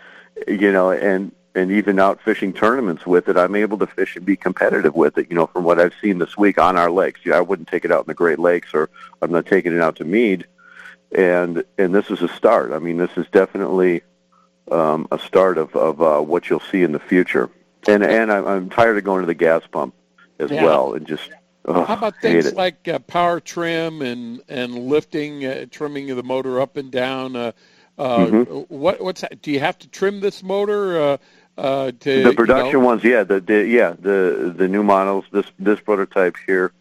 you 0.48 0.72
know, 0.72 0.90
and 0.90 1.32
and 1.54 1.70
even 1.72 1.98
out 1.98 2.20
fishing 2.22 2.52
tournaments 2.52 3.06
with 3.06 3.28
it, 3.28 3.36
I'm 3.36 3.54
able 3.56 3.78
to 3.78 3.86
fish 3.86 4.16
and 4.16 4.24
be 4.24 4.36
competitive 4.36 4.94
with 4.94 5.18
it. 5.18 5.26
You 5.30 5.36
know, 5.36 5.46
from 5.48 5.64
what 5.64 5.80
I've 5.80 5.94
seen 6.00 6.18
this 6.18 6.36
week 6.36 6.58
on 6.58 6.76
our 6.76 6.90
lakes, 6.90 7.20
yeah, 7.24 7.36
I 7.36 7.40
wouldn't 7.40 7.68
take 7.68 7.84
it 7.84 7.90
out 7.92 8.00
in 8.00 8.06
the 8.06 8.14
Great 8.14 8.38
Lakes, 8.38 8.72
or 8.72 8.88
I'm 9.20 9.32
not 9.32 9.46
taking 9.46 9.72
it 9.74 9.80
out 9.80 9.96
to 9.96 10.04
Mead. 10.04 10.46
And 11.12 11.64
and 11.76 11.94
this 11.94 12.10
is 12.10 12.22
a 12.22 12.28
start. 12.28 12.72
I 12.72 12.78
mean, 12.78 12.96
this 12.98 13.10
is 13.16 13.26
definitely 13.32 14.02
um, 14.70 15.08
a 15.10 15.18
start 15.18 15.58
of 15.58 15.74
of 15.74 16.00
uh, 16.00 16.20
what 16.20 16.48
you'll 16.48 16.60
see 16.60 16.82
in 16.82 16.92
the 16.92 17.00
future. 17.00 17.50
And 17.88 18.04
and 18.04 18.30
I'm, 18.30 18.46
I'm 18.46 18.70
tired 18.70 18.96
of 18.98 19.04
going 19.04 19.22
to 19.22 19.26
the 19.26 19.34
gas 19.34 19.62
pump 19.70 19.94
as 20.38 20.50
Yeah. 20.50 20.64
well, 20.64 20.94
and 20.94 21.06
just 21.06 21.28
oh, 21.64 21.82
How 21.82 21.94
about 21.94 22.16
things 22.22 22.52
like 22.54 22.86
uh, 22.86 23.00
power 23.00 23.40
trim 23.40 24.02
and 24.02 24.40
and 24.48 24.72
lifting, 24.86 25.44
uh, 25.44 25.66
trimming 25.70 26.10
of 26.10 26.16
the 26.16 26.22
motor 26.22 26.60
up 26.60 26.76
and 26.76 26.92
down? 26.92 27.34
Uh, 27.34 27.52
uh, 27.98 28.26
Mhm. 28.26 28.66
What 28.68 29.00
what's 29.00 29.22
that? 29.22 29.42
do 29.42 29.50
you 29.50 29.60
have 29.60 29.78
to 29.80 29.88
trim 29.88 30.20
this 30.20 30.42
motor 30.44 31.18
uh, 31.58 31.92
to 32.00 32.22
the 32.22 32.32
production 32.32 32.66
you 32.66 32.72
know, 32.80 32.86
ones, 32.86 33.04
yeah, 33.04 33.24
the, 33.24 33.40
the 33.40 33.66
yeah 33.66 33.94
the 33.98 34.52
the 34.56 34.68
new 34.68 34.82
models. 34.82 35.24
This 35.30 35.46
this 35.58 35.80
prototype 35.80 36.36
here, 36.46 36.72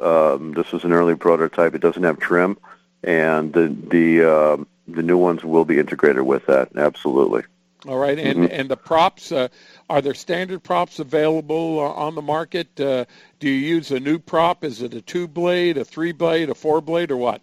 um, 0.00 0.52
this 0.52 0.72
is 0.72 0.84
an 0.84 0.92
early 0.92 1.14
prototype. 1.14 1.74
It 1.74 1.80
doesn't 1.80 2.02
have 2.02 2.18
trim, 2.18 2.58
and 3.02 3.52
the 3.52 3.68
the 3.68 4.24
um, 4.24 4.66
the 4.88 5.02
new 5.02 5.18
ones 5.18 5.44
will 5.44 5.64
be 5.64 5.78
integrated 5.78 6.22
with 6.22 6.46
that. 6.46 6.70
Absolutely. 6.76 7.42
All 7.86 7.98
right, 7.98 8.18
and 8.18 8.44
Mhm. 8.44 8.48
and 8.50 8.70
the 8.70 8.76
props 8.76 9.30
uh, 9.30 9.48
are 9.90 10.00
there 10.00 10.14
standard 10.14 10.62
props 10.62 10.98
available 10.98 11.78
uh, 11.78 11.92
on 11.92 12.14
the 12.14 12.22
market? 12.22 12.80
Uh, 12.80 13.04
do 13.40 13.48
you 13.48 13.76
use 13.76 13.90
a 13.90 14.00
new 14.00 14.18
prop? 14.18 14.64
Is 14.64 14.80
it 14.80 14.94
a 14.94 15.02
two 15.02 15.28
blade, 15.28 15.76
a 15.76 15.84
three 15.84 16.12
blade, 16.12 16.48
a 16.48 16.54
four 16.54 16.80
blade, 16.80 17.10
or 17.10 17.18
what? 17.18 17.42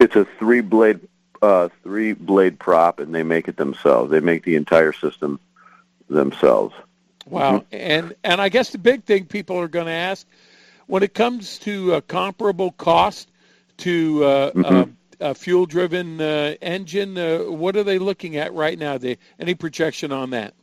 It's 0.00 0.16
a 0.16 0.26
three 0.38 0.62
blade 0.62 1.00
uh, 1.42 1.68
three 1.84 2.12
blade 2.12 2.58
prop, 2.58 2.98
and 2.98 3.14
they 3.14 3.22
make 3.22 3.46
it 3.46 3.56
themselves. 3.56 4.10
They 4.10 4.20
make 4.20 4.42
the 4.42 4.56
entire 4.56 4.92
system 4.92 5.38
themselves. 6.08 6.74
Wow, 7.28 7.58
Mhm. 7.58 7.64
and 7.72 8.14
and 8.22 8.40
I 8.40 8.48
guess 8.48 8.70
the 8.70 8.78
big 8.78 9.04
thing 9.04 9.24
people 9.24 9.58
are 9.58 9.68
going 9.68 9.86
to 9.86 9.92
ask 9.92 10.26
when 10.86 11.02
it 11.02 11.14
comes 11.14 11.58
to 11.60 11.94
uh, 11.94 12.00
comparable 12.02 12.70
cost 12.72 13.28
to 13.78 14.24
uh, 14.24 14.52
Mhm. 14.52 14.64
uh, 14.64 14.86
a 15.30 15.34
fuel-driven 15.34 16.20
uh, 16.20 16.54
engine, 16.60 17.18
uh, 17.18 17.38
what 17.38 17.76
are 17.76 17.82
they 17.82 17.98
looking 17.98 18.36
at 18.36 18.52
right 18.52 18.78
now? 18.78 18.98
They, 18.98 19.18
any 19.40 19.54
projection 19.54 20.12
on 20.12 20.30
that? 20.30 20.54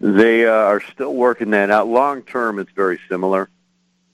They 0.00 0.46
uh, 0.46 0.52
are 0.52 0.80
still 0.80 1.14
working 1.14 1.50
that 1.50 1.70
out. 1.70 1.86
Long 1.86 2.22
term, 2.22 2.58
it's 2.58 2.72
very 2.72 2.98
similar. 3.08 3.48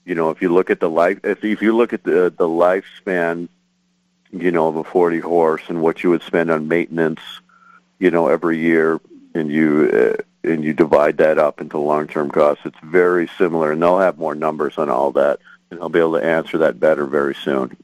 You 0.05 0.15
know, 0.15 0.29
if 0.29 0.41
you 0.41 0.53
look 0.53 0.69
at 0.69 0.79
the 0.79 0.89
life, 0.89 1.19
if 1.23 1.43
if 1.43 1.61
you 1.61 1.75
look 1.75 1.93
at 1.93 2.03
the 2.03 2.33
the 2.35 2.47
lifespan, 2.47 3.47
you 4.31 4.51
know, 4.51 4.67
of 4.67 4.75
a 4.75 4.83
forty 4.83 5.19
horse 5.19 5.63
and 5.69 5.81
what 5.81 6.03
you 6.03 6.09
would 6.09 6.23
spend 6.23 6.51
on 6.51 6.67
maintenance, 6.67 7.21
you 7.99 8.11
know, 8.11 8.27
every 8.27 8.57
year, 8.59 8.99
and 9.37 9.51
you 9.51 9.89
uh, 10.17 10.49
and 10.49 10.63
you 10.63 10.73
divide 10.73 11.17
that 11.17 11.37
up 11.37 11.61
into 11.61 11.77
long 11.77 12.07
term 12.07 12.29
costs, 12.31 12.65
it's 12.65 12.77
very 12.83 13.29
similar. 13.37 13.71
And 13.71 13.81
they'll 13.81 13.99
have 13.99 14.17
more 14.17 14.35
numbers 14.35 14.77
on 14.77 14.89
all 14.89 15.11
that, 15.13 15.39
and 15.69 15.79
they'll 15.79 15.89
be 15.89 15.99
able 15.99 16.19
to 16.19 16.25
answer 16.25 16.57
that 16.59 16.79
better 16.79 17.05
very 17.05 17.35
soon. 17.35 17.75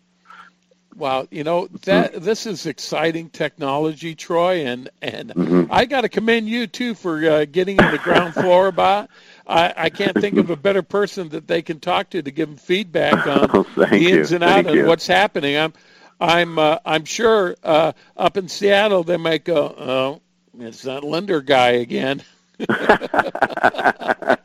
Wow, 0.95 1.27
you 1.31 1.43
know 1.43 1.67
that 1.85 2.21
this 2.21 2.45
is 2.45 2.67
exciting 2.67 3.30
technology, 3.31 4.13
Troy, 4.13 4.65
and 4.65 4.89
and 5.01 5.34
Mhm. 5.35 5.67
I 5.71 5.85
got 5.85 6.01
to 6.01 6.09
commend 6.09 6.47
you 6.47 6.67
too 6.67 6.93
for 6.93 7.17
uh, 7.27 7.45
getting 7.45 7.77
in 7.80 7.89
the 7.89 7.97
ground 7.97 8.35
floor 8.35 8.67
about. 8.67 9.09
I, 9.47 9.73
I 9.75 9.89
can't 9.89 10.17
think 10.19 10.38
of 10.38 10.49
a 10.51 10.55
better 10.55 10.84
person 10.84 11.30
that 11.30 11.47
they 11.47 11.63
can 11.63 11.80
talk 11.80 12.11
to 12.11 12.21
to 12.21 12.31
give 12.31 12.47
them 12.47 12.57
feedback 12.57 13.25
on 13.27 13.49
Oh, 13.53 13.65
the 13.75 13.97
you. 13.97 14.07
ins 14.11 14.31
and 14.31 14.43
outs 14.43 14.67
and 14.67 14.75
you. 14.77 14.85
what's 14.85 15.07
happening. 15.07 15.57
I'm 15.57 15.73
I'm 16.19 16.59
uh, 16.59 16.77
I'm 16.85 17.05
sure 17.05 17.55
uh, 17.63 17.93
up 18.15 18.38
in 18.38 18.47
Seattle 18.47 19.03
they 19.03 19.17
might 19.17 19.45
go, 19.45 19.75
oh, 19.77 20.21
it's 20.59 20.84
that 20.84 21.03
Linder 21.03 21.41
guy 21.41 21.71
again. 21.71 22.21
yeah, 22.59 24.38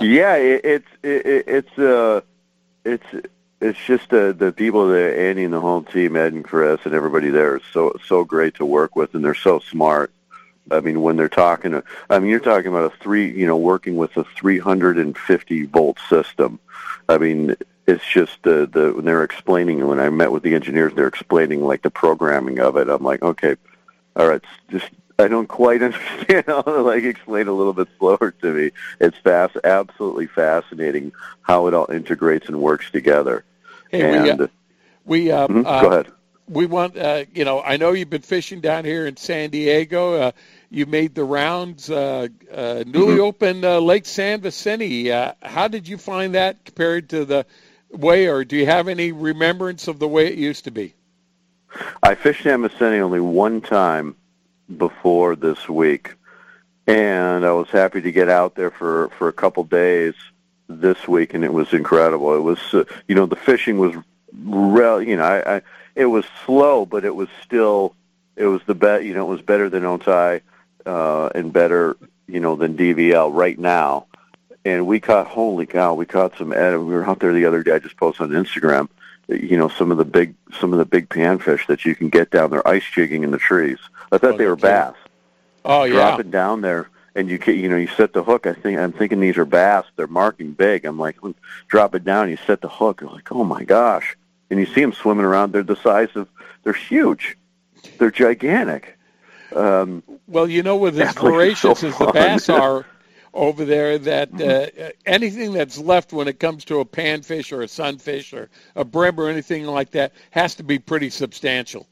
it, 0.00 0.60
it's 0.64 0.88
it, 1.02 1.26
it- 1.26 1.44
it's 1.48 1.78
uh 1.78 2.20
it's 2.84 3.04
it's 3.60 3.78
just 3.86 4.12
uh, 4.12 4.32
the 4.32 4.52
people 4.52 4.88
that 4.88 5.18
Andy 5.18 5.44
and 5.44 5.52
the 5.52 5.60
whole 5.60 5.82
team, 5.82 6.14
Ed 6.14 6.34
and 6.34 6.44
Chris 6.44 6.80
and 6.84 6.92
everybody 6.94 7.30
there 7.30 7.56
is 7.56 7.62
so 7.72 7.96
so 8.06 8.24
great 8.24 8.54
to 8.56 8.64
work 8.66 8.96
with, 8.96 9.14
and 9.14 9.24
they're 9.24 9.34
so 9.34 9.60
smart. 9.60 10.10
I 10.70 10.80
mean, 10.80 11.00
when 11.00 11.16
they're 11.16 11.28
talking, 11.28 11.80
I 12.10 12.18
mean, 12.18 12.28
you're 12.28 12.40
talking 12.40 12.66
about 12.68 12.92
a 12.92 12.96
three, 12.98 13.30
you 13.32 13.46
know, 13.46 13.56
working 13.56 13.96
with 13.96 14.16
a 14.16 14.24
350 14.24 15.62
volt 15.66 15.96
system. 16.08 16.58
I 17.08 17.18
mean, 17.18 17.54
it's 17.86 18.04
just 18.12 18.42
the 18.42 18.66
the 18.70 18.92
when 18.92 19.04
they're 19.04 19.22
explaining. 19.24 19.86
When 19.86 20.00
I 20.00 20.10
met 20.10 20.32
with 20.32 20.42
the 20.42 20.54
engineers, 20.54 20.92
they're 20.94 21.06
explaining 21.06 21.62
like 21.64 21.82
the 21.82 21.90
programming 21.90 22.58
of 22.60 22.76
it. 22.76 22.88
I'm 22.88 23.04
like, 23.04 23.22
okay, 23.22 23.56
all 24.16 24.28
right, 24.28 24.42
just 24.70 24.90
I 25.18 25.28
don't 25.28 25.46
quite 25.48 25.82
understand. 25.82 26.44
I'll, 26.48 26.82
like 26.82 27.04
explain 27.04 27.48
a 27.48 27.52
little 27.52 27.72
bit 27.72 27.88
slower 27.98 28.34
to 28.42 28.52
me. 28.52 28.70
It's 29.00 29.16
fast, 29.18 29.56
absolutely 29.64 30.26
fascinating 30.26 31.12
how 31.42 31.66
it 31.66 31.74
all 31.74 31.90
integrates 31.90 32.48
and 32.48 32.60
works 32.60 32.90
together. 32.90 33.44
Hey, 33.90 34.22
we, 34.22 34.30
uh, 34.30 34.46
we 35.04 35.30
uh, 35.32 35.46
Mhm, 35.48 35.64
uh, 35.64 35.80
go 35.80 35.88
ahead. 35.88 36.12
We 36.48 36.66
want, 36.66 36.96
uh, 36.96 37.24
you 37.34 37.44
know, 37.44 37.60
I 37.60 37.76
know 37.76 37.92
you've 37.92 38.10
been 38.10 38.22
fishing 38.22 38.60
down 38.60 38.84
here 38.84 39.06
in 39.06 39.16
San 39.16 39.50
Diego. 39.50 40.14
Uh, 40.14 40.32
you 40.70 40.86
made 40.86 41.14
the 41.14 41.24
rounds, 41.24 41.90
uh, 41.90 42.28
uh, 42.52 42.84
newly 42.86 43.16
Mhm. 43.16 43.20
opened 43.20 43.64
uh, 43.64 43.80
Lake 43.80 44.06
San 44.06 44.40
Vicente. 44.42 45.10
Uh, 45.10 45.32
how 45.42 45.66
did 45.66 45.88
you 45.88 45.98
find 45.98 46.34
that 46.36 46.64
compared 46.64 47.08
to 47.10 47.24
the 47.24 47.46
way, 47.90 48.28
or 48.28 48.44
do 48.44 48.56
you 48.56 48.66
have 48.66 48.86
any 48.86 49.10
remembrance 49.10 49.88
of 49.88 49.98
the 49.98 50.06
way 50.06 50.26
it 50.26 50.38
used 50.38 50.64
to 50.64 50.70
be? 50.70 50.94
I 52.02 52.14
fished 52.14 52.44
San 52.44 52.62
Vicente 52.62 53.00
only 53.00 53.20
one 53.20 53.60
time 53.60 54.14
before 54.74 55.36
this 55.36 55.68
week, 55.68 56.14
and 56.86 57.44
I 57.44 57.52
was 57.52 57.68
happy 57.68 58.00
to 58.00 58.12
get 58.12 58.28
out 58.28 58.54
there 58.54 58.70
for 58.70 59.08
for 59.10 59.28
a 59.28 59.32
couple 59.32 59.64
days 59.64 60.14
this 60.68 61.06
week, 61.06 61.34
and 61.34 61.44
it 61.44 61.52
was 61.52 61.72
incredible. 61.72 62.34
It 62.34 62.40
was, 62.40 62.58
uh, 62.74 62.84
you 63.06 63.14
know, 63.14 63.26
the 63.26 63.36
fishing 63.36 63.78
was, 63.78 63.94
rel- 64.32 65.02
you 65.02 65.16
know, 65.16 65.24
I, 65.24 65.56
I 65.56 65.62
it 65.94 66.06
was 66.06 66.24
slow, 66.44 66.84
but 66.84 67.04
it 67.04 67.14
was 67.14 67.28
still, 67.42 67.94
it 68.36 68.46
was 68.46 68.62
the 68.66 68.74
bet, 68.74 69.04
you 69.04 69.14
know, 69.14 69.26
it 69.26 69.30
was 69.30 69.42
better 69.42 69.70
than 69.70 69.84
Otay, 69.84 70.40
uh, 70.84 71.30
and 71.34 71.52
better, 71.52 71.96
you 72.26 72.40
know, 72.40 72.56
than 72.56 72.76
DVL 72.76 73.32
right 73.32 73.58
now. 73.58 74.06
And 74.64 74.86
we 74.86 74.98
caught, 74.98 75.28
holy 75.28 75.66
cow, 75.66 75.94
we 75.94 76.06
caught 76.06 76.36
some. 76.36 76.50
We 76.50 76.56
were 76.56 77.08
out 77.08 77.20
there 77.20 77.32
the 77.32 77.44
other 77.44 77.62
day. 77.62 77.72
I 77.72 77.78
just 77.78 77.96
posted 77.96 78.22
on 78.22 78.44
Instagram 78.44 78.88
you 79.28 79.56
know 79.56 79.68
some 79.68 79.90
of 79.90 79.98
the 79.98 80.04
big 80.04 80.34
some 80.60 80.72
of 80.72 80.78
the 80.78 80.84
big 80.84 81.08
panfish 81.08 81.66
that 81.66 81.84
you 81.84 81.94
can 81.94 82.08
get 82.08 82.30
down 82.30 82.50
there 82.50 82.66
ice 82.66 82.84
jigging 82.92 83.22
in 83.22 83.30
the 83.30 83.38
trees. 83.38 83.78
I 84.12 84.18
thought 84.18 84.38
they 84.38 84.46
were 84.46 84.56
bass. 84.56 84.94
Oh 85.64 85.84
yeah, 85.84 85.94
Drop 85.94 86.20
it 86.20 86.30
down 86.30 86.60
there, 86.60 86.88
and 87.14 87.28
you 87.28 87.38
you 87.46 87.68
know 87.68 87.76
you 87.76 87.88
set 87.88 88.12
the 88.12 88.22
hook. 88.22 88.46
I 88.46 88.52
think 88.52 88.78
I'm 88.78 88.92
thinking 88.92 89.20
these 89.20 89.36
are 89.36 89.44
bass. 89.44 89.84
They're 89.96 90.06
marking 90.06 90.52
big. 90.52 90.84
I'm 90.84 90.98
like, 90.98 91.16
drop 91.66 91.94
it 91.94 92.04
down. 92.04 92.30
You 92.30 92.38
set 92.46 92.60
the 92.60 92.68
hook. 92.68 93.00
You're 93.00 93.10
like, 93.10 93.32
oh 93.32 93.44
my 93.44 93.64
gosh, 93.64 94.16
and 94.50 94.60
you 94.60 94.66
see 94.66 94.80
them 94.80 94.92
swimming 94.92 95.24
around. 95.24 95.52
They're 95.52 95.62
the 95.62 95.76
size 95.76 96.10
of. 96.14 96.28
They're 96.62 96.72
huge. 96.72 97.36
They're 97.98 98.10
gigantic. 98.10 98.98
Um, 99.54 100.02
Well, 100.26 100.48
you 100.48 100.62
know, 100.64 100.76
with 100.76 100.96
the 100.96 101.12
place 101.14 101.58
is 101.58 101.60
so 101.60 101.70
as 101.70 101.80
the 101.98 102.10
bass 102.12 102.48
are 102.48 102.84
over 103.36 103.64
there, 103.64 103.98
that 103.98 104.40
uh, 104.40 104.90
anything 105.04 105.52
that's 105.52 105.78
left 105.78 106.12
when 106.12 106.26
it 106.26 106.40
comes 106.40 106.64
to 106.66 106.80
a 106.80 106.84
panfish 106.84 107.52
or 107.52 107.62
a 107.62 107.68
sunfish 107.68 108.32
or 108.32 108.48
a 108.74 108.84
brim 108.84 109.20
or 109.20 109.28
anything 109.28 109.64
like 109.66 109.92
that 109.92 110.12
has 110.30 110.54
to 110.56 110.62
be 110.62 110.78
pretty 110.78 111.10
substantial. 111.10 111.86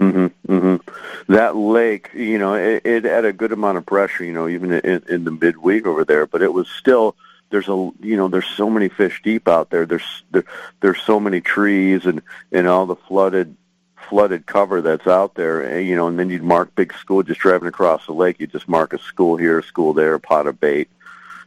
Mm-hmm, 0.00 0.52
mm-hmm. 0.52 1.32
That 1.32 1.56
lake, 1.56 2.10
you 2.14 2.38
know, 2.38 2.54
it, 2.54 2.84
it 2.84 3.04
had 3.04 3.24
a 3.24 3.32
good 3.32 3.52
amount 3.52 3.78
of 3.78 3.86
pressure, 3.86 4.24
you 4.24 4.32
know, 4.32 4.48
even 4.48 4.72
in, 4.72 5.02
in 5.08 5.24
the 5.24 5.30
midweek 5.30 5.86
over 5.86 6.04
there, 6.04 6.26
but 6.26 6.42
it 6.42 6.52
was 6.52 6.68
still 6.68 7.14
there's 7.50 7.68
a 7.68 7.90
you 8.00 8.16
know 8.16 8.26
there's 8.26 8.48
so 8.48 8.68
many 8.68 8.88
fish 8.88 9.22
deep 9.22 9.46
out 9.46 9.70
there. 9.70 9.86
There's 9.86 10.24
there, 10.32 10.44
there's 10.80 11.00
so 11.00 11.20
many 11.20 11.40
trees 11.40 12.06
and 12.06 12.22
and 12.50 12.66
all 12.66 12.86
the 12.86 12.96
flooded 12.96 13.56
flooded 14.08 14.46
cover 14.46 14.80
that's 14.80 15.06
out 15.06 15.34
there, 15.34 15.60
and, 15.60 15.86
you 15.86 15.96
know, 15.96 16.08
and 16.08 16.18
then 16.18 16.30
you'd 16.30 16.42
mark 16.42 16.74
big 16.74 16.92
school 16.94 17.22
just 17.22 17.40
driving 17.40 17.68
across 17.68 18.06
the 18.06 18.12
lake. 18.12 18.38
You 18.38 18.46
just 18.46 18.68
mark 18.68 18.92
a 18.92 18.98
school 18.98 19.36
here, 19.36 19.58
a 19.58 19.62
school 19.62 19.92
there, 19.92 20.14
a 20.14 20.20
pot 20.20 20.46
of 20.46 20.60
bait, 20.60 20.88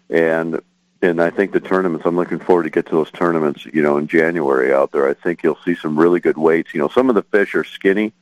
and 0.10 0.60
and 1.02 1.22
I 1.22 1.30
think 1.30 1.52
the 1.52 1.60
tournaments. 1.60 2.06
I'm 2.06 2.16
looking 2.16 2.40
forward 2.40 2.64
to 2.64 2.70
get 2.70 2.88
to 2.88 2.92
those 2.92 3.12
tournaments, 3.12 3.66
you 3.66 3.84
know, 3.84 3.98
in 3.98 4.08
January 4.08 4.74
out 4.74 4.92
there. 4.92 5.08
I 5.08 5.14
think 5.14 5.44
you'll 5.44 5.60
see 5.64 5.76
some 5.76 6.00
really 6.00 6.20
good 6.20 6.38
weights. 6.38 6.74
You 6.74 6.80
know, 6.80 6.88
some 6.88 7.10
of 7.10 7.16
the 7.16 7.24
fish 7.24 7.56
are 7.56 7.64
skinny. 7.64 8.14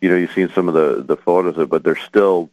You 0.00 0.08
know, 0.10 0.16
you've 0.16 0.32
seen 0.32 0.50
some 0.50 0.68
of 0.68 0.74
the 0.74 1.02
the 1.02 1.16
photos 1.16 1.56
of, 1.56 1.62
it, 1.62 1.70
but 1.70 1.82
they're 1.82 1.96
still 1.96 2.50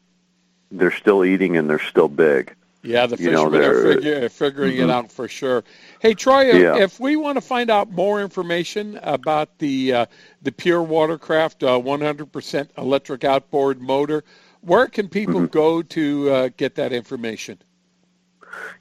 they're 0.71 0.91
still 0.91 1.23
eating 1.23 1.57
and 1.57 1.69
they're 1.69 1.79
still 1.79 2.07
big. 2.07 2.55
Yeah, 2.83 3.05
the 3.07 3.17
You 3.17 3.31
know, 3.31 3.49
fishermen 3.49 3.69
are 3.69 3.93
figure, 3.95 4.29
figuring 4.29 4.77
it 4.77 4.87
Mhm. 4.87 4.91
out 4.91 5.11
for 5.11 5.27
sure. 5.27 5.63
Hey, 5.99 6.13
Troy, 6.13 6.45
if, 6.49 6.55
Yeah. 6.55 6.77
if 6.77 6.99
we 6.99 7.15
want 7.15 7.35
to 7.35 7.41
find 7.41 7.69
out 7.69 7.91
more 7.91 8.21
information 8.21 8.99
about 9.03 9.57
the 9.59 9.93
uh, 9.93 10.05
the 10.41 10.51
Pure 10.51 10.83
Watercraft 10.83 11.63
uh, 11.63 11.79
100% 11.79 12.69
electric 12.77 13.23
outboard 13.23 13.81
motor, 13.81 14.23
where 14.61 14.87
can 14.87 15.09
people 15.09 15.35
Mm-hmm. 15.41 15.45
go 15.47 15.81
to 15.81 16.29
uh, 16.29 16.49
get 16.55 16.75
that 16.75 16.93
information? 16.93 17.57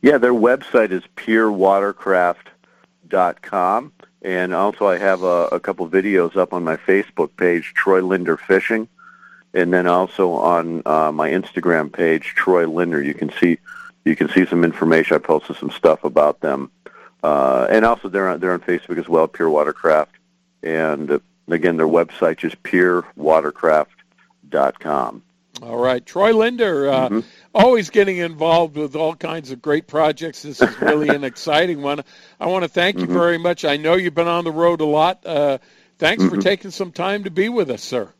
Yeah, 0.02 0.18
their 0.18 0.34
website 0.34 0.92
is 0.92 1.02
purewatercraft.com. 1.16 3.92
And 4.22 4.54
also 4.54 4.86
I 4.86 4.98
have 4.98 5.22
a, 5.22 5.48
a 5.52 5.60
couple 5.60 5.88
videos 5.88 6.36
up 6.36 6.52
on 6.52 6.64
my 6.64 6.76
Facebook 6.76 7.30
page, 7.36 7.72
Troy 7.74 8.02
Linder 8.02 8.36
Fishing. 8.36 8.88
and 9.54 9.72
then 9.72 9.86
also 9.86 10.32
on 10.32 10.82
uh, 10.84 11.10
my 11.12 11.30
Instagram 11.30 11.90
page, 11.90 12.34
Troy 12.36 12.66
Linder. 12.68 13.00
You 13.02 13.14
can 13.14 13.30
see 13.40 13.58
you 14.06 14.16
can 14.16 14.30
see 14.30 14.46
some 14.46 14.64
information. 14.64 15.16
I 15.16 15.18
posted 15.18 15.56
some 15.56 15.70
stuff 15.70 16.04
about 16.04 16.40
them, 16.40 16.70
uh, 17.22 17.66
and 17.68 17.84
also 17.84 18.08
they're 18.08 18.28
on 18.28 18.40
they're 18.40 18.52
on 18.52 18.60
Facebook 18.60 18.96
as 18.98 19.08
well, 19.08 19.26
Pure 19.26 19.50
Watercraft, 19.50 20.14
and 20.62 21.10
uh, 21.10 21.18
again 21.48 21.76
their 21.76 21.88
website 21.88 22.44
is 22.44 22.54
purewatercraft.com. 22.54 25.22
All 25.62 25.78
right, 25.78 26.04
Troy 26.04 26.36
Linder, 26.36 26.86
uh, 26.88 27.08
mm-hmm. 27.08 27.20
always 27.54 27.88
getting 27.90 28.18
involved 28.18 28.76
with 28.76 28.94
all 28.94 29.16
kinds 29.16 29.50
of 29.50 29.62
great 29.62 29.86
projects. 29.86 30.42
This 30.42 30.60
is 30.60 30.80
really 30.80 31.08
an 31.08 31.24
exciting 31.24 31.80
one. 31.82 32.04
I 32.38 32.46
want 32.46 32.62
to 32.62 32.68
thank 32.68 32.98
you 32.98 33.04
mm-hmm. 33.04 33.14
very 33.14 33.38
much. 33.38 33.64
I 33.64 33.78
know 33.78 33.94
you've 33.94 34.14
been 34.14 34.28
on 34.28 34.44
the 34.44 34.52
road 34.52 34.82
a 34.82 34.84
lot. 34.84 35.26
Uh, 35.26 35.56
thanks 35.98 36.22
mm-hmm. 36.22 36.34
for 36.34 36.40
taking 36.40 36.70
some 36.70 36.92
time 36.92 37.24
to 37.24 37.30
be 37.30 37.48
with 37.48 37.70
us, 37.70 37.82
sir. 37.82 38.12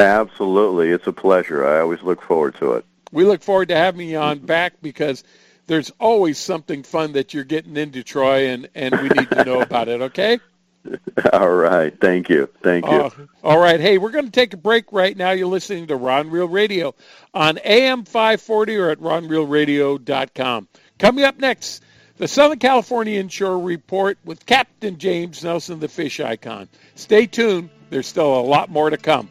Absolutely, 0.00 0.90
it's 0.90 1.06
a 1.06 1.12
pleasure. 1.12 1.64
I 1.66 1.80
always 1.80 2.02
look 2.02 2.22
forward 2.22 2.56
to 2.56 2.72
it. 2.72 2.84
We 3.12 3.24
look 3.24 3.42
forward 3.42 3.68
to 3.68 3.76
having 3.76 4.08
you 4.08 4.18
on 4.18 4.38
back 4.38 4.74
because 4.82 5.24
there's 5.66 5.90
always 6.00 6.38
something 6.38 6.82
fun 6.82 7.12
that 7.12 7.32
you're 7.34 7.44
getting 7.44 7.76
into, 7.76 8.02
Troy, 8.02 8.48
and, 8.48 8.68
and 8.74 8.94
we 9.00 9.08
need 9.08 9.30
to 9.30 9.44
know 9.44 9.60
about 9.60 9.88
it. 9.88 10.00
Okay. 10.02 10.38
All 11.32 11.52
right. 11.52 11.98
Thank 12.00 12.28
you. 12.28 12.48
Thank 12.62 12.86
you. 12.86 12.90
Uh, 12.90 13.10
all 13.42 13.58
right. 13.58 13.80
Hey, 13.80 13.98
we're 13.98 14.10
going 14.10 14.24
to 14.24 14.30
take 14.30 14.54
a 14.54 14.56
break 14.56 14.92
right 14.92 15.16
now. 15.16 15.30
You're 15.30 15.46
listening 15.46 15.88
to 15.88 15.96
Rod 15.96 16.24
and 16.24 16.32
Reel 16.32 16.48
Radio 16.48 16.94
on 17.34 17.58
AM 17.58 18.04
540 18.04 18.76
or 18.76 18.90
at 18.90 18.98
rodandreelradio.com. 18.98 20.68
Coming 20.98 21.24
up 21.24 21.38
next, 21.38 21.82
the 22.16 22.28
Southern 22.28 22.58
California 22.58 23.20
Inshore 23.20 23.58
Report 23.58 24.18
with 24.24 24.46
Captain 24.46 24.98
James 24.98 25.44
Nelson, 25.44 25.80
the 25.80 25.88
fish 25.88 26.20
icon. 26.20 26.68
Stay 26.94 27.26
tuned. 27.26 27.70
There's 27.90 28.06
still 28.06 28.38
a 28.38 28.40
lot 28.40 28.70
more 28.70 28.90
to 28.90 28.96
come. 28.96 29.28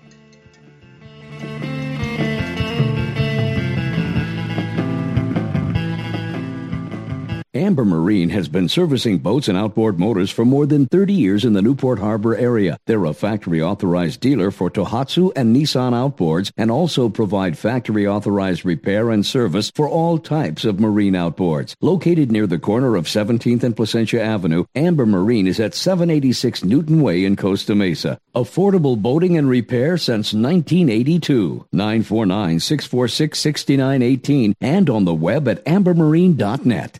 Amber 7.55 7.83
Marine 7.83 8.29
has 8.29 8.47
been 8.47 8.69
servicing 8.69 9.17
boats 9.17 9.47
and 9.47 9.57
outboard 9.57 9.99
motors 9.99 10.29
for 10.29 10.45
more 10.45 10.67
than 10.67 10.85
30 10.85 11.13
years 11.13 11.43
in 11.43 11.53
the 11.53 11.63
Newport 11.63 11.97
Harbor 11.97 12.35
area. 12.35 12.77
They're 12.85 13.05
a 13.05 13.13
factory 13.13 13.59
authorized 13.59 14.19
dealer 14.19 14.51
for 14.51 14.69
Tohatsu 14.69 15.31
and 15.35 15.55
Nissan 15.55 15.93
outboards 15.93 16.51
and 16.57 16.69
also 16.69 17.09
provide 17.09 17.57
factory 17.57 18.05
authorized 18.05 18.65
repair 18.65 19.09
and 19.09 19.25
service 19.25 19.71
for 19.73 19.89
all 19.89 20.19
types 20.19 20.63
of 20.63 20.79
marine 20.79 21.15
outboards. 21.15 21.73
Located 21.81 22.31
near 22.31 22.45
the 22.45 22.59
corner 22.59 22.95
of 22.95 23.05
17th 23.05 23.63
and 23.63 23.75
Placentia 23.75 24.21
Avenue, 24.21 24.65
Amber 24.75 25.07
Marine 25.07 25.47
is 25.47 25.59
at 25.59 25.73
786 25.73 26.63
Newton 26.63 27.01
Way 27.01 27.25
in 27.25 27.35
Costa 27.35 27.73
Mesa. 27.73 28.19
Affordable 28.35 29.01
boating 29.01 29.35
and 29.39 29.49
repair 29.49 29.97
since 29.97 30.35
1982. 30.35 31.65
949 31.71 32.59
646 32.59 33.39
6918 33.39 34.55
and 34.61 34.87
on 34.87 35.05
the 35.05 35.15
web 35.15 35.47
at 35.47 35.65
ambermarine.net. 35.65 36.99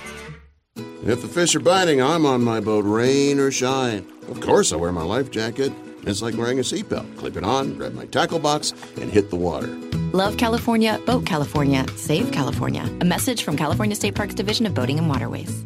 If 1.03 1.23
the 1.23 1.27
fish 1.27 1.55
are 1.55 1.59
biting, 1.59 1.99
I'm 1.99 2.27
on 2.27 2.43
my 2.43 2.59
boat, 2.59 2.85
rain 2.85 3.39
or 3.39 3.49
shine. 3.49 4.05
Of 4.29 4.39
course, 4.39 4.71
I 4.71 4.75
wear 4.75 4.91
my 4.91 5.03
life 5.03 5.31
jacket. 5.31 5.73
It's 6.03 6.21
like 6.21 6.35
wearing 6.35 6.59
a 6.59 6.61
seatbelt. 6.61 7.17
Clip 7.17 7.35
it 7.37 7.43
on, 7.43 7.75
grab 7.75 7.93
my 7.93 8.05
tackle 8.05 8.39
box, 8.39 8.73
and 8.99 9.11
hit 9.11 9.29
the 9.31 9.35
water. 9.35 9.67
Love 10.13 10.37
California, 10.37 10.99
Boat 11.05 11.25
California, 11.25 11.85
Save 11.95 12.31
California. 12.31 12.87
A 13.01 13.05
message 13.05 13.43
from 13.43 13.57
California 13.57 13.95
State 13.95 14.13
Parks 14.13 14.35
Division 14.35 14.65
of 14.65 14.73
Boating 14.75 14.99
and 14.99 15.09
Waterways. 15.09 15.65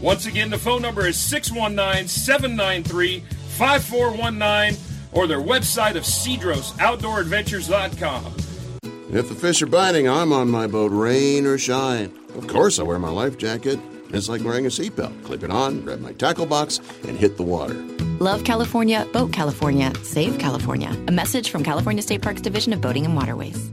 Once 0.00 0.26
again, 0.26 0.50
the 0.50 0.58
phone 0.58 0.80
number 0.80 1.04
is 1.06 1.18
619 1.18 2.06
793 2.06 3.18
5419 3.20 4.78
or 5.12 5.26
their 5.26 5.40
website 5.40 5.96
of 5.96 6.04
cedrosoutdooradventures.com. 6.04 8.36
If 9.10 9.28
the 9.28 9.34
fish 9.34 9.60
are 9.62 9.66
biting, 9.66 10.08
I'm 10.08 10.32
on 10.32 10.48
my 10.50 10.68
boat, 10.68 10.92
rain 10.92 11.46
or 11.46 11.56
shine. 11.58 12.12
Of 12.36 12.46
course, 12.46 12.78
I 12.78 12.82
wear 12.82 12.98
my 12.98 13.08
life 13.08 13.38
jacket. 13.38 13.80
It's 14.10 14.28
like 14.28 14.44
wearing 14.44 14.66
a 14.66 14.68
seatbelt. 14.68 15.24
Clip 15.24 15.42
it 15.42 15.50
on, 15.50 15.80
grab 15.80 16.00
my 16.00 16.12
tackle 16.12 16.46
box, 16.46 16.78
and 17.06 17.18
hit 17.18 17.36
the 17.36 17.42
water. 17.42 17.74
Love 18.20 18.44
California, 18.44 19.04
Boat 19.12 19.32
California, 19.32 19.92
Save 20.02 20.38
California. 20.38 20.96
A 21.08 21.12
message 21.12 21.50
from 21.50 21.64
California 21.64 22.02
State 22.02 22.22
Parks 22.22 22.40
Division 22.40 22.72
of 22.72 22.80
Boating 22.80 23.04
and 23.04 23.16
Waterways. 23.16 23.72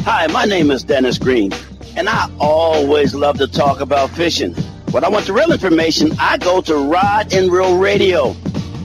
Hi, 0.00 0.26
my 0.28 0.44
name 0.44 0.70
is 0.70 0.84
Dennis 0.84 1.18
Green, 1.18 1.52
and 1.96 2.08
I 2.08 2.30
always 2.38 3.14
love 3.14 3.38
to 3.38 3.48
talk 3.48 3.80
about 3.80 4.10
fishing. 4.10 4.54
When 4.94 5.02
I 5.02 5.08
want 5.08 5.26
the 5.26 5.32
real 5.32 5.50
information, 5.50 6.12
I 6.20 6.38
go 6.38 6.60
to 6.60 6.76
Rod 6.76 7.34
and 7.34 7.50
Reel 7.50 7.78
Radio. 7.78 8.30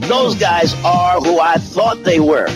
Those 0.08 0.34
guys 0.34 0.74
are 0.82 1.20
who 1.20 1.38
I 1.38 1.54
thought 1.54 2.02
they 2.02 2.18
were. 2.18 2.48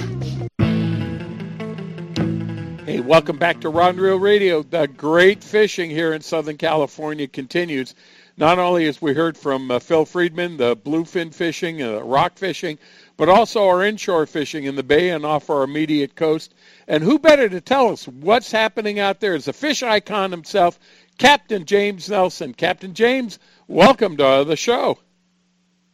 Hey, 2.84 2.98
welcome 2.98 3.38
back 3.38 3.60
to 3.60 3.68
Rod 3.68 3.90
and 3.90 4.00
Reel 4.00 4.18
Radio. 4.18 4.64
The 4.64 4.88
great 4.88 5.44
fishing 5.44 5.88
here 5.88 6.12
in 6.12 6.20
Southern 6.20 6.56
California 6.56 7.28
continues. 7.28 7.94
Not 8.36 8.58
only 8.58 8.88
as 8.88 9.00
we 9.00 9.14
heard 9.14 9.38
from 9.38 9.70
uh, 9.70 9.78
Phil 9.78 10.04
Friedman, 10.04 10.56
the 10.56 10.76
bluefin 10.76 11.32
fishing, 11.32 11.80
uh, 11.80 12.00
rock 12.00 12.36
fishing, 12.36 12.78
but 13.16 13.28
also 13.28 13.68
our 13.68 13.84
inshore 13.84 14.26
fishing 14.26 14.64
in 14.64 14.74
the 14.74 14.82
bay 14.82 15.10
and 15.10 15.24
off 15.24 15.48
our 15.48 15.62
immediate 15.62 16.16
coast. 16.16 16.52
And 16.88 17.04
who 17.04 17.20
better 17.20 17.48
to 17.48 17.60
tell 17.60 17.90
us 17.90 18.08
what's 18.08 18.50
happening 18.50 18.98
out 18.98 19.20
there 19.20 19.36
is 19.36 19.44
the 19.44 19.52
fish 19.52 19.84
icon 19.84 20.32
himself, 20.32 20.80
Captain 21.18 21.64
James 21.64 22.08
Nelson. 22.08 22.54
Captain 22.54 22.94
James, 22.94 23.38
welcome 23.68 24.16
to 24.16 24.44
the 24.46 24.56
show. 24.56 24.98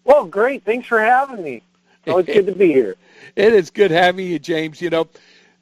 Well, 0.04 0.24
great. 0.24 0.64
Thanks 0.64 0.88
for 0.88 1.00
having 1.00 1.42
me. 1.42 1.62
Oh, 2.06 2.18
it's 2.18 2.32
good 2.32 2.46
to 2.46 2.54
be 2.54 2.72
here. 2.72 2.96
It 3.36 3.52
is 3.52 3.70
good 3.70 3.90
having 3.90 4.26
you, 4.26 4.38
James. 4.38 4.80
You 4.80 4.90
know, 4.90 5.08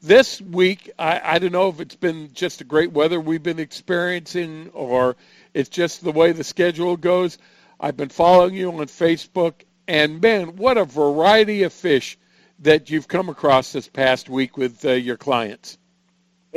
this 0.00 0.40
week, 0.40 0.90
I, 0.98 1.20
I 1.22 1.38
don't 1.38 1.52
know 1.52 1.68
if 1.68 1.80
it's 1.80 1.96
been 1.96 2.30
just 2.32 2.58
the 2.58 2.64
great 2.64 2.92
weather 2.92 3.20
we've 3.20 3.42
been 3.42 3.58
experiencing 3.58 4.70
or 4.72 5.16
it's 5.54 5.68
just 5.68 6.02
the 6.02 6.12
way 6.12 6.32
the 6.32 6.44
schedule 6.44 6.96
goes. 6.96 7.36
I've 7.80 7.96
been 7.96 8.08
following 8.08 8.54
you 8.54 8.70
on 8.70 8.86
Facebook, 8.86 9.54
and 9.86 10.20
man, 10.20 10.56
what 10.56 10.78
a 10.78 10.84
variety 10.84 11.64
of 11.64 11.72
fish 11.72 12.16
that 12.60 12.90
you've 12.90 13.08
come 13.08 13.28
across 13.28 13.72
this 13.72 13.88
past 13.88 14.30
week 14.30 14.56
with 14.56 14.84
uh, 14.84 14.92
your 14.92 15.16
clients. 15.16 15.78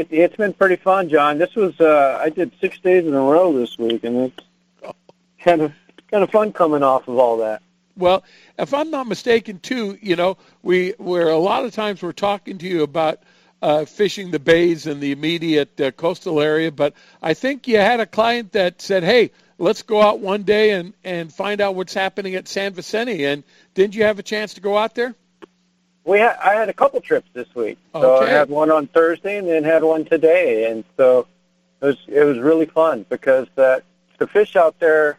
It, 0.01 0.07
it's 0.09 0.35
been 0.35 0.53
pretty 0.53 0.77
fun, 0.77 1.09
John. 1.09 1.37
This 1.37 1.53
was 1.55 1.79
uh, 1.79 2.17
I 2.19 2.29
did 2.29 2.51
six 2.59 2.79
days 2.79 3.05
in 3.05 3.13
a 3.13 3.21
row 3.21 3.53
this 3.53 3.77
week, 3.77 4.03
and 4.03 4.31
it's 4.31 4.95
kind 5.39 5.61
of 5.61 5.73
kind 6.09 6.23
of 6.23 6.31
fun 6.31 6.53
coming 6.53 6.81
off 6.81 7.07
of 7.07 7.17
all 7.19 7.37
that. 7.37 7.61
Well, 7.95 8.23
if 8.57 8.73
I'm 8.73 8.89
not 8.89 9.07
mistaken, 9.07 9.59
too, 9.59 9.99
you 10.01 10.15
know, 10.15 10.37
we 10.63 10.95
where 10.97 11.29
a 11.29 11.37
lot 11.37 11.65
of 11.65 11.73
times 11.73 12.01
we're 12.01 12.13
talking 12.13 12.57
to 12.57 12.67
you 12.67 12.81
about 12.81 13.21
uh, 13.61 13.85
fishing 13.85 14.31
the 14.31 14.39
bays 14.39 14.87
in 14.87 14.99
the 14.99 15.11
immediate 15.11 15.79
uh, 15.79 15.91
coastal 15.91 16.41
area, 16.41 16.71
but 16.71 16.95
I 17.21 17.35
think 17.35 17.67
you 17.67 17.77
had 17.77 17.99
a 17.99 18.07
client 18.07 18.53
that 18.53 18.81
said, 18.81 19.03
"Hey, 19.03 19.29
let's 19.59 19.83
go 19.83 20.01
out 20.01 20.19
one 20.19 20.41
day 20.41 20.71
and 20.71 20.93
and 21.03 21.31
find 21.31 21.61
out 21.61 21.75
what's 21.75 21.93
happening 21.93 22.33
at 22.33 22.47
San 22.47 22.73
Vicente." 22.73 23.23
And 23.25 23.43
didn't 23.75 23.93
you 23.93 24.05
have 24.05 24.17
a 24.17 24.23
chance 24.23 24.55
to 24.55 24.61
go 24.61 24.79
out 24.79 24.95
there? 24.95 25.13
We 26.03 26.19
had, 26.19 26.37
I 26.37 26.53
had 26.55 26.69
a 26.69 26.73
couple 26.73 26.99
trips 27.01 27.29
this 27.33 27.53
week. 27.53 27.77
So 27.93 28.15
Okay. 28.15 28.31
I 28.31 28.37
had 28.37 28.49
one 28.49 28.71
on 28.71 28.87
Thursday 28.87 29.37
and 29.37 29.47
then 29.47 29.63
had 29.63 29.83
one 29.83 30.05
today, 30.05 30.69
and 30.71 30.83
so 30.97 31.27
it 31.81 31.85
was 31.85 31.97
it 32.07 32.23
was 32.23 32.39
really 32.39 32.65
fun 32.65 33.05
because 33.09 33.47
that 33.55 33.83
the 34.17 34.27
fish 34.27 34.55
out 34.55 34.79
there, 34.79 35.17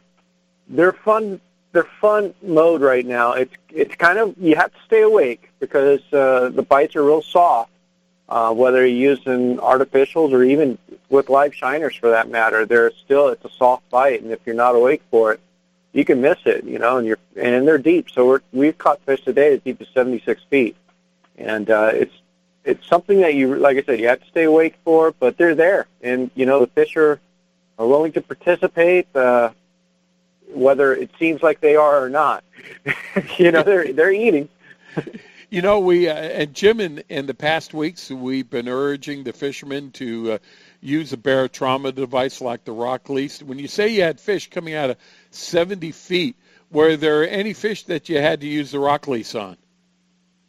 they're 0.69 0.93
fun. 0.93 1.41
They're 1.73 1.89
fun 2.01 2.35
mode 2.43 2.83
right 2.83 3.07
now. 3.07 3.33
It's 3.33 3.55
it's 3.71 3.95
kind 3.95 4.19
of 4.19 4.35
you 4.39 4.57
have 4.57 4.73
to 4.73 4.79
stay 4.87 5.03
awake 5.03 5.51
because 5.61 6.01
uh, 6.13 6.51
the 6.51 6.63
bites 6.63 6.97
are 6.97 7.03
real 7.05 7.23
soft. 7.23 7.71
Uh, 8.29 8.53
whether 8.53 8.87
you're 8.87 9.11
using 9.17 9.59
artificials 9.59 10.33
or 10.33 10.43
even 10.43 10.79
with 11.11 11.29
live 11.29 11.53
shiners 11.55 11.95
for 11.99 12.11
that 12.11 12.29
matter, 12.31 12.65
they're 12.67 12.91
still 12.93 13.29
it's 13.29 13.45
a 13.45 13.51
soft 13.51 13.89
bite, 13.91 14.23
and 14.23 14.33
if 14.33 14.41
you're 14.47 14.55
not 14.55 14.75
awake 14.75 15.03
for 15.11 15.33
it, 15.33 15.41
you 15.93 16.05
can 16.05 16.21
miss 16.21 16.39
it, 16.45 16.65
you 16.65 16.79
know, 16.79 16.99
and 16.99 17.07
you're 17.07 17.19
and 17.37 17.67
they're 17.67 17.79
deep. 17.79 18.11
So 18.11 18.27
we're, 18.27 18.41
we've 18.53 18.77
caught 18.77 19.01
fish 19.03 19.23
today 19.23 19.55
as 19.55 19.61
deep 19.61 19.81
as 19.81 19.89
76 19.89 20.43
feet, 20.51 20.77
and 21.37 21.71
uh, 21.71 21.91
it's 21.93 22.15
it's 22.65 22.87
something 22.87 23.21
that 23.21 23.35
you, 23.35 23.55
like 23.57 23.77
I 23.77 23.83
said, 23.83 24.01
you 24.01 24.09
have 24.09 24.21
to 24.21 24.27
stay 24.29 24.45
awake 24.45 24.77
for, 24.85 25.13
but 25.13 25.37
they're 25.37 25.55
there, 25.55 25.87
and 26.01 26.31
you 26.35 26.47
know 26.47 26.61
the 26.61 26.67
fish 26.69 26.97
are 26.97 27.21
are 27.79 27.87
willing 27.87 28.13
to 28.13 28.21
participate, 28.21 29.15
uh, 29.15 29.51
whether 30.49 30.95
it 30.95 31.11
seems 31.19 31.43
like 31.43 31.61
they 31.61 31.77
are 31.77 32.03
or 32.03 32.09
not. 32.09 32.45
you 33.39 33.51
know, 33.53 33.63
they're 33.63 33.93
they're 33.93 34.13
eating. 34.13 34.49
You 35.51 35.61
know, 35.61 35.81
we 35.81 36.09
uh, 36.09 36.15
and 36.15 36.55
Jim 36.55 36.81
in 36.81 37.05
in 37.11 37.27
the 37.27 37.35
past 37.35 37.75
weeks 37.75 38.11
we've 38.11 38.49
been 38.49 38.69
urging 38.69 39.25
the 39.25 39.35
fishermen 39.35 39.91
to 39.93 40.33
uh, 40.33 40.39
use 40.83 41.13
a 41.13 41.17
barotrauma 41.17 41.95
device 41.95 42.41
like 42.41 42.65
the 42.65 42.75
RokLees. 42.75 43.43
When 43.43 43.59
you 43.59 43.69
say 43.69 43.89
you 43.89 44.03
had 44.03 44.21
fish 44.21 44.51
coming 44.51 44.75
out 44.75 44.91
of 44.91 44.97
70 45.31 45.93
feet, 45.93 46.37
were 46.71 46.97
there 46.97 47.29
any 47.29 47.53
fish 47.55 47.85
that 47.85 48.09
you 48.09 48.19
had 48.19 48.41
to 48.41 48.47
use 48.47 48.73
the 48.73 48.79
RokLees 48.79 49.41
on? 49.41 49.57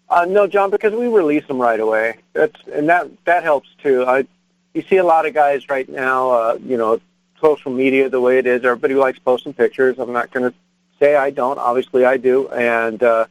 Uh, 0.09 0.25
no, 0.25 0.47
John, 0.47 0.69
because 0.69 0.93
we 0.93 1.07
release 1.07 1.45
them 1.47 1.59
right 1.59 1.79
away. 1.79 2.17
That's 2.33 2.59
and 2.71 2.89
that 2.89 3.09
that 3.25 3.43
helps 3.43 3.69
too. 3.81 4.05
I 4.05 4.27
you 4.73 4.83
see 4.83 4.97
a 4.97 5.03
lot 5.03 5.25
of 5.25 5.33
guys 5.33 5.69
right 5.69 5.87
now. 5.89 6.29
Uh, 6.29 6.57
you 6.63 6.77
know, 6.77 6.99
social 7.41 7.71
media 7.71 8.09
the 8.09 8.21
way 8.21 8.37
it 8.37 8.45
is. 8.45 8.63
Everybody 8.63 8.95
likes 8.95 9.19
posting 9.19 9.53
pictures. 9.53 9.97
I'm 9.97 10.13
not 10.13 10.31
going 10.31 10.51
to 10.51 10.57
say 10.99 11.15
I 11.15 11.31
don't. 11.31 11.57
Obviously, 11.57 12.05
I 12.05 12.17
do. 12.17 12.47
And 12.49 13.01
uh, 13.01 13.25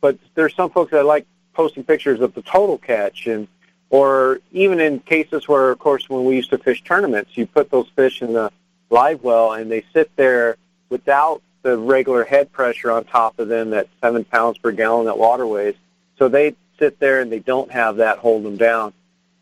but 0.00 0.18
there's 0.34 0.54
some 0.54 0.70
folks 0.70 0.90
that 0.92 1.04
like 1.04 1.26
posting 1.52 1.84
pictures 1.84 2.20
of 2.20 2.34
the 2.34 2.42
total 2.42 2.78
catch 2.78 3.26
and 3.26 3.46
or 3.90 4.38
even 4.52 4.80
in 4.80 5.00
cases 5.00 5.48
where, 5.48 5.70
of 5.70 5.78
course, 5.78 6.08
when 6.08 6.24
we 6.24 6.36
used 6.36 6.50
to 6.50 6.58
fish 6.58 6.82
tournaments, 6.82 7.36
you 7.36 7.46
put 7.46 7.70
those 7.70 7.88
fish 7.88 8.22
in 8.22 8.32
the 8.32 8.50
live 8.88 9.22
well 9.22 9.52
and 9.52 9.70
they 9.70 9.84
sit 9.92 10.14
there 10.16 10.56
without 10.88 11.42
the 11.62 11.76
regular 11.76 12.24
head 12.24 12.50
pressure 12.52 12.90
on 12.90 13.04
top 13.04 13.38
of 13.38 13.48
them 13.48 13.74
at 13.74 13.88
seven 14.00 14.24
pounds 14.24 14.58
per 14.58 14.72
gallon 14.72 15.06
that 15.06 15.18
water 15.18 15.46
weighs. 15.46 15.74
So 16.18 16.28
they 16.28 16.54
sit 16.78 16.98
there 16.98 17.20
and 17.20 17.30
they 17.30 17.40
don't 17.40 17.70
have 17.70 17.96
that 17.96 18.18
hold 18.18 18.44
them 18.44 18.56
down. 18.56 18.92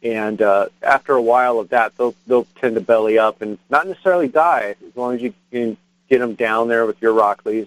And 0.03 0.41
uh, 0.41 0.69
after 0.83 1.15
a 1.15 1.23
while 1.23 1.59
of 1.59 1.71
that, 1.71 1.97
they'll 1.97 2.15
they'll 2.27 2.47
tend 2.61 2.77
to 2.77 2.81
belly 2.81 3.19
up 3.19 3.43
and 3.43 3.59
not 3.69 3.87
necessarily 3.87 4.29
die 4.29 4.77
as 4.87 4.97
long 4.97 5.17
as 5.17 5.23
you 5.23 5.35
can 5.51 5.77
get 6.09 6.21
them 6.21 6.35
down 6.35 6.69
there 6.69 6.87
with 6.87 7.03
your 7.03 7.15
RokLees. 7.15 7.67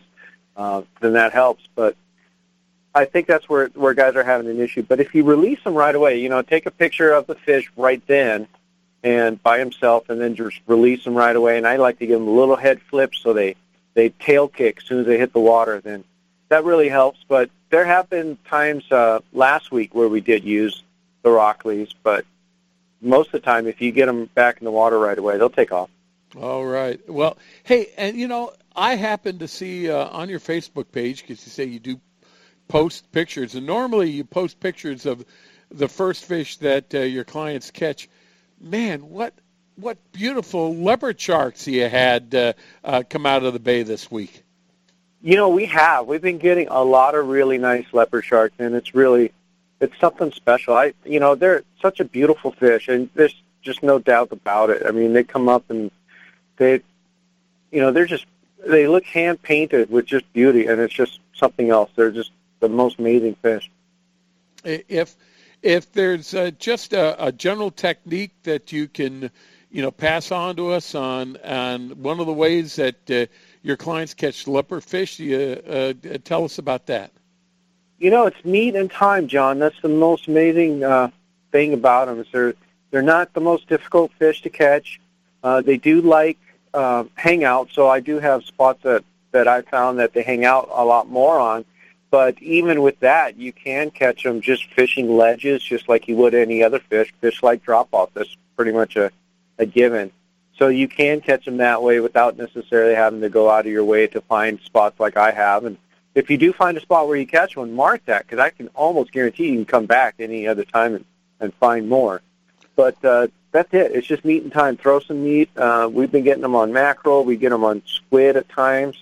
Uh, 0.56 0.84
then 1.02 1.14
that 1.14 1.34
helps. 1.34 1.68
But 1.76 1.96
I 2.94 3.06
think 3.06 3.28
that's 3.28 3.48
where 3.48 3.68
where 3.68 3.94
guys 3.94 4.16
are 4.16 4.24
having 4.24 4.50
an 4.50 4.60
issue. 4.60 4.84
But 4.84 5.00
if 5.00 5.16
you 5.16 5.24
release 5.24 5.64
them 5.64 5.76
right 5.76 5.96
away, 5.96 6.20
you 6.20 6.30
know, 6.30 6.42
take 6.42 6.66
a 6.66 6.72
picture 6.72 7.12
of 7.12 7.28
the 7.28 7.36
fish 7.36 7.72
right 7.78 8.06
then 8.08 8.48
and 9.04 9.42
by 9.42 9.58
himself, 9.58 10.10
and 10.10 10.22
then 10.22 10.36
just 10.36 10.60
release 10.68 11.04
them 11.04 11.16
right 11.16 11.36
away. 11.36 11.58
And 11.58 11.66
I 11.66 11.78
like 11.78 12.00
to 12.00 12.06
give 12.06 12.20
them 12.20 12.28
a 12.28 12.32
little 12.32 12.56
head 12.56 12.82
flip 12.82 13.16
so 13.16 13.34
they 13.34 13.56
they 13.94 14.10
tail 14.10 14.48
kick 14.48 14.80
as 14.80 14.84
soon 14.86 15.00
as 15.00 15.06
they 15.06 15.18
hit 15.18 15.34
the 15.34 15.40
water. 15.40 15.80
Then 15.80 16.04
that 16.50 16.64
really 16.66 16.90
helps. 16.90 17.20
But 17.28 17.50
there 17.70 17.86
have 17.86 18.10
been 18.10 18.38
times 18.46 18.90
uh, 18.92 19.20
last 19.34 19.72
week 19.72 19.96
where 19.96 20.10
we 20.10 20.22
did 20.22 20.44
use 20.44 20.84
the 21.24 21.30
RokLees, 21.30 21.94
but 22.04 22.26
most 23.02 23.28
of 23.28 23.34
the 23.34 23.40
time, 23.40 23.68
if 23.68 23.82
you 23.82 23.92
get 23.92 24.06
them 24.06 24.26
back 24.26 24.60
in 24.60 24.66
the 24.66 24.72
water 24.72 25.00
right 25.00 25.18
away, 25.18 25.38
they'll 25.38 25.50
take 25.50 25.72
off. 25.72 25.90
All 26.40 26.66
right. 26.66 27.00
Well, 27.10 27.38
hey, 27.64 27.92
and 27.98 28.16
you 28.16 28.28
know, 28.28 28.54
I 28.76 28.96
happened 28.96 29.40
to 29.40 29.48
see 29.48 29.90
uh, 29.90 30.08
on 30.08 30.30
your 30.30 30.40
Facebook 30.40 30.92
page 30.92 31.22
because 31.22 31.46
you 31.46 31.52
say 31.52 31.66
you 31.66 31.80
do 31.80 32.00
post 32.72 33.12
pictures, 33.12 33.56
and 33.56 33.66
normally 33.66 34.10
you 34.10 34.24
post 34.24 34.58
pictures 34.62 35.06
of 35.06 35.26
the 35.72 35.90
first 35.90 36.24
fish 36.24 36.56
that 36.58 36.96
uh, 36.96 37.00
your 37.00 37.26
clients 37.26 37.70
catch. 37.70 38.08
Man, 38.62 39.10
what 39.10 39.34
what 39.76 39.98
beautiful 40.14 40.74
leopard 40.76 41.20
sharks 41.20 41.68
you 41.68 41.90
had 41.90 42.34
uh, 42.34 42.54
uh, 42.86 43.04
come 43.10 43.26
out 43.26 43.44
of 43.44 43.52
the 43.52 43.60
bay 43.60 43.84
this 43.84 44.10
week. 44.10 44.44
You 45.22 45.36
know, 45.36 45.50
we 45.50 45.66
have. 45.66 46.08
We've 46.08 46.22
been 46.22 46.38
getting 46.38 46.68
a 46.70 46.82
lot 46.82 47.14
of 47.14 47.28
really 47.28 47.58
nice 47.58 47.86
leopard 47.92 48.24
sharks, 48.24 48.56
and 48.58 48.74
it's 48.74 48.96
really, 48.96 49.34
it's 49.82 49.98
something 50.00 50.32
special. 50.32 50.74
I, 50.74 50.94
you 51.04 51.20
know, 51.20 51.36
they're 51.36 51.64
such 51.82 52.00
a 52.00 52.06
beautiful 52.06 52.52
fish, 52.52 52.88
and 52.88 53.10
there's 53.16 53.36
just 53.62 53.84
no 53.84 54.00
doubt 54.00 54.32
about 54.32 54.70
it. 54.70 54.84
I 54.86 54.92
mean, 54.92 55.12
they 55.14 55.24
come 55.24 55.50
up 55.50 55.70
and 55.70 55.92
they, 56.58 56.82
you 57.72 57.82
know, 57.82 57.92
they're 57.92 58.06
just, 58.06 58.26
they 58.66 58.88
look 58.88 59.06
hand 59.06 59.42
painted 59.42 59.90
with 59.90 60.06
just 60.06 60.32
beauty, 60.32 60.68
and 60.68 60.80
it's 60.80 60.94
just 60.94 61.20
something 61.34 61.70
else. 61.70 61.90
They're 61.96 62.12
just 62.12 62.32
the 62.62 62.70
most 62.70 63.00
amazing 63.00 63.36
fish. 63.36 63.70
If 64.64 65.16
if 65.62 65.92
there's 65.92 66.34
uh, 66.34 66.52
just 66.58 66.94
a, 66.94 67.26
a 67.26 67.32
general 67.32 67.72
technique 67.72 68.32
that 68.44 68.72
you 68.72 68.88
can, 68.88 69.30
you 69.72 69.82
know, 69.82 69.92
pass 69.92 70.32
on 70.32 70.56
to 70.56 70.72
us 70.72 70.96
on 70.96 71.38
on 71.38 71.90
one 72.02 72.20
of 72.20 72.28
the 72.28 72.34
ways 72.34 72.76
that 72.78 73.12
uh, 73.12 73.26
your 73.64 73.78
clients 73.78 74.14
catch 74.14 74.48
leopard 74.48 74.84
fish, 74.84 75.20
you 75.20 75.62
uh, 75.68 75.94
tell 76.24 76.46
us 76.46 76.58
about 76.58 76.88
that. 76.88 77.12
You 78.00 78.10
know, 78.10 78.26
it's 78.26 78.44
meat 78.44 78.76
and 78.76 78.90
time, 78.90 79.28
John. 79.28 79.60
That's 79.60 79.80
the 79.82 79.90
most 79.90 80.28
amazing 80.28 80.84
uh, 80.84 81.12
thing 81.52 81.74
about 81.74 82.08
them. 82.08 82.20
Is 82.20 82.28
they're 82.32 82.54
they're 82.92 83.02
not 83.02 83.34
the 83.34 83.42
most 83.42 83.68
difficult 83.68 84.12
fish 84.14 84.42
to 84.44 84.50
catch. 84.50 85.00
Uh, 85.44 85.62
they 85.62 85.78
do 85.78 86.02
like 86.02 86.38
uh, 86.74 87.04
hang 87.16 87.44
out, 87.44 87.70
so 87.72 87.88
I 87.88 88.00
do 88.00 88.20
have 88.20 88.44
spots 88.46 88.84
that 88.84 89.04
that 89.32 89.48
I 89.48 89.62
found 89.62 90.00
that 90.00 90.14
they 90.14 90.24
hang 90.24 90.46
out 90.46 90.70
a 90.72 90.86
lot 90.86 91.10
more 91.10 91.40
on. 91.40 91.66
But 92.12 92.42
even 92.42 92.82
with 92.82 93.00
that, 93.00 93.38
you 93.38 93.54
can 93.54 93.90
catch 93.90 94.24
them 94.24 94.42
just 94.42 94.66
fishing 94.74 95.16
ledges, 95.18 95.64
just 95.64 95.88
like 95.88 96.10
you 96.10 96.18
would 96.18 96.36
any 96.36 96.62
other 96.62 96.80
fish. 96.80 97.12
Fish 97.22 97.42
like 97.42 97.64
drop 97.64 97.88
off. 97.94 98.10
That's 98.14 98.36
pretty 98.58 98.74
much 98.74 98.98
a, 98.98 99.12
a 99.58 99.66
given. 99.66 100.12
So 100.58 100.68
you 100.68 100.90
can 100.90 101.22
catch 101.22 101.46
them 101.46 101.58
that 101.58 101.82
way 101.82 102.02
without 102.02 102.38
necessarily 102.38 102.94
having 102.94 103.22
to 103.22 103.30
go 103.30 103.50
out 103.50 103.66
of 103.66 103.72
your 103.72 103.86
way 103.86 104.08
to 104.08 104.20
find 104.22 104.60
spots 104.60 105.00
like 105.00 105.16
I 105.16 105.32
have. 105.32 105.64
And 105.64 105.78
if 106.14 106.30
you 106.30 106.38
do 106.38 106.52
find 106.52 106.78
a 106.78 106.82
spot 106.82 107.08
where 107.08 107.16
you 107.16 107.26
catch 107.26 107.56
one, 107.56 107.74
mark 107.74 108.06
that 108.06 108.28
because 108.28 108.40
I 108.40 108.50
can 108.50 108.68
almost 108.76 109.14
guarantee 109.14 109.48
you 109.48 109.56
can 109.56 109.66
come 109.66 109.86
back 109.86 110.16
any 110.20 110.48
other 110.48 110.66
time 110.66 110.96
and, 110.96 111.06
and 111.40 111.54
find 111.56 111.88
more. 111.88 112.22
But 112.76 113.04
uh, 113.06 113.28
that's 113.54 113.74
it. 113.74 113.94
It's 113.94 114.06
just 114.06 114.26
meat 114.26 114.44
and 114.44 114.52
time. 114.52 114.76
Throw 114.76 115.00
some 115.00 115.24
meat. 115.24 115.50
Uh, 115.56 115.90
we've 115.92 116.12
been 116.12 116.26
getting 116.26 116.42
them 116.42 116.56
on 116.56 116.74
mackerel. 116.74 117.24
We 117.24 117.38
get 117.38 117.52
them 117.52 117.64
on 117.64 117.82
squid 117.86 118.36
at 118.36 118.50
times, 118.50 119.02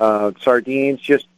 uh, 0.00 0.32
sardines. 0.40 1.00
Just 1.00 1.28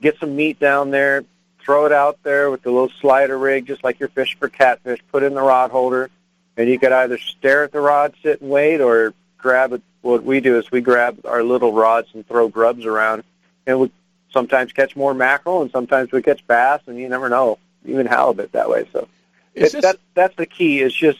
get 0.00 0.18
some 0.18 0.36
meat 0.36 0.58
down 0.58 0.90
there. 0.90 1.24
Throw 1.60 1.86
it 1.86 1.92
out 1.92 2.18
there 2.22 2.50
with 2.50 2.62
the 2.62 2.70
little 2.70 2.90
slider 3.00 3.38
rig, 3.38 3.66
just 3.66 3.84
like 3.84 4.00
you're 4.00 4.08
fishing 4.08 4.38
for 4.38 4.48
catfish. 4.48 5.00
Put 5.12 5.22
in 5.22 5.34
the 5.34 5.42
rod 5.42 5.70
holder, 5.70 6.10
and 6.56 6.68
you 6.68 6.78
could 6.78 6.92
either 6.92 7.18
stare 7.18 7.64
at 7.64 7.72
the 7.72 7.80
rod, 7.80 8.14
sit 8.22 8.40
and 8.40 8.50
wait, 8.50 8.80
or 8.80 9.14
grab 9.38 9.72
it. 9.72 9.82
What 10.02 10.24
we 10.24 10.40
do 10.40 10.58
is 10.58 10.70
we 10.70 10.80
grab 10.80 11.20
our 11.26 11.42
little 11.42 11.72
rods 11.72 12.08
and 12.14 12.26
throw 12.26 12.48
grubs 12.48 12.86
around, 12.86 13.24
and 13.66 13.78
we 13.78 13.90
sometimes 14.30 14.72
catch 14.72 14.96
more 14.96 15.12
mackerel, 15.12 15.60
and 15.60 15.70
sometimes 15.70 16.10
we 16.12 16.22
catch 16.22 16.46
bass, 16.46 16.80
and 16.86 16.98
you 16.98 17.08
never 17.08 17.28
know, 17.28 17.58
even 17.84 18.06
halibut 18.06 18.52
that 18.52 18.70
way. 18.70 18.88
So 18.92 19.06
Is 19.54 19.74
it, 19.74 19.82
that 19.82 19.96
that's 20.14 20.34
the 20.36 20.46
key. 20.46 20.80
Is 20.80 20.94
just 20.94 21.18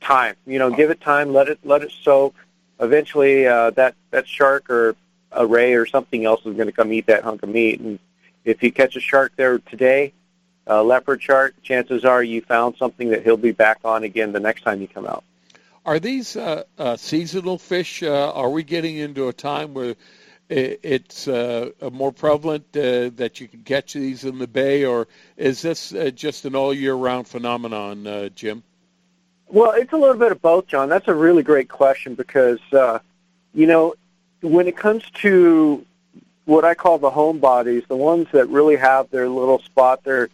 time. 0.00 0.36
You 0.46 0.58
know, 0.58 0.70
give 0.70 0.90
it 0.90 1.00
time. 1.00 1.32
Let 1.32 1.48
it 1.48 1.58
let 1.64 1.82
it 1.82 1.92
soak. 2.02 2.34
Eventually, 2.80 3.46
uh, 3.46 3.70
that 3.72 3.94
that 4.10 4.26
shark 4.26 4.70
or 4.70 4.96
a 5.32 5.46
ray 5.46 5.74
or 5.74 5.86
something 5.86 6.24
else 6.24 6.40
is 6.44 6.56
going 6.56 6.66
to 6.66 6.72
come 6.72 6.92
eat 6.92 7.06
that 7.06 7.22
hunk 7.22 7.42
of 7.42 7.48
meat. 7.48 7.80
And 7.80 7.98
if 8.44 8.62
you 8.62 8.72
catch 8.72 8.96
a 8.96 9.00
shark 9.00 9.32
there 9.36 9.58
today, 9.58 10.12
uh, 10.66 10.82
leopard 10.82 11.22
shark, 11.22 11.54
chances 11.62 12.04
are 12.04 12.22
you 12.22 12.42
found 12.42 12.76
something 12.76 13.10
that 13.10 13.22
he'll 13.22 13.36
be 13.36 13.52
back 13.52 13.78
on 13.84 14.04
again 14.04 14.32
the 14.32 14.40
next 14.40 14.62
time 14.62 14.80
you 14.80 14.88
come 14.88 15.06
out. 15.06 15.24
Are 15.86 15.98
these 15.98 16.36
uh, 16.36 16.64
uh, 16.78 16.96
seasonal 16.96 17.58
fish? 17.58 18.02
Uh, 18.02 18.32
are 18.32 18.50
we 18.50 18.62
getting 18.62 18.96
into 18.96 19.28
a 19.28 19.32
time 19.32 19.72
where 19.74 19.96
it's 20.50 21.28
uh, 21.28 21.70
more 21.92 22.12
prevalent 22.12 22.64
uh, 22.76 23.10
that 23.14 23.40
you 23.40 23.46
can 23.46 23.62
catch 23.62 23.92
these 23.92 24.24
in 24.24 24.38
the 24.38 24.48
bay, 24.48 24.84
or 24.84 25.06
is 25.36 25.62
this 25.62 25.94
uh, 25.94 26.10
just 26.10 26.44
an 26.44 26.56
all 26.56 26.74
year 26.74 26.94
round 26.94 27.28
phenomenon, 27.28 28.06
uh, 28.06 28.28
Jim? 28.30 28.64
Well, 29.46 29.72
it's 29.72 29.92
a 29.92 29.96
little 29.96 30.16
bit 30.16 30.32
of 30.32 30.42
both, 30.42 30.66
John. 30.66 30.88
That's 30.88 31.08
a 31.08 31.14
really 31.14 31.42
great 31.42 31.68
question 31.68 32.14
because, 32.14 32.60
uh, 32.72 32.98
you 33.54 33.66
know, 33.66 33.94
when 34.40 34.66
it 34.66 34.76
comes 34.76 35.02
to 35.22 35.84
what 36.44 36.64
I 36.64 36.74
call 36.74 36.98
the 36.98 37.10
home 37.10 37.38
bodies, 37.38 37.84
the 37.88 37.96
ones 37.96 38.26
that 38.32 38.48
really 38.48 38.76
have 38.76 39.10
their 39.10 39.28
little 39.28 39.60
spot, 39.60 40.04
their 40.04 40.28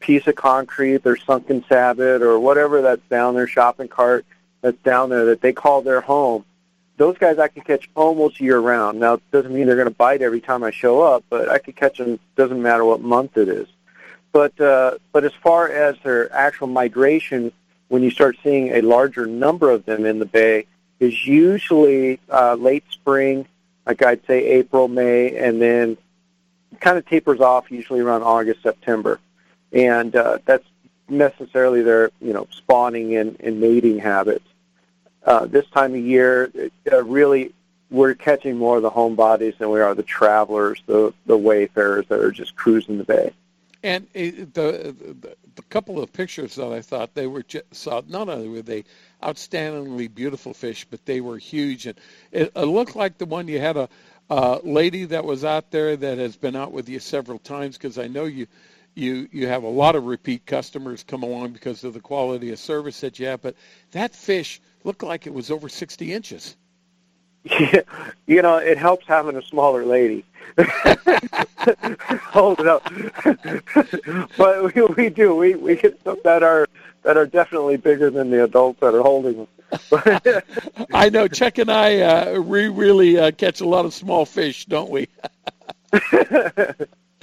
piece 0.00 0.26
of 0.26 0.36
concrete, 0.36 0.98
their 0.98 1.16
sunken 1.16 1.64
sabot, 1.68 2.22
or 2.22 2.38
whatever 2.38 2.82
that's 2.82 3.02
down 3.08 3.34
their 3.34 3.46
shopping 3.46 3.88
cart 3.88 4.24
that's 4.60 4.78
down 4.82 5.10
there 5.10 5.26
that 5.26 5.40
they 5.40 5.52
call 5.52 5.82
their 5.82 6.00
home 6.00 6.44
those 6.96 7.18
guys 7.18 7.38
I 7.38 7.48
can 7.48 7.62
catch 7.62 7.88
almost 7.94 8.40
year 8.40 8.58
round. 8.58 9.00
Now, 9.00 9.14
it 9.14 9.30
doesn't 9.30 9.52
mean 9.52 9.66
they're 9.66 9.76
going 9.76 9.88
to 9.88 9.94
bite 9.94 10.22
every 10.22 10.40
time 10.40 10.62
I 10.62 10.70
show 10.70 11.02
up, 11.02 11.24
but 11.28 11.48
I 11.48 11.58
could 11.58 11.76
catch 11.76 11.98
them. 11.98 12.18
Doesn't 12.36 12.60
matter 12.60 12.84
what 12.84 13.00
month 13.00 13.36
it 13.36 13.48
is. 13.48 13.68
But 14.32 14.58
uh, 14.60 14.98
but 15.12 15.24
as 15.24 15.32
far 15.42 15.68
as 15.68 15.96
their 16.02 16.32
actual 16.32 16.66
migration, 16.66 17.52
when 17.88 18.02
you 18.02 18.10
start 18.10 18.36
seeing 18.42 18.68
a 18.72 18.80
larger 18.80 19.26
number 19.26 19.70
of 19.70 19.84
them 19.84 20.04
in 20.04 20.18
the 20.18 20.26
bay, 20.26 20.66
is 21.00 21.26
usually 21.26 22.20
uh, 22.30 22.54
late 22.54 22.84
spring, 22.90 23.46
like 23.86 24.02
I'd 24.02 24.26
say 24.26 24.44
April, 24.44 24.88
May, 24.88 25.36
and 25.36 25.60
then 25.60 25.96
kind 26.80 26.98
of 26.98 27.06
tapers 27.06 27.40
off 27.40 27.70
usually 27.70 28.00
around 28.00 28.22
August, 28.22 28.62
September, 28.62 29.20
and 29.72 30.14
uh, 30.14 30.38
that's 30.44 30.66
necessarily 31.08 31.82
their 31.82 32.10
you 32.20 32.32
know 32.32 32.48
spawning 32.50 33.16
and, 33.16 33.36
and 33.40 33.60
mating 33.60 33.98
habits 33.98 34.44
uh, 35.26 35.44
this 35.46 35.66
time 35.66 35.92
of 35.92 36.00
year, 36.00 36.50
uh, 36.90 37.02
really 37.04 37.52
we're 37.90 38.14
catching 38.14 38.56
more 38.56 38.76
of 38.76 38.82
the 38.82 38.90
home 38.90 39.16
bodies 39.16 39.54
than 39.58 39.70
we 39.70 39.80
are 39.80 39.94
the 39.94 40.02
travelers, 40.02 40.82
the 40.86 41.12
the 41.26 41.36
wayfarers 41.36 42.06
that 42.08 42.20
are 42.20 42.30
just 42.30 42.56
cruising 42.56 42.98
the 42.98 43.04
bay. 43.04 43.32
And 43.82 44.04
uh, 44.04 44.20
the, 44.54 44.94
the, 45.20 45.36
the 45.56 45.62
couple 45.62 46.02
of 46.02 46.12
pictures 46.12 46.54
that 46.54 46.72
I 46.72 46.82
thought 46.82 47.14
they 47.14 47.26
were 47.26 47.42
just, 47.42 47.74
saw, 47.74 48.02
not 48.06 48.28
only 48.28 48.48
were 48.48 48.62
they 48.62 48.84
outstandingly 49.22 50.12
beautiful 50.14 50.54
fish, 50.54 50.86
but 50.88 51.04
they 51.06 51.20
were 51.20 51.38
huge, 51.38 51.86
and 51.86 51.98
it, 52.30 52.52
it 52.54 52.64
looked 52.64 52.94
like 52.94 53.18
the 53.18 53.26
one 53.26 53.48
you 53.48 53.58
had 53.58 53.76
a, 53.76 53.88
a 54.30 54.60
lady 54.62 55.06
that 55.06 55.24
was 55.24 55.44
out 55.44 55.70
there 55.70 55.96
that 55.96 56.18
has 56.18 56.36
been 56.36 56.56
out 56.56 56.72
with 56.72 56.88
you 56.88 56.98
several 56.98 57.38
times 57.38 57.76
because 57.76 57.98
I 57.98 58.06
know 58.06 58.24
you 58.24 58.46
you 58.94 59.28
you 59.30 59.46
have 59.46 59.62
a 59.62 59.68
lot 59.68 59.94
of 59.94 60.06
repeat 60.06 60.46
customers 60.46 61.02
come 61.02 61.22
along 61.22 61.52
because 61.52 61.84
of 61.84 61.94
the 61.94 62.00
quality 62.00 62.50
of 62.50 62.58
service 62.58 63.00
that 63.00 63.18
you 63.18 63.26
have. 63.26 63.42
But 63.42 63.54
that 63.92 64.14
fish 64.14 64.60
looked 64.84 65.02
like 65.02 65.26
it 65.26 65.34
was 65.34 65.50
over 65.50 65.68
60 65.68 66.12
inches. 66.12 66.56
you 68.26 68.42
know, 68.42 68.56
it 68.58 68.78
helps 68.78 69.06
having 69.06 69.36
a 69.36 69.42
smaller 69.42 69.84
lady. 69.84 70.24
Hold 72.30 72.60
it 72.60 72.66
up. 72.66 72.90
but 74.36 74.74
we, 74.74 74.82
we 74.82 75.08
do. 75.10 75.34
We 75.34 75.54
we 75.54 75.76
get 75.76 76.00
some 76.04 76.18
that 76.24 76.42
are 76.42 76.66
that 77.02 77.16
are 77.16 77.26
definitely 77.26 77.76
bigger 77.76 78.10
than 78.10 78.30
the 78.30 78.44
adults 78.44 78.80
that 78.80 78.94
are 78.94 79.02
holding 79.02 79.36
them. 79.36 79.48
I 80.94 81.10
know. 81.10 81.28
Chuck 81.28 81.58
and 81.58 81.70
I 81.70 82.00
uh, 82.00 82.40
we 82.40 82.68
really 82.68 83.18
uh, 83.18 83.30
catch 83.32 83.60
a 83.60 83.66
lot 83.66 83.84
of 83.84 83.94
small 83.94 84.24
fish, 84.24 84.66
don't 84.66 84.90
we? 84.90 85.08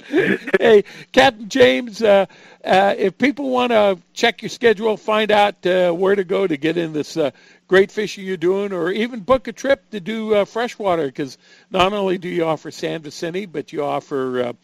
hey, 0.08 0.84
Captain 1.12 1.48
James, 1.48 2.02
uh, 2.02 2.26
uh, 2.64 2.94
if 2.96 3.16
people 3.18 3.50
want 3.50 3.72
to 3.72 3.98
check 4.12 4.42
your 4.42 4.48
schedule, 4.48 4.96
find 4.96 5.30
out 5.30 5.64
uh, 5.66 5.92
where 5.92 6.14
to 6.14 6.24
go 6.24 6.46
to 6.46 6.56
get 6.56 6.76
in 6.76 6.92
this 6.92 7.16
uh, 7.16 7.30
great 7.66 7.90
fishing 7.90 8.24
you're 8.24 8.36
doing, 8.36 8.72
or 8.72 8.90
even 8.90 9.20
book 9.20 9.48
a 9.48 9.52
trip 9.52 9.90
to 9.90 10.00
do 10.00 10.34
uh, 10.34 10.44
freshwater, 10.44 11.06
because 11.06 11.38
not 11.70 11.92
only 11.92 12.18
do 12.18 12.28
you 12.28 12.44
offer 12.44 12.70
San 12.70 13.02
Vicente, 13.02 13.46
but 13.46 13.72
you 13.72 13.84
offer 13.84 14.54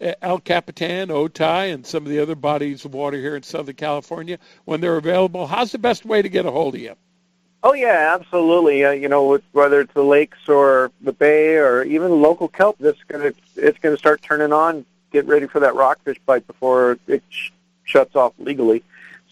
uh, 0.00 0.12
El 0.22 0.40
Capitan, 0.40 1.08
Otay, 1.08 1.72
and 1.72 1.86
some 1.86 2.04
of 2.04 2.10
the 2.10 2.20
other 2.20 2.34
bodies 2.34 2.84
of 2.84 2.94
water 2.94 3.18
here 3.18 3.36
in 3.36 3.42
Southern 3.42 3.74
California 3.74 4.38
when 4.64 4.80
they're 4.80 4.96
available. 4.96 5.46
How's 5.46 5.72
the 5.72 5.78
best 5.78 6.04
way 6.04 6.22
to 6.22 6.28
get 6.28 6.46
a 6.46 6.50
hold 6.50 6.74
of 6.74 6.80
you? 6.80 6.94
Oh 7.62 7.72
yeah, 7.72 8.16
absolutely. 8.18 8.84
Uh, 8.84 8.92
you 8.92 9.08
know, 9.08 9.40
whether 9.52 9.80
it's 9.80 9.92
the 9.92 10.04
lakes 10.04 10.48
or 10.48 10.92
the 11.00 11.12
bay 11.12 11.56
or 11.56 11.82
even 11.82 12.22
local 12.22 12.46
kelp, 12.46 12.76
that's 12.78 13.02
gonna 13.08 13.32
it's 13.56 13.78
gonna 13.80 13.96
start 13.96 14.22
turning 14.22 14.52
on. 14.52 14.84
Get 15.10 15.26
ready 15.26 15.46
for 15.46 15.58
that 15.60 15.74
rockfish 15.74 16.18
bite 16.24 16.46
before 16.46 16.98
it 17.08 17.22
sh- 17.30 17.50
shuts 17.82 18.14
off 18.14 18.32
legally. 18.38 18.84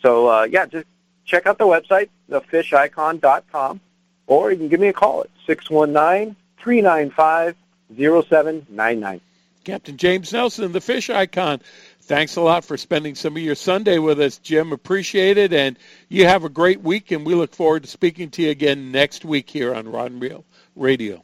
So 0.03 0.27
uh, 0.27 0.49
yeah, 0.51 0.67
just 0.67 0.87
check 1.27 1.47
out 1.47 1.59
the 1.59 1.65
website, 1.65 2.09
thefishicon.com, 2.31 3.81
or 4.27 4.51
you 4.51 4.57
can 4.57 4.69
give 4.69 4.81
me 4.81 4.89
a 4.89 4.93
call 4.93 5.23
at 5.23 5.31
six 5.47 5.69
one 5.69 5.93
nine 5.93 6.37
three 6.59 6.81
nine 6.81 7.11
five 7.11 7.55
zero 7.95 8.23
seven 8.23 8.67
nine 8.71 9.01
nine. 9.01 9.21
Captain 9.65 9.97
James 9.97 10.33
Nelson, 10.33 10.71
the 10.73 10.81
Fish 10.81 11.11
Icon. 11.11 11.61
Thanks 12.03 12.37
a 12.37 12.41
lot 12.41 12.65
for 12.65 12.77
spending 12.77 13.17
some 13.17 13.37
of 13.37 13.43
your 13.43 13.57
Sunday 13.57 13.99
with 13.99 14.21
us, 14.21 14.39
Jim. 14.39 14.71
Appreciate 14.73 15.39
it. 15.39 15.53
And 15.53 15.77
you 16.09 16.25
have 16.29 16.45
a 16.45 16.49
great 16.49 16.81
week, 16.81 17.11
and 17.11 17.27
we 17.27 17.35
look 17.35 17.53
forward 17.53 17.83
to 17.83 17.89
speaking 17.89 18.31
to 18.31 18.43
you 18.43 18.51
again 18.51 18.93
next 18.93 19.25
week 19.25 19.51
here 19.51 19.75
on 19.75 19.91
Rod 19.91 20.13
and 20.13 20.23
Reel 20.23 20.45
Radio. 20.77 21.21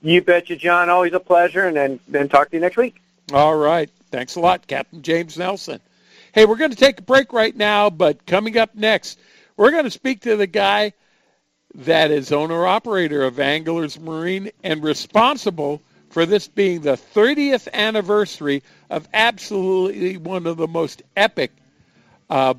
You 0.00 0.22
betcha, 0.22 0.56
John. 0.56 0.88
Always 0.88 1.12
a 1.12 1.20
pleasure, 1.20 1.66
and 1.66 1.76
then, 1.76 2.00
then 2.08 2.30
talk 2.30 2.50
to 2.50 2.56
you 2.56 2.60
next 2.62 2.78
week. 2.78 3.02
All 3.34 3.54
right. 3.54 3.90
Thanks 4.10 4.36
a 4.36 4.40
lot, 4.40 4.66
Captain 4.66 5.02
James 5.02 5.36
Nelson. 5.36 5.80
Hey, 6.32 6.46
we're 6.46 6.56
going 6.56 6.70
to 6.70 6.76
take 6.76 7.00
a 7.00 7.02
break 7.02 7.34
right 7.34 7.54
now, 7.54 7.90
but 7.90 8.24
coming 8.24 8.56
up 8.56 8.74
next, 8.74 9.18
we're 9.56 9.70
going 9.70 9.84
to 9.84 9.90
speak 9.90 10.22
to 10.22 10.36
the 10.36 10.46
guy 10.46 10.92
that 11.74 12.10
is 12.10 12.32
owner 12.32 12.66
operator 12.66 13.24
of 13.24 13.40
Anglers 13.40 13.98
Marine 13.98 14.50
and 14.62 14.82
responsible– 14.82 15.82
for 16.14 16.26
this 16.26 16.46
being 16.46 16.80
the 16.80 16.92
30th 16.92 17.66
anniversary 17.72 18.62
of 18.88 19.08
absolutely 19.12 20.16
one 20.16 20.46
of 20.46 20.56
the 20.56 20.68
most 20.68 21.02
epic 21.16 21.50
uh, 22.30 22.54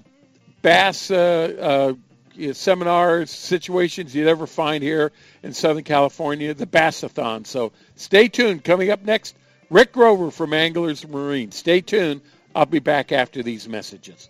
bass 0.61 1.09
uh, 1.09 1.95
uh, 2.37 2.51
seminars, 2.51 3.31
situations 3.31 4.13
you'd 4.13 4.27
ever 4.27 4.45
find 4.45 4.83
here 4.83 5.13
in 5.41 5.53
Southern 5.53 5.85
California, 5.85 6.53
the 6.53 6.65
Bassathon. 6.65 7.47
So 7.47 7.71
stay 7.95 8.27
tuned. 8.27 8.65
Coming 8.65 8.91
up 8.91 9.05
next, 9.05 9.37
Rick 9.69 9.93
Grover 9.93 10.31
from 10.31 10.51
Anglers 10.51 11.07
Marine. 11.07 11.53
Stay 11.53 11.79
tuned. 11.79 12.19
I'll 12.53 12.65
be 12.65 12.79
back 12.79 13.13
after 13.13 13.41
these 13.41 13.69
messages. 13.69 14.29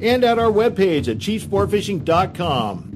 and 0.00 0.24
at 0.24 0.38
our 0.38 0.50
webpage 0.50 1.08
at 1.08 1.18
chiefsportfishing.com. 1.18 2.95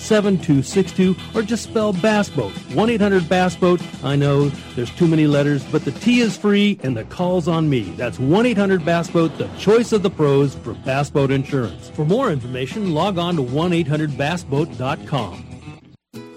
7262 0.00 1.14
or 1.34 1.42
just 1.42 1.64
spell 1.64 1.92
Bass 1.92 2.28
Boat. 2.28 2.52
1 2.74 2.90
800 2.90 3.28
Bass 3.28 3.54
Boat. 3.56 3.80
I 4.02 4.16
know 4.16 4.48
there's 4.74 4.90
too 4.90 5.06
many 5.06 5.26
letters, 5.26 5.64
but 5.64 5.84
the 5.84 5.92
T 5.92 6.20
is 6.20 6.36
free 6.36 6.78
and 6.82 6.96
the 6.96 7.04
call's 7.04 7.46
on 7.48 7.68
me. 7.68 7.82
That's 7.96 8.18
1 8.18 8.46
800 8.46 8.84
Bass 8.84 9.10
Boat, 9.10 9.36
the 9.38 9.48
choice 9.58 9.92
of 9.92 10.02
the 10.02 10.10
pros 10.10 10.54
for 10.56 10.74
bass 10.74 11.10
boat 11.10 11.30
insurance. 11.30 11.90
For 11.90 12.04
more 12.04 12.30
information, 12.30 12.92
log 12.94 13.18
on 13.18 13.36
to 13.36 13.42
1 13.42 13.72
800 13.72 14.10
bassboat.com. 14.10 15.46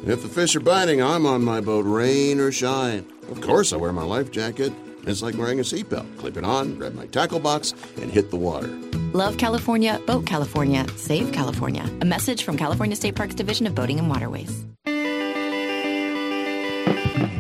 If 0.06 0.22
the 0.22 0.28
fish 0.28 0.54
are 0.56 0.60
biting, 0.60 1.02
I'm 1.02 1.26
on 1.26 1.44
my 1.44 1.62
boat, 1.62 1.86
rain 1.86 2.40
or 2.40 2.52
shine. 2.52 3.06
Of 3.30 3.40
course, 3.40 3.72
I 3.72 3.78
wear 3.78 3.94
my 3.94 4.04
life 4.04 4.32
jacket. 4.32 4.74
It's 5.06 5.22
like 5.22 5.36
wearing 5.36 5.60
a 5.60 5.64
seatbelt. 5.64 6.18
Clip 6.18 6.38
it 6.38 6.46
on, 6.46 6.78
grab 6.78 6.94
my 6.94 7.08
tackle 7.08 7.40
box, 7.40 7.74
and 8.02 8.10
hit 8.10 8.30
the 8.30 8.38
water. 8.38 8.68
Love 9.12 9.38
California, 9.38 10.00
Boat 10.08 10.26
California, 10.26 10.86
Save 10.96 11.34
California. 11.34 11.84
A 12.00 12.06
message 12.06 12.44
from 12.44 12.58
California 12.58 12.96
State 12.96 13.16
Parks 13.16 13.36
Division 13.36 13.68
of 13.68 13.76
Boating 13.76 14.00
and 14.00 14.10
Waterways. 14.10 14.66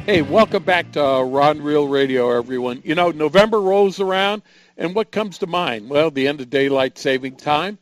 Hey, 0.05 0.21
welcome 0.21 0.63
back 0.63 0.91
to 0.91 1.01
uh, 1.01 1.21
Rod 1.21 1.55
and 1.55 1.65
Reel 1.65 1.87
Radio, 1.87 2.37
everyone. 2.37 2.81
You 2.83 2.95
know, 2.95 3.11
November 3.11 3.61
rolls 3.61 4.01
around, 4.01 4.41
and 4.77 4.93
what 4.93 5.11
comes 5.11 5.37
to 5.37 5.47
mind? 5.47 5.89
Well, 5.89 6.11
the 6.11 6.27
end 6.27 6.41
of 6.41 6.49
daylight 6.49 6.97
saving 6.97 7.37
time, 7.37 7.77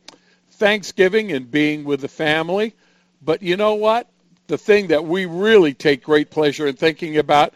Thanksgiving, 0.52 1.32
and 1.32 1.50
being 1.50 1.82
with 1.82 2.02
the 2.02 2.08
family. 2.08 2.76
But 3.20 3.42
you 3.42 3.56
know 3.56 3.74
what? 3.74 4.08
The 4.46 4.58
thing 4.58 4.86
that 4.86 5.06
we 5.06 5.26
really 5.26 5.74
take 5.74 6.04
great 6.04 6.30
pleasure 6.30 6.68
in 6.68 6.76
thinking 6.76 7.18
about 7.18 7.52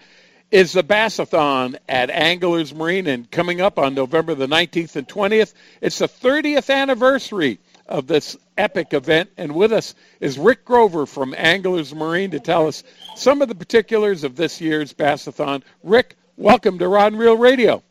is 0.50 0.72
the 0.72 0.82
Bassathon 0.82 1.76
at 1.88 2.10
Anglers 2.10 2.74
Marine, 2.74 3.06
and 3.06 3.30
coming 3.30 3.60
up 3.60 3.78
on 3.78 3.94
November 3.94 4.34
the 4.34 4.46
19th 4.46 4.96
and 4.96 5.08
20th, 5.08 5.54
it's 5.80 5.98
the 5.98 6.08
30th 6.08 6.72
anniversary 6.72 7.58
of 7.88 8.06
this 8.06 8.36
epic 8.56 8.92
event. 8.92 9.30
And 9.36 9.54
with 9.54 9.72
us 9.72 9.94
is 10.20 10.38
Rick 10.38 10.64
Grover 10.64 11.06
from 11.06 11.34
Anglers 11.36 11.94
Marine 11.94 12.30
to 12.30 12.40
tell 12.40 12.68
us 12.68 12.84
some 13.16 13.42
of 13.42 13.48
the 13.48 13.54
particulars 13.54 14.24
of 14.24 14.36
this 14.36 14.60
year's 14.60 14.92
Bassathon. 14.92 15.62
Rick, 15.82 16.16
welcome 16.36 16.78
to 16.78 16.88
Rod 16.88 17.12
and 17.12 17.20
Reel 17.20 17.36
Radio. 17.36 17.82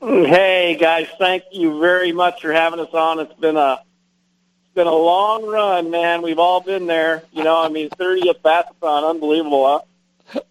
Hey 0.00 0.76
guys, 0.80 1.06
thank 1.16 1.44
you 1.52 1.78
very 1.78 2.10
much 2.10 2.42
for 2.42 2.52
having 2.52 2.80
us 2.80 2.92
on. 2.92 3.20
It's 3.20 3.34
been 3.34 3.56
a 3.56 3.82
it's 4.64 4.74
been 4.74 4.88
a 4.88 4.94
long 4.94 5.46
run, 5.46 5.92
man. 5.92 6.22
We've 6.22 6.40
all 6.40 6.60
been 6.60 6.88
there. 6.88 7.22
You 7.32 7.44
know, 7.44 7.62
I 7.62 7.68
mean, 7.68 7.88
30th 7.88 8.40
Bassathon, 8.40 9.08
unbelievable, 9.08 9.68
huh? 9.68 9.80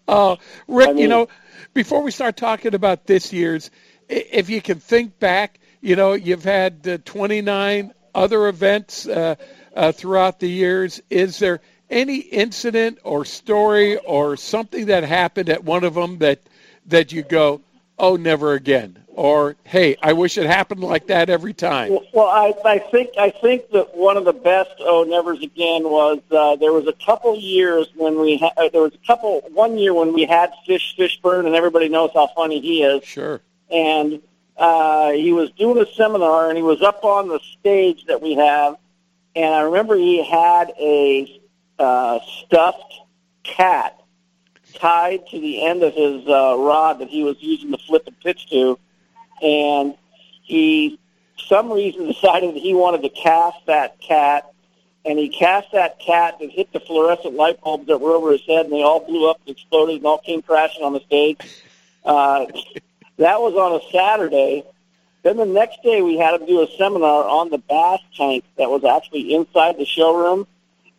Uh, 0.08 0.36
Rick, 0.68 0.88
I 0.88 0.92
mean- 0.92 1.02
you 1.02 1.08
know, 1.08 1.28
before 1.74 2.02
we 2.02 2.10
start 2.10 2.36
talking 2.36 2.74
about 2.74 3.06
this 3.06 3.32
year's, 3.32 3.70
if 4.08 4.50
you 4.50 4.60
can 4.60 4.78
think 4.78 5.18
back, 5.18 5.58
you 5.80 5.96
know, 5.96 6.12
you've 6.12 6.44
had 6.44 6.86
uh, 6.86 6.98
29 7.04 7.92
other 8.14 8.48
events 8.48 9.06
uh, 9.06 9.36
uh, 9.74 9.92
throughout 9.92 10.38
the 10.38 10.48
years. 10.48 11.00
Is 11.08 11.38
there 11.38 11.60
any 11.88 12.18
incident 12.18 12.98
or 13.04 13.24
story 13.24 13.96
or 13.98 14.36
something 14.36 14.86
that 14.86 15.04
happened 15.04 15.48
at 15.48 15.64
one 15.64 15.84
of 15.84 15.94
them 15.94 16.18
that 16.18 16.40
that 16.86 17.12
you 17.12 17.22
go, 17.22 17.60
oh, 17.98 18.16
never 18.16 18.54
again, 18.54 19.01
or 19.14 19.56
hey, 19.64 19.96
I 20.02 20.12
wish 20.12 20.38
it 20.38 20.46
happened 20.46 20.80
like 20.80 21.06
that 21.08 21.28
every 21.28 21.52
time? 21.52 21.98
Well, 22.12 22.28
I, 22.28 22.54
I 22.64 22.78
think 22.78 23.10
I 23.18 23.30
think 23.30 23.70
that 23.70 23.96
one 23.96 24.16
of 24.16 24.24
the 24.24 24.32
best 24.32 24.70
oh 24.80 25.04
nevers 25.04 25.42
again 25.42 25.84
was 25.84 26.20
uh, 26.30 26.56
there 26.56 26.72
was 26.72 26.86
a 26.86 26.94
couple 27.04 27.38
years 27.38 27.88
when 27.94 28.18
we 28.20 28.38
ha- 28.38 28.52
uh, 28.56 28.68
there 28.70 28.82
was 28.82 28.94
a 28.94 29.06
couple 29.06 29.42
one 29.52 29.78
year 29.78 29.92
when 29.94 30.12
we 30.12 30.24
had 30.24 30.52
Fish 30.66 30.96
Fishburne 30.98 31.46
and 31.46 31.54
everybody 31.54 31.88
knows 31.88 32.10
how 32.14 32.28
funny 32.34 32.60
he 32.60 32.82
is. 32.82 33.04
Sure. 33.04 33.40
And 33.70 34.22
uh, 34.56 35.12
he 35.12 35.32
was 35.32 35.50
doing 35.52 35.78
a 35.78 35.86
seminar 35.94 36.48
and 36.48 36.56
he 36.56 36.62
was 36.62 36.82
up 36.82 37.04
on 37.04 37.28
the 37.28 37.40
stage 37.58 38.04
that 38.06 38.22
we 38.22 38.34
have, 38.34 38.76
and 39.36 39.54
I 39.54 39.60
remember 39.62 39.96
he 39.96 40.24
had 40.24 40.72
a 40.78 41.40
uh, 41.78 42.18
stuffed 42.44 42.94
cat 43.42 43.98
tied 44.74 45.26
to 45.28 45.40
the 45.40 45.64
end 45.64 45.82
of 45.82 45.94
his 45.94 46.26
uh, 46.26 46.56
rod 46.58 46.98
that 47.00 47.08
he 47.08 47.22
was 47.22 47.36
using 47.40 47.70
to 47.72 47.78
flip 47.78 48.04
and 48.06 48.18
pitch 48.20 48.48
to, 48.50 48.78
and 49.42 49.94
he, 50.42 50.98
some 51.48 51.72
reason, 51.72 52.06
decided 52.12 52.54
that 52.54 52.60
he 52.60 52.74
wanted 52.74 53.02
to 53.02 53.08
cast 53.10 53.66
that 53.66 54.00
cat, 54.00 54.52
and 55.04 55.18
he 55.18 55.28
cast 55.28 55.72
that 55.72 55.98
cat 55.98 56.36
and 56.40 56.50
hit 56.50 56.72
the 56.72 56.80
fluorescent 56.80 57.34
light 57.34 57.60
bulbs 57.62 57.86
that 57.86 58.00
were 58.00 58.12
over 58.12 58.32
his 58.32 58.42
head, 58.46 58.66
and 58.66 58.72
they 58.72 58.82
all 58.82 59.00
blew 59.00 59.28
up 59.28 59.40
and 59.46 59.56
exploded 59.56 59.96
and 59.96 60.06
all 60.06 60.18
came 60.18 60.42
crashing 60.42 60.84
on 60.84 60.92
the 60.92 61.00
stage. 61.00 61.38
Uh, 62.04 62.46
that 63.18 63.40
was 63.40 63.54
on 63.54 63.80
a 63.80 63.92
Saturday. 63.92 64.64
Then 65.22 65.36
the 65.36 65.46
next 65.46 65.82
day 65.82 66.02
we 66.02 66.18
had 66.18 66.40
him 66.40 66.46
do 66.46 66.62
a 66.62 66.68
seminar 66.76 67.24
on 67.24 67.50
the 67.50 67.58
bass 67.58 68.00
tank 68.16 68.44
that 68.58 68.70
was 68.70 68.84
actually 68.84 69.34
inside 69.34 69.76
the 69.78 69.84
showroom, 69.84 70.46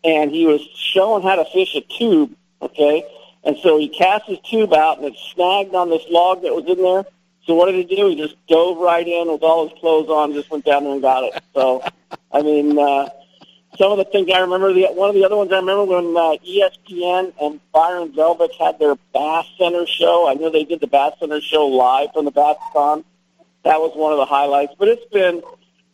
and 0.04 0.32
he 0.32 0.46
was 0.46 0.62
showing 0.76 1.24
how 1.24 1.36
to 1.36 1.46
fish 1.46 1.76
a 1.76 1.82
tube. 1.82 2.34
Okay, 2.62 3.06
and 3.44 3.58
so 3.62 3.78
he 3.78 3.90
cast 3.90 4.26
his 4.26 4.40
tube 4.40 4.74
out, 4.74 4.98
and 4.98 5.08
it 5.08 5.16
snagged 5.34 5.76
on 5.76 5.90
this 5.90 6.04
log 6.10 6.42
that 6.44 6.56
was 6.56 6.66
in 6.66 6.82
there. 6.82 7.06
So 7.46 7.56
what 7.56 7.72
did 7.72 7.76
he 7.76 7.96
do? 7.96 8.08
He 8.10 8.16
just 8.16 8.36
dove 8.48 8.78
right 8.78 9.06
in 9.06 9.32
with 9.32 9.44
all 9.44 9.68
his 9.68 9.78
clothes 9.80 10.10
on, 10.10 10.34
just 10.34 10.50
went 10.50 10.66
down 10.66 10.86
there 10.86 10.94
and 10.94 11.02
got 11.02 11.24
it. 11.24 11.44
So, 11.54 11.84
I 12.32 12.42
mean, 12.42 12.80
uh, 12.80 13.10
some 13.78 13.92
of 13.92 13.98
the 13.98 14.06
things 14.06 14.30
I 14.34 14.40
remember. 14.40 14.74
The 14.74 14.88
one 14.88 15.10
of 15.10 15.16
the 15.16 15.26
other 15.26 15.36
ones 15.36 15.52
I 15.52 15.58
remember 15.58 15.86
when 15.86 16.16
uh, 16.16 16.38
ESPN 16.46 17.34
and 17.42 17.60
Byron 17.72 18.14
Velvick 18.14 18.54
had 18.60 18.80
their 18.80 18.96
Bass 19.14 19.46
Center 19.58 19.86
show. 19.86 20.28
I 20.30 20.36
know 20.36 20.52
they 20.52 20.64
did 20.64 20.80
the 20.80 20.88
Bass 20.88 21.14
Center 21.20 21.42
show 21.42 21.68
live 21.68 22.10
from 22.14 22.26
the 22.26 22.32
Bassathon. 22.32 23.04
That 23.64 23.80
was 23.80 23.96
one 23.96 24.12
of 24.12 24.18
the 24.18 24.26
highlights. 24.26 24.74
But 24.78 24.90
it's 24.90 25.06
been 25.12 25.42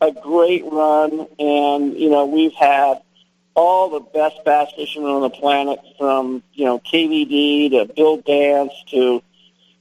a 0.01 0.11
great 0.11 0.65
run, 0.65 1.27
and 1.39 1.97
you 1.97 2.09
know 2.09 2.25
we've 2.25 2.53
had 2.53 3.01
all 3.55 3.89
the 3.89 3.99
best 3.99 4.43
bass 4.45 4.69
fishermen 4.75 5.11
on 5.11 5.21
the 5.21 5.29
planet, 5.29 5.79
from 5.97 6.43
you 6.53 6.65
know 6.65 6.79
KVD 6.79 7.71
to 7.71 7.93
Bill 7.93 8.17
Dance 8.17 8.73
to 8.91 9.23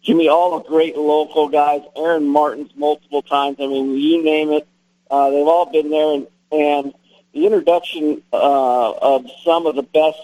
Jimmy, 0.09 0.27
all 0.27 0.59
the 0.59 0.67
great 0.67 0.97
local 0.97 1.51
guys, 1.51 1.83
Aaron 1.95 2.27
Martens 2.27 2.71
multiple 2.75 3.21
times. 3.21 3.59
I 3.61 3.67
mean, 3.67 3.91
you 3.99 4.25
name 4.25 4.51
it, 4.53 4.67
uh, 5.11 5.29
they've 5.29 5.47
all 5.47 5.71
been 5.71 5.91
there, 5.91 6.15
and, 6.15 6.27
and 6.51 6.95
the 7.35 7.45
introduction 7.45 8.23
uh, 8.33 8.93
of 8.93 9.27
some 9.45 9.67
of 9.67 9.77
the 9.77 9.83
best 9.83 10.17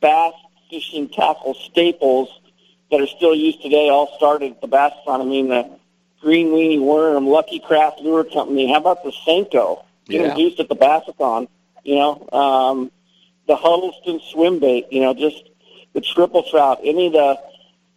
bass 0.00 0.32
fishing 0.68 1.08
tackle 1.08 1.54
staples 1.54 2.30
that 2.90 3.00
are 3.00 3.06
still 3.06 3.32
used 3.32 3.62
today 3.62 3.88
all 3.90 4.12
started 4.16 4.54
at 4.54 4.60
the 4.60 4.66
Bassathon. 4.66 5.20
I 5.20 5.24
mean, 5.24 5.50
the 5.50 5.70
Green 6.20 6.48
Weenie 6.48 6.80
Worm, 6.80 7.28
Lucky 7.28 7.60
Craft 7.60 8.00
Lure 8.00 8.24
Company. 8.24 8.72
How 8.72 8.78
about 8.78 9.04
the 9.04 9.12
Senko 9.24 9.84
Yeah. 10.08 10.22
introduced 10.22 10.58
at 10.58 10.68
the 10.68 10.74
Bassathon? 10.74 11.46
You 11.84 11.94
know, 11.94 12.28
um, 12.32 12.90
the 13.46 13.54
Huddleston 13.54 14.20
swim 14.32 14.58
bait. 14.58 14.88
You 14.90 15.02
know, 15.02 15.14
just 15.14 15.48
the 15.92 16.00
triple 16.00 16.42
trout. 16.42 16.80
Any 16.82 17.06
of 17.06 17.12
the 17.12 17.51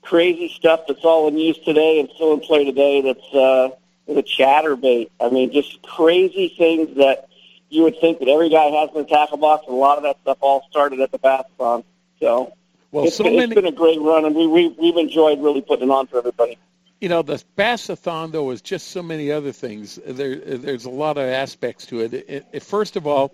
crazy 0.05 0.47
stuff 0.49 0.81
that's 0.87 1.03
all 1.03 1.27
in 1.27 1.37
use 1.37 1.57
today 1.59 1.99
and 1.99 2.09
still 2.15 2.33
in 2.33 2.39
play 2.39 2.63
today. 2.63 3.01
That's 3.01 3.33
uh, 3.33 3.69
the 4.07 4.23
chatterbait. 4.23 5.09
I 5.19 5.29
mean, 5.29 5.51
just 5.51 5.81
crazy 5.81 6.53
things 6.57 6.95
that 6.97 7.27
you 7.69 7.83
would 7.83 7.99
think 7.99 8.19
that 8.19 8.27
every 8.29 8.49
guy 8.49 8.65
has 8.65 8.89
their 8.93 9.03
tackle 9.03 9.37
box, 9.37 9.65
and 9.67 9.75
a 9.75 9.77
lot 9.77 9.97
of 9.97 10.03
that 10.03 10.17
stuff 10.21 10.37
all 10.41 10.65
started 10.69 10.99
at 11.01 11.11
the 11.11 11.19
Bassathon. 11.19 11.83
So 12.19 12.53
Well, 12.91 13.05
it's, 13.05 13.15
so 13.15 13.23
been, 13.23 13.35
many- 13.35 13.45
it's 13.45 13.55
been 13.55 13.65
a 13.65 13.71
great 13.75 13.99
run, 13.99 14.25
and 14.25 14.35
we, 14.35 14.47
we 14.47 14.69
we've 14.79 14.97
enjoyed 14.97 15.41
really 15.41 15.61
putting 15.61 15.89
it 15.89 15.91
on 15.91 16.07
for 16.07 16.19
everybody. 16.19 16.57
You 17.01 17.09
know, 17.09 17.21
the 17.23 17.43
Bassathon, 17.57 18.31
though, 18.31 18.51
is 18.51 18.61
just 18.61 18.87
so 18.89 19.03
many 19.03 19.29
other 19.31 19.51
things. 19.51 19.99
There, 20.07 20.37
there's 20.37 20.85
a 20.85 20.89
lot 20.89 21.17
of 21.17 21.25
aspects 21.27 21.87
to 21.87 21.99
it. 22.01 22.13
It- 22.13 22.45
it- 22.53 22.63
First 22.63 22.95
of 22.95 23.05
all, 23.05 23.33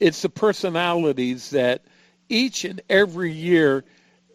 it's 0.00 0.22
the 0.22 0.30
personalities 0.30 1.50
that 1.50 1.82
each 2.28 2.64
and 2.64 2.80
every 2.88 3.30
year, 3.32 3.84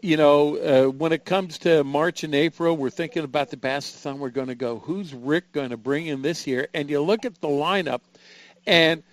you 0.02 0.18
know, 0.18 0.58
uh, 0.58 0.90
when 0.90 1.12
it 1.12 1.26
comes 1.26 1.60
to 1.60 1.84
March 1.84 2.24
and 2.24 2.34
April, 2.34 2.76
we're 2.76 2.90
thinking 2.90 3.24
about 3.24 3.50
the 3.50 3.58
Bassathon. 3.58 4.18
We're 4.18 4.30
going 4.30 4.48
to 4.48 4.56
go, 4.56 4.80
who's 4.80 5.14
Rick 5.14 5.52
going 5.52 5.70
to 5.70 5.78
bring 5.78 6.08
in 6.08 6.22
this 6.22 6.48
year? 6.48 6.68
And 6.74 6.90
you 6.90 7.02
look 7.02 7.26
at 7.26 7.40
the 7.42 7.48
lineup, 7.48 8.02
and 8.66 9.04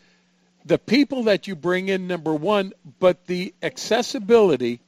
the 0.65 0.79
people 0.79 1.25
that 1.25 1.47
you 1.47 1.55
bring 1.55 1.89
in, 1.89 2.07
number 2.07 2.35
one, 2.35 2.73
but 2.99 3.27
the 3.27 3.55
accessibility 3.63 4.81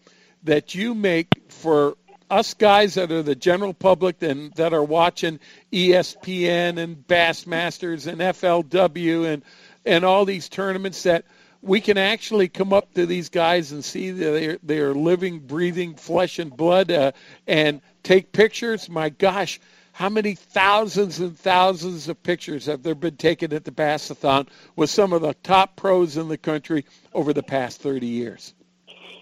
that 0.45 0.75
you 0.75 0.95
make 0.95 1.43
for 1.49 1.97
us 2.31 2.55
guys 2.55 2.95
that 2.95 3.11
are 3.11 3.23
the 3.23 3.35
general 3.35 3.73
public 3.73 4.23
and 4.23 4.53
that 4.55 4.75
are 4.75 4.85
watching 4.85 5.41
ESPN 5.73 6.79
and 6.79 7.07
Bassmasters 7.07 8.07
and 8.07 8.21
FLW 8.21 9.33
and 9.33 9.43
and 9.87 10.05
all 10.05 10.27
these 10.27 10.49
tournaments 10.51 11.05
that 11.05 11.25
we 11.63 11.81
can 11.81 11.99
actually 11.99 12.49
come 12.49 12.73
up 12.73 12.93
to 12.95 13.07
these 13.07 13.29
guys 13.29 13.73
and 13.73 13.85
see 13.85 14.11
that 14.11 14.31
they're, 14.31 14.59
they're 14.63 14.95
living, 14.95 15.41
breathing 15.41 15.95
flesh 15.95 16.39
and 16.39 16.57
blood 16.57 16.91
uh, 16.91 17.13
and 17.47 17.81
take 18.03 18.33
pictures. 18.33 18.89
My 18.89 19.09
gosh, 19.09 19.61
how 19.93 20.09
many 20.09 20.35
thousands 20.37 21.19
and 21.19 21.37
thousands 21.37 22.09
of 22.09 22.23
pictures 22.23 22.67
have 22.67 22.85
there 22.85 22.95
been 22.95 23.17
taken 23.17 23.53
at 23.53 23.65
the 23.65 23.73
Bassathon 23.73 24.47
with 24.77 24.91
some 24.91 25.13
of 25.13 25.23
the 25.23 25.35
top 25.43 25.75
pros 25.75 26.17
in 26.17 26.29
the 26.29 26.39
country 26.39 26.85
over 27.15 27.33
the 27.33 27.43
past 27.43 27.81
30 27.81 28.07
years? 28.07 28.55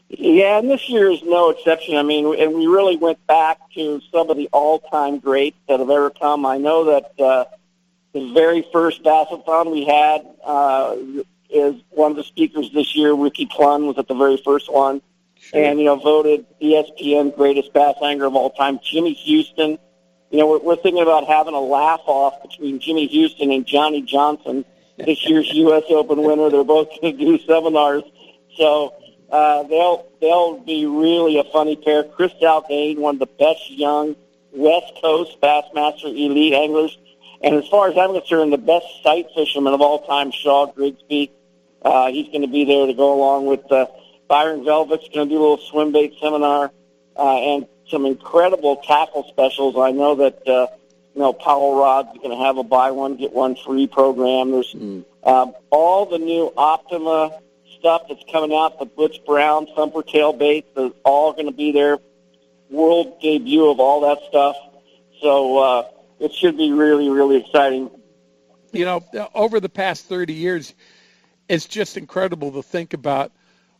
Yeah, 0.08 0.58
and 0.58 0.70
this 0.70 0.88
year 0.88 1.10
is 1.10 1.22
no 1.24 1.50
exception. 1.50 1.96
I 1.96 2.02
mean, 2.02 2.38
and 2.38 2.54
we 2.54 2.66
really 2.66 2.96
went 2.96 3.26
back 3.26 3.58
to 3.74 4.00
some 4.12 4.30
of 4.30 4.36
the 4.36 4.48
all-time 4.52 5.18
greats 5.18 5.56
that 5.68 5.80
have 5.80 5.90
ever 5.90 6.10
come. 6.10 6.46
I 6.46 6.58
know 6.58 6.84
that 6.84 7.18
uh, 7.18 7.44
the 8.12 8.32
very 8.32 8.64
first 8.72 9.02
Bassathon 9.02 9.72
we 9.72 9.84
had 9.84 10.24
uh, 10.44 10.96
is 11.50 11.74
one 11.90 12.12
of 12.12 12.16
the 12.16 12.24
speakers 12.24 12.70
this 12.72 12.94
year. 12.96 13.14
Ricky 13.14 13.46
Clunn 13.46 13.86
was 13.86 13.98
at 13.98 14.08
the 14.08 14.14
very 14.14 14.36
first 14.36 14.72
one, 14.72 15.02
and 15.52 15.78
you 15.78 15.84
know 15.84 15.96
voted 15.96 16.46
ESPN 16.60 17.34
greatest 17.36 17.72
bass 17.72 17.96
angler 18.02 18.26
of 18.26 18.34
all 18.34 18.50
time. 18.50 18.80
Jimmy 18.82 19.12
Houston. 19.12 19.78
You 20.30 20.38
know, 20.38 20.48
we're, 20.48 20.58
we're 20.58 20.76
thinking 20.76 21.02
about 21.02 21.28
having 21.28 21.54
a 21.54 21.60
laugh-off 21.60 22.42
between 22.42 22.80
Jimmy 22.80 23.06
Houston 23.06 23.52
and 23.52 23.64
Johnny 23.64 24.02
Johnson, 24.02 24.64
this 24.98 25.24
year's 25.24 25.48
U.S. 25.54 25.84
Open 25.88 26.20
winner. 26.20 26.50
They're 26.50 26.64
both 26.64 26.88
going 27.00 27.16
to 27.16 27.24
do 27.24 27.38
seminars, 27.46 28.02
so 28.56 28.92
uh, 29.30 29.62
they'll 29.64 30.06
they'll 30.20 30.58
be 30.58 30.86
really 30.86 31.38
a 31.38 31.44
funny 31.44 31.76
pair. 31.76 32.04
Chris 32.04 32.32
Zaldain, 32.42 32.98
one 32.98 33.16
of 33.16 33.18
the 33.20 33.26
best 33.26 33.70
young 33.70 34.16
West 34.52 34.92
Coast 35.00 35.40
Bassmaster 35.40 36.06
elite 36.06 36.54
anglers, 36.54 36.98
and 37.42 37.54
as 37.54 37.68
far 37.68 37.88
as 37.88 37.98
I'm 37.98 38.12
concerned, 38.12 38.52
the 38.52 38.58
best 38.58 38.86
sight 39.02 39.26
fisherman 39.34 39.74
of 39.74 39.80
all 39.80 40.06
time, 40.06 40.30
Shaw 40.30 40.66
Grigsby. 40.66 41.32
Uh, 41.86 42.08
he's 42.08 42.26
going 42.26 42.42
to 42.42 42.48
be 42.48 42.64
there 42.64 42.86
to 42.86 42.94
go 42.94 43.14
along 43.14 43.46
with 43.46 43.70
uh, 43.70 43.86
Byron 44.28 44.64
Velvick's 44.64 45.08
going 45.14 45.28
to 45.28 45.34
do 45.34 45.38
a 45.38 45.42
little 45.42 45.58
swim 45.58 45.92
bait 45.92 46.14
seminar 46.20 46.72
uh, 47.16 47.36
and 47.36 47.66
some 47.88 48.06
incredible 48.06 48.76
tackle 48.76 49.24
specials. 49.28 49.76
I 49.78 49.92
know 49.92 50.16
that 50.16 50.48
uh, 50.48 50.66
you 51.14 51.20
know 51.20 51.32
Powell 51.32 51.76
Rod's 51.76 52.08
is 52.12 52.18
going 52.18 52.36
to 52.36 52.44
have 52.44 52.58
a 52.58 52.64
buy 52.64 52.90
one 52.90 53.16
get 53.16 53.32
one 53.32 53.54
free 53.54 53.86
program. 53.86 54.50
There's 54.50 54.74
um, 54.74 55.54
all 55.70 56.06
the 56.06 56.18
new 56.18 56.52
Optimum 56.56 57.30
stuff 57.78 58.02
that's 58.08 58.24
coming 58.32 58.56
out, 58.56 58.80
the 58.80 58.86
Butch 58.86 59.24
Brown 59.24 59.66
thumper 59.76 60.02
tail 60.02 60.32
baits, 60.32 60.68
is 60.76 60.92
all 61.04 61.32
going 61.34 61.46
to 61.46 61.52
be 61.52 61.70
there. 61.70 61.98
World 62.68 63.20
debut 63.20 63.70
of 63.70 63.78
all 63.78 64.00
that 64.00 64.18
stuff. 64.28 64.56
So 65.22 65.58
uh, 65.58 65.82
it 66.18 66.32
should 66.32 66.56
be 66.56 66.72
really, 66.72 67.08
really 67.08 67.36
exciting. 67.36 67.90
you 68.72 68.84
know, 68.84 69.04
over 69.34 69.60
the 69.60 69.68
past 69.68 70.06
30 70.06 70.32
years, 70.34 70.74
it's 71.48 71.66
just 71.66 71.96
incredible 71.96 72.52
to 72.52 72.62
think 72.62 72.94
about 72.94 73.32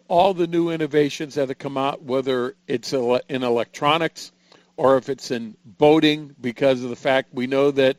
all 0.09 0.35
the 0.35 0.47
new 0.47 0.71
innovations 0.71 1.35
that 1.35 1.49
have 1.49 1.59
come 1.59 1.77
out, 1.77 2.03
whether 2.03 2.55
it's 2.69 2.93
in 2.93 3.43
electronics 3.43 4.33
or 4.77 4.99
if 4.99 5.09
it's 5.09 5.31
in 5.31 5.57
boating, 5.65 6.35
because 6.41 6.83
of 6.85 6.91
the 6.91 6.97
fact 6.97 7.33
we 7.33 7.47
know 7.47 7.71
that 7.71 7.97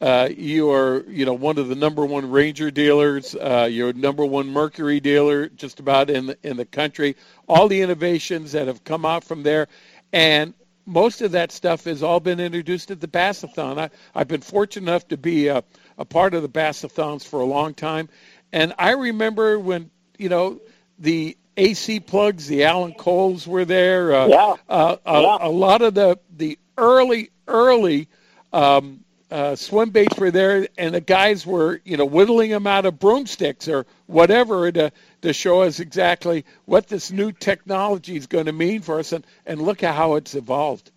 uh, 0.00 0.28
you 0.34 0.70
are, 0.70 1.04
you 1.08 1.26
know, 1.26 1.34
one 1.34 1.58
of 1.58 1.68
the 1.68 1.74
number 1.74 2.06
one 2.06 2.30
Ranger 2.30 2.70
dealers. 2.70 3.34
Uh, 3.34 3.68
you're 3.70 3.92
number 3.92 4.24
one 4.24 4.48
Mercury 4.48 5.00
dealer, 5.00 5.48
just 5.48 5.80
about 5.80 6.08
in 6.08 6.26
the, 6.26 6.38
in 6.42 6.56
the 6.56 6.64
country. 6.64 7.16
All 7.48 7.68
the 7.68 7.82
innovations 7.82 8.52
that 8.52 8.66
have 8.66 8.82
come 8.84 9.04
out 9.04 9.24
from 9.24 9.42
there, 9.42 9.68
and 10.12 10.54
most 10.86 11.20
of 11.20 11.32
that 11.32 11.52
stuff 11.52 11.84
has 11.84 12.02
all 12.02 12.20
been 12.20 12.40
introduced 12.40 12.90
at 12.90 13.00
the 13.00 13.08
Bassathon. 13.08 13.78
I, 13.78 13.90
I've 14.14 14.28
been 14.28 14.40
fortunate 14.40 14.90
enough 14.90 15.06
to 15.08 15.16
be 15.16 15.48
a, 15.48 15.62
a 15.98 16.04
part 16.04 16.34
of 16.34 16.42
the 16.42 16.48
Bassathons 16.48 17.26
for 17.26 17.40
a 17.40 17.44
long 17.44 17.74
time, 17.74 18.08
and 18.52 18.74
I 18.78 18.92
remember 18.92 19.58
when 19.58 19.90
you 20.18 20.28
know 20.28 20.60
the 20.98 21.36
AC 21.56 22.00
plugs, 22.00 22.46
the 22.46 22.64
Allen 22.64 22.94
Coles 22.94 23.46
were 23.46 23.64
there. 23.64 24.14
Uh, 24.14 24.26
Yeah. 24.28 24.54
Uh, 24.68 24.96
a, 25.04 25.20
Yeah. 25.20 25.38
a 25.42 25.48
lot 25.50 25.82
of 25.82 25.94
the 25.94 26.18
the 26.36 26.58
early 26.78 27.30
early 27.46 28.08
um, 28.52 29.00
uh, 29.30 29.54
swim 29.54 29.90
baits 29.90 30.18
were 30.18 30.30
there, 30.30 30.66
and 30.76 30.94
the 30.94 31.00
guys 31.00 31.46
were 31.46 31.80
you 31.84 31.96
know 31.96 32.04
whittling 32.04 32.50
them 32.50 32.66
out 32.66 32.84
of 32.86 32.98
broomsticks 32.98 33.68
or 33.68 33.86
whatever 34.06 34.70
to 34.72 34.90
to 35.22 35.32
show 35.32 35.62
us 35.62 35.80
exactly 35.80 36.44
what 36.64 36.88
this 36.88 37.10
new 37.12 37.30
technology 37.32 38.16
is 38.16 38.26
going 38.26 38.46
to 38.46 38.52
mean 38.52 38.80
for 38.80 38.98
us, 38.98 39.12
and 39.12 39.24
and 39.46 39.60
look 39.62 39.82
at 39.82 39.94
how 39.94 40.14
it's 40.14 40.34
evolved. 40.34 40.90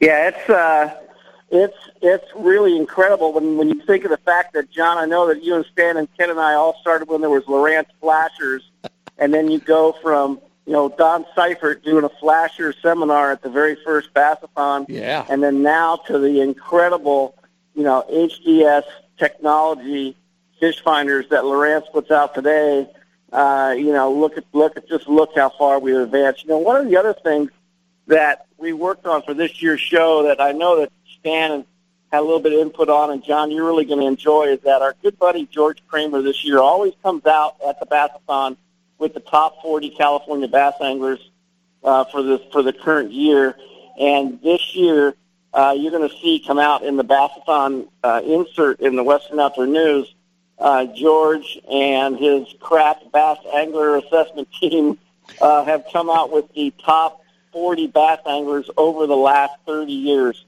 Yeah, 0.00 0.28
it's 0.28 0.50
uh, 0.50 0.94
it's 1.52 1.76
it's 2.00 2.24
really 2.34 2.76
incredible 2.76 3.32
when 3.34 3.58
when 3.58 3.68
you 3.68 3.80
think 3.84 4.04
of 4.04 4.10
the 4.10 4.16
fact 4.16 4.54
that 4.54 4.70
John, 4.70 4.96
I 4.98 5.04
know 5.04 5.28
that 5.28 5.42
you 5.44 5.54
and 5.54 5.64
Stan 5.66 5.98
and 5.98 6.08
Ken 6.16 6.30
and 6.30 6.40
I 6.40 6.54
all 6.54 6.76
started 6.80 7.08
when 7.08 7.20
there 7.20 7.30
was 7.30 7.44
Lowrance 7.44 7.86
Flashers, 8.00 8.68
and 9.18 9.32
then 9.32 9.50
you 9.50 9.58
go 9.60 9.92
from 10.02 10.40
you 10.66 10.72
know 10.72 10.88
Don 10.88 11.26
Seifert 11.36 11.84
doing 11.84 12.04
a 12.04 12.08
Flasher 12.08 12.72
seminar 12.82 13.30
at 13.32 13.42
the 13.42 13.50
very 13.50 13.76
first 13.84 14.14
Bassathon, 14.14 14.86
Yeah. 14.88 15.26
and 15.28 15.42
then 15.42 15.62
now 15.62 15.96
to 16.06 16.18
the 16.18 16.40
incredible 16.40 17.36
you 17.74 17.82
know 17.82 18.02
HDS 18.10 18.84
technology 19.18 20.16
fish 20.58 20.80
finders 20.82 21.28
that 21.28 21.42
Lowrance 21.44 21.84
puts 21.92 22.10
out 22.10 22.34
today. 22.34 22.88
Uh, 23.30 23.74
you 23.76 23.92
know, 23.92 24.10
look 24.12 24.38
at 24.38 24.44
look 24.54 24.76
at 24.78 24.88
just 24.88 25.06
look 25.06 25.30
how 25.36 25.50
far 25.50 25.78
we've 25.78 25.96
advanced. 25.96 26.44
You 26.44 26.50
know, 26.50 26.58
one 26.58 26.76
of 26.80 26.86
the 26.88 26.96
other 26.96 27.12
things 27.12 27.50
that 28.06 28.46
we 28.58 28.72
worked 28.72 29.06
on 29.06 29.22
for 29.22 29.34
this 29.34 29.62
year's 29.62 29.80
show 29.80 30.22
that 30.24 30.40
I 30.40 30.52
know 30.52 30.80
that 30.80 30.92
Stan 31.22 31.64
had 32.10 32.20
a 32.20 32.22
little 32.22 32.40
bit 32.40 32.52
of 32.52 32.58
input 32.58 32.88
on, 32.88 33.10
and 33.10 33.24
John, 33.24 33.50
you're 33.50 33.64
really 33.64 33.84
going 33.84 34.00
to 34.00 34.06
enjoy, 34.06 34.48
is 34.48 34.60
that 34.60 34.82
our 34.82 34.94
good 35.02 35.18
buddy 35.18 35.46
George 35.46 35.82
Kramer 35.86 36.20
this 36.20 36.44
year 36.44 36.58
always 36.58 36.92
comes 37.02 37.24
out 37.26 37.56
at 37.66 37.78
the 37.80 37.86
Bassathon 37.86 38.56
with 38.98 39.14
the 39.14 39.20
top 39.20 39.62
40 39.62 39.90
California 39.90 40.48
bass 40.48 40.74
anglers 40.80 41.30
uh, 41.84 42.04
for 42.04 42.22
the 42.22 42.38
for 42.52 42.62
the 42.62 42.72
current 42.72 43.12
year. 43.12 43.56
And 43.98 44.40
this 44.42 44.74
year, 44.74 45.14
uh, 45.54 45.74
you're 45.78 45.92
going 45.92 46.08
to 46.08 46.16
see 46.16 46.42
come 46.44 46.58
out 46.58 46.82
in 46.82 46.96
the 46.96 47.04
Bassathon 47.04 47.88
uh, 48.02 48.20
insert 48.24 48.80
in 48.80 48.96
the 48.96 49.04
Western 49.04 49.38
Outdoor 49.40 49.66
News. 49.66 50.12
Uh, 50.58 50.86
George 50.86 51.58
and 51.70 52.16
his 52.16 52.46
craft 52.60 53.10
bass 53.12 53.38
angler 53.54 53.96
assessment 53.96 54.48
team 54.60 54.98
uh, 55.40 55.64
have 55.64 55.84
come 55.92 56.10
out 56.10 56.32
with 56.32 56.52
the 56.54 56.72
top 56.84 57.22
40 57.52 57.86
bass 57.88 58.18
anglers 58.26 58.68
over 58.76 59.06
the 59.06 59.16
last 59.16 59.54
30 59.66 59.92
years. 59.92 60.44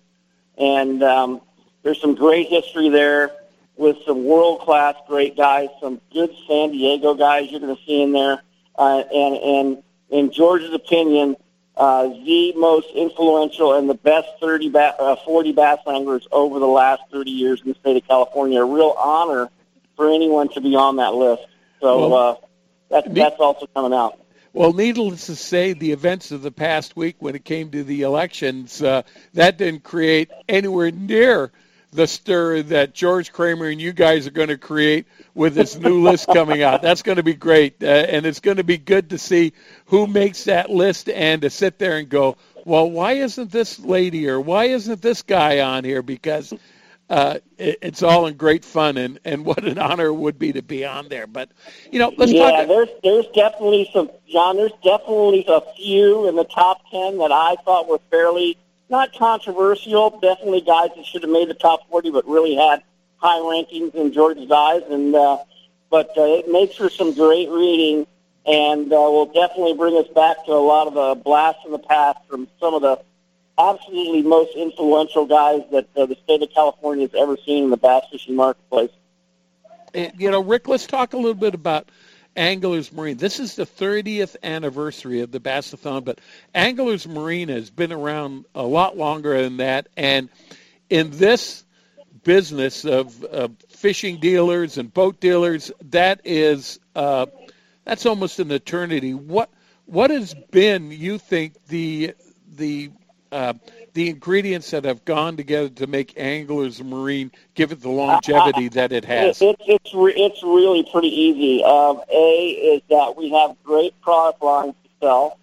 And 0.59 1.03
um, 1.03 1.41
there's 1.83 2.01
some 2.01 2.15
great 2.15 2.49
history 2.49 2.89
there 2.89 3.33
with 3.77 3.97
some 4.07 4.25
world-class 4.25 4.95
great 5.09 5.37
guys, 5.37 5.69
some 5.81 6.01
good 6.13 6.31
San 6.47 6.71
Diego 6.71 7.15
guys 7.15 7.51
you're 7.51 7.61
going 7.61 7.75
to 7.75 7.83
see 7.85 8.03
in 8.03 8.13
there. 8.13 8.41
Uh, 8.77 9.03
and, 9.13 9.37
and 9.37 9.83
in 10.11 10.33
George's 10.33 10.73
opinion, 10.73 11.37
uh, 11.77 12.05
the 12.05 12.53
most 12.57 12.89
influential 12.95 13.77
and 13.77 13.91
the 13.91 13.95
best 13.95 14.29
30 14.41 14.71
ba- 14.71 14.95
uh, 14.99 15.17
40 15.25 15.53
bass 15.53 15.79
anglers 15.89 16.27
over 16.31 16.61
the 16.61 16.67
last 16.67 17.03
30 17.11 17.31
years 17.33 17.61
in 17.63 17.69
the 17.69 17.75
state 17.75 17.97
of 17.97 18.07
California. 18.07 18.61
A 18.61 18.65
real 18.65 18.95
honor 18.97 19.51
for 19.97 20.09
anyone 20.13 20.49
to 20.51 20.61
be 20.61 20.77
on 20.77 20.97
that 20.97 21.15
list. 21.15 21.43
So 21.81 22.09
Well, 22.09 22.15
uh, 22.15 22.37
that, 22.91 23.15
that's 23.15 23.41
also 23.41 23.67
coming 23.75 23.93
out. 23.93 24.21
Well, 24.55 24.73
needless 24.73 25.27
to 25.27 25.35
say, 25.35 25.73
the 25.73 25.91
events 25.91 26.31
of 26.31 26.43
the 26.43 26.53
past 26.53 26.95
week 26.95 27.17
when 27.19 27.35
it 27.35 27.45
came 27.45 27.73
to 27.73 27.83
the 27.83 28.03
elections, 28.03 28.81
uh, 28.81 29.03
that 29.33 29.59
didn't 29.59 29.83
create 29.83 30.31
anywhere 30.49 30.93
near 30.93 31.51
the 31.91 32.07
stir 32.07 32.63
that 32.63 32.95
George 32.95 33.33
Kramer 33.33 33.67
and 33.67 33.81
you 33.81 33.93
guys 33.93 34.29
are 34.29 34.31
going 34.31 34.51
to 34.51 34.57
create 34.57 35.07
with 35.35 35.57
this 35.57 35.77
new 35.77 36.05
list 36.05 36.29
coming 36.29 36.63
out. 36.63 36.83
That's 36.83 37.03
going 37.03 37.17
to 37.17 37.25
be 37.25 37.35
great, 37.35 37.83
uh, 37.83 37.87
and 37.87 38.25
it's 38.27 38.39
going 38.39 38.59
to 38.59 38.65
be 38.65 38.79
good 38.79 39.11
to 39.11 39.19
see 39.19 39.55
who 39.87 40.07
makes 40.07 40.45
that 40.45 40.71
list 40.71 41.09
and 41.09 41.43
to 41.43 41.51
sit 41.51 41.81
there 41.81 41.99
and 41.99 42.09
go, 42.09 42.37
well, 42.65 42.89
why 42.89 43.15
isn't 43.15 43.51
this 43.51 43.81
lady 43.81 44.29
or 44.29 44.41
why 44.41 44.67
isn't 44.67 45.03
this 45.03 45.23
guy 45.23 45.63
on 45.63 45.83
here? 45.83 46.01
Because 46.01 46.55
uh, 47.11 47.39
it, 47.59 47.79
it's 47.83 48.03
all 48.03 48.27
in 48.27 48.37
great 48.37 48.65
fun, 48.65 48.97
and, 48.97 49.21
and 49.25 49.45
what 49.45 49.65
an 49.65 49.79
honor 49.79 50.07
it 50.07 50.15
would 50.15 50.39
be 50.39 50.53
to 50.53 50.63
be 50.63 50.85
on 50.85 51.09
there. 51.09 51.27
But 51.27 51.51
you 51.91 51.99
know, 51.99 52.13
let's 52.17 52.33
yeah, 52.33 52.51
talk. 52.51 52.69
there's 52.69 52.89
there's 53.03 53.27
definitely 53.35 53.91
some 53.93 54.11
John. 54.29 54.57
There's 54.57 54.73
definitely 54.83 55.45
a 55.49 55.61
few 55.77 56.29
in 56.29 56.37
the 56.37 56.45
top 56.45 56.81
ten 56.91 57.19
that 57.19 57.33
I 57.33 57.57
thought 57.65 57.89
were 57.89 58.01
fairly 58.11 58.57
not 58.89 59.15
controversial. 59.15 60.19
Definitely 60.21 60.63
guys 60.63 60.91
that 60.97 61.05
should 61.05 61.23
have 61.23 61.31
made 61.31 61.49
the 61.49 61.55
top 61.55 61.89
forty, 61.91 62.11
but 62.11 62.27
really 62.27 62.55
had 62.55 62.83
high 63.17 63.39
rankings 63.39 63.95
in 63.95 64.13
George's 64.13 64.51
eyes. 64.51 64.83
And 64.89 65.15
uh, 65.15 65.39
but 65.91 66.11
uh, 66.17 66.23
it 66.23 66.51
makes 66.51 66.77
for 66.77 66.89
some 66.89 67.15
great 67.15 67.51
reading, 67.51 68.07
and 68.47 68.91
uh, 68.93 68.97
will 68.97 69.27
definitely 69.27 69.75
bring 69.75 69.97
us 69.99 70.09
back 70.15 70.45
to 70.47 70.53
a 70.53 70.55
lot 70.55 70.87
of 70.87 70.95
the 70.95 71.23
blasts 71.23 71.63
in 71.67 71.73
the 71.73 71.79
past 71.79 72.19
from 72.31 72.49
some 72.59 72.73
of 72.73 72.81
the 72.81 72.99
absolutely 73.59 74.23
most 74.23 74.55
influential 74.57 75.27
guys 75.27 75.63
that 75.71 75.89
uh, 75.97 76.07
the 76.07 76.17
state 76.25 76.43
of 76.43 76.51
California 76.51 77.07
has 77.07 77.21
ever 77.21 77.37
seen 77.45 77.65
in 77.65 77.71
the 77.71 77.77
bass 77.77 78.05
fishing 78.11 78.35
marketplace. 78.35 78.91
And, 79.93 80.13
you 80.19 80.31
know, 80.31 80.43
Rick, 80.43 80.69
let's 80.69 80.87
talk 80.87 81.13
a 81.13 81.17
little 81.17 81.35
bit 81.35 81.55
about 81.55 81.89
Anglers 82.37 82.93
Marine. 82.93 83.17
This 83.17 83.39
is 83.39 83.55
the 83.55 83.65
30th 83.67 84.35
anniversary 84.43 85.21
of 85.21 85.31
the 85.31 85.39
Bassathon, 85.39 86.05
but 86.05 86.21
Anglers 86.55 87.07
Marine 87.07 87.49
has 87.49 87.71
been 87.71 87.93
around 87.93 88.45
a 88.55 88.63
lot 88.63 88.97
longer 88.97 89.41
than 89.41 89.59
that. 89.59 89.89
And 89.97 90.29
in 90.91 91.11
this 91.11 91.65
business 92.25 92.85
of 92.85 93.15
fishing 93.69 94.19
dealers 94.19 94.79
and 94.79 94.93
boat 94.93 95.21
dealers, 95.21 95.71
that 95.91 96.21
is 96.25 96.81
uh, 96.97 97.27
that's 97.85 98.07
almost 98.07 98.41
an 98.41 98.51
eternity. 98.51 99.15
What 99.15 99.51
what 99.87 100.11
has 100.11 100.35
been, 100.51 100.91
you 100.91 101.19
think, 101.19 101.55
the 101.67 102.15
the 102.57 102.91
uh, 103.35 103.53
the 103.95 104.09
ingredients 104.09 104.71
that 104.71 104.85
have 104.85 105.05
gone 105.05 105.37
together 105.37 105.69
to 105.69 105.87
make 105.89 106.15
Anglers 106.17 106.83
Marine 106.83 107.33
give 107.55 107.73
it 107.73 107.81
the 107.81 107.91
longevity 107.91 108.69
that 108.69 108.93
it 108.93 109.05
has? 109.05 109.43
It, 109.43 109.57
it's 109.59 109.85
it's 109.85 109.95
re- 109.95 110.15
it's 110.15 110.43
really 110.43 110.87
pretty 110.91 111.09
easy. 111.09 111.65
Um, 111.65 112.01
a 112.11 112.49
is 112.49 112.83
that 112.91 113.17
we 113.17 113.31
have 113.31 113.57
great 113.65 114.01
product 114.01 114.41
lines 114.43 114.75
to 114.85 114.91
sell. 115.01 115.39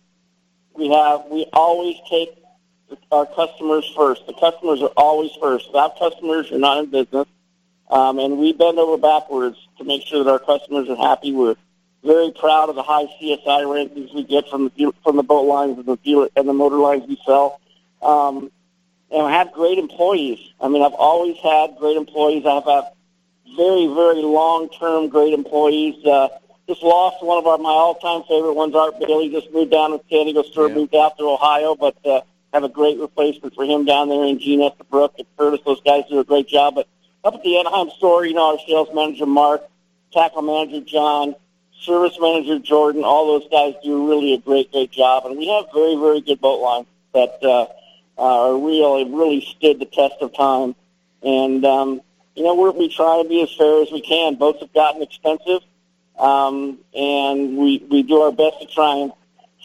We 0.74 0.90
have 0.90 1.26
we 1.30 1.48
always 1.52 1.98
take 2.10 2.30
our 3.12 3.26
customers 3.26 3.92
first. 3.96 4.26
The 4.26 4.34
customers 4.34 4.82
are 4.82 4.94
always 4.96 5.32
first. 5.42 5.68
Without 5.68 6.00
customers, 6.00 6.50
you're 6.50 6.60
not 6.60 6.78
in 6.78 6.90
business. 6.90 7.28
Um, 7.90 8.20
and 8.20 8.38
we 8.38 8.54
bend 8.54 8.80
over 8.80 8.98
backwards 8.98 9.58
to 9.78 9.84
make 9.84 10.06
sure 10.06 10.24
that 10.24 10.32
our 10.32 10.40
customers 10.40 10.88
are 10.88 10.96
happy. 10.96 11.34
We're 11.34 11.56
very 12.04 12.32
proud 12.32 12.70
of 12.70 12.76
the 12.76 12.84
high 12.84 13.06
CSI 13.06 13.44
rankings 13.46 14.14
we 14.16 14.24
get 14.24 14.48
from 14.50 14.72
the 14.76 14.94
from 15.04 15.18
the 15.18 15.24
boat 15.24 15.44
lines 15.44 15.78
and 15.78 15.86
the 15.86 15.98
dealer 15.98 16.30
and 16.36 16.48
the 16.48 16.54
motor 16.54 16.78
lines 16.78 17.04
we 17.08 17.22
sell. 17.26 17.61
Um, 18.02 18.52
and 19.12 19.22
I 19.22 19.32
have 19.32 19.52
great 19.52 19.78
employees. 19.78 20.40
I 20.60 20.70
mean, 20.70 20.82
I've 20.82 20.94
always 20.94 21.38
had 21.38 21.76
great 21.78 21.98
employees. 21.98 22.46
I've 22.46 22.64
had 22.64 22.86
very, 23.58 23.88
very 23.88 24.22
long-term 24.22 25.10
great 25.10 25.34
employees. 25.34 26.04
Uh, 26.06 26.30
just 26.68 26.82
lost 26.82 27.24
one 27.24 27.38
of 27.38 27.46
our 27.46 27.58
my 27.58 27.70
all-time 27.70 28.24
favorite 28.24 28.54
ones, 28.54 28.74
Art 28.74 28.98
Bailey. 29.00 29.30
Just 29.30 29.52
moved 29.52 29.72
down 29.72 29.92
to 29.92 30.02
San 30.10 30.26
Diego 30.26 30.44
Store, 30.44 30.70
yeah. 30.70 30.76
moved 30.76 30.96
out 30.96 31.18
to 31.18 31.30
Ohio, 31.30 31.76
but 31.76 31.98
uh, 32.06 32.22
have 32.54 32.64
a 32.64 32.70
great 32.70 32.98
replacement 33.00 33.54
for 33.54 33.66
him 33.66 33.84
down 33.84 34.08
there 34.08 34.24
in 34.24 34.40
Gene 34.40 34.62
Estabrook 34.62 35.14
and 35.18 35.28
Curtis. 35.38 35.60
Those 35.66 35.82
guys 35.82 36.04
do 36.10 36.20
a 36.20 36.24
great 36.24 36.48
job. 36.48 36.76
But 36.76 36.88
up 37.26 37.34
at 37.34 37.44
the 37.44 37.60
Anaheim 37.60 37.90
store, 37.98 38.26
you 38.26 38.34
know, 38.34 38.54
our 38.54 38.60
sales 38.66 38.88
manager 38.94 39.26
Mark, 39.26 39.62
tackle 40.14 40.42
manager 40.42 40.80
John, 40.86 41.36
service 41.82 42.18
manager 42.22 42.60
Jordan, 42.60 43.04
all 43.04 43.40
those 43.40 43.50
guys 43.52 43.74
do 43.84 44.08
really 44.08 44.34
a 44.34 44.38
great, 44.38 44.72
great 44.72 44.92
job. 44.92 45.26
And 45.26 45.38
we 45.38 45.50
have 45.50 45.66
very, 45.74 45.96
very 45.96 46.22
good 46.22 46.40
boat 46.40 46.62
lines 46.62 46.88
that. 47.14 47.44
Uh, 47.44 47.66
uh, 48.18 48.52
are 48.52 48.58
real. 48.58 48.98
It 48.98 49.08
really 49.10 49.42
stood 49.42 49.80
the 49.80 49.86
test 49.86 50.16
of 50.22 50.34
time. 50.34 50.76
And, 51.24 51.64
um, 51.66 52.02
you 52.36 52.44
know, 52.44 52.56
we're, 52.56 52.72
we 52.72 52.90
try 52.90 53.22
to 53.22 53.28
be 53.28 53.42
as 53.44 53.54
fair 53.54 53.82
as 53.82 53.92
we 53.92 54.02
can. 54.02 54.36
Boats 54.36 54.60
have 54.62 54.74
gotten 54.74 55.02
expensive, 55.02 55.62
um, 56.18 56.80
and 56.96 57.58
we, 57.58 57.86
we 57.90 58.04
do 58.04 58.22
our 58.22 58.32
best 58.32 58.60
to 58.62 58.68
try 58.68 58.96
and 58.96 59.12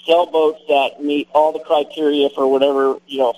sell 0.04 0.26
boats 0.26 0.60
that 0.68 1.02
meet 1.02 1.28
all 1.32 1.52
the 1.52 1.60
criteria 1.60 2.28
for 2.30 2.46
whatever, 2.46 2.98
you 3.06 3.18
know, 3.18 3.34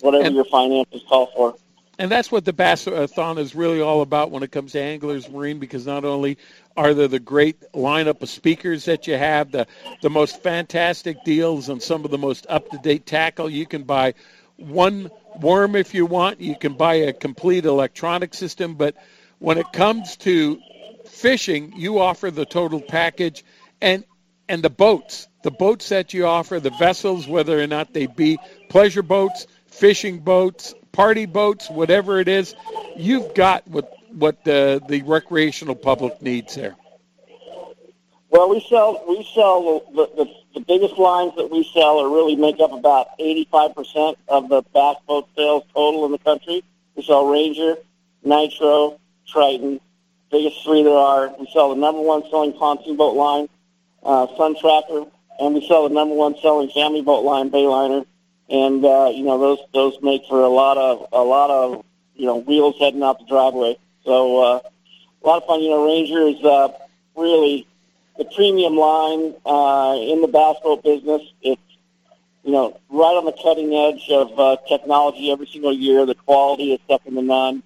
whatever 0.00 0.24
and, 0.24 0.34
your 0.34 0.44
finances 0.44 1.02
call 1.08 1.30
for. 1.36 1.54
And 1.98 2.10
that's 2.10 2.32
what 2.32 2.44
the 2.44 2.52
Bassathon 2.52 3.38
is 3.38 3.54
really 3.54 3.80
all 3.80 4.00
about 4.00 4.30
when 4.30 4.42
it 4.42 4.50
comes 4.50 4.72
to 4.72 4.80
Anglers 4.80 5.28
Marine, 5.28 5.58
because 5.58 5.86
not 5.86 6.04
only 6.04 6.38
are 6.76 6.94
there 6.94 7.08
the 7.08 7.20
great 7.20 7.60
lineup 7.72 8.22
of 8.22 8.28
speakers 8.30 8.86
that 8.86 9.06
you 9.06 9.16
have, 9.16 9.52
the, 9.52 9.66
the 10.00 10.10
most 10.10 10.42
fantastic 10.42 11.22
deals 11.24 11.68
on 11.68 11.78
some 11.78 12.04
of 12.04 12.10
the 12.10 12.18
most 12.18 12.46
up-to-date 12.48 13.06
tackle 13.06 13.50
you 13.50 13.66
can 13.66 13.82
buy– 13.84 14.14
one 14.60 15.10
worm 15.40 15.76
if 15.76 15.94
you 15.94 16.06
want. 16.06 16.40
You 16.40 16.56
can 16.56 16.74
buy 16.74 16.94
a 16.94 17.12
complete 17.12 17.64
electronic 17.64 18.34
system, 18.34 18.74
but 18.74 18.94
when 19.38 19.58
it 19.58 19.72
comes 19.72 20.16
to 20.18 20.60
fishing, 21.06 21.72
you 21.76 21.98
offer 21.98 22.30
the 22.30 22.44
total 22.44 22.80
package 22.80 23.44
and 23.80 24.04
and 24.48 24.62
the 24.62 24.70
boats, 24.70 25.28
the 25.42 25.50
boats 25.50 25.88
that 25.90 26.12
you 26.12 26.26
offer, 26.26 26.58
the 26.58 26.70
vessels, 26.70 27.28
whether 27.28 27.60
or 27.60 27.68
not 27.68 27.92
they 27.92 28.06
be 28.06 28.36
pleasure 28.68 29.02
boats, 29.02 29.46
fishing 29.66 30.18
boats, 30.18 30.74
party 30.90 31.24
boats, 31.24 31.70
whatever 31.70 32.18
it 32.18 32.26
is, 32.26 32.54
you've 32.96 33.32
got 33.34 33.66
what 33.68 33.92
what 34.12 34.44
the 34.44 34.82
the 34.88 35.02
recreational 35.02 35.74
public 35.74 36.20
needs 36.20 36.54
there. 36.56 36.76
Well, 38.30 38.48
we 38.48 38.60
sell 38.68 39.02
we 39.08 39.22
sell 39.34 39.84
the, 39.94 40.08
the 40.16 40.39
the 40.54 40.60
biggest 40.60 40.98
lines 40.98 41.32
that 41.36 41.50
we 41.50 41.68
sell 41.72 41.98
are 42.00 42.08
really 42.08 42.36
make 42.36 42.60
up 42.60 42.72
about 42.72 43.18
85% 43.18 44.16
of 44.28 44.48
the 44.48 44.62
bass 44.74 44.96
boat 45.06 45.28
sales 45.36 45.64
total 45.74 46.06
in 46.06 46.12
the 46.12 46.18
country. 46.18 46.64
We 46.96 47.04
sell 47.04 47.26
Ranger, 47.26 47.76
Nitro, 48.24 48.98
Triton, 49.28 49.80
biggest 50.30 50.62
three 50.64 50.82
there 50.82 50.92
are. 50.92 51.34
We 51.38 51.48
sell 51.52 51.70
the 51.70 51.76
number 51.76 52.00
one 52.00 52.22
selling 52.30 52.52
pontoon 52.52 52.96
boat 52.96 53.16
line, 53.16 53.48
uh, 54.02 54.26
Sun 54.36 54.56
Tracker, 54.60 55.04
and 55.40 55.54
we 55.54 55.66
sell 55.66 55.88
the 55.88 55.94
number 55.94 56.14
one 56.14 56.34
selling 56.40 56.70
family 56.70 57.02
boat 57.02 57.24
line, 57.24 57.50
Bayliner. 57.50 58.06
And 58.48 58.84
uh, 58.84 59.12
you 59.14 59.22
know 59.22 59.38
those 59.38 59.58
those 59.72 60.02
make 60.02 60.22
for 60.28 60.42
a 60.42 60.48
lot 60.48 60.76
of 60.76 61.06
a 61.12 61.22
lot 61.22 61.50
of 61.50 61.84
you 62.16 62.26
know 62.26 62.36
wheels 62.38 62.74
heading 62.80 63.02
out 63.02 63.20
the 63.20 63.26
driveway. 63.26 63.78
So 64.04 64.42
uh, 64.42 64.60
a 65.22 65.26
lot 65.26 65.42
of 65.42 65.46
fun. 65.46 65.60
You 65.60 65.70
know, 65.70 65.86
Ranger 65.86 66.26
is 66.26 66.44
uh, 66.44 66.68
really 67.14 67.68
the 68.20 68.26
premium 68.36 68.76
line 68.76 69.34
uh, 69.46 69.96
in 69.98 70.20
the 70.20 70.28
boat 70.28 70.84
business. 70.84 71.22
It's 71.40 71.60
you 72.44 72.52
know 72.52 72.78
right 72.90 73.16
on 73.16 73.24
the 73.24 73.32
cutting 73.32 73.74
edge 73.74 74.10
of 74.10 74.38
uh, 74.38 74.56
technology 74.68 75.32
every 75.32 75.46
single 75.46 75.72
year. 75.72 76.04
The 76.04 76.14
quality 76.14 76.74
is 76.74 76.80
second 76.86 77.14
to 77.14 77.22
none, 77.22 77.62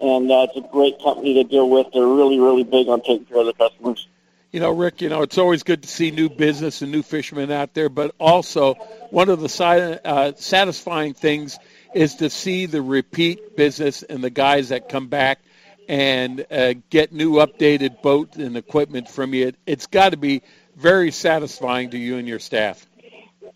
and 0.00 0.30
uh, 0.30 0.46
it's 0.48 0.56
a 0.56 0.70
great 0.70 1.02
company 1.02 1.34
to 1.34 1.44
deal 1.44 1.68
with. 1.68 1.88
They're 1.92 2.06
really 2.06 2.38
really 2.38 2.62
big 2.62 2.88
on 2.88 3.00
taking 3.00 3.24
care 3.26 3.38
of 3.38 3.46
their 3.46 3.68
customers. 3.68 4.06
You 4.52 4.60
know, 4.60 4.70
Rick, 4.70 5.02
you 5.02 5.08
know, 5.08 5.22
it's 5.22 5.38
always 5.38 5.64
good 5.64 5.82
to 5.82 5.88
see 5.88 6.12
new 6.12 6.30
business 6.30 6.80
and 6.80 6.92
new 6.92 7.02
fishermen 7.02 7.50
out 7.50 7.74
there, 7.74 7.88
but 7.88 8.14
also 8.20 8.74
one 9.10 9.28
of 9.28 9.40
the 9.40 10.00
uh, 10.04 10.32
satisfying 10.36 11.14
things 11.14 11.58
is 11.94 12.14
to 12.16 12.30
see 12.30 12.66
the 12.66 12.80
repeat 12.80 13.56
business 13.56 14.04
and 14.04 14.22
the 14.22 14.30
guys 14.30 14.68
that 14.68 14.88
come 14.88 15.08
back 15.08 15.40
and 15.88 16.46
uh, 16.50 16.74
get 16.90 17.12
new 17.12 17.34
updated 17.34 18.02
boat 18.02 18.36
and 18.36 18.56
equipment 18.56 19.08
from 19.08 19.34
you. 19.34 19.52
It's 19.66 19.86
got 19.86 20.10
to 20.10 20.16
be 20.16 20.42
very 20.76 21.10
satisfying 21.10 21.90
to 21.90 21.98
you 21.98 22.18
and 22.18 22.28
your 22.28 22.38
staff. 22.38 22.86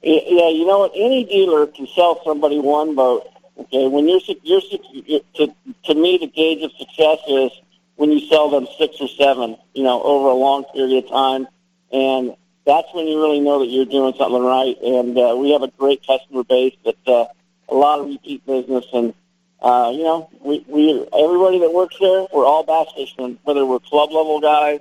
Yeah, 0.03 0.49
you 0.49 0.67
know 0.67 0.79
what? 0.79 0.93
Any 0.95 1.25
dealer 1.25 1.67
can 1.67 1.87
sell 1.89 2.21
somebody 2.25 2.59
one 2.59 2.95
boat. 2.95 3.27
Okay, 3.59 3.87
when 3.89 4.09
you're, 4.09 4.21
you're 4.43 4.63
to, 5.35 5.55
to 5.85 5.95
me, 5.95 6.17
the 6.17 6.27
gauge 6.27 6.63
of 6.63 6.73
success 6.73 7.19
is 7.29 7.51
when 7.97 8.11
you 8.11 8.27
sell 8.29 8.49
them 8.49 8.67
six 8.79 8.97
or 9.01 9.09
seven, 9.09 9.59
you 9.75 9.83
know, 9.83 10.03
over 10.03 10.29
a 10.29 10.35
long 10.35 10.65
period 10.73 11.05
of 11.05 11.11
time, 11.11 11.47
and 11.93 12.35
that's 12.65 12.89
when 12.95 13.07
you 13.07 13.21
really 13.21 13.41
know 13.41 13.59
that 13.59 13.67
you're 13.67 13.85
doing 13.85 14.15
something 14.17 14.43
right. 14.43 14.77
And 14.83 15.19
uh, 15.19 15.37
we 15.37 15.51
have 15.51 15.63
a 15.63 15.69
great 15.69 16.07
customer 16.07 16.45
base 16.45 16.75
that 16.87 16.97
uh, 17.07 17.27
a 17.69 17.75
lot 17.75 18.01
of 18.01 18.07
repeat 18.07 18.47
business, 18.47 18.87
and 18.95 19.13
uh, 19.63 19.91
you 19.95 20.05
know, 20.05 20.31
we, 20.41 20.65
we 20.67 21.07
everybody 21.13 21.59
that 21.61 21.73
works 21.73 21.97
there, 22.01 22.27
we're 22.33 22.47
all 22.47 22.65
bass 22.65 22.89
fishermen, 22.97 23.39
whether 23.45 23.65
we're 23.67 23.79
club 23.81 24.11
level 24.11 24.41
guys 24.41 24.81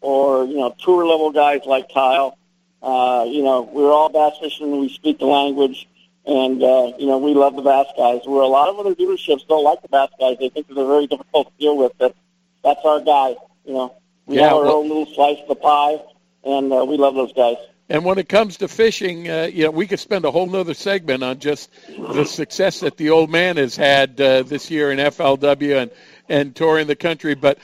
or 0.00 0.44
you 0.44 0.56
know 0.56 0.74
tour 0.82 1.06
level 1.06 1.30
guys 1.32 1.60
like 1.66 1.92
Kyle. 1.92 2.36
Uh, 2.82 3.24
you 3.28 3.42
know, 3.42 3.62
we're 3.62 3.90
all 3.90 4.08
bass 4.08 4.38
fishermen. 4.40 4.80
We 4.80 4.88
speak 4.88 5.18
the 5.18 5.26
language, 5.26 5.88
and 6.24 6.62
uh, 6.62 6.92
you 6.98 7.06
know, 7.06 7.18
we 7.18 7.34
love 7.34 7.54
the 7.56 7.62
bass 7.62 7.86
guys. 7.96 8.22
Where 8.24 8.42
a 8.42 8.48
lot 8.48 8.68
of 8.68 8.78
other 8.78 8.94
dealerships 8.94 9.46
don't 9.46 9.64
like 9.64 9.82
the 9.82 9.88
bass 9.88 10.10
guys, 10.18 10.36
they 10.38 10.48
think 10.48 10.68
that 10.68 10.74
they're 10.74 10.86
very 10.86 11.06
difficult 11.06 11.48
to 11.48 11.52
deal 11.58 11.76
with. 11.76 11.92
But 11.98 12.16
that's 12.64 12.80
our 12.84 13.00
guy. 13.00 13.36
You 13.64 13.74
know, 13.74 13.94
we 14.26 14.36
yeah, 14.36 14.48
have 14.48 14.52
our 14.54 14.64
well, 14.64 14.76
own 14.78 14.88
little 14.88 15.06
slice 15.06 15.38
of 15.40 15.48
the 15.48 15.54
pie, 15.54 15.98
and 16.44 16.72
uh, 16.72 16.84
we 16.84 16.96
love 16.96 17.14
those 17.14 17.32
guys. 17.32 17.56
And 17.88 18.04
when 18.04 18.18
it 18.18 18.28
comes 18.28 18.56
to 18.58 18.68
fishing, 18.68 19.30
uh, 19.30 19.44
you 19.52 19.64
know, 19.64 19.70
we 19.70 19.86
could 19.86 20.00
spend 20.00 20.24
a 20.24 20.30
whole 20.30 20.46
nother 20.46 20.74
segment 20.74 21.22
on 21.22 21.38
just 21.38 21.70
the 21.96 22.24
success 22.24 22.80
that 22.80 22.96
the 22.96 23.10
old 23.10 23.30
man 23.30 23.56
has 23.56 23.76
had 23.76 24.20
uh, 24.20 24.42
this 24.42 24.70
year 24.70 24.90
in 24.90 24.98
FLW 24.98 25.82
and, 25.82 25.90
and 26.28 26.56
touring 26.56 26.88
the 26.88 26.96
country. 26.96 27.34
But 27.34 27.58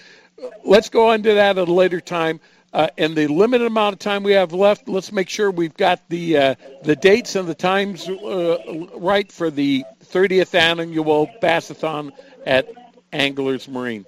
let's 0.65 0.89
go 0.89 1.11
into 1.11 1.35
that 1.35 1.59
at 1.59 1.69
a 1.69 1.73
later 1.73 2.01
time. 2.01 2.41
Uh, 2.73 2.89
in 2.97 3.15
the 3.15 3.27
limited 3.27 3.67
amount 3.67 3.93
of 3.93 3.99
time 3.99 4.23
we 4.23 4.33
have 4.33 4.55
left, 4.55 4.89
let's 4.89 5.13
make 5.13 5.29
sure 5.29 5.51
we've 5.51 5.77
got 5.77 6.09
the 6.09 6.39
uh, 6.39 6.55
the 6.85 6.97
dates 6.97 7.37
and 7.37 7.47
the 7.47 7.55
times 7.55 8.09
uh, 8.09 8.89
right 8.95 9.31
for 9.31 9.51
the 9.51 9.85
30th 10.07 10.55
annual 10.55 11.29
Bassathon 11.43 12.13
at 12.47 12.71
Anglers 13.13 13.69
Marine? 13.69 14.07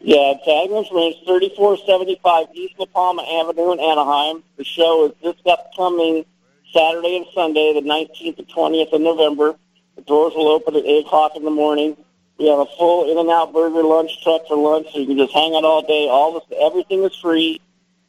Yeah, 0.00 0.34
Anglers 0.46 0.86
Marine, 0.92 1.14
3475 1.24 2.46
East 2.54 2.74
La 2.78 2.86
Palma 2.86 3.22
Avenue 3.22 3.72
in 3.72 3.80
Anaheim. 3.80 4.44
The 4.56 4.64
show 4.64 5.06
is 5.06 5.12
this 5.22 5.34
upcoming 5.44 6.24
Saturday 6.72 7.16
and 7.16 7.26
Sunday, 7.34 7.72
the 7.74 7.80
19th 7.80 8.38
and 8.38 8.48
20th 8.48 8.92
of 8.92 9.00
November. 9.00 9.56
The 9.96 10.02
doors 10.02 10.34
will 10.36 10.48
open 10.48 10.76
at 10.76 10.84
8 10.84 11.06
o'clock 11.06 11.32
in 11.34 11.44
the 11.44 11.50
morning. 11.50 11.96
We 12.38 12.46
have 12.46 12.60
a 12.60 12.66
full 12.78 13.10
In-N-Out 13.10 13.52
Burger 13.52 13.82
lunch 13.82 14.22
truck 14.22 14.46
for 14.46 14.56
lunch, 14.56 14.86
so 14.92 15.00
you 15.00 15.06
can 15.06 15.18
just 15.18 15.32
hang 15.32 15.56
out 15.56 15.64
all 15.64 15.82
day. 15.82 16.08
All 16.08 16.34
this, 16.34 16.58
everything 16.60 17.02
is 17.02 17.16
free. 17.16 17.60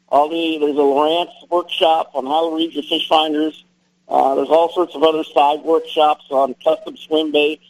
All 0.08 0.28
the 0.28 0.58
there's 0.58 0.76
a 0.76 0.78
Lowrance 0.78 1.32
workshop 1.50 2.10
on 2.14 2.26
how 2.26 2.50
to 2.50 2.56
read 2.56 2.72
your 2.72 2.84
fish 2.84 3.08
finders. 3.08 3.64
Uh, 4.08 4.36
there's 4.36 4.48
all 4.48 4.72
sorts 4.72 4.94
of 4.94 5.02
other 5.02 5.24
side 5.24 5.60
workshops 5.60 6.24
on 6.30 6.54
custom 6.62 6.96
swim 6.96 7.32
baits. 7.32 7.64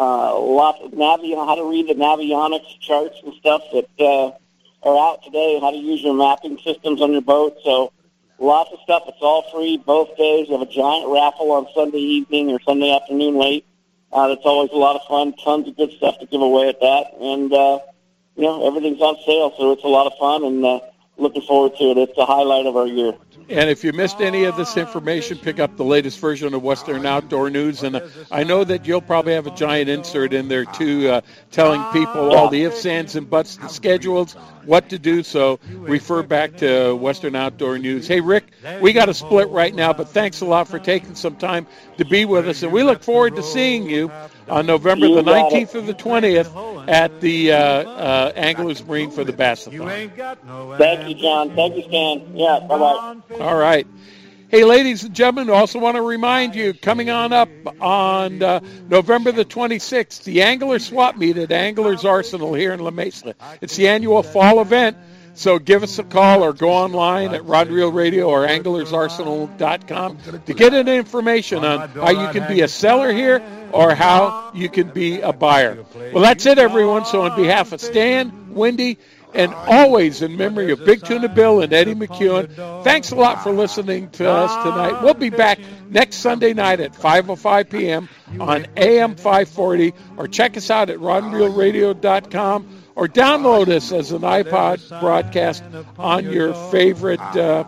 Uh, 0.00 0.40
lots 0.40 0.80
of 0.82 0.92
Navi 0.92 1.34
how 1.34 1.54
to 1.56 1.70
read 1.70 1.86
the 1.86 1.92
Navionics 1.92 2.80
charts 2.80 3.18
and 3.22 3.34
stuff 3.34 3.60
that 3.74 3.86
uh, 4.00 4.32
are 4.82 5.10
out 5.12 5.22
today. 5.22 5.58
How 5.60 5.70
to 5.70 5.76
use 5.76 6.00
your 6.00 6.14
mapping 6.14 6.56
systems 6.64 7.02
on 7.02 7.12
your 7.12 7.20
boat. 7.20 7.58
So 7.62 7.92
lots 8.38 8.70
of 8.72 8.78
stuff. 8.82 9.02
It's 9.08 9.18
all 9.20 9.42
free 9.52 9.76
both 9.76 10.16
days. 10.16 10.48
We 10.48 10.54
have 10.54 10.66
a 10.66 10.72
giant 10.72 11.10
raffle 11.10 11.52
on 11.52 11.66
Sunday 11.74 11.98
evening 11.98 12.50
or 12.50 12.58
Sunday 12.62 12.96
afternoon 12.96 13.36
late. 13.38 13.66
Uh, 14.10 14.28
that's 14.28 14.46
always 14.46 14.70
a 14.72 14.76
lot 14.76 14.96
of 14.96 15.02
fun. 15.06 15.34
Tons 15.44 15.68
of 15.68 15.76
good 15.76 15.92
stuff 15.92 16.18
to 16.20 16.24
give 16.24 16.40
away 16.40 16.70
at 16.70 16.80
that, 16.80 17.12
and 17.20 17.52
uh, 17.52 17.80
you 18.36 18.44
know 18.44 18.66
everything's 18.66 19.02
on 19.02 19.16
sale, 19.26 19.52
so 19.58 19.72
it's 19.72 19.84
a 19.84 19.88
lot 19.88 20.06
of 20.06 20.18
fun. 20.18 20.44
And 20.44 20.64
uh, 20.64 20.80
looking 21.20 21.42
forward 21.42 21.76
to 21.76 21.84
it. 21.90 21.98
It's 21.98 22.16
the 22.16 22.26
highlight 22.26 22.66
of 22.66 22.76
our 22.76 22.86
year. 22.86 23.14
And 23.48 23.68
if 23.68 23.82
you 23.82 23.92
missed 23.92 24.20
any 24.20 24.44
of 24.44 24.56
this 24.56 24.76
information, 24.76 25.36
pick 25.36 25.58
up 25.58 25.76
the 25.76 25.84
latest 25.84 26.20
version 26.20 26.54
of 26.54 26.62
Western 26.62 27.04
Outdoor 27.04 27.50
News. 27.50 27.82
And 27.82 28.00
I 28.30 28.44
know 28.44 28.62
that 28.62 28.86
you'll 28.86 29.00
probably 29.00 29.32
have 29.32 29.48
a 29.48 29.54
giant 29.56 29.90
insert 29.90 30.32
in 30.32 30.46
there 30.46 30.64
too, 30.64 31.08
uh, 31.08 31.20
telling 31.50 31.82
people 31.92 32.32
all 32.32 32.48
the 32.48 32.62
ifs, 32.62 32.86
ands, 32.86 33.16
and 33.16 33.28
buts, 33.28 33.56
the 33.56 33.68
schedules, 33.68 34.34
what 34.66 34.88
to 34.90 35.00
do. 35.00 35.24
So 35.24 35.58
refer 35.72 36.22
back 36.22 36.58
to 36.58 36.94
Western 36.94 37.34
Outdoor 37.34 37.78
News. 37.78 38.06
Hey, 38.06 38.20
Rick, 38.20 38.52
we 38.80 38.92
got 38.92 39.08
a 39.08 39.14
split 39.14 39.48
right 39.48 39.74
now, 39.74 39.92
but 39.92 40.08
thanks 40.08 40.42
a 40.42 40.46
lot 40.46 40.68
for 40.68 40.78
taking 40.78 41.16
some 41.16 41.34
time 41.34 41.66
to 41.98 42.04
be 42.04 42.24
with 42.24 42.48
us. 42.48 42.62
And 42.62 42.70
we 42.70 42.84
look 42.84 43.02
forward 43.02 43.34
to 43.34 43.42
seeing 43.42 43.90
you 43.90 44.12
on 44.50 44.66
November 44.66 45.08
the 45.08 45.22
19th 45.22 45.74
or 45.74 45.80
the 45.82 45.94
20th 45.94 46.88
at 46.88 47.20
the 47.20 47.52
uh, 47.52 47.56
uh, 47.56 48.32
Anglers 48.34 48.84
Marine 48.84 49.10
for 49.10 49.24
the 49.24 49.32
Bassathon. 49.32 50.10
Thank 50.78 51.08
you, 51.08 51.14
John. 51.14 51.54
Thank 51.54 51.76
you, 51.76 51.82
Stan. 51.82 52.36
Yeah, 52.36 52.60
bye-bye. 52.68 53.36
All 53.40 53.56
right. 53.56 53.86
Hey, 54.50 54.64
ladies 54.64 55.04
and 55.04 55.14
gentlemen, 55.14 55.48
also 55.54 55.78
want 55.78 55.94
to 55.94 56.02
remind 56.02 56.56
you, 56.56 56.74
coming 56.74 57.08
on 57.08 57.32
up 57.32 57.48
on 57.80 58.42
uh, 58.42 58.58
November 58.88 59.30
the 59.30 59.44
26th, 59.44 60.24
the 60.24 60.42
Angler 60.42 60.80
Swap 60.80 61.16
Meet 61.16 61.36
at 61.36 61.52
Anglers 61.52 62.04
Arsenal 62.04 62.54
here 62.54 62.72
in 62.72 62.80
La 62.80 62.90
Mesa. 62.90 63.36
It's 63.60 63.76
the 63.76 63.86
annual 63.86 64.24
fall 64.24 64.60
event, 64.60 64.96
so 65.34 65.60
give 65.60 65.84
us 65.84 66.00
a 66.00 66.02
call 66.02 66.42
or 66.42 66.52
go 66.52 66.70
online 66.70 67.32
at 67.32 67.44
Rod 67.44 67.68
Reel 67.68 67.92
Radio 67.92 68.28
or 68.28 68.44
anglersarsenal.com 68.44 70.18
to 70.46 70.54
get 70.54 70.74
any 70.74 70.96
information 70.96 71.64
on 71.64 71.88
how 71.90 72.10
you 72.10 72.32
can 72.32 72.52
be 72.52 72.62
a 72.62 72.68
seller 72.68 73.12
here 73.12 73.40
or 73.72 73.94
how 73.94 74.50
you 74.54 74.68
can 74.68 74.88
be 74.88 75.20
a 75.20 75.32
buyer. 75.32 75.84
Well, 76.12 76.22
that's 76.22 76.46
it, 76.46 76.58
everyone. 76.58 77.04
So 77.04 77.22
on 77.22 77.36
behalf 77.40 77.72
of 77.72 77.80
Stan, 77.80 78.54
Wendy, 78.54 78.98
and 79.34 79.54
always 79.54 80.22
in 80.22 80.36
memory 80.36 80.72
of 80.72 80.84
Big 80.84 81.04
Tuna 81.04 81.28
Bill 81.28 81.60
and 81.60 81.72
Eddie 81.72 81.94
McEwen. 81.94 82.82
Thanks 82.84 83.10
a 83.10 83.14
lot 83.14 83.42
for 83.42 83.52
listening 83.52 84.10
to 84.10 84.28
us 84.28 84.52
tonight. 84.64 85.02
We'll 85.02 85.14
be 85.14 85.30
back 85.30 85.58
next 85.88 86.16
Sunday 86.16 86.52
night 86.52 86.80
at 86.80 86.92
5.05 86.92 87.70
p.m. 87.70 88.08
on 88.40 88.66
AM 88.76 89.14
540 89.14 89.94
or 90.16 90.26
check 90.26 90.56
us 90.56 90.70
out 90.70 90.90
at 90.90 90.98
rodandreelradio.com 90.98 92.82
or 92.96 93.06
download 93.06 93.68
us 93.68 93.92
as 93.92 94.12
an 94.12 94.22
iPod 94.22 95.00
broadcast 95.00 95.62
on 95.96 96.30
your 96.30 96.52
favorite 96.70 97.20
uh, 97.20 97.64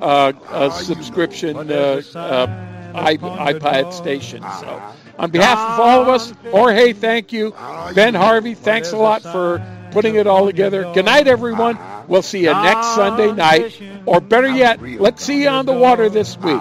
uh, 0.00 0.32
uh, 0.48 0.70
subscription 0.70 1.70
uh, 1.70 2.02
uh, 2.14 2.46
iPod 2.94 3.92
station. 3.92 4.42
So 4.60 4.82
on 5.18 5.30
behalf 5.30 5.58
of 5.58 5.80
all 5.80 6.02
of 6.02 6.08
us, 6.08 6.32
Jorge, 6.50 6.92
thank 6.92 7.32
you. 7.32 7.54
Ben 7.94 8.14
Harvey, 8.14 8.54
thanks 8.54 8.92
a 8.92 8.96
lot 8.96 9.22
for 9.22 9.64
putting 9.92 10.16
it 10.16 10.26
all 10.26 10.46
together. 10.46 10.90
Good 10.92 11.04
night, 11.04 11.28
everyone. 11.28 11.78
We'll 12.08 12.22
see 12.22 12.40
you 12.40 12.52
next 12.52 12.94
Sunday 12.94 13.32
night. 13.32 13.80
Or 14.06 14.20
better 14.20 14.48
yet, 14.48 14.82
let's 14.82 15.24
see 15.24 15.42
you 15.42 15.48
on 15.48 15.66
the 15.66 15.72
water 15.72 16.08
this 16.08 16.36
week. 16.36 16.60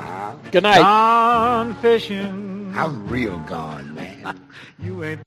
Good 0.51 0.63
night. 0.63 0.81
Gone 0.81 1.75
fishing. 1.75 2.73
I'm 2.75 3.07
real 3.07 3.39
gone, 3.39 3.95
man. 3.95 4.39
you 4.80 5.03
ain't. 5.03 5.19